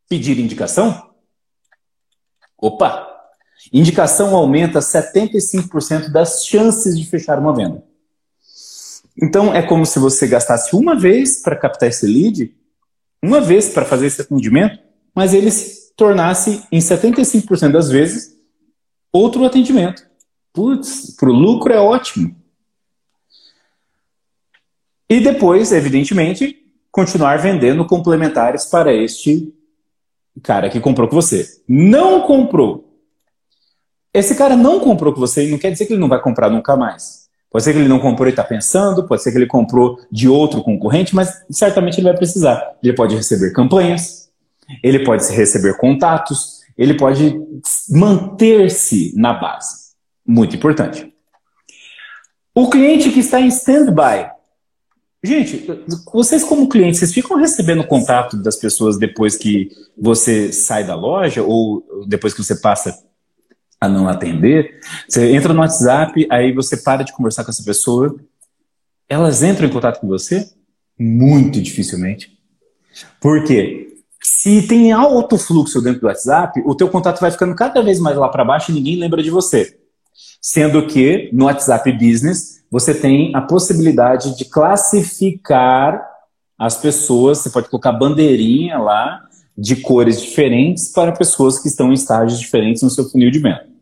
pedir 0.09 0.39
indicação? 0.39 1.11
Opa! 2.57 3.11
Indicação 3.73 4.37
aumenta 4.37 4.79
75% 4.79 6.13
das 6.13 6.47
chances 6.47 6.97
de 6.97 7.07
fechar 7.07 7.41
uma 7.41 7.55
venda. 7.55 7.83
Então, 9.21 9.53
é 9.53 9.67
como 9.67 9.85
se 9.85 9.99
você 9.99 10.29
gastasse 10.29 10.77
uma 10.77 10.95
vez 10.95 11.43
para 11.43 11.57
captar 11.57 11.89
esse 11.89 12.07
lead, 12.07 12.55
uma 13.25 13.41
vez 13.41 13.71
para 13.71 13.85
fazer 13.85 14.07
esse 14.07 14.21
atendimento, 14.21 14.79
mas 15.15 15.33
ele 15.33 15.51
se 15.51 15.95
tornasse, 15.97 16.63
em 16.71 16.79
75% 16.79 17.73
das 17.73 17.89
vezes, 17.89 18.37
outro 19.13 19.45
atendimento. 19.45 20.03
Putz, 20.53 21.17
para 21.17 21.31
o 21.31 21.33
lucro 21.33 21.73
é 21.73 21.79
ótimo. 21.79 22.37
E 25.09 25.21
depois, 25.21 25.73
evidentemente, 25.73 26.65
continuar 26.91 27.39
vendendo 27.39 27.87
complementares 27.87 28.67
para 28.67 28.93
este 28.93 29.55
cara 30.43 30.69
que 30.69 30.81
comprou 30.81 31.09
com 31.09 31.17
você. 31.17 31.47
Não 31.67 32.23
comprou. 32.23 32.99
Esse 34.13 34.37
cara 34.37 34.57
não 34.57 34.81
comprou 34.81 35.13
com 35.13 35.21
você 35.21 35.47
e 35.47 35.51
não 35.51 35.59
quer 35.59 35.71
dizer 35.71 35.87
que 35.87 35.93
ele 35.93 36.01
não 36.01 36.09
vai 36.09 36.21
comprar 36.21 36.51
nunca 36.51 36.77
mais. 36.77 37.24
Pode 37.55 37.63
ser 37.63 37.73
que 37.73 37.79
ele 37.79 37.89
não 37.89 38.01
comprou 38.01 38.27
e 38.27 38.31
está 38.31 38.43
pensando, 38.43 39.07
pode 39.07 39.23
ser 39.23 39.31
que 39.31 39.39
ele 39.39 39.47
comprou 39.47 39.97
de 40.11 40.29
outro 40.29 40.61
concorrente, 40.61 41.15
mas 41.15 41.33
certamente 41.49 42.01
ele 42.01 42.09
vai 42.09 42.17
precisar. 42.17 42.75
Ele 42.83 42.93
pode 42.93 43.15
receber 43.15 43.53
campanhas, 43.53 44.29
ele 44.83 45.05
pode 45.05 45.25
receber 45.33 45.77
contatos, 45.77 46.63
ele 46.77 46.95
pode 46.95 47.41
manter-se 47.89 49.13
na 49.17 49.33
base. 49.35 49.93
Muito 50.27 50.57
importante. 50.57 51.15
O 52.53 52.69
cliente 52.69 53.13
que 53.13 53.21
está 53.21 53.41
em 53.41 53.47
stand-by. 53.47 54.33
Gente, 55.23 55.65
vocês 56.13 56.43
como 56.43 56.69
clientes, 56.69 56.99
vocês 56.99 57.15
ficam 57.15 57.37
recebendo 57.37 57.87
contato 57.87 58.37
das 58.37 58.57
pessoas 58.57 58.99
depois 58.99 59.37
que 59.37 59.69
você 59.97 60.53
sai 60.53 60.83
da 60.83 60.97
loja 60.97 61.45
ou 61.45 62.05
depois 62.09 62.35
que 62.35 62.43
você 62.43 62.57
passa 62.57 62.99
a 63.85 63.89
não 63.89 64.09
atender? 64.09 64.81
Você 65.09 65.33
entra 65.33 65.53
no 65.53 65.61
WhatsApp, 65.61 66.27
aí 66.31 66.53
você 66.53 66.77
para 66.77 67.03
de 67.03 67.13
conversar 67.13 67.45
com 67.45 67.51
essa 67.51 67.63
pessoa, 67.63 68.15
elas 69.09 69.43
entram 69.43 69.69
em 69.69 69.73
contato 69.73 70.01
com 70.01 70.09
você? 70.09 70.49
Muito 70.99 71.61
dificilmente. 71.61 72.39
Por 73.21 73.45
quê? 73.45 73.89
Se 74.23 74.67
tem 74.67 74.93
alto 74.93 75.37
fluxo 75.37 75.83
dentro 75.83 76.01
do 76.01 76.07
WhatsApp, 76.07 76.63
o 76.65 76.75
teu 76.75 76.89
contato 76.89 77.21
vai 77.21 77.31
ficando 77.31 77.55
cada 77.55 77.83
vez 77.83 78.01
mais 78.01 78.17
lá 78.17 78.29
para 78.29 78.45
baixo 78.45 78.71
e 78.71 78.75
ninguém 78.75 78.97
lembra 78.97 79.23
de 79.23 79.31
você. 79.31 79.79
Sendo 80.41 80.87
que 80.87 81.29
no 81.33 81.45
WhatsApp 81.45 81.93
Business 81.93 82.65
você 82.71 82.95
tem 82.95 83.35
a 83.35 83.41
possibilidade 83.41 84.37
de 84.37 84.47
classificar 84.47 86.03
as 86.59 86.77
pessoas, 86.77 87.39
você 87.39 87.51
pode 87.51 87.69
colocar 87.69 87.93
bandeirinha 87.93 88.79
lá 88.79 89.21
de 89.57 89.77
cores 89.77 90.21
diferentes 90.21 90.91
para 90.91 91.13
pessoas 91.13 91.59
que 91.59 91.69
estão 91.69 91.91
em 91.91 91.95
estágios 91.95 92.41
diferentes 92.41 92.83
no 92.83 92.91
seu 92.91 93.09
funil 93.09 93.31
de 93.31 93.39
venda. 93.39 93.74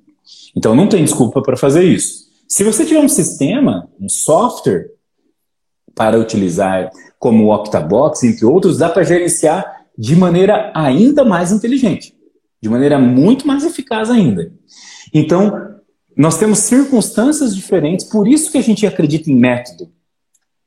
Então 0.57 0.75
não 0.75 0.89
tem 0.89 1.05
desculpa 1.05 1.43
para 1.43 1.57
fazer 1.57 1.85
isso. 1.85 2.23
Se 2.49 2.63
você 2.63 2.85
tiver 2.85 3.01
um 3.01 3.09
sistema, 3.09 3.89
um 3.99 4.09
software 4.09 4.91
para 5.95 6.19
utilizar 6.19 6.91
como 7.19 7.47
o 7.47 7.55
Octabox, 7.55 8.23
entre 8.25 8.45
outros, 8.45 8.79
dá 8.79 8.89
para 8.89 9.05
gerenciar 9.05 9.87
de 9.97 10.17
maneira 10.17 10.73
ainda 10.75 11.25
mais 11.25 11.53
inteligente, 11.53 12.15
de 12.61 12.69
maneira 12.69 12.99
muito 12.99 13.47
mais 13.47 13.65
eficaz 13.65 14.11
ainda. 14.11 14.53
Então, 15.15 15.73
nós 16.17 16.37
temos 16.37 16.59
circunstâncias 16.59 17.55
diferentes, 17.55 18.07
por 18.07 18.27
isso 18.27 18.51
que 18.51 18.59
a 18.59 18.63
gente 18.63 18.87
acredita 18.87 19.31
em 19.31 19.37
método. 19.37 19.91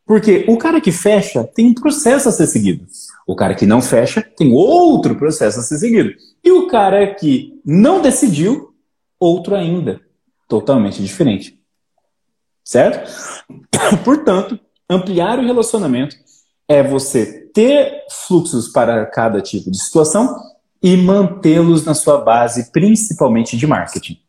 Porque 0.06 0.46
o 0.48 0.58
cara 0.58 0.80
que 0.80 0.92
fecha 0.92 1.44
tem 1.44 1.68
um 1.68 1.74
processo 1.74 2.30
a 2.30 2.32
ser 2.32 2.46
seguido. 2.48 2.86
O 3.28 3.36
cara 3.36 3.56
que 3.56 3.66
não 3.66 3.82
fecha 3.82 4.22
tem 4.22 4.54
outro 4.54 5.16
processo 5.16 5.60
a 5.60 5.64
ser 5.64 5.78
seguido. 5.78 6.12
E 6.44 6.52
o 6.52 6.68
cara 6.68 7.16
que 7.16 7.60
não 7.66 8.02
decidiu, 8.02 8.65
outro 9.20 9.56
ainda. 9.56 10.02
Totalmente 10.48 11.02
diferente. 11.02 11.60
Certo? 12.64 13.10
Portanto, 14.04 14.60
ampliar 14.90 15.40
o 15.40 15.46
relacionamento 15.46 16.16
é 16.68 16.82
você 16.82 17.48
ter 17.54 18.04
fluxos 18.28 18.70
para 18.70 19.06
cada 19.06 19.42
tipo 19.42 19.70
de 19.70 19.82
situação 19.82 20.36
e 20.82 20.96
mantê-los 20.98 21.86
na 21.86 21.94
sua 21.94 22.22
base, 22.22 22.72
principalmente 22.72 23.58
de 23.58 23.66
marketing. 23.66 24.20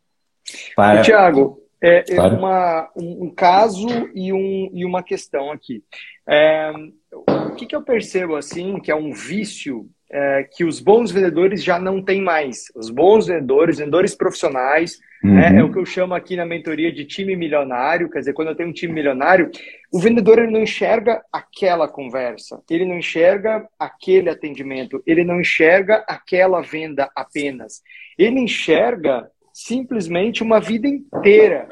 Para... 0.75 1.01
Tiago, 1.01 1.59
é, 1.81 1.97
é 1.99 2.15
claro. 2.15 2.37
uma, 2.37 2.89
um, 2.95 3.25
um, 3.25 3.29
caso 3.29 3.87
e, 4.15 4.33
um, 4.33 4.69
e 4.73 4.85
uma 4.85 5.03
questão 5.03 5.51
aqui. 5.51 5.83
É, 6.27 6.71
o 7.11 7.55
que, 7.55 7.65
que 7.65 7.75
eu 7.75 7.83
percebo 7.83 8.35
assim, 8.35 8.79
que 8.79 8.91
é 8.91 8.95
um 8.95 9.11
vício 9.11 9.89
é, 10.11 10.47
que 10.51 10.63
os 10.63 10.79
bons 10.79 11.11
vendedores 11.11 11.63
já 11.63 11.79
não 11.79 12.01
têm 12.01 12.21
mais. 12.21 12.65
Os 12.75 12.89
bons 12.89 13.27
vendedores, 13.27 13.77
vendedores 13.77 14.15
profissionais, 14.15 14.99
uhum. 15.23 15.35
né, 15.35 15.59
é 15.59 15.63
o 15.63 15.71
que 15.71 15.79
eu 15.79 15.85
chamo 15.85 16.13
aqui 16.13 16.35
na 16.35 16.45
mentoria 16.45 16.91
de 16.91 17.05
time 17.05 17.35
milionário. 17.35 18.09
Quer 18.09 18.19
dizer, 18.19 18.33
quando 18.33 18.49
eu 18.49 18.55
tenho 18.55 18.69
um 18.69 18.73
time 18.73 18.93
milionário, 18.93 19.51
o 19.91 19.99
vendedor 19.99 20.39
ele 20.39 20.51
não 20.51 20.61
enxerga 20.61 21.21
aquela 21.31 21.87
conversa, 21.87 22.61
ele 22.69 22.85
não 22.85 22.97
enxerga 22.97 23.67
aquele 23.77 24.29
atendimento, 24.29 25.01
ele 25.05 25.23
não 25.23 25.41
enxerga 25.41 26.03
aquela 26.07 26.61
venda 26.61 27.09
apenas. 27.15 27.81
Ele 28.17 28.39
enxerga 28.39 29.29
simplesmente 29.53 30.43
uma 30.43 30.59
vida 30.59 30.87
inteira 30.87 31.67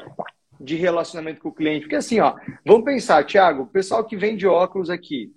de 0.60 0.76
relacionamento 0.76 1.40
com 1.40 1.48
o 1.50 1.54
cliente. 1.54 1.82
Porque 1.82 1.96
assim, 1.96 2.20
ó, 2.20 2.34
vamos 2.64 2.84
pensar, 2.84 3.24
Thiago, 3.24 3.62
o 3.62 3.66
pessoal 3.66 4.04
que 4.04 4.16
vende 4.16 4.46
óculos 4.46 4.90
aqui, 4.90 5.32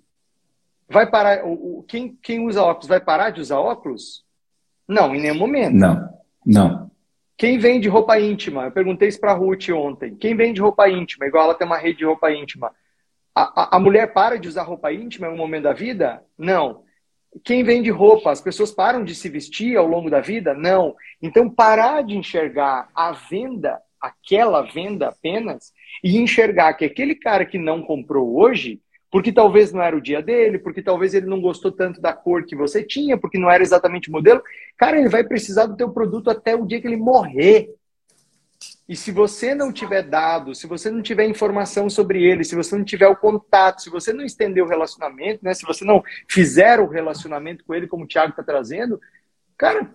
vai 0.90 1.10
parar, 1.10 1.46
o, 1.46 1.84
quem, 1.88 2.18
quem 2.22 2.46
usa 2.46 2.64
óculos 2.64 2.88
vai 2.88 3.00
parar 3.00 3.30
de 3.30 3.42
usar 3.42 3.60
óculos? 3.60 4.24
Não, 4.88 5.16
em 5.16 5.22
nenhum 5.22 5.38
momento. 5.38 5.76
Não, 5.76 6.10
não. 6.46 6.92
Quem 7.38 7.58
vende 7.58 7.88
roupa 7.88 8.20
íntima? 8.20 8.66
Eu 8.66 8.72
perguntei 8.72 9.08
isso 9.08 9.20
para 9.20 9.32
a 9.32 9.36
Ruth 9.36 9.70
ontem. 9.70 10.14
Quem 10.16 10.36
vende 10.36 10.60
roupa 10.60 10.90
íntima? 10.90 11.26
Igual 11.26 11.46
ela 11.46 11.56
tem 11.56 11.66
uma 11.66 11.78
rede 11.78 12.00
de 12.00 12.06
roupa 12.06 12.32
íntima. 12.32 12.72
A, 13.34 13.62
a, 13.62 13.78
a 13.78 13.80
mulher 13.80 14.12
para 14.12 14.38
de 14.38 14.48
usar 14.48 14.64
roupa 14.64 14.92
íntima 14.92 15.28
em 15.28 15.32
um 15.32 15.38
momento 15.38 15.64
da 15.64 15.74
vida? 15.74 16.22
Não. 16.38 16.84
Quem 17.44 17.64
vende 17.64 17.90
roupa? 17.90 18.32
As 18.32 18.42
pessoas 18.42 18.72
param 18.72 19.04
de 19.04 19.16
se 19.16 19.30
vestir 19.30 19.78
ao 19.78 19.88
longo 19.88 20.10
da 20.10 20.20
vida? 20.20 20.54
Não. 20.54 20.96
Então, 21.22 21.50
parar 21.50 22.04
de 22.04 22.18
enxergar 22.18 22.90
a 22.94 23.12
venda, 23.14 23.80
aquela 24.02 24.64
venda 24.64 25.08
apenas, 25.08 25.72
e 26.04 26.18
enxergar 26.18 26.74
que 26.74 26.84
aquele 26.84 27.16
cara 27.16 27.46
que 27.46 27.58
não 27.58 27.82
comprou 27.82 28.38
hoje 28.38 28.82
porque 29.12 29.32
talvez 29.32 29.74
não 29.74 29.82
era 29.82 29.96
o 29.96 30.02
dia 30.02 30.22
dele, 30.22 30.60
porque 30.60 30.82
talvez 30.82 31.14
ele 31.14 31.26
não 31.26 31.42
gostou 31.42 31.72
tanto 31.72 32.00
da 32.00 32.14
cor 32.14 32.46
que 32.46 32.56
você 32.56 32.84
tinha, 32.84 33.18
porque 33.18 33.40
não 33.40 33.50
era 33.50 33.64
exatamente 33.64 34.10
o 34.10 34.12
modelo. 34.12 34.42
Cara, 34.78 35.00
ele 35.00 35.10
vai 35.10 35.24
precisar 35.24 35.66
do 35.66 35.76
teu 35.76 35.90
produto 35.90 36.30
até 36.30 36.56
o 36.56 36.66
dia 36.66 36.80
que 36.80 36.88
ele 36.88 36.98
morrer. 36.98 37.74
E 38.88 38.96
se 38.96 39.12
você 39.12 39.56
não 39.56 39.72
tiver 39.72 40.04
dado, 40.04 40.54
se 40.54 40.68
você 40.68 40.92
não 40.92 41.02
tiver 41.02 41.26
informação 41.26 41.90
sobre 41.90 42.24
ele, 42.24 42.44
se 42.44 42.56
você 42.56 42.76
não 42.76 42.84
tiver 42.84 43.08
o 43.08 43.16
contato, 43.16 43.82
se 43.82 43.90
você 43.90 44.12
não 44.12 44.24
estender 44.24 44.64
o 44.64 44.68
relacionamento, 44.68 45.44
né, 45.44 45.54
se 45.54 45.66
você 45.66 45.86
não 45.86 46.04
fizer 46.28 46.80
o 46.80 46.88
relacionamento 46.88 47.64
com 47.64 47.74
ele, 47.74 47.88
como 47.88 48.04
o 48.04 48.08
Thiago 48.08 48.32
está 48.32 48.44
trazendo, 48.44 49.00
cara, 49.58 49.90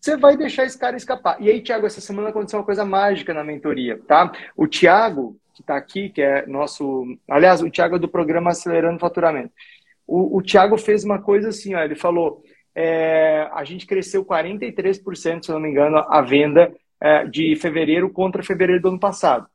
você 0.00 0.16
vai 0.16 0.36
deixar 0.36 0.64
esse 0.64 0.78
cara 0.78 0.96
escapar. 0.96 1.40
E 1.40 1.50
aí, 1.50 1.60
Thiago, 1.60 1.86
essa 1.86 2.00
semana 2.00 2.28
aconteceu 2.28 2.58
uma 2.58 2.66
coisa 2.66 2.84
mágica 2.84 3.32
na 3.32 3.42
mentoria, 3.42 4.00
tá? 4.06 4.30
O 4.56 4.68
Thiago, 4.68 5.36
que 5.56 5.62
está 5.62 5.76
aqui, 5.76 6.10
que 6.10 6.20
é 6.20 6.46
nosso. 6.46 7.04
Aliás, 7.28 7.62
o 7.62 7.70
Thiago 7.70 7.96
é 7.96 7.98
do 7.98 8.08
programa 8.08 8.50
Acelerando 8.50 9.00
Faturamento. 9.00 9.52
O, 10.06 10.36
o 10.36 10.42
Thiago 10.42 10.76
fez 10.76 11.02
uma 11.02 11.20
coisa 11.20 11.48
assim, 11.48 11.74
ó, 11.74 11.82
ele 11.82 11.94
falou: 11.94 12.42
é, 12.74 13.48
a 13.52 13.64
gente 13.64 13.86
cresceu 13.86 14.24
43%, 14.24 15.46
se 15.46 15.50
não 15.50 15.58
me 15.58 15.70
engano, 15.70 15.96
a 15.96 16.20
venda 16.20 16.72
é, 17.00 17.24
de 17.24 17.56
fevereiro 17.56 18.10
contra 18.10 18.42
fevereiro 18.42 18.82
do 18.82 18.88
ano 18.88 19.00
passado. 19.00 19.46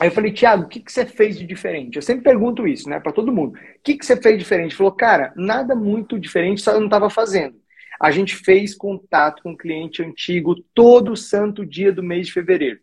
Aí 0.00 0.08
eu 0.08 0.12
falei, 0.12 0.32
Thiago, 0.32 0.64
o 0.64 0.68
que, 0.68 0.80
que 0.80 0.90
você 0.90 1.06
fez 1.06 1.38
de 1.38 1.46
diferente? 1.46 1.96
Eu 1.96 2.02
sempre 2.02 2.24
pergunto 2.24 2.66
isso, 2.66 2.88
né, 2.88 2.98
para 2.98 3.12
todo 3.12 3.32
mundo. 3.32 3.56
O 3.56 3.82
que, 3.84 3.94
que 3.94 4.04
você 4.04 4.20
fez 4.20 4.34
de 4.34 4.42
diferente? 4.42 4.70
Ele 4.70 4.76
falou, 4.76 4.92
cara, 4.92 5.32
nada 5.36 5.76
muito 5.76 6.18
diferente, 6.18 6.62
só 6.62 6.72
eu 6.72 6.80
não 6.80 6.86
estava 6.86 7.08
fazendo. 7.08 7.54
A 8.00 8.10
gente 8.10 8.34
fez 8.34 8.74
contato 8.74 9.42
com 9.42 9.52
o 9.52 9.56
cliente 9.56 10.02
antigo 10.02 10.56
todo 10.74 11.16
santo 11.16 11.64
dia 11.64 11.92
do 11.92 12.02
mês 12.02 12.26
de 12.26 12.32
fevereiro. 12.32 12.80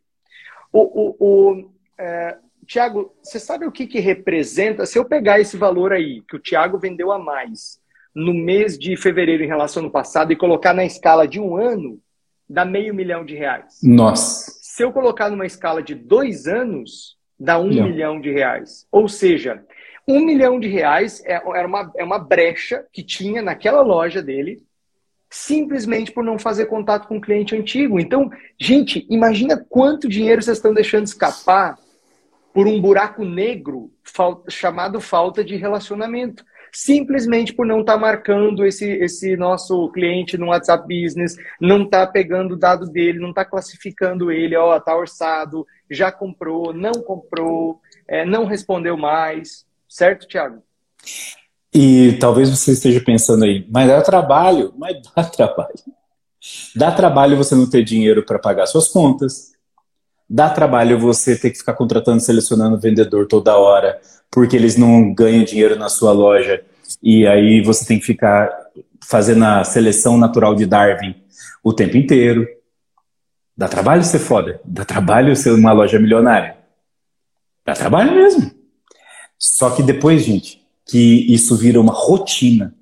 O, 0.72 0.80
o, 0.80 1.16
o, 1.20 1.72
é, 2.00 2.38
Tiago, 2.66 3.14
você 3.22 3.40
sabe 3.40 3.66
o 3.66 3.72
que, 3.72 3.86
que 3.86 4.00
representa? 4.00 4.86
Se 4.86 4.98
eu 4.98 5.04
pegar 5.04 5.40
esse 5.40 5.58
valor 5.58 5.92
aí, 5.92 6.22
que 6.28 6.36
o 6.36 6.40
Tiago 6.40 6.80
vendeu 6.80 7.12
a 7.12 7.20
mais 7.20 7.80
no 8.16 8.34
mês 8.34 8.78
de 8.78 8.96
fevereiro 8.96 9.44
em 9.44 9.48
relação 9.48 9.84
ao 9.84 9.92
passado 9.92 10.32
e 10.32 10.36
colocar 10.36 10.74
na 10.74 10.86
escala 10.86 11.28
de 11.28 11.40
um 11.40 11.58
ano, 11.58 12.00
dá 12.50 12.64
meio 12.64 12.94
milhão 12.94 13.26
de 13.26 13.36
reais. 13.36 13.80
Nossa. 13.84 14.52
Se 14.62 14.84
eu 14.84 14.92
colocar 14.92 15.30
numa 15.30 15.46
escala 15.46 15.84
de 15.84 15.94
dois 15.94 16.48
anos, 16.48 17.18
dá 17.40 17.60
um 17.60 17.68
milhão, 17.68 17.88
milhão 17.88 18.22
de 18.22 18.32
reais. 18.32 18.88
Ou 18.92 19.08
seja, 19.08 19.64
um 20.08 20.26
milhão 20.26 20.60
de 20.60 20.68
reais 20.68 21.22
é, 21.26 21.34
é, 21.34 21.66
uma, 21.66 21.92
é 21.98 22.04
uma 22.04 22.20
brecha 22.20 22.86
que 22.94 23.04
tinha 23.04 23.42
naquela 23.42 23.82
loja 23.82 24.22
dele 24.22 24.64
simplesmente 25.30 26.12
por 26.12 26.24
não 26.24 26.40
fazer 26.40 26.66
contato 26.66 27.08
com 27.08 27.18
o 27.18 27.22
cliente 27.22 27.56
antigo. 27.56 28.00
Então, 28.00 28.32
gente, 28.60 29.06
imagina 29.10 29.64
quanto 29.70 30.10
dinheiro 30.10 30.42
vocês 30.42 30.58
estão 30.58 30.74
deixando 30.74 31.06
escapar 31.06 31.78
por 32.54 32.68
um 32.68 32.82
buraco 32.82 33.24
negro 33.24 33.92
chamado 34.50 35.00
falta 35.00 35.44
de 35.44 35.56
relacionamento. 35.56 36.44
Simplesmente 36.72 37.54
por 37.54 37.66
não 37.66 37.82
estar 37.82 37.94
tá 37.94 38.00
marcando 38.00 38.66
esse, 38.66 38.86
esse 38.86 39.36
nosso 39.36 39.90
cliente 39.92 40.38
no 40.38 40.48
WhatsApp 40.48 40.84
Business, 40.84 41.36
não 41.60 41.84
estar 41.84 42.06
tá 42.06 42.12
pegando 42.12 42.54
o 42.54 42.58
dado 42.58 42.86
dele, 42.86 43.20
não 43.20 43.30
estar 43.30 43.46
tá 43.46 43.50
classificando 43.50 44.32
ele, 44.32 44.56
ó, 44.56 44.80
tá 44.80 44.96
orçado, 44.96 45.66
já 45.90 46.12
comprou, 46.12 46.72
não 46.72 46.92
comprou, 46.94 47.80
é, 48.08 48.24
não 48.24 48.46
respondeu 48.46 48.96
mais. 48.96 49.66
Certo, 49.88 50.28
Thiago? 50.28 50.62
E 51.74 52.18
talvez 52.20 52.50
você 52.50 52.72
esteja 52.72 53.02
pensando 53.02 53.46
aí, 53.46 53.66
mas 53.70 53.88
dá 53.88 54.02
trabalho, 54.02 54.74
mas 54.78 54.98
dá 55.16 55.24
trabalho. 55.30 55.74
Dá 56.76 56.92
trabalho 56.92 57.38
você 57.38 57.54
não 57.56 57.70
ter 57.70 57.84
dinheiro 57.84 58.24
para 58.26 58.40
pagar 58.40 58.66
suas 58.66 58.88
contas, 58.88 59.49
Dá 60.30 60.50
trabalho 60.50 61.00
você 61.00 61.36
ter 61.36 61.50
que 61.50 61.58
ficar 61.58 61.74
contratando, 61.74 62.22
selecionando 62.22 62.80
vendedor 62.80 63.28
toda 63.28 63.58
hora, 63.58 64.00
porque 64.30 64.56
eles 64.56 64.76
não 64.78 65.14
ganham 65.14 65.44
dinheiro 65.44 65.76
na 65.76 65.90
sua 65.90 66.12
loja. 66.12 66.64
E 67.02 67.26
aí 67.26 67.62
você 67.62 67.86
tem 67.86 68.00
que 68.00 68.06
ficar 68.06 68.50
fazendo 69.04 69.44
a 69.44 69.64
seleção 69.64 70.18
natural 70.18 70.54
de 70.54 70.66
Darwin 70.66 71.16
o 71.64 71.74
tempo 71.74 71.98
inteiro. 71.98 72.48
Dá 73.58 73.68
trabalho 73.68 74.04
ser 74.04 74.20
foda. 74.20 74.62
Dá 74.64 74.86
trabalho 74.86 75.36
ser 75.36 75.52
uma 75.52 75.72
loja 75.72 76.00
milionária. 76.00 76.58
Dá 77.66 77.74
trabalho 77.74 78.14
mesmo. 78.14 78.52
Só 79.38 79.72
que 79.72 79.82
depois, 79.82 80.24
gente, 80.24 80.62
que 80.86 81.34
isso 81.34 81.56
vira 81.56 81.80
uma 81.80 81.94
rotina 81.94 82.76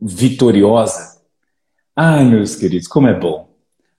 vitoriosa, 0.00 1.20
ai, 1.94 2.24
meus 2.24 2.54
queridos, 2.54 2.86
como 2.86 3.08
é 3.08 3.18
bom. 3.18 3.47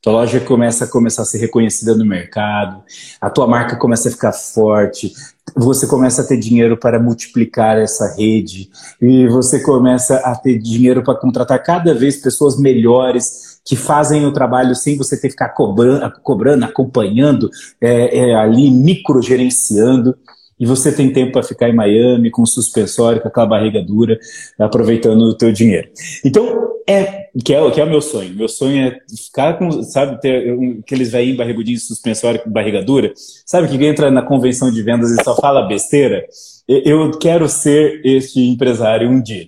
Tua 0.02 0.14
loja 0.14 0.40
começa 0.40 0.86
a 0.86 0.88
começar 0.88 1.24
a 1.24 1.26
ser 1.26 1.40
reconhecida 1.40 1.94
no 1.94 2.06
mercado, 2.06 2.82
a 3.20 3.30
tua 3.30 3.46
marca 3.46 3.76
começa 3.76 4.08
a 4.08 4.12
ficar 4.12 4.32
forte, 4.32 5.12
você 5.54 5.86
começa 5.88 6.22
a 6.22 6.26
ter 6.26 6.38
dinheiro 6.38 6.78
para 6.78 6.98
multiplicar 6.98 7.78
essa 7.78 8.16
rede 8.16 8.70
e 9.02 9.28
você 9.28 9.60
começa 9.62 10.16
a 10.20 10.36
ter 10.36 10.58
dinheiro 10.58 11.04
para 11.04 11.20
contratar 11.20 11.62
cada 11.62 11.94
vez 11.94 12.16
pessoas 12.16 12.58
melhores 12.58 13.60
que 13.66 13.76
fazem 13.76 14.26
o 14.26 14.32
trabalho 14.32 14.74
sem 14.74 14.98
você 14.98 15.18
ter 15.18 15.28
que 15.28 15.32
ficar 15.32 15.50
cobrando, 15.50 16.12
cobrando 16.24 16.64
acompanhando, 16.64 17.50
é, 17.82 18.20
é, 18.20 18.36
ali 18.36 18.72
microgerenciando 18.72 20.16
e 20.60 20.66
você 20.66 20.92
tem 20.92 21.12
tempo 21.12 21.32
para 21.32 21.44
ficar 21.44 21.70
em 21.70 21.76
Miami 21.76 22.30
com 22.30 22.46
suspensório, 22.46 23.22
com 23.22 23.28
aquela 23.28 23.46
barriga 23.46 23.82
dura, 23.82 24.20
aproveitando 24.60 25.22
o 25.22 25.34
teu 25.34 25.52
dinheiro. 25.52 25.88
Então, 26.26 26.70
é 26.86 27.30
que 27.46 27.54
é, 27.54 27.72
que 27.72 27.80
é 27.80 27.84
o 27.84 27.90
meu 27.90 28.02
sonho. 28.02 28.34
Meu 28.36 28.50
sonho 28.50 28.88
é 28.88 28.98
ficar 29.16 29.58
com, 29.58 29.84
sabe, 29.84 30.20
ter 30.20 30.54
um, 30.54 30.80
aqueles 30.80 31.12
velhinhos 31.12 31.38
barrigudinhos 31.38 31.88
suspensório 31.88 32.42
com 32.42 32.50
barriga 32.50 32.84
dura, 32.84 33.14
sabe, 33.46 33.68
que 33.68 33.86
entra 33.86 34.10
na 34.10 34.22
convenção 34.22 34.72
de 34.72 34.82
vendas 34.82 35.12
e 35.12 35.24
só 35.24 35.36
fala 35.36 35.68
besteira. 35.68 36.26
Eu 36.68 37.12
quero 37.12 37.48
ser 37.48 38.02
este 38.04 38.42
empresário 38.42 39.10
um 39.10 39.22
dia. 39.22 39.48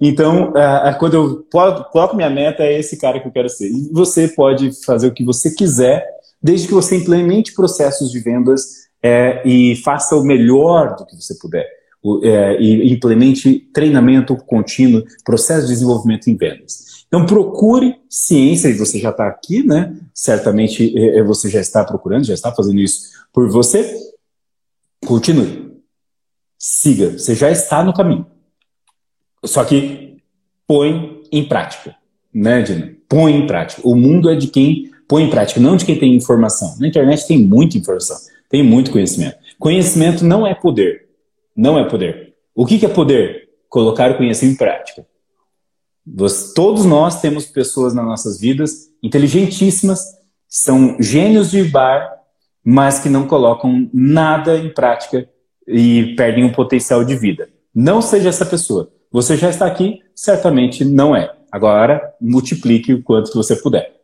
Então, 0.00 0.52
quando 0.98 1.14
eu 1.14 1.46
coloco 1.90 2.16
minha 2.16 2.30
meta, 2.30 2.62
é 2.62 2.78
esse 2.78 2.98
cara 2.98 3.18
que 3.18 3.26
eu 3.26 3.32
quero 3.32 3.48
ser. 3.48 3.68
E 3.68 3.90
você 3.92 4.28
pode 4.28 4.70
fazer 4.84 5.08
o 5.08 5.14
que 5.14 5.24
você 5.24 5.54
quiser, 5.54 6.06
desde 6.42 6.68
que 6.68 6.74
você 6.74 6.96
implemente 6.96 7.54
processos 7.54 8.10
de 8.10 8.20
vendas 8.20 8.85
é, 9.02 9.46
e 9.46 9.76
faça 9.76 10.16
o 10.16 10.24
melhor 10.24 10.96
do 10.96 11.06
que 11.06 11.14
você 11.14 11.34
puder. 11.34 11.66
O, 12.02 12.24
é, 12.24 12.60
e 12.60 12.92
implemente 12.92 13.68
treinamento 13.72 14.36
contínuo, 14.36 15.02
processo 15.24 15.66
de 15.66 15.72
desenvolvimento 15.72 16.28
em 16.28 16.36
vendas. 16.36 17.04
Então 17.08 17.24
procure 17.24 17.96
ciência, 18.08 18.68
e 18.68 18.74
você 18.74 18.98
já 18.98 19.10
está 19.10 19.26
aqui, 19.26 19.62
né? 19.62 19.96
Certamente 20.12 20.96
é, 20.96 21.18
é, 21.18 21.22
você 21.22 21.48
já 21.48 21.60
está 21.60 21.84
procurando, 21.84 22.24
já 22.24 22.34
está 22.34 22.52
fazendo 22.52 22.80
isso 22.80 23.12
por 23.32 23.48
você. 23.48 23.96
Continue. 25.04 25.80
Siga, 26.58 27.18
você 27.18 27.34
já 27.34 27.50
está 27.50 27.84
no 27.84 27.92
caminho. 27.92 28.26
Só 29.44 29.64
que 29.64 30.16
põe 30.66 31.22
em 31.30 31.46
prática, 31.46 31.94
né, 32.34 32.62
Dina? 32.62 32.94
Põe 33.08 33.36
em 33.36 33.46
prática. 33.46 33.82
O 33.84 33.94
mundo 33.94 34.28
é 34.28 34.34
de 34.34 34.48
quem 34.48 34.90
põe 35.06 35.22
em 35.22 35.30
prática, 35.30 35.60
não 35.60 35.76
de 35.76 35.84
quem 35.84 35.98
tem 35.98 36.16
informação. 36.16 36.76
Na 36.80 36.88
internet 36.88 37.26
tem 37.26 37.38
muita 37.38 37.78
informação. 37.78 38.16
Tem 38.48 38.62
muito 38.62 38.90
conhecimento. 38.90 39.36
Conhecimento 39.58 40.24
não 40.24 40.46
é 40.46 40.54
poder. 40.54 41.08
Não 41.56 41.78
é 41.78 41.88
poder. 41.88 42.34
O 42.54 42.64
que, 42.64 42.84
é 42.84 42.88
poder? 42.88 43.48
Colocar 43.68 44.10
o 44.10 44.16
conhecimento 44.16 44.54
em 44.54 44.56
prática. 44.56 45.06
Todos 46.54 46.84
nós 46.84 47.20
temos 47.20 47.46
pessoas 47.46 47.92
nas 47.92 48.04
nossas 48.04 48.40
vidas 48.40 48.88
inteligentíssimas, 49.02 50.00
são 50.48 50.96
gênios 51.00 51.50
de 51.50 51.64
bar, 51.64 52.16
mas 52.64 53.00
que 53.00 53.08
não 53.08 53.26
colocam 53.26 53.90
nada 53.92 54.56
em 54.56 54.68
prática 54.72 55.28
e 55.66 56.14
perdem 56.16 56.44
o 56.44 56.52
potencial 56.52 57.04
de 57.04 57.16
vida. 57.16 57.48
Não 57.74 58.00
seja 58.00 58.28
essa 58.28 58.46
pessoa. 58.46 58.90
Você 59.10 59.36
já 59.36 59.50
está 59.50 59.66
aqui, 59.66 60.00
certamente 60.14 60.84
não 60.84 61.14
é. 61.14 61.34
Agora, 61.50 62.14
multiplique 62.20 62.92
o 62.92 63.02
quanto 63.02 63.32
você 63.34 63.56
puder. 63.56 63.95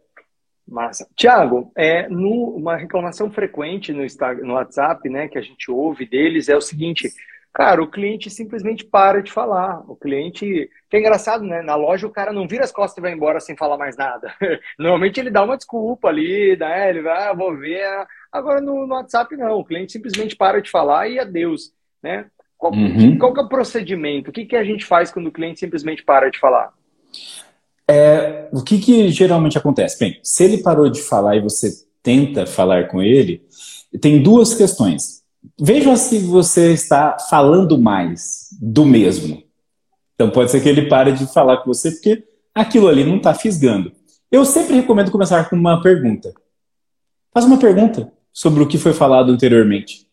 Massa. 0.72 1.06
Tiago, 1.14 1.70
é, 1.76 2.08
uma 2.08 2.76
reclamação 2.76 3.30
frequente 3.30 3.92
no, 3.92 4.04
no 4.42 4.54
WhatsApp, 4.54 5.08
né, 5.08 5.28
que 5.28 5.38
a 5.38 5.42
gente 5.42 5.70
ouve 5.70 6.06
deles 6.06 6.48
é 6.48 6.56
o 6.56 6.60
seguinte, 6.60 7.12
cara, 7.52 7.82
o 7.82 7.90
cliente 7.90 8.30
simplesmente 8.30 8.84
para 8.84 9.22
de 9.22 9.30
falar. 9.30 9.82
O 9.88 9.94
cliente, 9.94 10.70
que 10.88 10.96
é 10.96 11.00
engraçado, 11.00 11.44
né? 11.44 11.60
Na 11.62 11.74
loja 11.74 12.06
o 12.06 12.10
cara 12.10 12.32
não 12.32 12.48
vira 12.48 12.64
as 12.64 12.72
costas 12.72 12.98
e 12.98 13.02
vai 13.02 13.12
embora 13.12 13.40
sem 13.40 13.56
falar 13.56 13.76
mais 13.76 13.96
nada. 13.96 14.34
Normalmente 14.78 15.20
ele 15.20 15.30
dá 15.30 15.42
uma 15.44 15.56
desculpa 15.56 16.08
ali, 16.08 16.56
né? 16.56 16.88
Ele 16.88 17.02
vai, 17.02 17.28
ah, 17.28 17.34
vou 17.34 17.56
ver. 17.56 17.86
Agora 18.32 18.60
no, 18.60 18.86
no, 18.86 18.94
WhatsApp 18.94 19.36
não, 19.36 19.58
o 19.58 19.64
cliente 19.64 19.92
simplesmente 19.92 20.34
para 20.34 20.62
de 20.62 20.70
falar 20.70 21.08
e 21.08 21.18
adeus, 21.18 21.72
né? 22.02 22.26
Qual, 22.56 22.72
uhum. 22.72 23.18
qual 23.18 23.36
é 23.36 23.40
o 23.40 23.48
procedimento? 23.48 24.30
O 24.30 24.32
que, 24.32 24.46
que 24.46 24.56
a 24.56 24.64
gente 24.64 24.84
faz 24.86 25.12
quando 25.12 25.26
o 25.26 25.32
cliente 25.32 25.60
simplesmente 25.60 26.04
para 26.04 26.30
de 26.30 26.38
falar? 26.38 26.72
É, 27.94 28.48
o 28.50 28.62
que, 28.62 28.78
que 28.78 29.10
geralmente 29.10 29.58
acontece? 29.58 29.98
Bem, 29.98 30.18
se 30.22 30.44
ele 30.44 30.58
parou 30.58 30.88
de 30.88 31.02
falar 31.02 31.36
e 31.36 31.40
você 31.40 31.70
tenta 32.02 32.46
falar 32.46 32.88
com 32.88 33.02
ele, 33.02 33.42
tem 34.00 34.22
duas 34.22 34.54
questões. 34.54 35.22
Veja 35.60 35.94
se 35.96 36.18
você 36.20 36.72
está 36.72 37.18
falando 37.28 37.78
mais 37.78 38.48
do 38.60 38.86
mesmo. 38.86 39.42
Então 40.14 40.30
pode 40.30 40.50
ser 40.50 40.62
que 40.62 40.68
ele 40.68 40.88
pare 40.88 41.12
de 41.12 41.30
falar 41.30 41.58
com 41.58 41.72
você 41.72 41.90
porque 41.90 42.24
aquilo 42.54 42.88
ali 42.88 43.04
não 43.04 43.18
está 43.18 43.34
fisgando. 43.34 43.92
Eu 44.30 44.46
sempre 44.46 44.74
recomendo 44.74 45.10
começar 45.10 45.50
com 45.50 45.56
uma 45.56 45.82
pergunta. 45.82 46.32
Faz 47.34 47.44
uma 47.44 47.58
pergunta 47.58 48.10
sobre 48.32 48.62
o 48.62 48.66
que 48.66 48.78
foi 48.78 48.94
falado 48.94 49.30
anteriormente. 49.30 50.06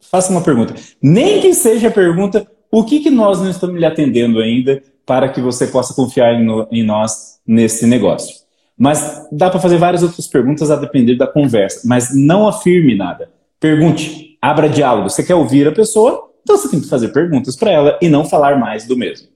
Faça 0.00 0.32
uma 0.32 0.42
pergunta. 0.42 0.74
Nem 1.00 1.40
que 1.40 1.54
seja 1.54 1.86
a 1.86 1.92
pergunta, 1.92 2.50
o 2.70 2.84
que, 2.84 2.98
que 2.98 3.10
nós 3.10 3.38
não 3.40 3.48
estamos 3.48 3.76
lhe 3.76 3.86
atendendo 3.86 4.40
ainda 4.40 4.82
para 5.08 5.30
que 5.30 5.40
você 5.40 5.66
possa 5.66 5.94
confiar 5.94 6.34
em, 6.34 6.44
no, 6.44 6.68
em 6.70 6.84
nós 6.84 7.40
nesse 7.46 7.86
negócio. 7.86 8.36
Mas 8.76 9.26
dá 9.32 9.48
para 9.48 9.58
fazer 9.58 9.78
várias 9.78 10.02
outras 10.02 10.26
perguntas 10.26 10.70
a 10.70 10.76
depender 10.76 11.16
da 11.16 11.26
conversa, 11.26 11.80
mas 11.88 12.14
não 12.14 12.46
afirme 12.46 12.94
nada. 12.94 13.30
Pergunte, 13.58 14.36
abra 14.40 14.68
diálogo. 14.68 15.08
Você 15.08 15.24
quer 15.24 15.34
ouvir 15.34 15.66
a 15.66 15.72
pessoa? 15.72 16.28
Então 16.42 16.58
você 16.58 16.68
tem 16.68 16.80
que 16.80 16.88
fazer 16.88 17.08
perguntas 17.08 17.56
para 17.56 17.70
ela 17.70 17.98
e 18.02 18.08
não 18.08 18.26
falar 18.26 18.58
mais 18.58 18.86
do 18.86 18.98
mesmo. 18.98 19.28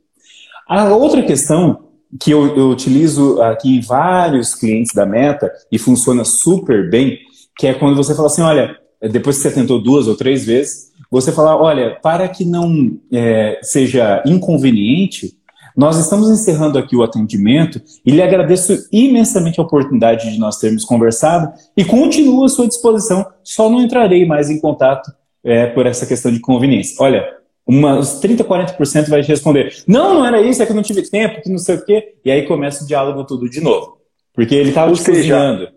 A 0.68 0.94
outra 0.94 1.22
questão 1.22 1.88
que 2.20 2.30
eu, 2.30 2.54
eu, 2.54 2.68
utilizo 2.68 3.40
aqui 3.40 3.74
em 3.74 3.80
vários 3.80 4.54
clientes 4.54 4.92
da 4.94 5.06
Meta 5.06 5.50
e 5.72 5.78
funciona 5.78 6.22
super 6.22 6.90
bem, 6.90 7.18
que 7.56 7.66
é 7.66 7.72
quando 7.72 7.96
você 7.96 8.14
fala 8.14 8.26
assim, 8.26 8.42
olha, 8.42 8.76
depois 9.10 9.36
que 9.38 9.42
você 9.42 9.50
tentou 9.50 9.82
duas 9.82 10.06
ou 10.06 10.14
três 10.14 10.44
vezes, 10.44 10.92
você 11.10 11.32
fala, 11.32 11.56
olha, 11.56 11.98
para 12.02 12.28
que 12.28 12.44
não 12.44 12.98
é, 13.10 13.58
seja 13.62 14.22
inconveniente, 14.26 15.40
nós 15.76 15.98
estamos 15.98 16.30
encerrando 16.30 16.78
aqui 16.78 16.96
o 16.96 17.02
atendimento 17.02 17.80
e 18.04 18.10
lhe 18.10 18.22
agradeço 18.22 18.88
imensamente 18.92 19.60
a 19.60 19.62
oportunidade 19.62 20.30
de 20.30 20.38
nós 20.38 20.58
termos 20.58 20.84
conversado 20.84 21.52
e 21.76 21.84
continuo 21.84 22.44
à 22.44 22.48
sua 22.48 22.66
disposição, 22.66 23.26
só 23.42 23.68
não 23.68 23.80
entrarei 23.80 24.24
mais 24.26 24.50
em 24.50 24.60
contato 24.60 25.10
é, 25.44 25.66
por 25.66 25.86
essa 25.86 26.06
questão 26.06 26.32
de 26.32 26.40
conveniência. 26.40 26.96
Olha, 27.00 27.26
uns 27.66 28.20
30, 28.20 28.44
40% 28.44 29.08
vai 29.08 29.22
responder: 29.22 29.72
não, 29.86 30.14
não 30.14 30.26
era 30.26 30.40
isso, 30.40 30.62
é 30.62 30.66
que 30.66 30.72
eu 30.72 30.76
não 30.76 30.82
tive 30.82 31.02
tempo, 31.08 31.42
que 31.42 31.50
não 31.50 31.58
sei 31.58 31.76
o 31.76 31.84
quê. 31.84 32.14
E 32.24 32.30
aí 32.30 32.46
começa 32.46 32.84
o 32.84 32.86
diálogo 32.86 33.24
tudo 33.24 33.48
de 33.48 33.60
novo. 33.60 33.98
Porque 34.34 34.54
ele 34.54 34.70
estava 34.70 34.90
cozinhando. 34.90 35.68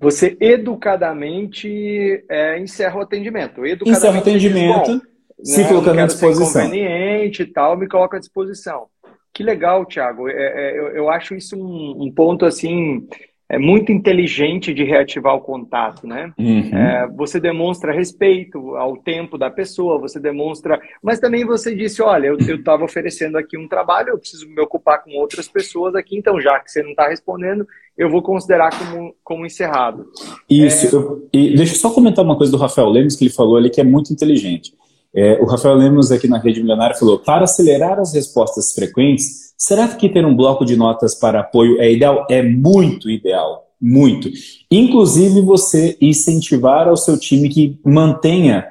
Você 0.00 0.36
educadamente 0.40 2.24
é, 2.28 2.58
encerra 2.58 2.98
o 2.98 3.02
atendimento. 3.02 3.64
Educadamente, 3.64 3.90
encerra 3.90 4.16
o 4.16 4.18
atendimento, 4.18 5.02
diz, 5.38 5.54
se 5.54 5.62
né, 5.62 5.68
colocando 5.68 6.00
à 6.00 6.06
disposição. 6.06 6.62
inconveniente 6.62 7.42
e 7.42 7.46
tal, 7.46 7.76
me 7.76 7.88
coloca 7.88 8.16
à 8.16 8.20
disposição. 8.20 8.86
Que 9.34 9.42
legal, 9.42 9.84
Thiago. 9.84 10.28
É, 10.28 10.32
é, 10.32 10.78
eu, 10.78 10.88
eu, 10.90 11.10
acho 11.10 11.34
isso 11.34 11.56
um, 11.56 12.04
um, 12.04 12.12
ponto 12.12 12.46
assim 12.46 13.04
é 13.48 13.58
muito 13.58 13.92
inteligente 13.92 14.72
de 14.72 14.84
reativar 14.84 15.34
o 15.34 15.40
contato, 15.40 16.06
né? 16.06 16.32
Uhum. 16.38 16.76
É, 16.76 17.08
você 17.14 17.38
demonstra 17.38 17.92
respeito 17.92 18.74
ao 18.76 18.96
tempo 18.96 19.36
da 19.36 19.50
pessoa, 19.50 19.98
você 19.98 20.18
demonstra, 20.18 20.80
mas 21.02 21.20
também 21.20 21.44
você 21.44 21.74
disse, 21.74 22.00
olha, 22.00 22.28
eu 22.28 22.56
estava 22.56 22.84
oferecendo 22.84 23.36
aqui 23.36 23.58
um 23.58 23.68
trabalho, 23.68 24.10
eu 24.10 24.18
preciso 24.18 24.48
me 24.48 24.60
ocupar 24.62 25.02
com 25.02 25.10
outras 25.18 25.46
pessoas 25.46 25.94
aqui, 25.94 26.16
então 26.16 26.40
já 26.40 26.58
que 26.60 26.70
você 26.70 26.82
não 26.82 26.90
está 26.90 27.08
respondendo, 27.08 27.66
eu 27.98 28.08
vou 28.08 28.22
considerar 28.22 28.70
como, 28.78 29.14
como 29.22 29.46
encerrado. 29.46 30.06
Isso. 30.48 30.86
É... 30.86 30.98
Eu, 30.98 31.28
e 31.32 31.56
deixa 31.56 31.74
eu 31.74 31.78
só 31.78 31.90
comentar 31.90 32.24
uma 32.24 32.38
coisa 32.38 32.50
do 32.50 32.58
Rafael 32.58 32.88
Lemos 32.88 33.14
que 33.14 33.24
ele 33.24 33.32
falou 33.32 33.56
ali 33.56 33.68
que 33.68 33.80
é 33.80 33.84
muito 33.84 34.12
inteligente. 34.12 34.72
É, 35.14 35.40
o 35.40 35.44
Rafael 35.44 35.76
Lemos 35.76 36.10
aqui 36.10 36.26
na 36.26 36.38
Rede 36.38 36.60
Milionária 36.60 36.96
falou: 36.96 37.18
para 37.18 37.44
acelerar 37.44 38.00
as 38.00 38.12
respostas 38.12 38.72
frequentes, 38.72 39.54
será 39.56 39.86
que 39.86 40.08
ter 40.08 40.26
um 40.26 40.34
bloco 40.34 40.64
de 40.64 40.76
notas 40.76 41.14
para 41.14 41.40
apoio 41.40 41.80
é 41.80 41.90
ideal? 41.92 42.26
É 42.28 42.42
muito 42.42 43.08
ideal, 43.08 43.64
muito. 43.80 44.28
Inclusive 44.70 45.40
você 45.40 45.96
incentivar 46.00 46.88
ao 46.88 46.96
seu 46.96 47.16
time 47.16 47.48
que 47.48 47.78
mantenha, 47.84 48.66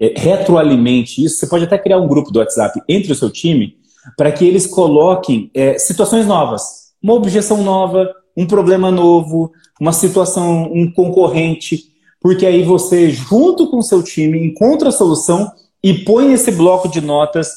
é, 0.00 0.12
retroalimente 0.16 1.24
isso. 1.24 1.36
Você 1.36 1.46
pode 1.46 1.64
até 1.64 1.78
criar 1.78 1.98
um 1.98 2.08
grupo 2.08 2.32
do 2.32 2.40
WhatsApp 2.40 2.80
entre 2.88 3.12
o 3.12 3.14
seu 3.14 3.30
time 3.30 3.76
para 4.16 4.32
que 4.32 4.44
eles 4.44 4.66
coloquem 4.66 5.50
é, 5.54 5.78
situações 5.78 6.26
novas, 6.26 6.92
uma 7.00 7.14
objeção 7.14 7.62
nova, 7.62 8.10
um 8.36 8.46
problema 8.46 8.90
novo, 8.90 9.52
uma 9.80 9.92
situação, 9.92 10.70
um 10.72 10.90
concorrente, 10.92 11.84
porque 12.20 12.44
aí 12.44 12.62
você, 12.64 13.10
junto 13.10 13.70
com 13.70 13.78
o 13.78 13.82
seu 13.82 14.02
time, 14.02 14.44
encontra 14.44 14.88
a 14.88 14.92
solução 14.92 15.50
e 15.84 15.92
põe 15.92 16.32
esse 16.32 16.50
bloco 16.50 16.88
de 16.88 17.02
notas 17.02 17.52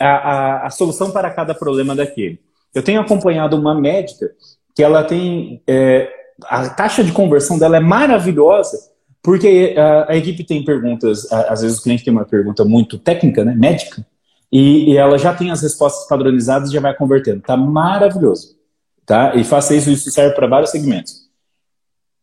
a, 0.00 0.06
a, 0.06 0.66
a 0.68 0.70
solução 0.70 1.10
para 1.10 1.28
cada 1.32 1.52
problema 1.52 1.96
daquele. 1.96 2.38
Eu 2.72 2.80
tenho 2.80 3.00
acompanhado 3.00 3.56
uma 3.56 3.74
médica 3.74 4.30
que 4.72 4.84
ela 4.84 5.02
tem. 5.02 5.60
É, 5.66 6.08
a 6.44 6.68
taxa 6.68 7.02
de 7.02 7.10
conversão 7.10 7.58
dela 7.58 7.76
é 7.76 7.80
maravilhosa 7.80 8.78
Porque 9.20 9.74
a, 9.76 10.12
a 10.12 10.16
equipe 10.16 10.44
tem 10.44 10.64
perguntas, 10.64 11.30
às 11.32 11.62
vezes 11.62 11.78
o 11.78 11.82
cliente 11.82 12.04
tem 12.04 12.12
uma 12.12 12.24
pergunta 12.24 12.64
muito 12.64 12.98
técnica, 12.98 13.44
né, 13.44 13.54
médica, 13.54 14.06
e, 14.50 14.92
e 14.92 14.96
ela 14.96 15.18
já 15.18 15.34
tem 15.34 15.50
as 15.50 15.60
respostas 15.62 16.06
padronizadas 16.06 16.70
e 16.70 16.72
já 16.72 16.80
vai 16.80 16.94
convertendo. 16.94 17.40
Tá 17.40 17.56
maravilhoso. 17.56 18.56
Tá? 19.04 19.34
E 19.34 19.42
faça 19.42 19.74
isso, 19.74 19.90
isso 19.90 20.08
serve 20.10 20.36
para 20.36 20.46
vários 20.46 20.70
segmentos. 20.70 21.28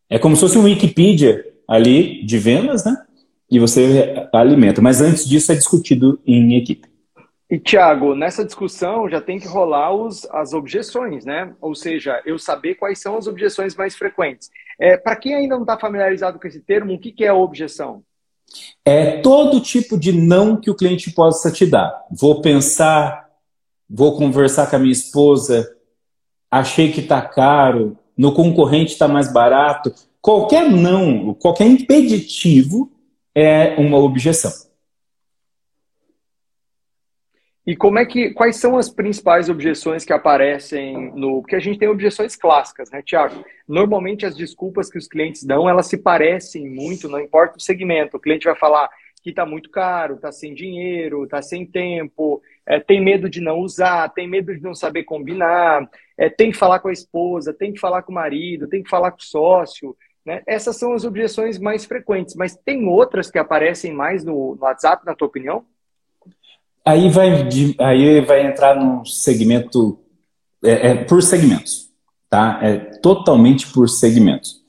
É 0.10 0.18
como 0.18 0.36
se 0.36 0.42
fosse 0.42 0.58
um 0.58 0.64
Wikipedia 0.64 1.44
ali 1.68 2.26
de 2.26 2.38
vendas, 2.38 2.86
né? 2.86 2.98
E 3.50 3.60
você 3.60 4.28
alimenta. 4.34 4.82
Mas 4.82 5.02
antes 5.02 5.28
disso 5.28 5.52
é 5.52 5.56
discutido 5.56 6.20
em 6.26 6.56
equipe. 6.56 6.88
E, 7.50 7.58
Tiago, 7.58 8.14
nessa 8.14 8.46
discussão 8.46 9.10
já 9.10 9.20
tem 9.20 9.40
que 9.40 9.48
rolar 9.48 9.92
os, 9.92 10.24
as 10.32 10.54
objeções, 10.54 11.26
né? 11.26 11.52
Ou 11.60 11.74
seja, 11.74 12.22
eu 12.24 12.38
saber 12.38 12.76
quais 12.76 13.00
são 13.00 13.18
as 13.18 13.26
objeções 13.26 13.76
mais 13.76 13.96
frequentes. 13.96 14.52
É, 14.80 14.96
Para 14.98 15.16
quem 15.16 15.34
ainda 15.34 15.56
não 15.56 15.64
está 15.64 15.78
familiarizado 15.78 16.40
com 16.40 16.48
esse 16.48 16.60
termo, 16.60 16.94
o 16.94 17.00
que, 17.00 17.12
que 17.12 17.26
é 17.26 17.30
a 17.30 17.34
objeção? 17.34 18.04
É 18.86 19.18
todo 19.18 19.62
tipo 19.62 19.98
de 19.98 20.12
não 20.12 20.58
que 20.58 20.70
o 20.70 20.76
cliente 20.76 21.12
possa 21.12 21.52
te 21.52 21.66
dar. 21.66 22.06
Vou 22.12 22.42
pensar, 22.42 23.28
vou 23.90 24.16
conversar 24.16 24.70
com 24.70 24.76
a 24.76 24.80
minha 24.80 24.92
esposa, 24.92 25.68
achei 26.52 26.92
que 26.92 27.02
está 27.02 27.22
caro, 27.22 27.98
no 28.16 28.32
concorrente 28.34 28.94
está 28.94 29.08
mais 29.08 29.32
barato. 29.32 29.94
Qualquer 30.22 30.70
não, 30.70 31.34
qualquer 31.34 31.66
impeditivo 31.66 32.92
é 33.36 33.76
uma 33.76 33.98
objeção. 33.98 34.70
E 37.70 37.76
como 37.76 38.00
é 38.00 38.06
que, 38.06 38.32
quais 38.32 38.56
são 38.56 38.78
as 38.78 38.90
principais 38.90 39.48
objeções 39.48 40.04
que 40.04 40.12
aparecem 40.12 41.12
no, 41.14 41.42
porque 41.42 41.56
a 41.56 41.60
gente 41.60 41.78
tem 41.78 41.88
objeções 41.88 42.36
clássicas, 42.36 42.90
né, 42.90 43.04
Tiago? 43.06 43.46
Normalmente 43.68 44.26
as 44.26 44.36
desculpas 44.36 44.90
que 44.90 44.98
os 44.98 45.08
clientes 45.08 45.44
dão, 45.44 45.70
elas 45.70 45.86
se 45.86 45.98
parecem 45.98 46.68
muito, 46.68 47.08
não 47.08 47.20
importa 47.20 47.58
o 47.58 47.62
segmento. 47.62 48.18
O 48.18 48.20
cliente 48.20 48.46
vai 48.46 48.56
falar 48.56 48.90
que 49.22 49.30
está 49.30 49.46
muito 49.46 49.70
caro, 49.70 50.16
está 50.16 50.32
sem 50.32 50.54
dinheiro, 50.54 51.26
está 51.26 51.44
sem 51.44 51.64
tempo, 51.64 52.42
é, 52.66 52.80
tem 52.80 53.04
medo 53.04 53.30
de 53.30 53.40
não 53.40 53.60
usar, 53.60 54.10
tem 54.10 54.28
medo 54.28 54.56
de 54.56 54.64
não 54.64 54.74
saber 54.74 55.04
combinar, 55.04 55.88
é, 56.18 56.28
tem 56.28 56.50
que 56.52 56.58
falar 56.58 56.80
com 56.80 56.88
a 56.88 56.94
esposa, 56.94 57.54
tem 57.54 57.72
que 57.72 57.80
falar 57.80 58.02
com 58.02 58.12
o 58.12 58.16
marido, 58.16 58.68
tem 58.68 58.82
que 58.82 58.90
falar 58.90 59.12
com 59.12 59.20
o 59.20 59.24
sócio. 59.24 59.96
Né? 60.30 60.44
Essas 60.46 60.78
são 60.78 60.94
as 60.94 61.06
objeções 61.06 61.58
mais 61.58 61.86
frequentes, 61.86 62.36
mas 62.36 62.56
tem 62.56 62.88
outras 62.88 63.32
que 63.32 63.40
aparecem 63.40 63.92
mais 63.92 64.24
no, 64.24 64.54
no 64.54 64.62
WhatsApp, 64.62 65.04
na 65.04 65.16
tua 65.16 65.28
opinião? 65.28 65.64
Aí 66.86 67.10
vai, 67.10 67.50
aí 67.80 68.22
vai 68.22 68.46
entrar 68.46 68.76
num 68.76 69.04
segmento, 69.04 69.98
é, 70.64 70.90
é, 70.90 70.96
por 71.04 71.24
segmentos, 71.24 71.90
tá? 72.30 72.60
É 72.62 72.78
totalmente 72.78 73.74
por 73.74 73.90
segmentos. 73.90 74.60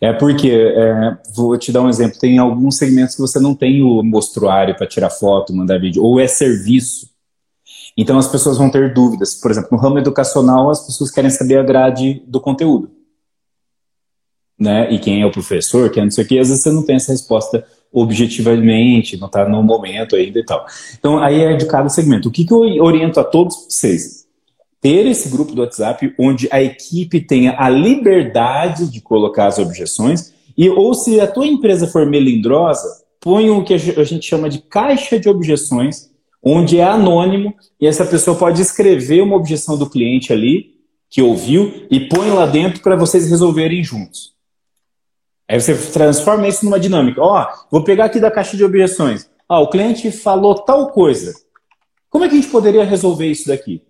É 0.00 0.12
porque, 0.12 0.48
é, 0.48 1.18
vou 1.34 1.58
te 1.58 1.72
dar 1.72 1.82
um 1.82 1.88
exemplo, 1.88 2.20
tem 2.20 2.38
alguns 2.38 2.78
segmentos 2.78 3.16
que 3.16 3.20
você 3.20 3.40
não 3.40 3.52
tem 3.52 3.82
o 3.82 4.04
mostruário 4.04 4.76
para 4.76 4.86
tirar 4.86 5.10
foto, 5.10 5.52
mandar 5.52 5.80
vídeo, 5.80 6.04
ou 6.04 6.20
é 6.20 6.28
serviço. 6.28 7.10
Então 7.96 8.16
as 8.16 8.28
pessoas 8.28 8.58
vão 8.58 8.70
ter 8.70 8.94
dúvidas. 8.94 9.34
Por 9.34 9.50
exemplo, 9.50 9.70
no 9.72 9.78
ramo 9.78 9.98
educacional, 9.98 10.70
as 10.70 10.86
pessoas 10.86 11.10
querem 11.10 11.30
saber 11.30 11.58
a 11.58 11.64
grade 11.64 12.22
do 12.28 12.40
conteúdo. 12.40 12.99
Né? 14.60 14.92
E 14.92 14.98
quem 14.98 15.22
é 15.22 15.26
o 15.26 15.30
professor, 15.30 15.90
quem 15.90 16.02
é 16.02 16.04
não 16.04 16.10
sei 16.10 16.24
o 16.24 16.28
que, 16.28 16.38
às 16.38 16.48
vezes 16.48 16.62
você 16.62 16.70
não 16.70 16.84
tem 16.84 16.96
essa 16.96 17.12
resposta 17.12 17.64
objetivamente, 17.92 19.16
não 19.16 19.26
está 19.26 19.48
no 19.48 19.62
momento 19.62 20.14
ainda 20.14 20.38
e 20.38 20.44
tal. 20.44 20.64
Então, 20.98 21.18
aí 21.18 21.40
é 21.40 21.56
de 21.56 21.66
cada 21.66 21.88
segmento. 21.88 22.28
O 22.28 22.30
que, 22.30 22.44
que 22.44 22.52
eu 22.52 22.60
oriento 22.60 23.18
a 23.18 23.24
todos 23.24 23.66
vocês? 23.68 24.26
Ter 24.80 25.06
esse 25.06 25.28
grupo 25.28 25.52
do 25.52 25.62
WhatsApp 25.62 26.14
onde 26.18 26.46
a 26.52 26.62
equipe 26.62 27.20
tenha 27.20 27.56
a 27.58 27.68
liberdade 27.68 28.90
de 28.90 29.00
colocar 29.00 29.46
as 29.46 29.58
objeções 29.58 30.32
e 30.56 30.68
ou 30.68 30.94
se 30.94 31.20
a 31.20 31.26
tua 31.26 31.46
empresa 31.46 31.86
for 31.86 32.06
melindrosa, 32.06 32.86
põe 33.20 33.50
o 33.50 33.64
que 33.64 33.74
a 33.74 34.04
gente 34.04 34.26
chama 34.26 34.48
de 34.48 34.58
caixa 34.58 35.18
de 35.18 35.28
objeções, 35.28 36.10
onde 36.42 36.78
é 36.78 36.84
anônimo 36.84 37.54
e 37.80 37.86
essa 37.86 38.04
pessoa 38.04 38.36
pode 38.36 38.62
escrever 38.62 39.22
uma 39.22 39.36
objeção 39.36 39.76
do 39.76 39.88
cliente 39.88 40.32
ali 40.32 40.74
que 41.10 41.20
ouviu 41.20 41.86
e 41.90 42.00
põe 42.00 42.30
lá 42.30 42.46
dentro 42.46 42.80
para 42.80 42.96
vocês 42.96 43.28
resolverem 43.28 43.82
juntos. 43.82 44.32
Aí 45.50 45.60
você 45.60 45.74
transforma 45.74 46.46
isso 46.46 46.64
numa 46.64 46.78
dinâmica. 46.78 47.20
Ó, 47.20 47.44
vou 47.68 47.82
pegar 47.82 48.04
aqui 48.04 48.20
da 48.20 48.30
caixa 48.30 48.56
de 48.56 48.64
objeções. 48.64 49.28
Ah, 49.48 49.58
o 49.58 49.68
cliente 49.68 50.08
falou 50.12 50.54
tal 50.54 50.90
coisa. 50.90 51.34
Como 52.08 52.24
é 52.24 52.28
que 52.28 52.36
a 52.36 52.40
gente 52.40 52.52
poderia 52.52 52.84
resolver 52.84 53.26
isso 53.26 53.48
daqui? 53.48 53.82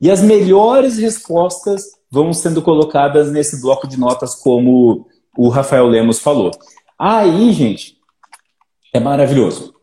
E 0.00 0.08
as 0.08 0.22
melhores 0.22 0.98
respostas 0.98 1.82
vão 2.08 2.32
sendo 2.32 2.62
colocadas 2.62 3.32
nesse 3.32 3.60
bloco 3.60 3.88
de 3.88 3.98
notas, 3.98 4.36
como 4.36 5.08
o 5.36 5.48
Rafael 5.48 5.88
Lemos 5.88 6.20
falou. 6.20 6.52
Aí, 6.96 7.52
gente, 7.52 7.96
é 8.94 9.00
maravilhoso, 9.00 9.74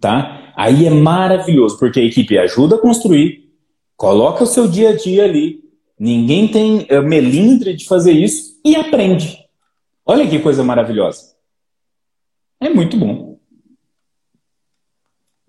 tá? 0.00 0.52
Aí 0.56 0.86
é 0.86 0.90
maravilhoso, 0.90 1.76
porque 1.76 1.98
a 1.98 2.04
equipe 2.04 2.38
ajuda 2.38 2.76
a 2.76 2.80
construir, 2.80 3.50
coloca 3.96 4.44
o 4.44 4.46
seu 4.46 4.68
dia 4.68 4.90
a 4.90 4.96
dia 4.96 5.24
ali, 5.24 5.58
ninguém 5.98 6.46
tem 6.46 6.86
eh, 6.88 7.00
melindre 7.00 7.74
de 7.74 7.84
fazer 7.84 8.12
isso 8.12 8.60
e 8.64 8.76
aprende. 8.76 9.47
Olha 10.10 10.26
que 10.26 10.38
coisa 10.38 10.64
maravilhosa. 10.64 11.36
É 12.58 12.70
muito 12.70 12.96
bom. 12.96 13.38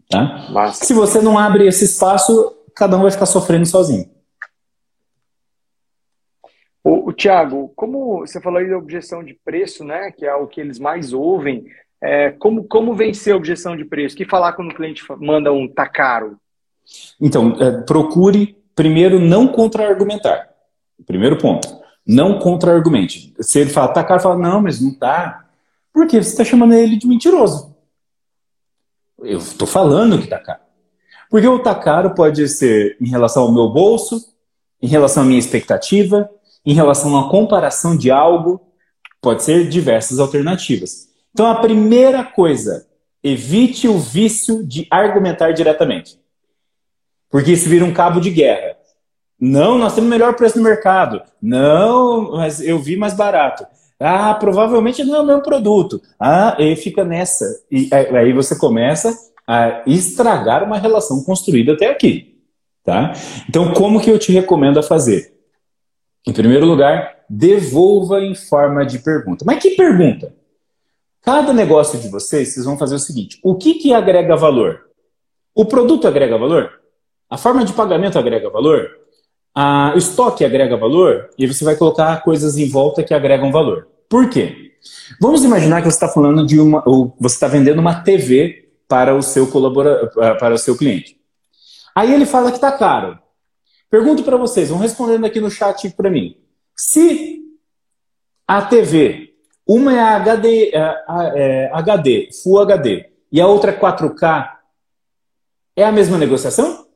Tá? 0.10 0.50
Mas... 0.52 0.76
Se 0.80 0.94
você 0.94 1.22
não 1.22 1.40
abre 1.40 1.66
esse 1.66 1.86
espaço, 1.86 2.58
cada 2.76 2.98
um 2.98 3.04
vai 3.04 3.12
ficar 3.12 3.26
sofrendo 3.26 3.66
sozinho. 3.66 4.10
O, 6.84 7.10
o 7.10 7.14
Tiago, 7.14 7.72
como 7.74 8.20
você 8.20 8.42
falou 8.42 8.60
aí 8.60 8.70
da 8.70 8.78
objeção 8.78 9.24
de 9.24 9.34
preço, 9.46 9.86
né, 9.86 10.12
que 10.12 10.26
é 10.26 10.36
o 10.36 10.48
que 10.48 10.60
eles 10.60 10.78
mais 10.78 11.14
ouvem, 11.14 11.66
é, 12.02 12.32
como, 12.32 12.66
como 12.66 12.94
vencer 12.94 13.34
a 13.34 13.38
objeção 13.38 13.78
de 13.78 13.86
preço? 13.86 14.16
que 14.16 14.26
falar 14.26 14.54
quando 14.54 14.72
o 14.72 14.76
cliente 14.76 15.04
manda 15.20 15.54
um 15.54 15.68
tá 15.68 15.88
caro? 15.88 16.38
Então, 17.22 17.56
é, 17.62 17.82
procure 17.84 18.58
primeiro 18.76 19.20
não 19.20 19.48
contra-argumentar. 19.48 20.50
Primeiro 21.06 21.38
ponto. 21.38 21.79
Não 22.10 22.40
contra-argumente. 22.40 23.36
Se 23.40 23.60
ele 23.60 23.70
fala, 23.70 23.90
tá 23.90 24.04
caro, 24.04 24.20
fala, 24.20 24.36
não, 24.36 24.60
mas 24.60 24.82
não 24.82 24.92
tá. 24.92 25.46
Por 25.94 26.08
quê? 26.08 26.24
Você 26.24 26.32
está 26.32 26.44
chamando 26.44 26.74
ele 26.74 26.98
de 26.98 27.06
mentiroso. 27.06 27.76
Eu 29.20 29.38
estou 29.38 29.68
falando 29.68 30.20
que 30.20 30.26
tá 30.26 30.40
caro. 30.40 30.62
Porque 31.30 31.48
o 31.48 31.60
tá 31.60 31.76
caro 31.76 32.16
pode 32.16 32.50
ser 32.50 32.98
em 33.00 33.08
relação 33.08 33.44
ao 33.44 33.52
meu 33.52 33.70
bolso, 33.70 34.34
em 34.82 34.88
relação 34.88 35.22
à 35.22 35.26
minha 35.28 35.38
expectativa, 35.38 36.28
em 36.66 36.74
relação 36.74 37.16
a 37.16 37.20
uma 37.20 37.30
comparação 37.30 37.96
de 37.96 38.10
algo, 38.10 38.60
pode 39.22 39.44
ser 39.44 39.70
diversas 39.70 40.18
alternativas. 40.18 41.10
Então 41.32 41.46
a 41.46 41.62
primeira 41.62 42.24
coisa, 42.24 42.88
evite 43.24 43.88
o 43.88 44.00
vício 44.00 44.66
de 44.66 44.88
argumentar 44.90 45.52
diretamente. 45.52 46.20
Porque 47.30 47.52
isso 47.52 47.70
vira 47.70 47.86
um 47.86 47.94
cabo 47.94 48.20
de 48.20 48.32
guerra. 48.32 48.79
Não, 49.40 49.78
nós 49.78 49.96
temos 49.96 50.08
o 50.08 50.12
melhor 50.12 50.36
preço 50.36 50.58
no 50.58 50.64
mercado. 50.64 51.22
Não, 51.42 52.32
mas 52.32 52.62
eu 52.62 52.78
vi 52.80 52.98
mais 52.98 53.14
barato. 53.14 53.66
Ah, 54.00 54.34
provavelmente 54.34 55.04
não 55.04 55.16
é 55.16 55.22
o 55.22 55.26
meu 55.26 55.42
produto. 55.42 56.02
Ah, 56.20 56.56
e 56.60 56.76
fica 56.76 57.04
nessa. 57.04 57.46
E 57.72 57.90
aí 57.94 58.34
você 58.34 58.58
começa 58.58 59.14
a 59.48 59.82
estragar 59.88 60.64
uma 60.64 60.78
relação 60.78 61.24
construída 61.24 61.74
até 61.74 61.90
aqui. 61.90 62.38
Tá? 62.84 63.14
Então, 63.48 63.74
como 63.74 64.02
que 64.02 64.10
eu 64.10 64.20
te 64.20 64.32
recomendo 64.32 64.80
a 64.80 64.84
fazer? 64.84 65.34
Em 66.28 66.34
primeiro 66.34 66.66
lugar, 66.66 67.20
devolva 67.30 68.22
em 68.22 68.36
forma 68.36 68.86
de 68.86 69.00
pergunta. 69.00 69.46
Mas 69.46 69.62
que 69.62 69.72
pergunta? 69.72 70.34
Cada 71.22 71.54
negócio 71.54 72.00
de 72.00 72.08
vocês, 72.08 72.54
vocês 72.54 72.66
vão 72.66 72.78
fazer 72.78 72.96
o 72.96 73.00
seguinte: 73.00 73.40
o 73.44 73.56
que, 73.56 73.76
que 73.76 73.94
agrega 73.94 74.36
valor? 74.36 74.86
O 75.54 75.66
produto 75.66 76.08
agrega 76.08 76.38
valor? 76.38 76.80
A 77.30 77.38
forma 77.38 77.64
de 77.64 77.74
pagamento 77.74 78.18
agrega 78.18 78.50
valor? 78.50 78.99
O 79.56 79.98
estoque 79.98 80.46
agrega 80.46 80.78
valor 80.78 81.30
e 81.38 81.46
você 81.48 81.66
vai 81.66 81.76
colocar 81.76 82.24
coisas 82.24 82.58
em 82.58 82.70
volta 82.70 83.04
que 83.04 83.14
agregam 83.14 83.52
valor. 83.52 83.88
Por 84.08 84.30
quê? 84.30 84.74
Vamos 85.20 85.44
imaginar 85.44 85.82
que 85.82 85.90
você 85.90 85.96
está 85.96 86.08
falando 86.08 86.46
de 86.46 86.60
uma, 86.60 86.82
ou 86.86 87.16
você 87.20 87.36
está 87.36 87.48
vendendo 87.48 87.80
uma 87.80 88.02
TV 88.02 88.70
para 88.88 89.16
o 89.16 89.22
seu 89.22 89.48
colaborador, 89.48 90.10
para 90.38 90.54
o 90.54 90.58
seu 90.58 90.78
cliente. 90.78 91.20
Aí 91.96 92.14
ele 92.14 92.26
fala 92.26 92.50
que 92.50 92.58
está 92.58 92.72
caro. 92.72 93.20
Pergunto 93.90 94.24
para 94.24 94.38
vocês, 94.38 94.70
vão 94.70 94.78
respondendo 94.78 95.26
aqui 95.26 95.40
no 95.40 95.50
chat 95.50 95.90
para 95.92 96.10
mim. 96.10 96.38
Se 96.76 97.42
a 98.48 98.62
TV, 98.62 99.34
uma 99.68 99.94
é 99.94 100.00
HD, 100.00 100.72
é, 100.74 101.04
é, 101.36 101.72
HD, 101.74 102.30
Full 102.42 102.60
HD, 102.60 103.10
e 103.32 103.42
a 103.42 103.48
outra 103.48 103.72
é 103.72 103.80
4K, 103.80 104.52
é 105.76 105.84
a 105.84 105.92
mesma 105.92 106.18
negociação? 106.18 106.88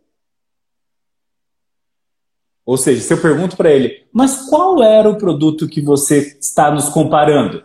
Ou 2.66 2.78
seja, 2.78 3.02
se 3.02 3.14
eu 3.14 3.22
pergunto 3.22 3.58
para 3.58 3.72
ele, 3.72 4.06
mas 4.12 4.50
qual 4.50 4.82
era 4.82 5.10
o 5.10 5.18
produto 5.18 5.68
que 5.68 5.82
você 5.82 6.38
está 6.40 6.72
nos 6.72 6.90
comparando? 6.90 7.64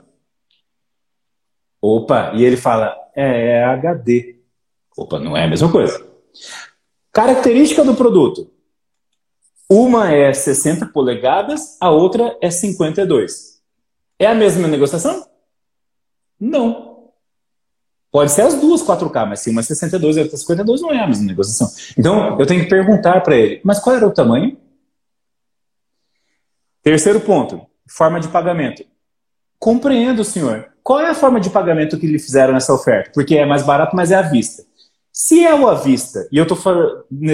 Opa, 1.81 2.33
e 2.35 2.45
ele 2.45 2.57
fala, 2.57 2.97
é, 3.15 3.53
é 3.53 3.65
HD. 3.65 4.41
Opa, 4.97 5.21
não 5.21 5.37
é 5.37 5.45
a 5.45 5.49
mesma 5.49 5.71
coisa. 5.71 6.05
Característica 7.13 7.85
do 7.85 7.95
produto. 7.95 8.51
Uma 9.71 10.13
é 10.13 10.33
60 10.33 10.87
polegadas, 10.87 11.77
a 11.81 11.91
outra 11.91 12.37
é 12.41 12.51
52. 12.51 13.61
É 14.19 14.27
a 14.27 14.35
mesma 14.35 14.67
negociação? 14.67 15.27
Não. 16.41 16.89
Pode 18.11 18.33
ser 18.33 18.43
as 18.43 18.55
duas 18.55 18.83
4K, 18.83 19.27
mas 19.27 19.41
se 19.41 19.51
uma 19.51 19.61
é 19.61 19.65
62 19.65 20.17
e 20.17 20.21
outra 20.21 20.35
é 20.35 20.39
52 20.39 20.81
não 20.81 20.91
é 20.91 21.01
a 21.01 21.07
mesma 21.07 21.27
negociação. 21.27 21.71
Então, 21.97 22.41
eu 22.41 22.47
tenho 22.47 22.63
que 22.63 22.71
perguntar 22.71 23.21
para 23.21 23.37
ele, 23.37 23.61
mas 23.63 23.79
qual 23.79 23.95
era 23.95 24.07
o 24.07 24.11
tamanho? 24.11 24.57
Terceiro 26.89 27.21
ponto, 27.21 27.61
forma 27.87 28.19
de 28.19 28.29
pagamento. 28.29 28.83
Compreendo, 29.59 30.25
senhor. 30.25 30.71
Qual 30.83 30.99
é 30.99 31.11
a 31.11 31.15
forma 31.15 31.39
de 31.39 31.51
pagamento 31.51 31.99
que 31.99 32.07
lhe 32.07 32.19
fizeram 32.19 32.55
nessa 32.55 32.73
oferta? 32.73 33.11
Porque 33.13 33.37
é 33.37 33.45
mais 33.45 33.63
barato, 33.63 33.95
mas 33.95 34.11
é 34.11 34.15
à 34.15 34.23
vista. 34.23 34.65
Se 35.13 35.45
é 35.45 35.55
o 35.55 35.69
à 35.69 35.75
vista 35.75 36.27
e 36.33 36.39
eu 36.39 36.45
estou 36.45 36.57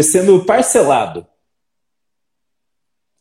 sendo 0.03 0.45
parcelado, 0.45 1.25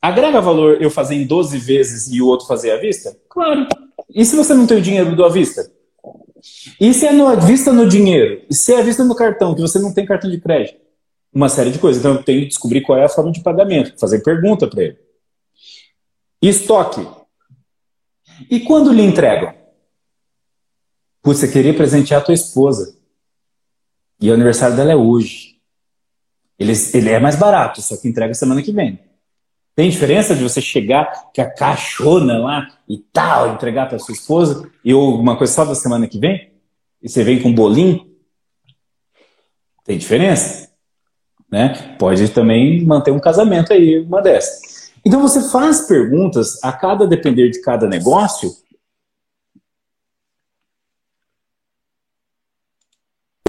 agrega 0.01 0.41
valor 0.41 0.81
eu 0.81 0.89
fazer 0.89 1.13
em 1.13 1.27
12 1.27 1.55
vezes 1.59 2.11
e 2.11 2.19
o 2.19 2.25
outro 2.25 2.47
fazer 2.47 2.71
à 2.71 2.77
vista? 2.77 3.15
Claro. 3.29 3.67
E 4.09 4.25
se 4.25 4.35
você 4.35 4.55
não 4.55 4.65
tem 4.65 4.79
o 4.79 4.81
dinheiro 4.81 5.15
do 5.15 5.23
à 5.23 5.29
vista? 5.29 5.71
E 6.81 6.95
se 6.95 7.05
é 7.05 7.13
no, 7.13 7.27
à 7.27 7.35
vista 7.35 7.71
no 7.71 7.87
dinheiro? 7.87 8.41
E 8.49 8.55
se 8.55 8.73
é 8.73 8.79
à 8.79 8.81
vista 8.81 9.03
no 9.03 9.13
cartão, 9.13 9.53
que 9.53 9.61
você 9.61 9.77
não 9.77 9.93
tem 9.93 10.03
cartão 10.03 10.31
de 10.31 10.41
crédito? 10.41 10.79
Uma 11.31 11.47
série 11.47 11.69
de 11.69 11.77
coisas. 11.77 12.01
Então 12.01 12.15
eu 12.15 12.23
tenho 12.23 12.41
que 12.41 12.47
descobrir 12.47 12.81
qual 12.81 12.97
é 12.97 13.05
a 13.05 13.09
forma 13.09 13.31
de 13.31 13.43
pagamento, 13.43 13.93
fazer 13.99 14.23
pergunta 14.23 14.67
para 14.67 14.81
ele. 14.81 15.12
Estoque. 16.49 17.07
E 18.49 18.59
quando 18.59 18.91
lhe 18.91 19.01
entregam? 19.01 19.53
Putz, 21.21 21.39
você 21.39 21.47
queria 21.47 21.73
presentear 21.73 22.19
a 22.19 22.23
tua 22.23 22.33
esposa. 22.33 22.97
E 24.19 24.29
o 24.29 24.33
aniversário 24.33 24.75
dela 24.75 24.91
é 24.91 24.95
hoje. 24.95 25.57
Ele, 26.59 26.73
ele 26.93 27.09
é 27.09 27.19
mais 27.19 27.37
barato, 27.37 27.81
só 27.81 27.95
que 27.95 28.09
entrega 28.09 28.33
semana 28.33 28.61
que 28.61 28.73
vem. 28.73 28.99
Tem 29.73 29.89
diferença 29.89 30.35
de 30.35 30.43
você 30.43 30.59
chegar 30.61 31.31
com 31.33 31.41
a 31.41 31.49
caixona 31.49 32.37
lá 32.37 32.77
e 32.89 32.97
tal, 32.97 33.53
entregar 33.53 33.87
para 33.87 33.97
sua 33.97 34.13
esposa 34.13 34.69
e 34.83 34.91
alguma 34.91 35.37
coisa 35.37 35.53
só 35.53 35.63
da 35.63 35.73
semana 35.73 36.07
que 36.07 36.19
vem? 36.19 36.51
E 37.01 37.07
você 37.07 37.23
vem 37.23 37.41
com 37.41 37.49
um 37.49 37.55
bolinho? 37.55 38.05
Tem 39.85 39.97
diferença? 39.97 40.69
Né? 41.49 41.95
Pode 41.97 42.29
também 42.29 42.83
manter 42.85 43.11
um 43.11 43.19
casamento 43.19 43.71
aí, 43.71 43.99
uma 43.99 44.21
dessas. 44.21 44.72
Então 45.05 45.21
você 45.21 45.49
faz 45.51 45.81
perguntas 45.81 46.63
a 46.63 46.71
cada 46.71 47.05
depender 47.05 47.49
de 47.49 47.61
cada 47.61 47.87
negócio. 47.87 48.49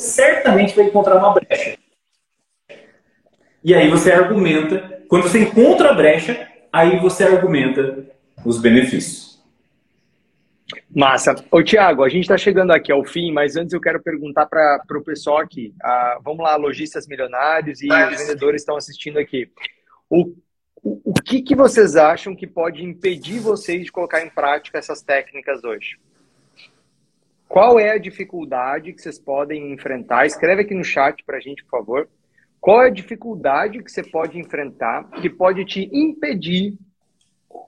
Certamente 0.00 0.74
vai 0.74 0.86
encontrar 0.86 1.16
uma 1.16 1.32
brecha. 1.32 1.78
E 3.62 3.74
aí 3.74 3.88
você 3.88 4.12
argumenta 4.12 4.94
quando 5.08 5.22
você 5.22 5.38
encontra 5.38 5.90
a 5.90 5.94
brecha, 5.94 6.48
aí 6.72 6.98
você 6.98 7.24
argumenta 7.24 8.04
os 8.44 8.60
benefícios. 8.60 9.34
Massa. 10.94 11.34
Ô, 11.50 11.62
Tiago, 11.62 12.02
a 12.02 12.08
gente 12.08 12.22
está 12.22 12.36
chegando 12.36 12.72
aqui 12.72 12.90
ao 12.90 13.04
fim, 13.04 13.32
mas 13.32 13.56
antes 13.56 13.72
eu 13.72 13.80
quero 13.80 14.02
perguntar 14.02 14.46
para 14.46 14.82
o 14.90 15.04
pessoal 15.04 15.38
aqui. 15.38 15.74
Ah, 15.82 16.18
vamos 16.22 16.42
lá, 16.42 16.56
lojistas 16.56 17.06
milionários 17.06 17.80
e 17.82 17.88
vendedores 17.88 18.62
estão 18.62 18.76
assistindo 18.76 19.18
aqui. 19.18 19.50
O, 20.10 20.34
o, 20.84 21.14
que, 21.14 21.40
que 21.40 21.54
vocês 21.54 21.96
acham 21.96 22.36
que 22.36 22.46
pode 22.46 22.84
impedir 22.84 23.40
vocês 23.40 23.84
de 23.84 23.92
colocar 23.92 24.22
em 24.22 24.28
prática 24.28 24.78
essas 24.78 25.00
técnicas 25.00 25.64
hoje? 25.64 25.98
Qual 27.48 27.80
é 27.80 27.92
a 27.92 27.98
dificuldade 27.98 28.92
que 28.92 29.00
vocês 29.00 29.18
podem 29.18 29.72
enfrentar? 29.72 30.26
Escreve 30.26 30.60
aqui 30.60 30.74
no 30.74 30.84
chat 30.84 31.24
para 31.24 31.38
a 31.38 31.40
gente, 31.40 31.64
por 31.64 31.70
favor. 31.70 32.08
Qual 32.60 32.82
é 32.82 32.88
a 32.88 32.92
dificuldade 32.92 33.82
que 33.82 33.90
você 33.90 34.02
pode 34.02 34.38
enfrentar 34.38 35.08
que 35.10 35.30
pode 35.30 35.64
te 35.64 35.88
impedir 35.90 36.76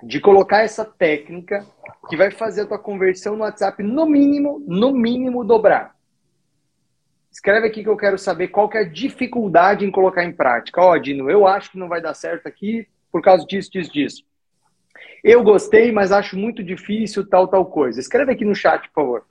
de 0.02 0.20
colocar 0.20 0.62
essa 0.62 0.84
técnica 0.84 1.64
que 2.10 2.16
vai 2.16 2.30
fazer 2.30 2.62
a 2.62 2.66
tua 2.66 2.78
conversão 2.78 3.34
no 3.34 3.44
WhatsApp 3.44 3.82
no 3.82 4.04
mínimo, 4.04 4.62
no 4.66 4.92
mínimo 4.92 5.42
dobrar? 5.42 5.96
Escreve 7.30 7.68
aqui 7.68 7.82
que 7.82 7.88
eu 7.88 7.96
quero 7.96 8.18
saber 8.18 8.48
qual 8.48 8.68
que 8.68 8.76
é 8.76 8.80
a 8.80 8.88
dificuldade 8.88 9.86
em 9.86 9.90
colocar 9.90 10.24
em 10.24 10.32
prática. 10.32 10.82
Ó, 10.82 10.92
oh, 10.92 10.98
Dino, 10.98 11.30
eu 11.30 11.46
acho 11.46 11.70
que 11.70 11.78
não 11.78 11.88
vai 11.88 12.00
dar 12.00 12.14
certo 12.14 12.46
aqui 12.46 12.86
por 13.10 13.22
causa 13.22 13.46
disso, 13.46 13.70
disso, 13.70 13.92
disso. 13.92 14.22
Eu 15.22 15.42
gostei, 15.42 15.90
mas 15.90 16.12
acho 16.12 16.36
muito 16.36 16.62
difícil 16.62 17.26
tal, 17.28 17.48
tal 17.48 17.66
coisa. 17.66 17.98
Escreve 17.98 18.32
aqui 18.32 18.44
no 18.44 18.54
chat, 18.54 18.88
por 18.88 19.02
favor. 19.02 19.24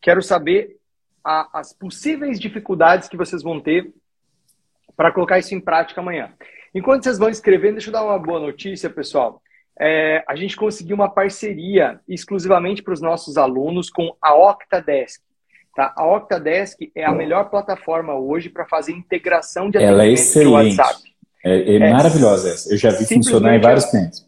Quero 0.00 0.22
saber 0.22 0.76
a, 1.24 1.60
as 1.60 1.72
possíveis 1.72 2.38
dificuldades 2.40 3.08
que 3.08 3.16
vocês 3.16 3.42
vão 3.42 3.60
ter 3.60 3.92
para 4.96 5.12
colocar 5.12 5.38
isso 5.38 5.54
em 5.54 5.60
prática 5.60 6.00
amanhã. 6.00 6.32
Enquanto 6.74 7.04
vocês 7.04 7.18
vão 7.18 7.28
escrevendo, 7.28 7.74
deixa 7.74 7.88
eu 7.88 7.92
dar 7.92 8.04
uma 8.04 8.18
boa 8.18 8.40
notícia, 8.40 8.90
pessoal. 8.90 9.42
É, 9.78 10.24
a 10.26 10.34
gente 10.34 10.56
conseguiu 10.56 10.96
uma 10.96 11.08
parceria 11.08 12.00
exclusivamente 12.08 12.82
para 12.82 12.94
os 12.94 13.00
nossos 13.00 13.36
alunos 13.36 13.90
com 13.90 14.16
a 14.20 14.34
Octadesk. 14.34 15.22
Tá? 15.74 15.94
A 15.96 16.04
Octadesk 16.04 16.90
é 16.94 17.04
a 17.04 17.12
melhor 17.12 17.48
plataforma 17.48 18.14
hoje 18.14 18.48
para 18.48 18.66
fazer 18.66 18.92
integração 18.92 19.70
de 19.70 19.78
Ela 19.78 20.04
é 20.04 20.10
excelente. 20.10 20.76
WhatsApp. 20.76 21.02
É, 21.44 21.74
é, 21.74 21.76
é 21.76 21.90
maravilhosa 21.90 22.50
essa. 22.50 22.72
Eu 22.72 22.76
já 22.76 22.90
vi 22.90 23.06
funcionar 23.06 23.56
em 23.56 23.60
vários 23.60 23.86
clientes. 23.86 24.26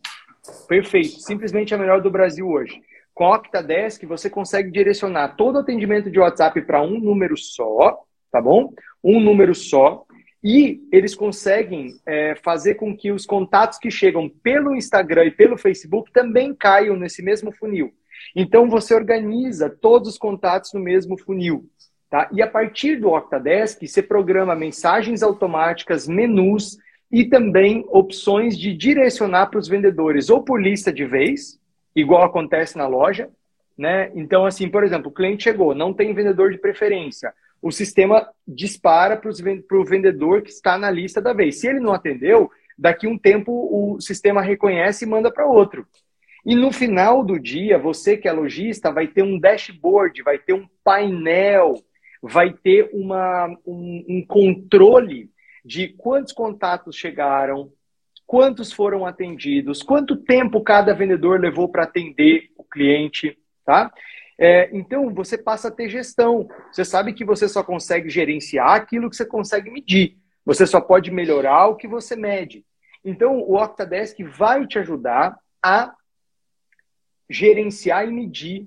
Perfeito. 0.69 1.20
Simplesmente 1.20 1.74
a 1.74 1.78
melhor 1.78 2.01
do 2.01 2.11
Brasil 2.11 2.49
hoje. 2.49 2.81
Com 3.12 3.24
a 3.24 3.37
Octadesk, 3.37 4.07
você 4.07 4.31
consegue 4.31 4.70
direcionar 4.70 5.37
todo 5.37 5.57
o 5.57 5.59
atendimento 5.59 6.11
de 6.11 6.19
WhatsApp 6.19 6.62
para 6.62 6.81
um 6.81 6.99
número 6.99 7.37
só, 7.37 7.99
tá 8.31 8.41
bom? 8.41 8.73
Um 9.03 9.20
número 9.20 9.55
só. 9.55 10.05
E 10.43 10.81
eles 10.91 11.15
conseguem 11.15 11.91
é, 12.07 12.35
fazer 12.37 12.77
com 12.77 12.97
que 12.97 13.12
os 13.12 13.27
contatos 13.27 13.78
que 13.78 13.91
chegam 13.91 14.28
pelo 14.28 14.74
Instagram 14.74 15.27
e 15.27 15.31
pelo 15.31 15.59
Facebook 15.59 16.11
também 16.12 16.55
caiam 16.55 16.97
nesse 16.97 17.23
mesmo 17.23 17.53
funil. 17.53 17.93
Então 18.35 18.70
você 18.70 18.95
organiza 18.95 19.69
todos 19.69 20.09
os 20.09 20.19
contatos 20.19 20.73
no 20.73 20.81
mesmo 20.81 21.19
funil. 21.19 21.69
Tá? 22.09 22.28
E 22.32 22.41
a 22.41 22.47
partir 22.47 22.97
do 22.97 23.11
Octadesk, 23.11 23.87
você 23.87 24.03
programa 24.03 24.55
mensagens 24.55 25.23
automáticas, 25.23 26.09
menus 26.09 26.78
e 27.11 27.24
também 27.24 27.85
opções 27.89 28.57
de 28.59 28.74
direcionar 28.74 29.47
para 29.47 29.59
os 29.59 29.69
vendedores 29.69 30.31
ou 30.31 30.43
por 30.43 30.61
lista 30.61 30.93
de 30.93 31.05
vez, 31.05 31.59
igual 31.95 32.23
acontece 32.23 32.77
na 32.78 32.87
loja. 32.87 33.28
Né? 33.77 34.11
Então, 34.15 34.45
assim, 34.45 34.69
por 34.69 34.85
exemplo, 34.85 35.11
o 35.11 35.15
cliente 35.15 35.45
chegou, 35.45 35.74
não 35.74 35.93
tem 35.93 36.15
vendedor 36.15 36.53
de 36.53 36.59
preferência 36.59 37.32
o 37.62 37.70
sistema 37.70 38.28
dispara 38.47 39.16
para 39.16 39.78
o 39.78 39.85
vendedor 39.85 40.43
que 40.43 40.51
está 40.51 40.78
na 40.78 40.91
lista 40.91 41.20
da 41.20 41.32
vez. 41.32 41.61
Se 41.61 41.69
ele 41.69 41.81
não 41.81 41.93
atendeu, 41.93 42.51
daqui 42.78 43.07
um 43.07 43.19
tempo 43.19 43.53
o 43.53 44.01
sistema 44.01 44.41
reconhece 44.41 45.05
e 45.05 45.09
manda 45.09 45.31
para 45.31 45.47
outro. 45.47 45.87
E 46.45 46.55
no 46.55 46.73
final 46.73 47.23
do 47.23 47.39
dia, 47.39 47.78
você 47.78 48.16
que 48.16 48.27
é 48.27 48.32
lojista 48.32 48.91
vai 48.91 49.07
ter 49.07 49.23
um 49.23 49.39
dashboard, 49.39 50.23
vai 50.23 50.39
ter 50.39 50.55
um 50.55 50.66
painel, 50.82 51.74
vai 52.23 52.51
ter 52.51 52.89
uma, 52.95 53.47
um, 53.66 54.05
um 54.09 54.24
controle 54.27 55.28
de 55.65 55.89
quantos 55.89 56.32
contatos 56.32 56.97
chegaram, 56.97 57.73
quantos 58.27 58.73
foram 58.73 59.05
atendidos, 59.05 59.82
quanto 59.82 60.16
tempo 60.16 60.62
cada 60.62 60.95
vendedor 60.95 61.41
levou 61.41 61.69
para 61.69 61.85
atender 61.85 62.51
o 62.57 62.65
cliente, 62.65 63.39
tá? 63.65 63.93
É, 64.43 64.70
então, 64.73 65.12
você 65.12 65.37
passa 65.37 65.69
a 65.69 65.70
ter 65.70 65.91
gestão. 65.91 66.49
Você 66.73 66.82
sabe 66.82 67.12
que 67.12 67.27
você 67.27 67.47
só 67.47 67.62
consegue 67.62 68.09
gerenciar 68.09 68.70
aquilo 68.70 69.11
que 69.11 69.16
você 69.16 69.27
consegue 69.27 69.70
medir. 69.70 70.16
Você 70.47 70.66
só 70.66 70.81
pode 70.81 71.11
melhorar 71.11 71.66
o 71.66 71.77
que 71.77 71.87
você 71.87 72.16
mede. 72.16 72.65
Então, 73.05 73.39
o 73.41 73.62
Octadesk 73.62 74.19
vai 74.24 74.66
te 74.66 74.78
ajudar 74.78 75.39
a 75.62 75.95
gerenciar 77.28 78.09
e 78.09 78.11
medir 78.11 78.66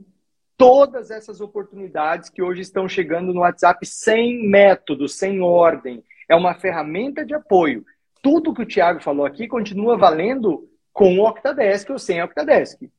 todas 0.56 1.10
essas 1.10 1.42
oportunidades 1.42 2.30
que 2.30 2.42
hoje 2.42 2.62
estão 2.62 2.88
chegando 2.88 3.34
no 3.34 3.42
WhatsApp 3.42 3.86
sem 3.86 4.48
método, 4.48 5.08
sem 5.08 5.42
ordem. 5.42 6.04
É 6.28 6.36
uma 6.36 6.54
ferramenta 6.54 7.26
de 7.26 7.34
apoio. 7.34 7.86
Tudo 8.22 8.54
que 8.54 8.62
o 8.62 8.66
Thiago 8.66 9.02
falou 9.02 9.26
aqui 9.26 9.48
continua 9.48 9.98
valendo 9.98 10.68
com 10.92 11.18
o 11.18 11.28
Octadesk 11.28 11.90
ou 11.92 12.00
sem 12.00 12.22
Octadesk. 12.22 12.90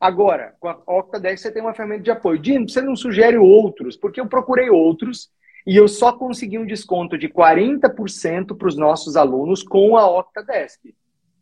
Agora, 0.00 0.54
com 0.58 0.68
a 0.68 0.80
Octadesk 0.86 1.42
você 1.42 1.52
tem 1.52 1.62
uma 1.62 1.74
ferramenta 1.74 2.02
de 2.02 2.10
apoio. 2.10 2.38
Dino, 2.38 2.68
você 2.68 2.80
não 2.80 2.96
sugere 2.96 3.36
outros? 3.36 3.96
Porque 3.96 4.20
eu 4.20 4.26
procurei 4.26 4.68
outros 4.68 5.30
e 5.66 5.76
eu 5.76 5.86
só 5.86 6.12
consegui 6.12 6.58
um 6.58 6.66
desconto 6.66 7.16
de 7.16 7.28
40% 7.28 8.56
para 8.56 8.66
os 8.66 8.76
nossos 8.76 9.16
alunos 9.16 9.62
com 9.62 9.96
a 9.96 10.10
Octadesk. 10.18 10.92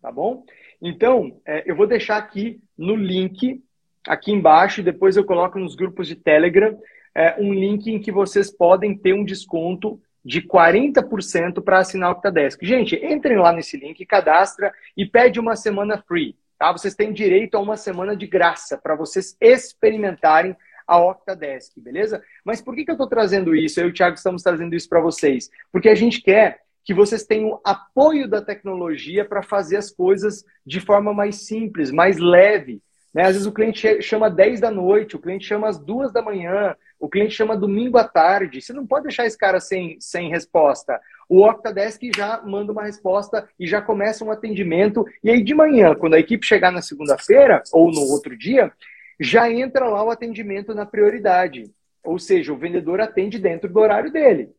Tá 0.03 0.12
bom? 0.12 0.45
Então, 0.81 1.41
é, 1.47 1.62
eu 1.71 1.77
vou 1.77 1.87
deixar 1.87 2.17
aqui 2.17 2.61
no 2.77 2.95
link, 2.95 3.62
aqui 4.07 4.33
embaixo, 4.33 4.81
e 4.81 4.85
depois 4.85 5.17
eu 5.17 5.25
coloco 5.25 5.59
nos 5.59 5.75
grupos 5.75 6.09
de 6.09 6.17
Telegram, 6.17 6.79
é, 7.15 7.37
um 7.39 7.53
link 7.53 7.87
em 7.89 8.01
que 8.01 8.12
vocês 8.12 8.51
podem 8.51 8.97
ter 8.97 9.12
um 9.12 9.25
desconto 9.25 10.01
de 10.24 10.42
40% 10.42 11.62
para 11.62 11.78
assinar 11.78 12.10
o 12.10 12.12
Octadesk. 12.12 12.64
Gente, 12.64 12.97
entrem 12.97 13.38
lá 13.38 13.52
nesse 13.52 13.76
link, 13.76 14.05
cadastra 14.05 14.72
e 14.97 15.06
pede 15.06 15.40
uma 15.40 15.56
semana 15.56 16.02
free. 16.06 16.36
Tá? 16.59 16.72
Vocês 16.72 16.94
têm 16.94 17.12
direito 17.12 17.56
a 17.56 17.60
uma 17.60 17.76
semana 17.76 18.14
de 18.14 18.26
graça 18.26 18.76
para 18.76 18.94
vocês 18.94 19.36
experimentarem 19.40 20.55
a 20.86 20.98
Octadesk, 20.98 21.80
beleza? 21.80 22.22
Mas 22.44 22.60
por 22.60 22.74
que, 22.74 22.84
que 22.84 22.90
eu 22.90 22.94
estou 22.94 23.09
trazendo 23.09 23.55
isso? 23.55 23.80
Eu 23.80 23.86
e 23.86 23.90
o 23.90 23.94
Thiago 23.94 24.16
estamos 24.16 24.42
trazendo 24.42 24.74
isso 24.74 24.88
para 24.88 25.01
vocês. 25.01 25.48
Porque 25.72 25.88
a 25.88 25.94
gente 25.94 26.20
quer 26.20 26.60
que 26.84 26.92
vocês 26.92 27.24
tenham 27.24 27.60
apoio 27.64 28.28
da 28.28 28.42
tecnologia 28.42 29.24
para 29.24 29.42
fazer 29.42 29.76
as 29.76 29.90
coisas 29.90 30.44
de 30.66 30.80
forma 30.80 31.14
mais 31.14 31.47
simples, 31.47 31.90
mais 31.90 32.18
leve. 32.18 32.82
Né? 33.14 33.22
Às 33.22 33.34
vezes 33.34 33.47
o 33.47 33.52
cliente 33.52 34.02
chama 34.02 34.28
10 34.28 34.60
da 34.60 34.70
noite, 34.70 35.16
o 35.16 35.20
cliente 35.20 35.47
chama 35.47 35.68
às 35.68 35.78
2 35.78 36.12
da 36.12 36.22
manhã, 36.22 36.74
O 37.01 37.09
cliente 37.09 37.35
chama 37.35 37.56
domingo 37.56 37.97
à 37.97 38.05
tarde. 38.05 38.60
Você 38.60 38.74
não 38.74 38.86
pode 38.86 39.05
deixar 39.05 39.24
esse 39.24 39.36
cara 39.36 39.59
sem, 39.59 39.97
sem 39.98 40.28
resposta. 40.28 41.01
O 41.27 41.43
Octadesk 41.43 42.02
já 42.14 42.43
manda 42.43 42.72
uma 42.72 42.85
resposta 42.85 43.48
e 43.59 43.66
já 43.66 43.81
começa 43.81 44.22
um 44.22 44.31
atendimento. 44.31 45.06
E 45.24 45.31
aí, 45.31 45.43
de 45.43 45.55
manhã, 45.55 45.94
quando 45.94 46.14
a 46.14 46.20
equipe 46.20 46.47
chegar 46.47 46.70
na 46.70 46.82
segunda-feira 46.82 47.62
ou 47.72 47.90
no 47.90 48.02
outro 48.02 48.36
dia, 48.36 48.70
já 49.18 49.51
entra 49.51 49.89
lá 49.89 50.05
o 50.05 50.10
atendimento 50.10 50.74
na 50.74 50.85
prioridade. 50.85 51.70
Ou 52.05 52.18
seja, 52.18 52.52
o 52.52 52.59
vendedor 52.59 53.01
atende 53.01 53.39
dentro 53.39 53.72
do 53.72 53.81
horário 53.81 54.12
dele. 54.12 54.51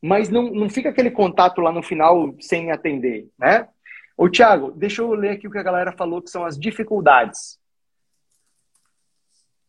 Mas 0.00 0.30
não, 0.30 0.44
não 0.50 0.70
fica 0.70 0.88
aquele 0.88 1.10
contato 1.10 1.60
lá 1.60 1.70
no 1.70 1.82
final 1.82 2.34
sem 2.40 2.70
atender, 2.70 3.28
né? 3.38 3.68
Ô, 4.16 4.30
Thiago, 4.30 4.70
deixa 4.70 5.02
eu 5.02 5.12
ler 5.12 5.32
aqui 5.32 5.46
o 5.46 5.50
que 5.50 5.58
a 5.58 5.62
galera 5.62 5.92
falou, 5.92 6.22
que 6.22 6.30
são 6.30 6.44
as 6.44 6.58
dificuldades. 6.58 7.58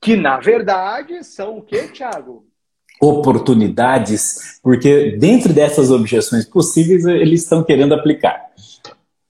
Que, 0.01 0.15
na 0.15 0.37
verdade, 0.39 1.23
são 1.23 1.57
o 1.57 1.61
quê, 1.61 1.87
Thiago? 1.87 2.45
Oportunidades, 3.01 4.59
porque 4.63 5.17
dentro 5.17 5.53
dessas 5.53 5.91
objeções 5.91 6.45
possíveis, 6.45 7.05
eles 7.05 7.43
estão 7.43 7.63
querendo 7.63 7.93
aplicar. 7.93 8.47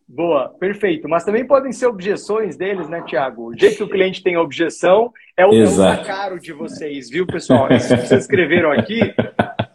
Boa, 0.07 0.49
perfeito. 0.49 1.07
Mas 1.09 1.25
também 1.25 1.45
podem 1.45 1.71
ser 1.71 1.85
objeções 1.85 2.55
deles, 2.55 2.87
né, 2.87 3.03
Tiago? 3.05 3.49
O 3.49 3.57
jeito 3.57 3.77
que 3.77 3.83
o 3.83 3.89
cliente 3.89 4.23
tem 4.23 4.37
objeção 4.37 5.11
é 5.35 5.45
o, 5.45 5.51
é 5.53 6.03
caro 6.03 6.39
de 6.39 6.53
vocês, 6.53 7.09
viu, 7.09 7.27
pessoal? 7.27 7.71
Isso 7.71 7.95
que 7.95 8.07
vocês 8.07 8.21
escreveram 8.21 8.71
aqui 8.71 9.13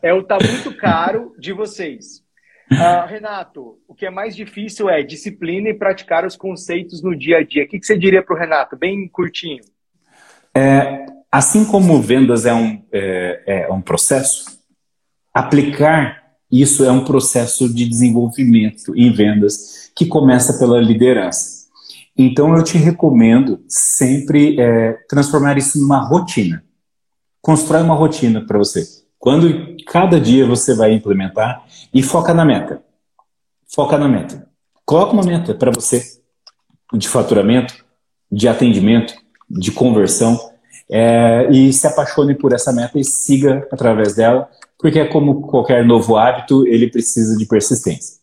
é 0.02 0.12
o 0.12 0.22
tá 0.22 0.38
muito 0.40 0.74
caro 0.76 1.34
de 1.38 1.52
vocês. 1.52 2.24
Uh, 2.72 3.06
Renato, 3.06 3.78
o 3.86 3.94
que 3.94 4.06
é 4.06 4.10
mais 4.10 4.34
difícil 4.34 4.88
é 4.88 5.02
disciplina 5.02 5.68
e 5.68 5.74
praticar 5.74 6.24
os 6.24 6.34
conceitos 6.34 7.02
no 7.02 7.14
dia 7.14 7.38
a 7.38 7.44
dia. 7.44 7.64
O 7.64 7.68
que, 7.68 7.78
que 7.78 7.86
você 7.86 7.96
diria 7.96 8.22
para 8.22 8.34
o 8.34 8.38
Renato? 8.38 8.76
Bem 8.76 9.06
curtinho. 9.08 9.62
É, 10.54 11.06
assim 11.30 11.64
como 11.64 12.00
vendas 12.00 12.44
é 12.44 12.54
um, 12.54 12.82
é, 12.92 13.64
é 13.66 13.72
um 13.72 13.80
processo, 13.80 14.44
aplicar 15.32 16.22
isso 16.52 16.84
é 16.84 16.92
um 16.92 17.02
processo 17.02 17.72
de 17.72 17.88
desenvolvimento 17.88 18.94
em 18.94 19.10
vendas 19.10 19.90
que 19.96 20.04
começa 20.04 20.58
pela 20.58 20.78
liderança. 20.78 21.62
Então 22.14 22.54
eu 22.54 22.62
te 22.62 22.76
recomendo 22.76 23.64
sempre 23.66 24.60
é, 24.60 24.92
transformar 25.08 25.56
isso 25.56 25.80
numa 25.80 26.06
rotina. 26.06 26.62
Constrói 27.40 27.82
uma 27.82 27.94
rotina 27.94 28.44
para 28.46 28.58
você. 28.58 28.86
Quando 29.18 29.76
cada 29.86 30.20
dia 30.20 30.46
você 30.46 30.74
vai 30.74 30.92
implementar 30.92 31.64
e 31.94 32.02
foca 32.02 32.34
na 32.34 32.44
meta. 32.44 32.82
Foca 33.66 33.96
na 33.96 34.06
meta. 34.06 34.46
Coloca 34.84 35.14
uma 35.14 35.22
meta 35.22 35.54
para 35.54 35.70
você 35.70 36.20
de 36.92 37.08
faturamento, 37.08 37.82
de 38.30 38.46
atendimento, 38.46 39.14
de 39.52 39.70
conversão 39.70 40.38
é, 40.90 41.48
e 41.50 41.72
se 41.72 41.86
apaixone 41.86 42.34
por 42.34 42.52
essa 42.52 42.72
meta 42.72 42.98
e 42.98 43.04
siga 43.04 43.66
através 43.70 44.14
dela, 44.14 44.48
porque 44.78 44.98
é 44.98 45.06
como 45.06 45.42
qualquer 45.42 45.84
novo 45.84 46.16
hábito, 46.16 46.66
ele 46.66 46.90
precisa 46.90 47.36
de 47.36 47.46
persistência. 47.46 48.20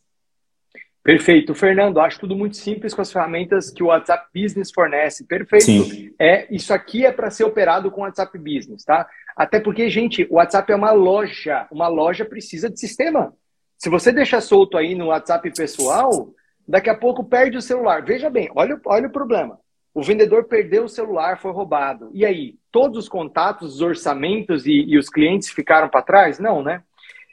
Perfeito. 1.01 1.55
Fernando, 1.55 1.99
acho 1.99 2.19
tudo 2.19 2.35
muito 2.35 2.57
simples 2.57 2.93
com 2.93 3.01
as 3.01 3.11
ferramentas 3.11 3.71
que 3.71 3.81
o 3.81 3.87
WhatsApp 3.87 4.27
Business 4.35 4.69
fornece. 4.71 5.25
Perfeito. 5.25 5.65
Sim. 5.65 6.13
É, 6.19 6.53
isso 6.53 6.73
aqui 6.73 7.05
é 7.05 7.11
para 7.11 7.31
ser 7.31 7.45
operado 7.45 7.89
com 7.89 8.01
o 8.01 8.03
WhatsApp 8.03 8.37
Business, 8.37 8.83
tá? 8.83 9.07
Até 9.35 9.59
porque, 9.59 9.89
gente, 9.89 10.27
o 10.29 10.35
WhatsApp 10.35 10.71
é 10.71 10.75
uma 10.75 10.91
loja. 10.91 11.65
Uma 11.71 11.87
loja 11.87 12.25
precisa 12.25 12.69
de 12.69 12.79
sistema. 12.79 13.33
Se 13.77 13.89
você 13.89 14.11
deixar 14.11 14.41
solto 14.41 14.77
aí 14.77 14.93
no 14.93 15.07
WhatsApp 15.07 15.49
pessoal, 15.55 16.31
daqui 16.67 16.89
a 16.89 16.95
pouco 16.95 17.23
perde 17.23 17.57
o 17.57 17.61
celular. 17.61 18.03
Veja 18.03 18.29
bem, 18.29 18.51
olha, 18.53 18.79
olha 18.85 19.07
o 19.07 19.11
problema. 19.11 19.57
O 19.93 20.03
vendedor 20.03 20.45
perdeu 20.45 20.85
o 20.85 20.89
celular, 20.89 21.39
foi 21.39 21.51
roubado. 21.51 22.09
E 22.13 22.25
aí, 22.25 22.55
todos 22.71 22.97
os 22.97 23.09
contatos, 23.09 23.75
os 23.75 23.81
orçamentos 23.81 24.65
e, 24.65 24.85
e 24.87 24.97
os 24.97 25.09
clientes 25.09 25.49
ficaram 25.49 25.89
para 25.89 26.01
trás? 26.01 26.39
Não, 26.39 26.63
né? 26.63 26.83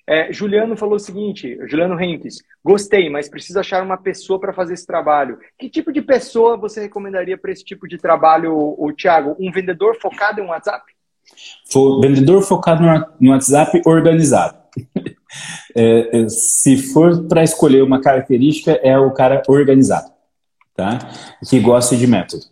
É, 0.09 0.33
Juliano 0.33 0.77
falou 0.77 0.95
o 0.95 1.01
seguinte, 1.01 1.59
Juliano 1.67 2.01
Henriques, 2.01 2.41
gostei, 2.65 3.11
mas 3.11 3.29
preciso 3.29 3.59
achar 3.59 3.83
uma 3.83 3.97
pessoa 3.97 4.39
para 4.39 4.53
fazer 4.53 4.75
esse 4.75 4.87
trabalho. 4.87 5.39
Que 5.59 5.69
tipo 5.69 5.93
de 5.93 6.01
pessoa 6.01 6.57
você 6.57 6.81
recomendaria 6.81 7.37
para 7.37 7.51
esse 7.51 7.65
tipo 7.65 7.89
de 7.89 7.99
trabalho, 7.99 8.55
o, 8.57 8.93
Thiago? 8.93 9.37
Um 9.41 9.51
vendedor 9.51 9.97
focado 10.01 10.41
em 10.41 10.47
WhatsApp? 10.47 10.85
Vendedor 12.01 12.41
focado 12.43 12.85
no 13.21 13.31
WhatsApp 13.33 13.83
organizado. 13.85 14.59
É, 15.75 16.21
é, 16.21 16.29
se 16.29 16.79
for 16.93 17.27
para 17.29 17.43
escolher 17.43 17.83
uma 17.83 18.01
característica, 18.01 18.73
é 18.83 18.99
o 18.99 19.13
cara 19.13 19.43
organizado, 19.49 20.11
tá? 20.77 20.99
Que 21.49 21.59
gosta 21.59 21.97
de 21.97 22.07
método. 22.07 22.45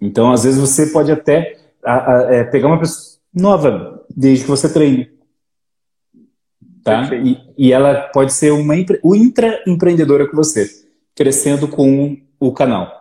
Então, 0.00 0.32
às 0.32 0.44
vezes, 0.44 0.58
você 0.58 0.86
pode 0.86 1.12
até 1.12 1.58
a, 1.84 2.12
a, 2.12 2.34
é, 2.34 2.44
pegar 2.44 2.68
uma 2.68 2.78
pessoa 2.78 3.18
nova, 3.34 4.04
desde 4.08 4.44
que 4.44 4.50
você 4.50 4.72
treine 4.72 5.20
tá? 6.82 7.08
E, 7.14 7.38
e, 7.56 7.72
ela 7.72 8.08
pode 8.12 8.32
ser 8.32 8.50
uma 8.52 8.74
o 9.02 9.14
intraempreendedora 9.14 10.26
com 10.26 10.36
você, 10.36 10.66
crescendo 11.14 11.68
com 11.68 12.16
o 12.38 12.52
canal. 12.52 12.98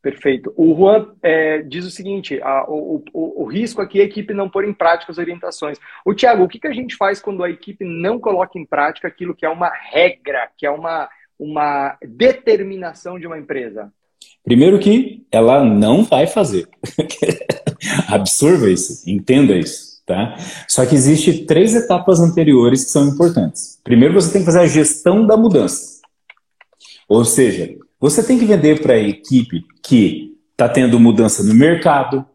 Perfeito. 0.00 0.52
O 0.56 0.74
Juan 0.74 1.14
é, 1.22 1.62
diz 1.62 1.86
o 1.86 1.90
seguinte: 1.90 2.40
a, 2.42 2.64
o, 2.68 3.04
o, 3.12 3.42
o, 3.42 3.46
risco 3.46 3.80
aqui 3.80 4.00
é 4.00 4.02
a 4.02 4.06
equipe 4.06 4.34
não 4.34 4.50
pôr 4.50 4.64
em 4.64 4.74
prática 4.74 5.12
as 5.12 5.18
orientações. 5.18 5.78
O 6.04 6.12
Tiago, 6.12 6.42
o 6.42 6.48
que, 6.48 6.58
que 6.58 6.66
a 6.66 6.72
gente 6.72 6.96
faz 6.96 7.20
quando 7.20 7.44
a 7.44 7.50
equipe 7.50 7.84
não 7.84 8.18
coloca 8.18 8.58
em 8.58 8.66
prática 8.66 9.06
aquilo 9.06 9.34
que 9.34 9.46
é 9.46 9.48
uma 9.48 9.70
regra, 9.70 10.50
que 10.58 10.66
é 10.66 10.70
uma, 10.70 11.08
uma 11.38 11.96
determinação 12.06 13.18
de 13.18 13.26
uma 13.26 13.38
empresa? 13.38 13.92
Primeiro 14.44 14.78
que 14.78 15.24
ela 15.30 15.64
não 15.64 16.04
vai 16.04 16.26
fazer. 16.26 16.68
Absorva 18.08 18.70
isso, 18.70 19.08
entenda 19.08 19.56
isso. 19.56 19.92
Tá? 20.04 20.36
Só 20.68 20.84
que 20.84 20.96
existe 20.96 21.44
três 21.44 21.74
etapas 21.74 22.18
anteriores 22.18 22.84
que 22.84 22.90
são 22.90 23.06
importantes. 23.06 23.80
Primeiro, 23.84 24.14
você 24.14 24.32
tem 24.32 24.42
que 24.42 24.46
fazer 24.46 24.60
a 24.60 24.66
gestão 24.66 25.24
da 25.26 25.36
mudança. 25.36 26.00
Ou 27.08 27.24
seja, 27.24 27.76
você 28.00 28.22
tem 28.22 28.38
que 28.38 28.44
vender 28.44 28.82
para 28.82 28.94
a 28.94 28.98
equipe 28.98 29.64
que 29.82 30.36
está 30.50 30.68
tendo 30.68 30.98
mudança 30.98 31.44
no 31.44 31.54
mercado, 31.54 32.26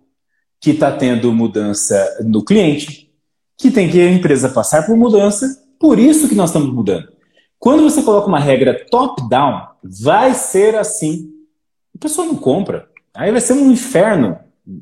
que 0.62 0.72
está 0.72 0.92
tendo 0.92 1.32
mudança 1.34 2.24
no 2.26 2.44
cliente, 2.44 3.12
que 3.58 3.70
tem 3.70 3.90
que 3.90 4.00
a 4.00 4.12
empresa 4.12 4.50
passar 4.50 4.86
por 4.86 4.96
mudança, 4.96 5.62
por 5.80 6.00
isso 6.00 6.30
que 6.30 6.36
nós 6.36 6.50
estamos 6.50 6.74
mudando. 6.74 7.12
Quando 7.60 7.84
você 7.84 8.02
coloca 8.04 8.28
uma 8.28 8.40
regra 8.40 8.86
top-down, 8.90 9.68
vai 9.84 10.34
ser 10.34 10.76
assim. 10.76 11.32
A 11.96 12.00
pessoa 12.00 12.28
não 12.28 12.36
compra. 12.36 12.88
Aí 13.14 13.32
vai 13.32 13.42
ser 13.42 13.54
um 13.54 13.72
inferno 13.72 14.38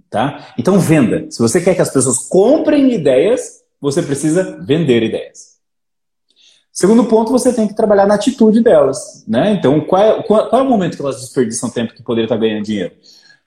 Tá? 0.09 0.53
Então 0.57 0.79
venda. 0.79 1.27
Se 1.29 1.39
você 1.39 1.61
quer 1.61 1.75
que 1.75 1.81
as 1.81 1.91
pessoas 1.91 2.27
comprem 2.27 2.93
ideias, 2.93 3.61
você 3.79 4.01
precisa 4.01 4.59
vender 4.65 5.03
ideias. 5.03 5.55
Segundo 6.71 7.05
ponto, 7.05 7.31
você 7.31 7.53
tem 7.53 7.67
que 7.67 7.75
trabalhar 7.75 8.05
na 8.05 8.15
atitude 8.15 8.61
delas. 8.61 9.23
Né? 9.27 9.53
Então, 9.53 9.79
qual 9.81 10.01
é, 10.01 10.23
qual, 10.23 10.49
qual 10.49 10.61
é 10.61 10.65
o 10.65 10.69
momento 10.69 10.97
que 10.97 11.01
elas 11.01 11.21
desperdiçam 11.21 11.69
tempo 11.69 11.93
que 11.93 12.03
poderiam 12.03 12.25
estar 12.25 12.37
ganhando 12.37 12.65
dinheiro? 12.65 12.93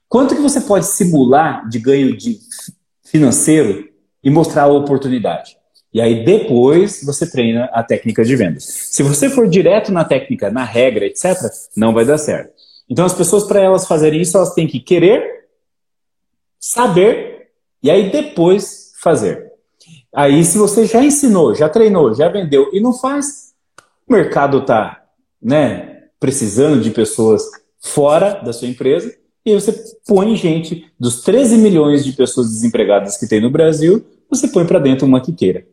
Quanto 0.09 0.35
que 0.35 0.41
você 0.41 0.61
pode 0.61 0.87
simular 0.87 1.69
de 1.69 1.79
ganho 1.79 2.17
de 2.17 2.39
financeiro 3.05 3.87
e 4.23 4.31
mostrar 4.31 4.63
a 4.63 4.73
oportunidade? 4.73 5.59
E 5.99 6.01
aí 6.01 6.25
depois 6.25 7.03
você 7.03 7.29
treina 7.29 7.65
a 7.73 7.83
técnica 7.83 8.25
de 8.25 8.37
vendas. 8.37 8.63
Se 8.63 9.03
você 9.03 9.29
for 9.29 9.49
direto 9.49 9.91
na 9.91 10.05
técnica, 10.05 10.49
na 10.49 10.63
regra, 10.63 11.05
etc., 11.05 11.37
não 11.77 11.93
vai 11.93 12.05
dar 12.05 12.19
certo. 12.19 12.53
Então 12.89 13.05
as 13.05 13.13
pessoas, 13.13 13.43
para 13.43 13.61
elas 13.61 13.85
fazerem 13.85 14.21
isso, 14.21 14.37
elas 14.37 14.55
têm 14.55 14.69
que 14.69 14.79
querer 14.79 15.49
saber 16.57 17.49
e 17.83 17.91
aí 17.91 18.13
depois 18.13 18.93
fazer. 19.03 19.51
Aí, 20.15 20.45
se 20.45 20.57
você 20.57 20.87
já 20.87 21.03
ensinou, 21.03 21.53
já 21.53 21.69
treinou, 21.69 22.15
já 22.15 22.29
vendeu 22.29 22.71
e 22.73 22.81
não 22.81 22.93
faz, 22.93 23.53
o 24.09 24.13
mercado 24.13 24.59
está 24.59 25.05
né, 25.43 26.05
precisando 26.21 26.81
de 26.81 26.93
pessoas 26.93 27.43
fora 27.81 28.35
da 28.35 28.53
sua 28.53 28.69
empresa 28.69 29.13
e 29.45 29.51
aí 29.51 29.61
você 29.61 29.75
põe 30.07 30.37
gente 30.37 30.89
dos 30.99 31.23
13 31.23 31.59
milhões 31.59 32.05
de 32.05 32.13
pessoas 32.13 32.51
desempregadas 32.51 33.17
que 33.17 33.27
tem 33.27 33.41
no 33.41 33.51
Brasil, 33.51 34.07
você 34.31 34.47
põe 34.47 34.65
para 34.65 34.79
dentro 34.79 35.05
uma 35.05 35.21
que 35.21 35.33
queira. 35.33 35.67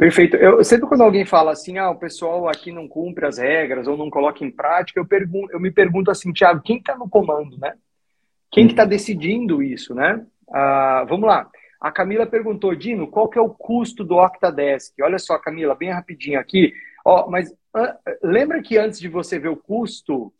Perfeito. 0.00 0.34
Eu 0.34 0.64
sempre 0.64 0.88
quando 0.88 1.02
alguém 1.02 1.26
fala 1.26 1.52
assim, 1.52 1.76
ah, 1.76 1.90
o 1.90 1.98
pessoal 1.98 2.48
aqui 2.48 2.72
não 2.72 2.88
cumpre 2.88 3.26
as 3.26 3.36
regras 3.36 3.86
ou 3.86 3.98
não 3.98 4.08
coloca 4.08 4.42
em 4.42 4.50
prática, 4.50 4.98
eu, 4.98 5.04
pergunto, 5.04 5.52
eu 5.52 5.60
me 5.60 5.70
pergunto 5.70 6.10
assim, 6.10 6.32
Thiago, 6.32 6.62
quem 6.62 6.78
está 6.78 6.96
no 6.96 7.06
comando, 7.06 7.58
né? 7.58 7.74
Quem 8.50 8.66
que 8.66 8.72
está 8.72 8.86
decidindo 8.86 9.62
isso, 9.62 9.94
né? 9.94 10.24
Ah, 10.50 11.04
vamos 11.06 11.28
lá. 11.28 11.50
A 11.78 11.92
Camila 11.92 12.24
perguntou, 12.24 12.74
Dino, 12.74 13.08
qual 13.08 13.28
que 13.28 13.38
é 13.38 13.42
o 13.42 13.50
custo 13.50 14.02
do 14.02 14.16
Octadesk? 14.16 14.94
Olha 15.02 15.18
só, 15.18 15.36
Camila, 15.38 15.74
bem 15.74 15.90
rapidinho 15.90 16.40
aqui. 16.40 16.72
Ó, 17.04 17.28
mas 17.28 17.54
lembra 18.22 18.62
que 18.62 18.78
antes 18.78 18.98
de 18.98 19.08
você 19.08 19.38
ver 19.38 19.50
o 19.50 19.56
custo 19.56 20.32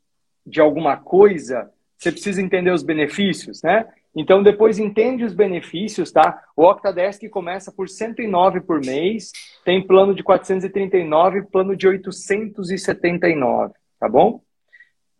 de 0.46 0.58
alguma 0.58 0.96
coisa, 0.96 1.70
você 1.98 2.10
precisa 2.10 2.40
entender 2.40 2.70
os 2.70 2.82
benefícios, 2.82 3.62
né? 3.62 3.86
Então, 4.14 4.42
depois 4.42 4.78
entende 4.78 5.24
os 5.24 5.32
benefícios, 5.32 6.10
tá? 6.10 6.42
O 6.56 6.64
Octadesk 6.64 7.28
começa 7.28 7.70
por 7.70 7.88
109 7.88 8.60
por 8.60 8.80
mês, 8.84 9.30
tem 9.64 9.86
plano 9.86 10.14
de 10.14 10.22
439, 10.22 11.42
plano 11.42 11.76
de 11.76 11.86
879, 11.86 13.74
tá 13.98 14.08
bom? 14.08 14.42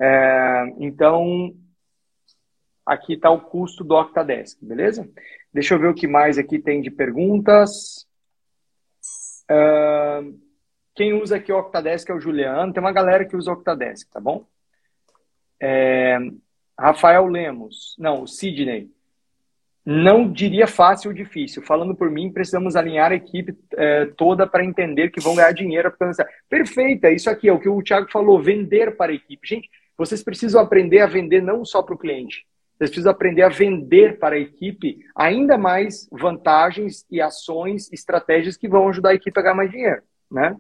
É, 0.01 0.75
então, 0.79 1.55
aqui 2.85 3.13
está 3.15 3.31
o 3.31 3.41
custo 3.41 3.85
do 3.85 3.95
Octadesk, 3.95 4.59
beleza? 4.61 5.09
Deixa 5.53 5.75
eu 5.75 5.79
ver 5.79 5.89
o 5.89 5.95
que 5.95 6.09
mais 6.09 6.39
aqui 6.39 6.59
tem 6.59 6.81
de 6.81 6.91
perguntas. 6.91 8.07
Uh, 9.51 10.39
quem 10.95 11.13
usa 11.13 11.37
aqui 11.37 11.53
o 11.53 11.59
Octadesk 11.59 12.09
é 12.11 12.15
o 12.15 12.21
Juliano. 12.21 12.73
Tem 12.73 12.83
uma 12.83 12.93
galera 12.93 13.25
que 13.25 13.37
usa 13.37 13.51
o 13.51 13.55
Octadesk, 13.55 14.09
tá 14.11 14.21
bom? 14.21 14.47
É, 15.61 16.19
Rafael 16.81 17.27
Lemos. 17.27 17.95
Não, 17.99 18.27
Sidney. 18.27 18.91
Não 19.85 20.31
diria 20.31 20.67
fácil 20.67 21.11
ou 21.11 21.15
difícil. 21.15 21.63
Falando 21.63 21.95
por 21.95 22.11
mim, 22.11 22.33
precisamos 22.33 22.77
alinhar 22.77 23.13
a 23.13 23.15
equipe 23.15 23.57
é, 23.77 24.07
toda 24.17 24.47
para 24.47 24.65
entender 24.65 25.11
que 25.11 25.21
vão 25.21 25.35
ganhar 25.35 25.53
dinheiro. 25.53 25.93
Perfeito, 26.49 27.05
é 27.05 27.13
isso 27.15 27.29
aqui, 27.29 27.49
é 27.49 27.53
o 27.53 27.59
que 27.59 27.69
o 27.69 27.83
Thiago 27.83 28.11
falou, 28.11 28.43
vender 28.43 28.97
para 28.97 29.13
a 29.13 29.15
equipe. 29.15 29.47
Gente, 29.47 29.69
vocês 29.97 30.23
precisam 30.23 30.61
aprender 30.61 31.01
a 31.01 31.07
vender 31.07 31.43
não 31.43 31.65
só 31.65 31.83
para 31.83 31.95
o 31.95 31.99
cliente, 31.99 32.47
vocês 32.79 32.91
precisam 32.91 33.13
aprender 33.13 33.43
a 33.43 33.51
vender 33.51 34.19
para 34.19 34.37
a 34.37 34.39
equipe 34.39 35.01
ainda 35.15 35.59
mais 35.59 36.09
vantagens 36.11 37.05
e 37.11 37.21
ações, 37.21 37.93
estratégias 37.93 38.57
que 38.57 38.69
vão 38.69 38.89
ajudar 38.89 39.11
a 39.11 39.15
equipe 39.15 39.39
a 39.39 39.43
ganhar 39.43 39.55
mais 39.55 39.71
dinheiro, 39.71 40.03
né? 40.31 40.57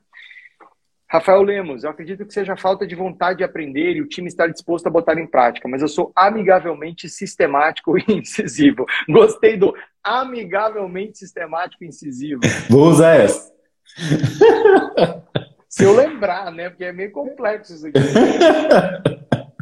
Rafael 1.11 1.43
Lemos, 1.43 1.82
eu 1.82 1.91
acredito 1.91 2.24
que 2.24 2.32
seja 2.32 2.57
falta 2.57 2.87
de 2.87 2.95
vontade 2.95 3.39
de 3.39 3.45
aprender 3.45 3.97
e 3.97 4.01
o 4.01 4.07
time 4.07 4.28
estar 4.28 4.47
disposto 4.47 4.87
a 4.87 4.91
botar 4.91 5.19
em 5.19 5.27
prática, 5.27 5.69
mas 5.69 5.82
eu 5.82 5.89
sou 5.89 6.12
amigavelmente 6.15 7.09
sistemático 7.09 7.99
e 7.99 8.05
incisivo. 8.15 8.87
Gostei 9.09 9.57
do 9.57 9.74
amigavelmente 10.05 11.19
sistemático 11.19 11.82
e 11.82 11.89
incisivo. 11.89 12.41
Vou 12.69 12.91
usar 12.91 13.16
essa. 13.16 13.51
Se 15.69 15.82
eu 15.82 15.97
lembrar, 15.97 16.53
né? 16.53 16.69
Porque 16.70 16.85
é 16.85 16.93
meio 16.93 17.11
complexo 17.11 17.74
isso 17.74 17.89
aqui. 17.89 17.99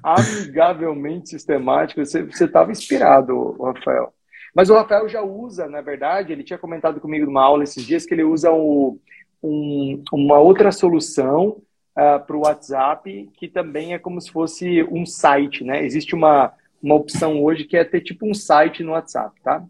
amigavelmente 0.03 1.31
sistemático. 1.31 2.05
Você 2.05 2.45
estava 2.45 2.70
inspirado, 2.70 3.53
Rafael. 3.62 4.12
Mas 4.55 4.69
o 4.69 4.75
Rafael 4.75 5.09
já 5.09 5.23
usa, 5.23 5.66
na 5.66 5.81
verdade, 5.81 6.33
ele 6.33 6.45
tinha 6.45 6.59
comentado 6.59 7.01
comigo 7.01 7.25
numa 7.25 7.43
aula 7.43 7.65
esses 7.65 7.85
dias 7.87 8.05
que 8.05 8.15
ele 8.15 8.25
usa 8.25 8.51
o, 8.51 8.99
um, 9.43 10.02
uma 10.12 10.39
outra 10.39 10.73
solução 10.73 11.62
uh, 11.97 12.24
para 12.27 12.36
o 12.36 12.40
WhatsApp 12.40 13.31
que 13.35 13.48
também 13.48 13.94
é 13.94 13.98
como 13.98 14.20
se 14.20 14.31
fosse 14.31 14.82
um 14.85 15.05
site, 15.06 15.65
né? 15.65 15.85
Existe 15.85 16.15
uma, 16.15 16.52
uma 16.82 16.94
opção 16.94 17.43
hoje 17.43 17.65
que 17.65 17.77
é 17.77 17.85
ter 17.85 18.01
tipo 18.01 18.28
um 18.28 18.35
site 18.35 18.82
no 18.82 18.93
WhatsApp, 18.93 19.40
tá? 19.43 19.65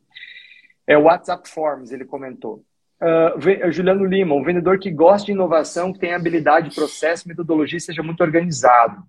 É 0.87 0.97
o 0.97 1.03
WhatsApp 1.03 1.49
Forms, 1.49 1.93
ele 1.93 2.05
comentou. 2.05 2.65
Uh, 3.01 3.71
Juliano 3.71 4.05
Lima, 4.05 4.35
um 4.35 4.43
vendedor 4.43 4.79
que 4.79 4.91
gosta 4.91 5.27
de 5.27 5.33
inovação, 5.33 5.93
que 5.93 6.01
tem 6.01 6.15
habilidade, 6.15 6.75
processo, 6.75 7.29
metodologia, 7.29 7.79
seja 7.79 8.03
muito 8.03 8.23
organizado. 8.23 9.03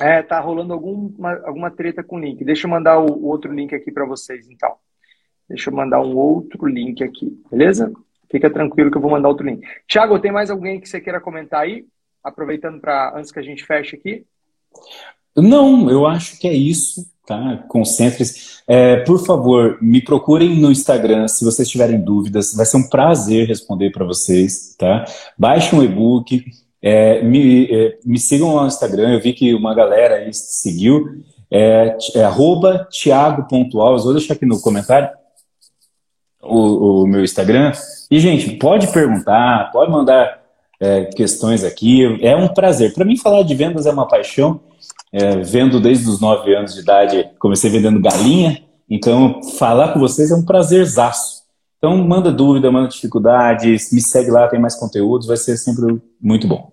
É, 0.00 0.22
tá 0.22 0.38
rolando 0.38 0.72
alguma, 0.72 1.40
alguma 1.44 1.70
treta 1.72 2.04
com 2.04 2.16
o 2.16 2.20
link. 2.20 2.44
Deixa 2.44 2.66
eu 2.66 2.70
mandar 2.70 3.00
o, 3.00 3.06
o 3.06 3.26
outro 3.26 3.52
link 3.52 3.74
aqui 3.74 3.90
para 3.90 4.04
vocês, 4.04 4.48
então. 4.48 4.76
Deixa 5.48 5.70
eu 5.70 5.74
mandar 5.74 6.00
um 6.00 6.16
outro 6.16 6.66
link 6.66 7.02
aqui, 7.02 7.42
beleza? 7.50 7.92
Fica 8.30 8.50
tranquilo 8.50 8.90
que 8.90 8.96
eu 8.96 9.00
vou 9.00 9.10
mandar 9.10 9.28
outro 9.28 9.46
link. 9.46 9.62
Tiago, 9.86 10.18
tem 10.18 10.30
mais 10.30 10.50
alguém 10.50 10.80
que 10.80 10.88
você 10.88 11.00
queira 11.00 11.20
comentar 11.20 11.62
aí? 11.62 11.84
Aproveitando 12.22 12.80
para 12.80 13.14
antes 13.16 13.32
que 13.32 13.38
a 13.38 13.42
gente 13.42 13.64
feche 13.64 13.96
aqui. 13.96 14.24
Não, 15.36 15.90
eu 15.90 16.06
acho 16.06 16.38
que 16.38 16.48
é 16.48 16.52
isso, 16.52 17.06
tá? 17.26 17.64
Concentre-se. 17.68 18.62
É, 18.66 18.96
por 18.96 19.24
favor, 19.24 19.78
me 19.80 20.02
procurem 20.02 20.60
no 20.60 20.70
Instagram 20.70 21.28
se 21.28 21.44
vocês 21.44 21.68
tiverem 21.68 22.00
dúvidas. 22.00 22.52
Vai 22.54 22.66
ser 22.66 22.76
um 22.76 22.88
prazer 22.88 23.46
responder 23.46 23.90
para 23.90 24.04
vocês, 24.04 24.74
tá? 24.76 25.04
Baixe 25.38 25.74
um 25.74 25.82
e-book, 25.82 26.44
é, 26.82 27.22
me, 27.22 27.64
é, 27.66 27.98
me, 28.04 28.18
sigam 28.18 28.54
lá 28.54 28.62
no 28.62 28.68
Instagram, 28.68 29.14
eu 29.14 29.20
vi 29.20 29.32
que 29.32 29.54
uma 29.54 29.74
galera 29.74 30.16
aí 30.16 30.34
seguiu. 30.34 31.22
É, 31.50 31.96
é 32.14 32.24
arroba 32.24 32.86
vou 34.02 34.12
deixar 34.12 34.34
aqui 34.34 34.44
no 34.44 34.60
comentário 34.60 35.08
o, 36.42 37.02
o, 37.02 37.06
meu 37.06 37.22
Instagram. 37.22 37.72
E, 38.10 38.18
gente, 38.20 38.56
pode 38.56 38.88
perguntar, 38.88 39.70
pode 39.72 39.90
mandar 39.90 40.40
é, 40.80 41.04
questões 41.04 41.64
aqui. 41.64 42.18
É 42.22 42.36
um 42.36 42.48
prazer. 42.48 42.94
Para 42.94 43.04
mim, 43.04 43.16
falar 43.16 43.42
de 43.42 43.54
vendas 43.54 43.86
é 43.86 43.90
uma 43.90 44.08
paixão. 44.08 44.60
É, 45.12 45.38
vendo 45.38 45.80
desde 45.80 46.08
os 46.08 46.20
nove 46.20 46.54
anos 46.54 46.74
de 46.74 46.80
idade, 46.80 47.28
comecei 47.38 47.70
vendendo 47.70 48.00
galinha. 48.00 48.62
Então, 48.88 49.42
falar 49.58 49.92
com 49.92 50.00
vocês 50.00 50.30
é 50.30 50.34
um 50.34 50.44
prazerzaço. 50.44 51.42
Então, 51.78 51.96
manda 51.98 52.32
dúvida, 52.32 52.70
manda 52.72 52.88
dificuldades, 52.88 53.92
me 53.92 54.00
segue 54.00 54.30
lá, 54.30 54.48
tem 54.48 54.60
mais 54.60 54.74
conteúdos, 54.74 55.26
vai 55.26 55.36
ser 55.36 55.56
sempre 55.56 56.00
muito 56.20 56.48
bom. 56.48 56.72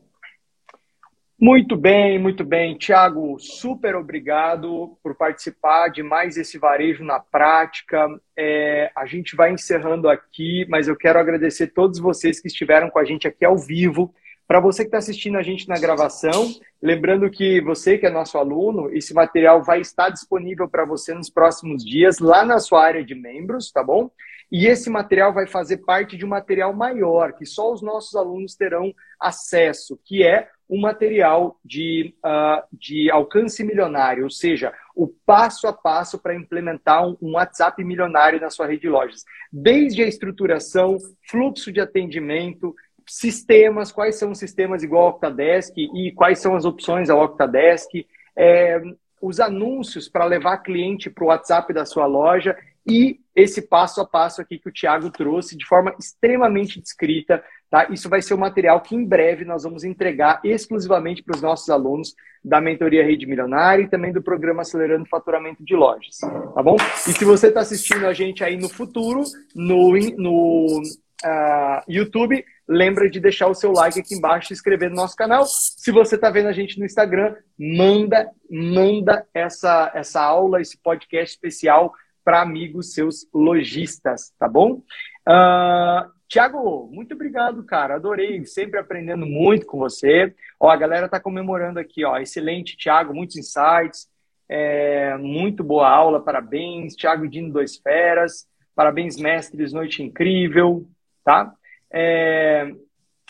Muito 1.37 1.75
bem, 1.75 2.17
muito 2.17 2.45
bem. 2.45 2.77
Tiago, 2.77 3.37
super 3.39 3.93
obrigado 3.95 4.97
por 5.03 5.15
participar 5.15 5.89
de 5.89 6.01
mais 6.01 6.37
esse 6.37 6.57
varejo 6.57 7.03
na 7.03 7.19
prática. 7.19 8.07
É, 8.37 8.89
a 8.95 9.05
gente 9.05 9.35
vai 9.35 9.51
encerrando 9.51 10.07
aqui, 10.07 10.65
mas 10.69 10.87
eu 10.87 10.95
quero 10.95 11.19
agradecer 11.19 11.67
todos 11.67 11.99
vocês 11.99 12.39
que 12.39 12.47
estiveram 12.47 12.89
com 12.89 12.99
a 12.99 13.03
gente 13.03 13.27
aqui 13.27 13.43
ao 13.43 13.57
vivo. 13.57 14.13
Para 14.47 14.61
você 14.61 14.83
que 14.83 14.87
está 14.87 14.99
assistindo 14.99 15.37
a 15.37 15.43
gente 15.43 15.67
na 15.67 15.77
gravação, 15.77 16.53
lembrando 16.81 17.29
que 17.29 17.59
você 17.59 17.97
que 17.97 18.05
é 18.05 18.09
nosso 18.09 18.37
aluno, 18.37 18.89
esse 18.95 19.13
material 19.13 19.61
vai 19.61 19.81
estar 19.81 20.09
disponível 20.09 20.69
para 20.69 20.85
você 20.85 21.13
nos 21.13 21.29
próximos 21.29 21.83
dias 21.83 22.19
lá 22.19 22.45
na 22.45 22.59
sua 22.59 22.81
área 22.81 23.03
de 23.03 23.13
membros, 23.13 23.71
tá 23.73 23.83
bom? 23.83 24.09
E 24.49 24.67
esse 24.67 24.89
material 24.89 25.33
vai 25.33 25.47
fazer 25.47 25.77
parte 25.77 26.15
de 26.15 26.23
um 26.23 26.29
material 26.29 26.71
maior, 26.73 27.33
que 27.33 27.45
só 27.45 27.73
os 27.73 27.81
nossos 27.81 28.15
alunos 28.15 28.55
terão 28.55 28.93
acesso, 29.19 29.99
que 30.05 30.23
é 30.23 30.47
um 30.69 30.79
material 30.79 31.59
de, 31.63 32.13
uh, 32.25 32.63
de 32.71 33.09
alcance 33.11 33.63
milionário, 33.63 34.23
ou 34.23 34.29
seja, 34.29 34.73
o 34.95 35.07
passo 35.07 35.67
a 35.67 35.73
passo 35.73 36.17
para 36.17 36.35
implementar 36.35 37.07
um, 37.07 37.33
WhatsApp 37.33 37.83
milionário 37.83 38.39
na 38.39 38.49
sua 38.49 38.67
rede 38.67 38.81
de 38.81 38.89
lojas. 38.89 39.23
Desde 39.51 40.03
a 40.03 40.07
estruturação, 40.07 40.97
fluxo 41.29 41.71
de 41.71 41.79
atendimento, 41.79 42.75
sistemas, 43.07 43.91
quais 43.91 44.15
são 44.15 44.31
os 44.31 44.39
sistemas 44.39 44.81
igual 44.81 45.03
ao 45.03 45.09
Octadesk 45.09 45.77
e 45.77 46.11
quais 46.13 46.39
são 46.39 46.55
as 46.55 46.65
opções 46.65 47.09
ao 47.09 47.23
Octadesk, 47.23 48.05
é, 48.35 48.81
os 49.21 49.39
anúncios 49.39 50.09
para 50.09 50.25
levar 50.25 50.57
cliente 50.59 51.09
para 51.09 51.23
o 51.23 51.27
WhatsApp 51.27 51.71
da 51.73 51.85
sua 51.85 52.05
loja 52.05 52.57
e 52.87 53.19
esse 53.35 53.63
passo 53.63 53.99
a 53.99 54.05
passo 54.05 54.41
aqui 54.41 54.59
que 54.59 54.69
o 54.69 54.71
Thiago 54.71 55.09
trouxe 55.09 55.57
de 55.57 55.65
forma 55.65 55.95
extremamente 55.99 56.79
descrita. 56.79 57.43
Tá? 57.75 57.87
Isso 57.89 58.07
vai 58.07 58.21
ser 58.21 58.33
um 58.33 58.37
material 58.37 58.79
que 58.79 58.95
em 58.95 59.03
breve 59.05 59.43
nós 59.43 59.63
vamos 59.63 59.83
entregar 59.83 60.39
exclusivamente 60.45 61.21
para 61.21 61.35
os 61.35 61.41
nossos 61.41 61.69
alunos 61.69 62.15
da 62.41 62.61
mentoria 62.61 63.03
Rede 63.03 63.25
Milionária 63.25 63.83
e 63.83 63.89
também 63.89 64.13
do 64.13 64.23
programa 64.23 64.61
Acelerando 64.61 65.05
Faturamento 65.09 65.61
de 65.61 65.75
Lojas. 65.75 66.19
Tá 66.19 66.63
bom? 66.63 66.77
E 67.05 67.11
se 67.11 67.25
você 67.25 67.47
está 67.47 67.59
assistindo 67.59 68.07
a 68.07 68.13
gente 68.13 68.45
aí 68.45 68.55
no 68.55 68.69
futuro, 68.69 69.23
no, 69.53 69.91
no 70.17 70.81
uh, 71.25 71.81
YouTube, 71.85 72.45
lembra 72.65 73.09
de 73.09 73.19
deixar 73.19 73.47
o 73.47 73.53
seu 73.53 73.73
like 73.73 73.99
aqui 73.99 74.15
embaixo 74.15 74.45
e 74.45 74.47
se 74.47 74.53
inscrever 74.53 74.89
no 74.89 74.95
nosso 74.95 75.17
canal. 75.17 75.43
Se 75.45 75.91
você 75.91 76.15
está 76.15 76.29
vendo 76.29 76.47
a 76.47 76.53
gente 76.53 76.79
no 76.79 76.85
Instagram, 76.85 77.35
manda, 77.59 78.31
manda 78.49 79.27
essa, 79.33 79.91
essa 79.93 80.21
aula, 80.21 80.61
esse 80.61 80.77
podcast 80.81 81.35
especial 81.35 81.93
para 82.23 82.41
amigos 82.41 82.93
seus 82.93 83.27
lojistas, 83.33 84.31
tá 84.39 84.47
bom? 84.47 84.81
Uh, 85.27 86.14
Tiago, 86.27 86.89
muito 86.91 87.13
obrigado, 87.13 87.63
cara. 87.63 87.95
Adorei, 87.95 88.45
sempre 88.45 88.79
aprendendo 88.79 89.25
muito 89.25 89.65
com 89.65 89.77
você. 89.77 90.33
Ó, 90.59 90.69
a 90.69 90.75
galera 90.75 91.07
tá 91.07 91.19
comemorando 91.19 91.79
aqui, 91.79 92.03
ó. 92.03 92.17
Excelente, 92.17 92.75
Tiago, 92.75 93.13
muitos 93.13 93.37
insights. 93.37 94.07
É, 94.49 95.17
muito 95.17 95.63
boa 95.63 95.89
aula, 95.89 96.19
parabéns. 96.19 96.95
Tiago 96.95 97.27
Dino 97.27 97.51
Dois 97.51 97.77
Feras. 97.77 98.47
Parabéns, 98.75 99.17
mestres, 99.17 99.71
noite 99.71 100.03
incrível, 100.03 100.85
tá? 101.23 101.53
É... 101.91 102.73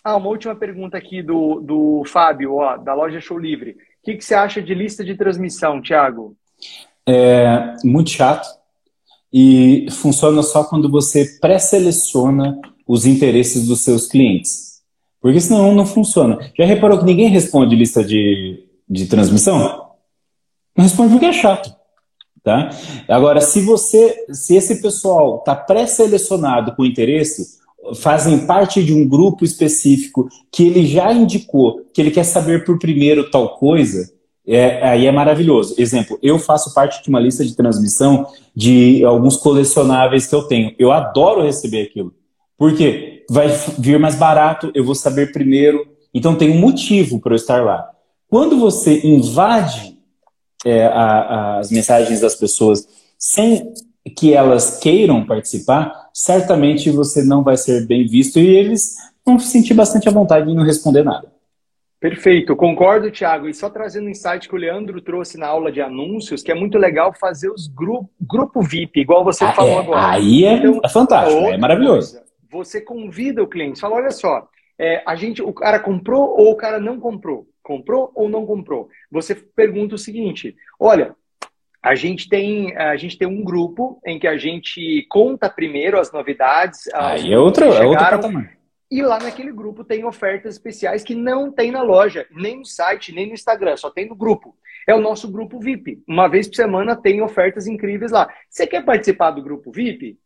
Ah, 0.04 0.18
uma 0.18 0.30
última 0.30 0.56
pergunta 0.56 0.98
aqui 0.98 1.22
do, 1.22 1.60
do 1.60 2.04
Fábio, 2.06 2.56
ó, 2.56 2.78
da 2.78 2.94
loja 2.94 3.20
Show 3.20 3.38
Livre. 3.38 3.72
O 3.72 3.76
que, 4.04 4.16
que 4.16 4.26
você 4.26 4.36
acha 4.36 4.62
de 4.62 4.74
lista 4.74 5.04
de 5.04 5.16
transmissão, 5.16 5.82
Tiago? 5.82 6.36
É 7.08 7.76
muito 7.84 8.12
chato 8.12 8.48
e 9.32 9.88
funciona 9.92 10.42
só 10.42 10.64
quando 10.64 10.90
você 10.90 11.40
pré-seleciona 11.40 12.60
os 12.88 13.06
interesses 13.06 13.68
dos 13.68 13.82
seus 13.82 14.08
clientes. 14.08 14.82
Porque 15.22 15.40
senão 15.40 15.74
não 15.74 15.86
funciona. 15.86 16.38
Já 16.58 16.66
reparou 16.66 17.00
que 17.00 17.06
ninguém 17.06 17.30
responde 17.30 17.76
lista 17.76 18.04
de, 18.04 18.64
de 18.88 19.08
transmissão? 19.08 19.90
Não 20.78 20.84
responde 20.84 21.12
porque 21.12 21.26
é 21.26 21.34
chato. 21.34 21.74
Tá? 22.44 22.70
Agora, 23.10 23.42
se 23.42 23.62
você, 23.62 24.16
se 24.32 24.56
esse 24.56 24.80
pessoal 24.82 25.40
está 25.40 25.56
pré-selecionado 25.56 26.76
com 26.76 26.86
interesse, 26.86 27.58
fazem 27.96 28.46
parte 28.46 28.84
de 28.84 28.94
um 28.94 29.08
grupo 29.08 29.44
específico 29.44 30.30
que 30.52 30.68
ele 30.68 30.86
já 30.86 31.12
indicou 31.12 31.82
que 31.92 32.02
ele 32.02 32.12
quer 32.12 32.24
saber 32.24 32.64
por 32.64 32.78
primeiro 32.78 33.30
tal 33.32 33.58
coisa, 33.58 34.12
é, 34.48 34.88
aí 34.88 35.08
é 35.08 35.12
maravilhoso. 35.12 35.74
Exemplo, 35.78 36.20
eu 36.22 36.38
faço 36.38 36.74
parte 36.74 37.02
de 37.02 37.10
uma 37.10 37.20
lista 37.20 37.44
de 37.44 37.56
transmissão 37.56 38.28
de 38.56 39.04
alguns 39.04 39.38
colecionáveis 39.38 40.28
que 40.28 40.36
eu 40.36 40.44
tenho. 40.44 40.76
Eu 40.78 40.92
adoro 40.92 41.42
receber 41.42 41.82
aquilo. 41.82 42.14
Porque 42.58 43.26
vai 43.30 43.48
vir 43.78 44.00
mais 44.00 44.16
barato, 44.16 44.72
eu 44.74 44.84
vou 44.84 44.96
saber 44.96 45.32
primeiro. 45.32 45.88
Então 46.14 46.36
tem 46.36 46.50
um 46.50 46.60
motivo 46.60 47.20
para 47.20 47.34
eu 47.34 47.38
estar 47.38 47.64
lá. 47.64 47.90
Quando 48.30 48.58
você 48.58 49.06
invade 49.06 49.98
é, 50.66 50.86
a, 50.86 50.92
a, 50.92 51.60
as 51.60 51.72
mensagens 51.72 52.22
das 52.22 52.36
pessoas 52.36 52.88
sem 53.18 53.74
que 54.18 54.34
elas 54.34 54.80
queiram 54.80 55.26
participar, 55.26 56.10
certamente 56.14 56.90
você 56.90 57.24
não 57.24 57.44
vai 57.44 57.58
ser 57.58 57.86
bem 57.88 58.08
visto 58.08 58.40
e 58.40 58.48
eles 58.48 58.96
vão 59.26 59.40
se 59.40 59.48
sentir 59.48 59.74
bastante 59.74 60.08
à 60.08 60.12
vontade 60.12 60.48
de 60.48 60.54
não 60.54 60.64
responder 60.64 61.04
nada. 61.04 61.34
Perfeito, 62.00 62.56
concordo, 62.56 63.10
Thiago. 63.10 63.50
E 63.50 63.54
só 63.54 63.68
trazendo 63.68 64.06
um 64.06 64.10
insight 64.10 64.48
que 64.48 64.54
o 64.54 64.60
Leandro 64.60 65.02
trouxe 65.02 65.40
na 65.40 65.48
aula 65.48 65.72
de 65.72 65.82
anúncios, 65.82 66.44
que 66.44 66.52
é 66.52 66.56
muito 66.56 66.78
legal 66.78 67.12
fazer 67.14 67.50
os 67.50 67.68
grupo, 67.68 68.10
grupo 68.22 68.62
VIP, 68.62 69.00
igual 69.00 69.24
você 69.24 69.44
ah, 69.44 69.54
falou 69.54 69.72
é, 69.72 69.80
agora. 69.80 70.08
Aí 70.10 70.46
é, 70.46 70.54
então, 70.54 70.80
é 70.84 70.90
fantástico, 70.90 71.40
é 71.48 71.58
maravilhoso. 71.58 72.12
Coisa, 72.12 72.25
você 72.56 72.82
convida 72.82 73.44
o 73.44 73.48
cliente, 73.48 73.80
fala, 73.80 73.96
olha 73.96 74.12
só, 74.12 74.48
é, 74.78 75.04
a 75.06 75.16
gente, 75.16 75.42
o 75.42 75.54
cara 75.54 75.80
comprou 75.80 76.38
ou 76.38 76.52
o 76.52 76.56
cara 76.56 76.80
não 76.80 77.00
comprou? 77.00 77.48
Comprou 77.64 78.12
ou 78.14 78.30
não 78.30 78.46
comprou? 78.46 78.90
Você 79.12 79.34
pergunta 79.34 79.96
o 79.96 79.98
seguinte: 80.00 80.56
olha, 80.80 81.16
a 81.82 81.96
gente 81.96 82.30
tem 82.30 82.76
a 82.78 82.96
gente 82.96 83.18
tem 83.18 83.28
um 83.28 83.44
grupo 83.44 84.00
em 84.06 84.20
que 84.20 84.28
a 84.28 84.38
gente 84.38 85.06
conta 85.10 85.50
primeiro 85.50 86.00
as 86.00 86.12
novidades. 86.12 86.88
Aí 86.94 87.34
é 87.34 87.40
outro, 87.40 87.66
é 87.66 87.86
outro 87.86 88.06
patamar. 88.10 88.56
E 88.92 89.02
lá 89.02 89.18
naquele 89.18 89.52
grupo 89.52 89.84
tem 89.84 90.06
ofertas 90.06 90.56
especiais 90.56 91.04
que 91.04 91.16
não 91.16 91.52
tem 91.52 91.72
na 91.72 91.82
loja, 91.82 92.28
nem 92.32 92.60
no 92.60 92.66
site, 92.66 93.12
nem 93.12 93.28
no 93.28 93.34
Instagram, 93.34 93.76
só 93.78 93.90
tem 93.90 94.08
no 94.08 94.16
grupo. 94.16 94.56
É 94.88 94.94
o 94.94 95.02
nosso 95.02 95.32
grupo 95.32 95.60
VIP. 95.60 96.04
Uma 96.08 96.28
vez 96.28 96.48
por 96.48 96.56
semana 96.56 96.96
tem 96.96 97.22
ofertas 97.22 97.66
incríveis 97.66 98.12
lá. 98.12 98.32
Você 98.48 98.68
quer 98.68 98.86
participar 98.86 99.32
do 99.32 99.42
grupo 99.42 99.72
VIP? 99.72 100.20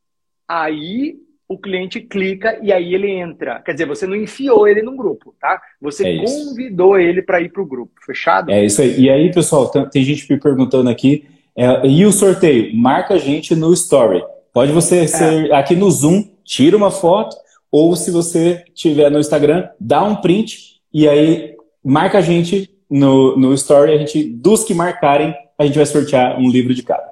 Aí 0.46 1.18
o 1.50 1.58
cliente 1.58 2.00
clica 2.00 2.60
e 2.62 2.72
aí 2.72 2.94
ele 2.94 3.10
entra. 3.10 3.60
Quer 3.60 3.72
dizer, 3.74 3.88
você 3.88 4.06
não 4.06 4.16
enfiou 4.16 4.68
ele 4.68 4.84
num 4.84 4.96
grupo, 4.96 5.34
tá? 5.42 5.60
Você 5.82 6.08
é 6.08 6.24
convidou 6.24 6.98
ele 6.98 7.24
para 7.24 7.42
ir 7.42 7.50
para 7.52 7.64
o 7.64 7.66
grupo. 7.66 7.92
Fechado? 8.06 8.52
É 8.52 8.64
isso 8.64 8.82
aí. 8.82 9.02
E 9.02 9.10
aí, 9.10 9.34
pessoal, 9.34 9.68
tem 9.68 10.04
gente 10.04 10.32
me 10.32 10.40
perguntando 10.40 10.90
aqui. 10.90 11.26
É, 11.58 11.88
e 11.88 12.06
o 12.06 12.12
sorteio? 12.12 12.76
Marca 12.76 13.16
a 13.16 13.18
gente 13.18 13.56
no 13.56 13.74
Story. 13.74 14.24
Pode 14.54 14.72
você 14.72 15.00
é. 15.00 15.08
ser 15.08 15.54
aqui 15.54 15.76
no 15.76 15.90
Zoom, 15.90 16.24
tira 16.46 16.78
uma 16.78 16.92
foto 16.92 17.36
ou 17.72 17.96
se 17.96 18.12
você 18.12 18.64
tiver 18.74 19.10
no 19.10 19.20
Instagram, 19.20 19.68
dá 19.80 20.04
um 20.04 20.16
print 20.16 20.80
e 20.94 21.08
aí 21.08 21.56
marca 21.84 22.20
a 22.20 22.22
gente 22.22 22.70
no, 22.90 23.38
no 23.38 23.54
story, 23.54 23.94
a 23.94 23.98
gente, 23.98 24.24
dos 24.24 24.64
que 24.64 24.74
marcarem, 24.74 25.36
a 25.58 25.66
gente 25.66 25.76
vai 25.76 25.86
sortear 25.86 26.40
um 26.40 26.50
livro 26.50 26.74
de 26.74 26.82
cada. 26.82 27.08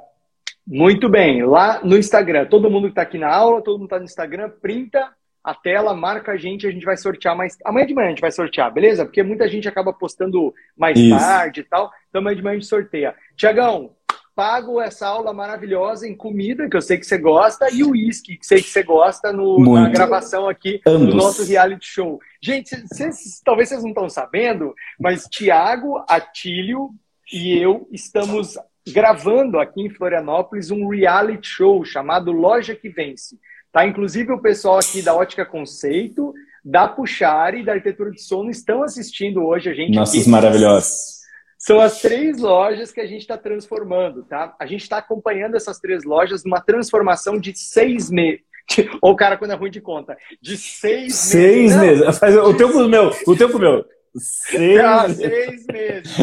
Muito 0.67 1.07
bem, 1.07 1.45
lá 1.45 1.79
no 1.81 1.97
Instagram, 1.97 2.45
todo 2.45 2.69
mundo 2.69 2.87
que 2.87 2.91
está 2.91 3.03
aqui 3.03 3.17
na 3.17 3.33
aula, 3.33 3.61
todo 3.61 3.77
mundo 3.77 3.85
está 3.85 3.99
no 3.99 4.03
Instagram, 4.03 4.51
printa 4.61 5.09
a 5.41 5.55
tela, 5.55 5.95
marca 5.95 6.33
a 6.33 6.37
gente, 6.37 6.67
a 6.67 6.71
gente 6.71 6.85
vai 6.85 6.97
sortear 6.97 7.37
mais. 7.37 7.55
Amanhã 7.63 7.85
de 7.85 7.93
manhã 7.93 8.07
a 8.07 8.09
gente 8.09 8.19
vai 8.19 8.31
sortear, 8.31 8.73
beleza? 8.73 9.05
Porque 9.05 9.23
muita 9.23 9.47
gente 9.47 9.65
acaba 9.65 9.93
postando 9.93 10.53
mais 10.75 10.99
Isso. 10.99 11.17
tarde 11.17 11.61
e 11.61 11.63
tal. 11.63 11.89
Então 12.09 12.19
amanhã 12.19 12.35
de 12.35 12.43
manhã 12.43 12.57
a 12.57 12.59
gente 12.59 12.67
sorteia. 12.67 13.15
Tiagão, 13.37 13.91
pago 14.35 14.81
essa 14.81 15.07
aula 15.07 15.31
maravilhosa 15.31 16.05
em 16.05 16.13
comida, 16.13 16.69
que 16.69 16.75
eu 16.75 16.81
sei 16.81 16.97
que 16.97 17.05
você 17.05 17.17
gosta, 17.17 17.71
e 17.71 17.81
o 17.81 17.91
uísque, 17.91 18.35
que 18.35 18.45
sei 18.45 18.61
que 18.61 18.69
você 18.69 18.83
gosta 18.83 19.31
no, 19.31 19.73
na 19.73 19.87
gravação 19.87 20.49
aqui 20.49 20.81
Ambos. 20.85 21.07
do 21.07 21.15
nosso 21.15 21.45
reality 21.45 21.87
show. 21.87 22.19
Gente, 22.41 22.75
cês, 22.93 23.41
talvez 23.43 23.69
vocês 23.69 23.81
não 23.81 23.91
estão 23.91 24.09
sabendo, 24.09 24.75
mas 24.99 25.23
Tiago, 25.31 26.03
Atílio 26.09 26.89
e 27.31 27.57
eu 27.57 27.87
estamos 27.91 28.57
gravando 28.91 29.59
aqui 29.59 29.81
em 29.81 29.89
Florianópolis 29.89 30.71
um 30.71 30.87
reality 30.87 31.47
show 31.47 31.83
chamado 31.83 32.31
Loja 32.31 32.75
que 32.75 32.89
Vence. 32.89 33.37
Tá? 33.71 33.85
Inclusive 33.85 34.31
o 34.31 34.41
pessoal 34.41 34.79
aqui 34.79 35.01
da 35.01 35.15
Ótica 35.15 35.45
Conceito, 35.45 36.33
da 36.63 36.87
Puxari 36.87 37.61
e 37.61 37.65
da 37.65 37.73
Arquitetura 37.73 38.11
de 38.11 38.21
Sono 38.21 38.49
estão 38.49 38.83
assistindo 38.83 39.45
hoje 39.45 39.69
a 39.69 39.73
gente. 39.73 39.95
Nossos 39.95 40.21
aqui. 40.21 40.29
maravilhosos. 40.29 41.17
São 41.57 41.79
as 41.79 42.01
três 42.01 42.39
lojas 42.39 42.91
que 42.91 43.01
a 43.01 43.05
gente 43.07 43.21
está 43.21 43.37
transformando, 43.37 44.23
tá? 44.23 44.55
A 44.59 44.65
gente 44.65 44.83
está 44.83 44.97
acompanhando 44.97 45.55
essas 45.55 45.79
três 45.79 46.03
lojas 46.03 46.43
numa 46.43 46.61
transformação 46.61 47.39
de 47.39 47.57
seis 47.57 48.09
meses. 48.09 48.41
Ou 49.01 49.13
o 49.13 49.15
cara, 49.15 49.37
quando 49.37 49.51
é 49.51 49.55
ruim 49.55 49.71
de 49.71 49.81
conta, 49.81 50.17
de 50.41 50.57
seis, 50.57 51.15
seis 51.15 51.75
meses. 51.75 52.01
meses. 52.01 52.19
Faz 52.19 52.35
o 52.35 52.53
tempo 52.53 52.87
meu, 52.87 53.11
o 53.25 53.35
tempo 53.35 53.57
meu. 53.57 53.85
Seis, 54.17 54.79
ah, 54.79 55.09
seis 55.09 55.65
meses. 55.67 56.17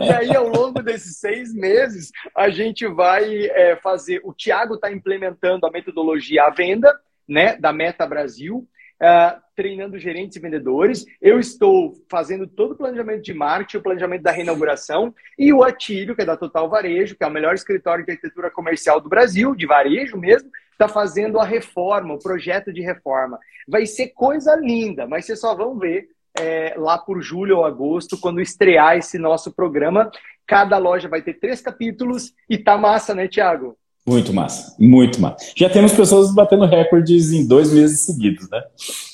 E 0.00 0.12
aí, 0.12 0.34
ao 0.34 0.48
longo 0.48 0.82
desses 0.82 1.18
seis 1.18 1.54
meses, 1.54 2.10
a 2.34 2.50
gente 2.50 2.86
vai 2.86 3.46
é, 3.46 3.76
fazer. 3.76 4.20
O 4.24 4.32
Tiago 4.32 4.74
está 4.74 4.90
implementando 4.90 5.66
a 5.66 5.70
metodologia 5.70 6.44
à 6.44 6.50
venda, 6.50 6.98
né, 7.28 7.56
da 7.56 7.72
Meta 7.72 8.06
Brasil 8.06 8.68
uh, 9.00 9.40
treinando 9.56 9.98
gerentes 9.98 10.36
e 10.36 10.40
vendedores. 10.40 11.04
Eu 11.20 11.40
estou 11.40 11.94
fazendo 12.08 12.46
todo 12.46 12.72
o 12.72 12.76
planejamento 12.76 13.22
de 13.22 13.34
marketing, 13.34 13.78
o 13.78 13.82
planejamento 13.82 14.22
da 14.22 14.30
reinauguração. 14.30 15.14
E 15.38 15.52
o 15.52 15.62
Atílio, 15.62 16.14
que 16.14 16.22
é 16.22 16.26
da 16.26 16.36
Total 16.36 16.68
Varejo, 16.68 17.16
que 17.16 17.24
é 17.24 17.26
o 17.26 17.32
melhor 17.32 17.54
escritório 17.54 18.04
de 18.04 18.12
arquitetura 18.12 18.50
comercial 18.50 19.00
do 19.00 19.08
Brasil, 19.08 19.54
de 19.54 19.66
varejo 19.66 20.16
mesmo, 20.16 20.50
está 20.72 20.88
fazendo 20.88 21.38
a 21.38 21.44
reforma, 21.44 22.14
o 22.14 22.18
projeto 22.18 22.72
de 22.72 22.82
reforma. 22.82 23.38
Vai 23.66 23.86
ser 23.86 24.08
coisa 24.08 24.54
linda, 24.56 25.06
mas 25.06 25.24
vocês 25.24 25.40
só 25.40 25.54
vão 25.54 25.78
ver 25.78 26.08
é, 26.40 26.74
lá 26.76 26.96
por 26.98 27.22
julho 27.22 27.58
ou 27.58 27.64
agosto, 27.64 28.18
quando 28.18 28.40
estrear 28.40 28.96
esse 28.96 29.18
nosso 29.18 29.52
programa. 29.52 30.10
Cada 30.46 30.78
loja 30.78 31.08
vai 31.08 31.22
ter 31.22 31.34
três 31.34 31.60
capítulos 31.60 32.32
e 32.48 32.58
tá 32.58 32.76
massa, 32.76 33.14
né, 33.14 33.28
Tiago? 33.28 33.76
Muito 34.06 34.32
massa, 34.32 34.74
muito 34.78 35.20
massa. 35.20 35.52
Já 35.54 35.68
temos 35.68 35.92
pessoas 35.92 36.34
batendo 36.34 36.64
recordes 36.64 37.32
em 37.32 37.46
dois 37.46 37.72
meses 37.72 38.04
seguidos, 38.04 38.48
né? 38.50 38.62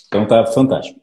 Então 0.06 0.26
tá 0.26 0.46
fantástico. 0.46 1.00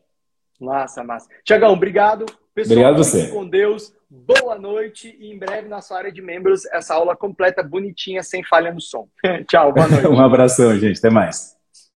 Massa, 0.60 1.04
massa. 1.04 1.28
Tiagão, 1.44 1.74
obrigado. 1.74 2.26
Pessoal, 2.56 2.78
obrigado 2.80 2.98
você. 2.98 3.28
Com 3.28 3.48
Deus, 3.48 3.92
boa 4.10 4.58
noite 4.58 5.16
e 5.20 5.32
em 5.32 5.38
breve 5.38 5.68
na 5.68 5.82
sua 5.82 5.98
área 5.98 6.12
de 6.12 6.22
membros 6.22 6.66
essa 6.68 6.94
aula 6.94 7.16
completa, 7.16 7.62
bonitinha, 7.62 8.24
sem 8.24 8.44
falha 8.44 8.72
no 8.74 8.80
som. 8.80 9.08
Tchau, 9.50 9.74
boa 9.74 9.88
noite. 9.90 10.08
um 10.08 10.22
abração, 10.22 10.76
gente. 10.80 11.00
Até 11.00 11.10
mais. 11.10 11.56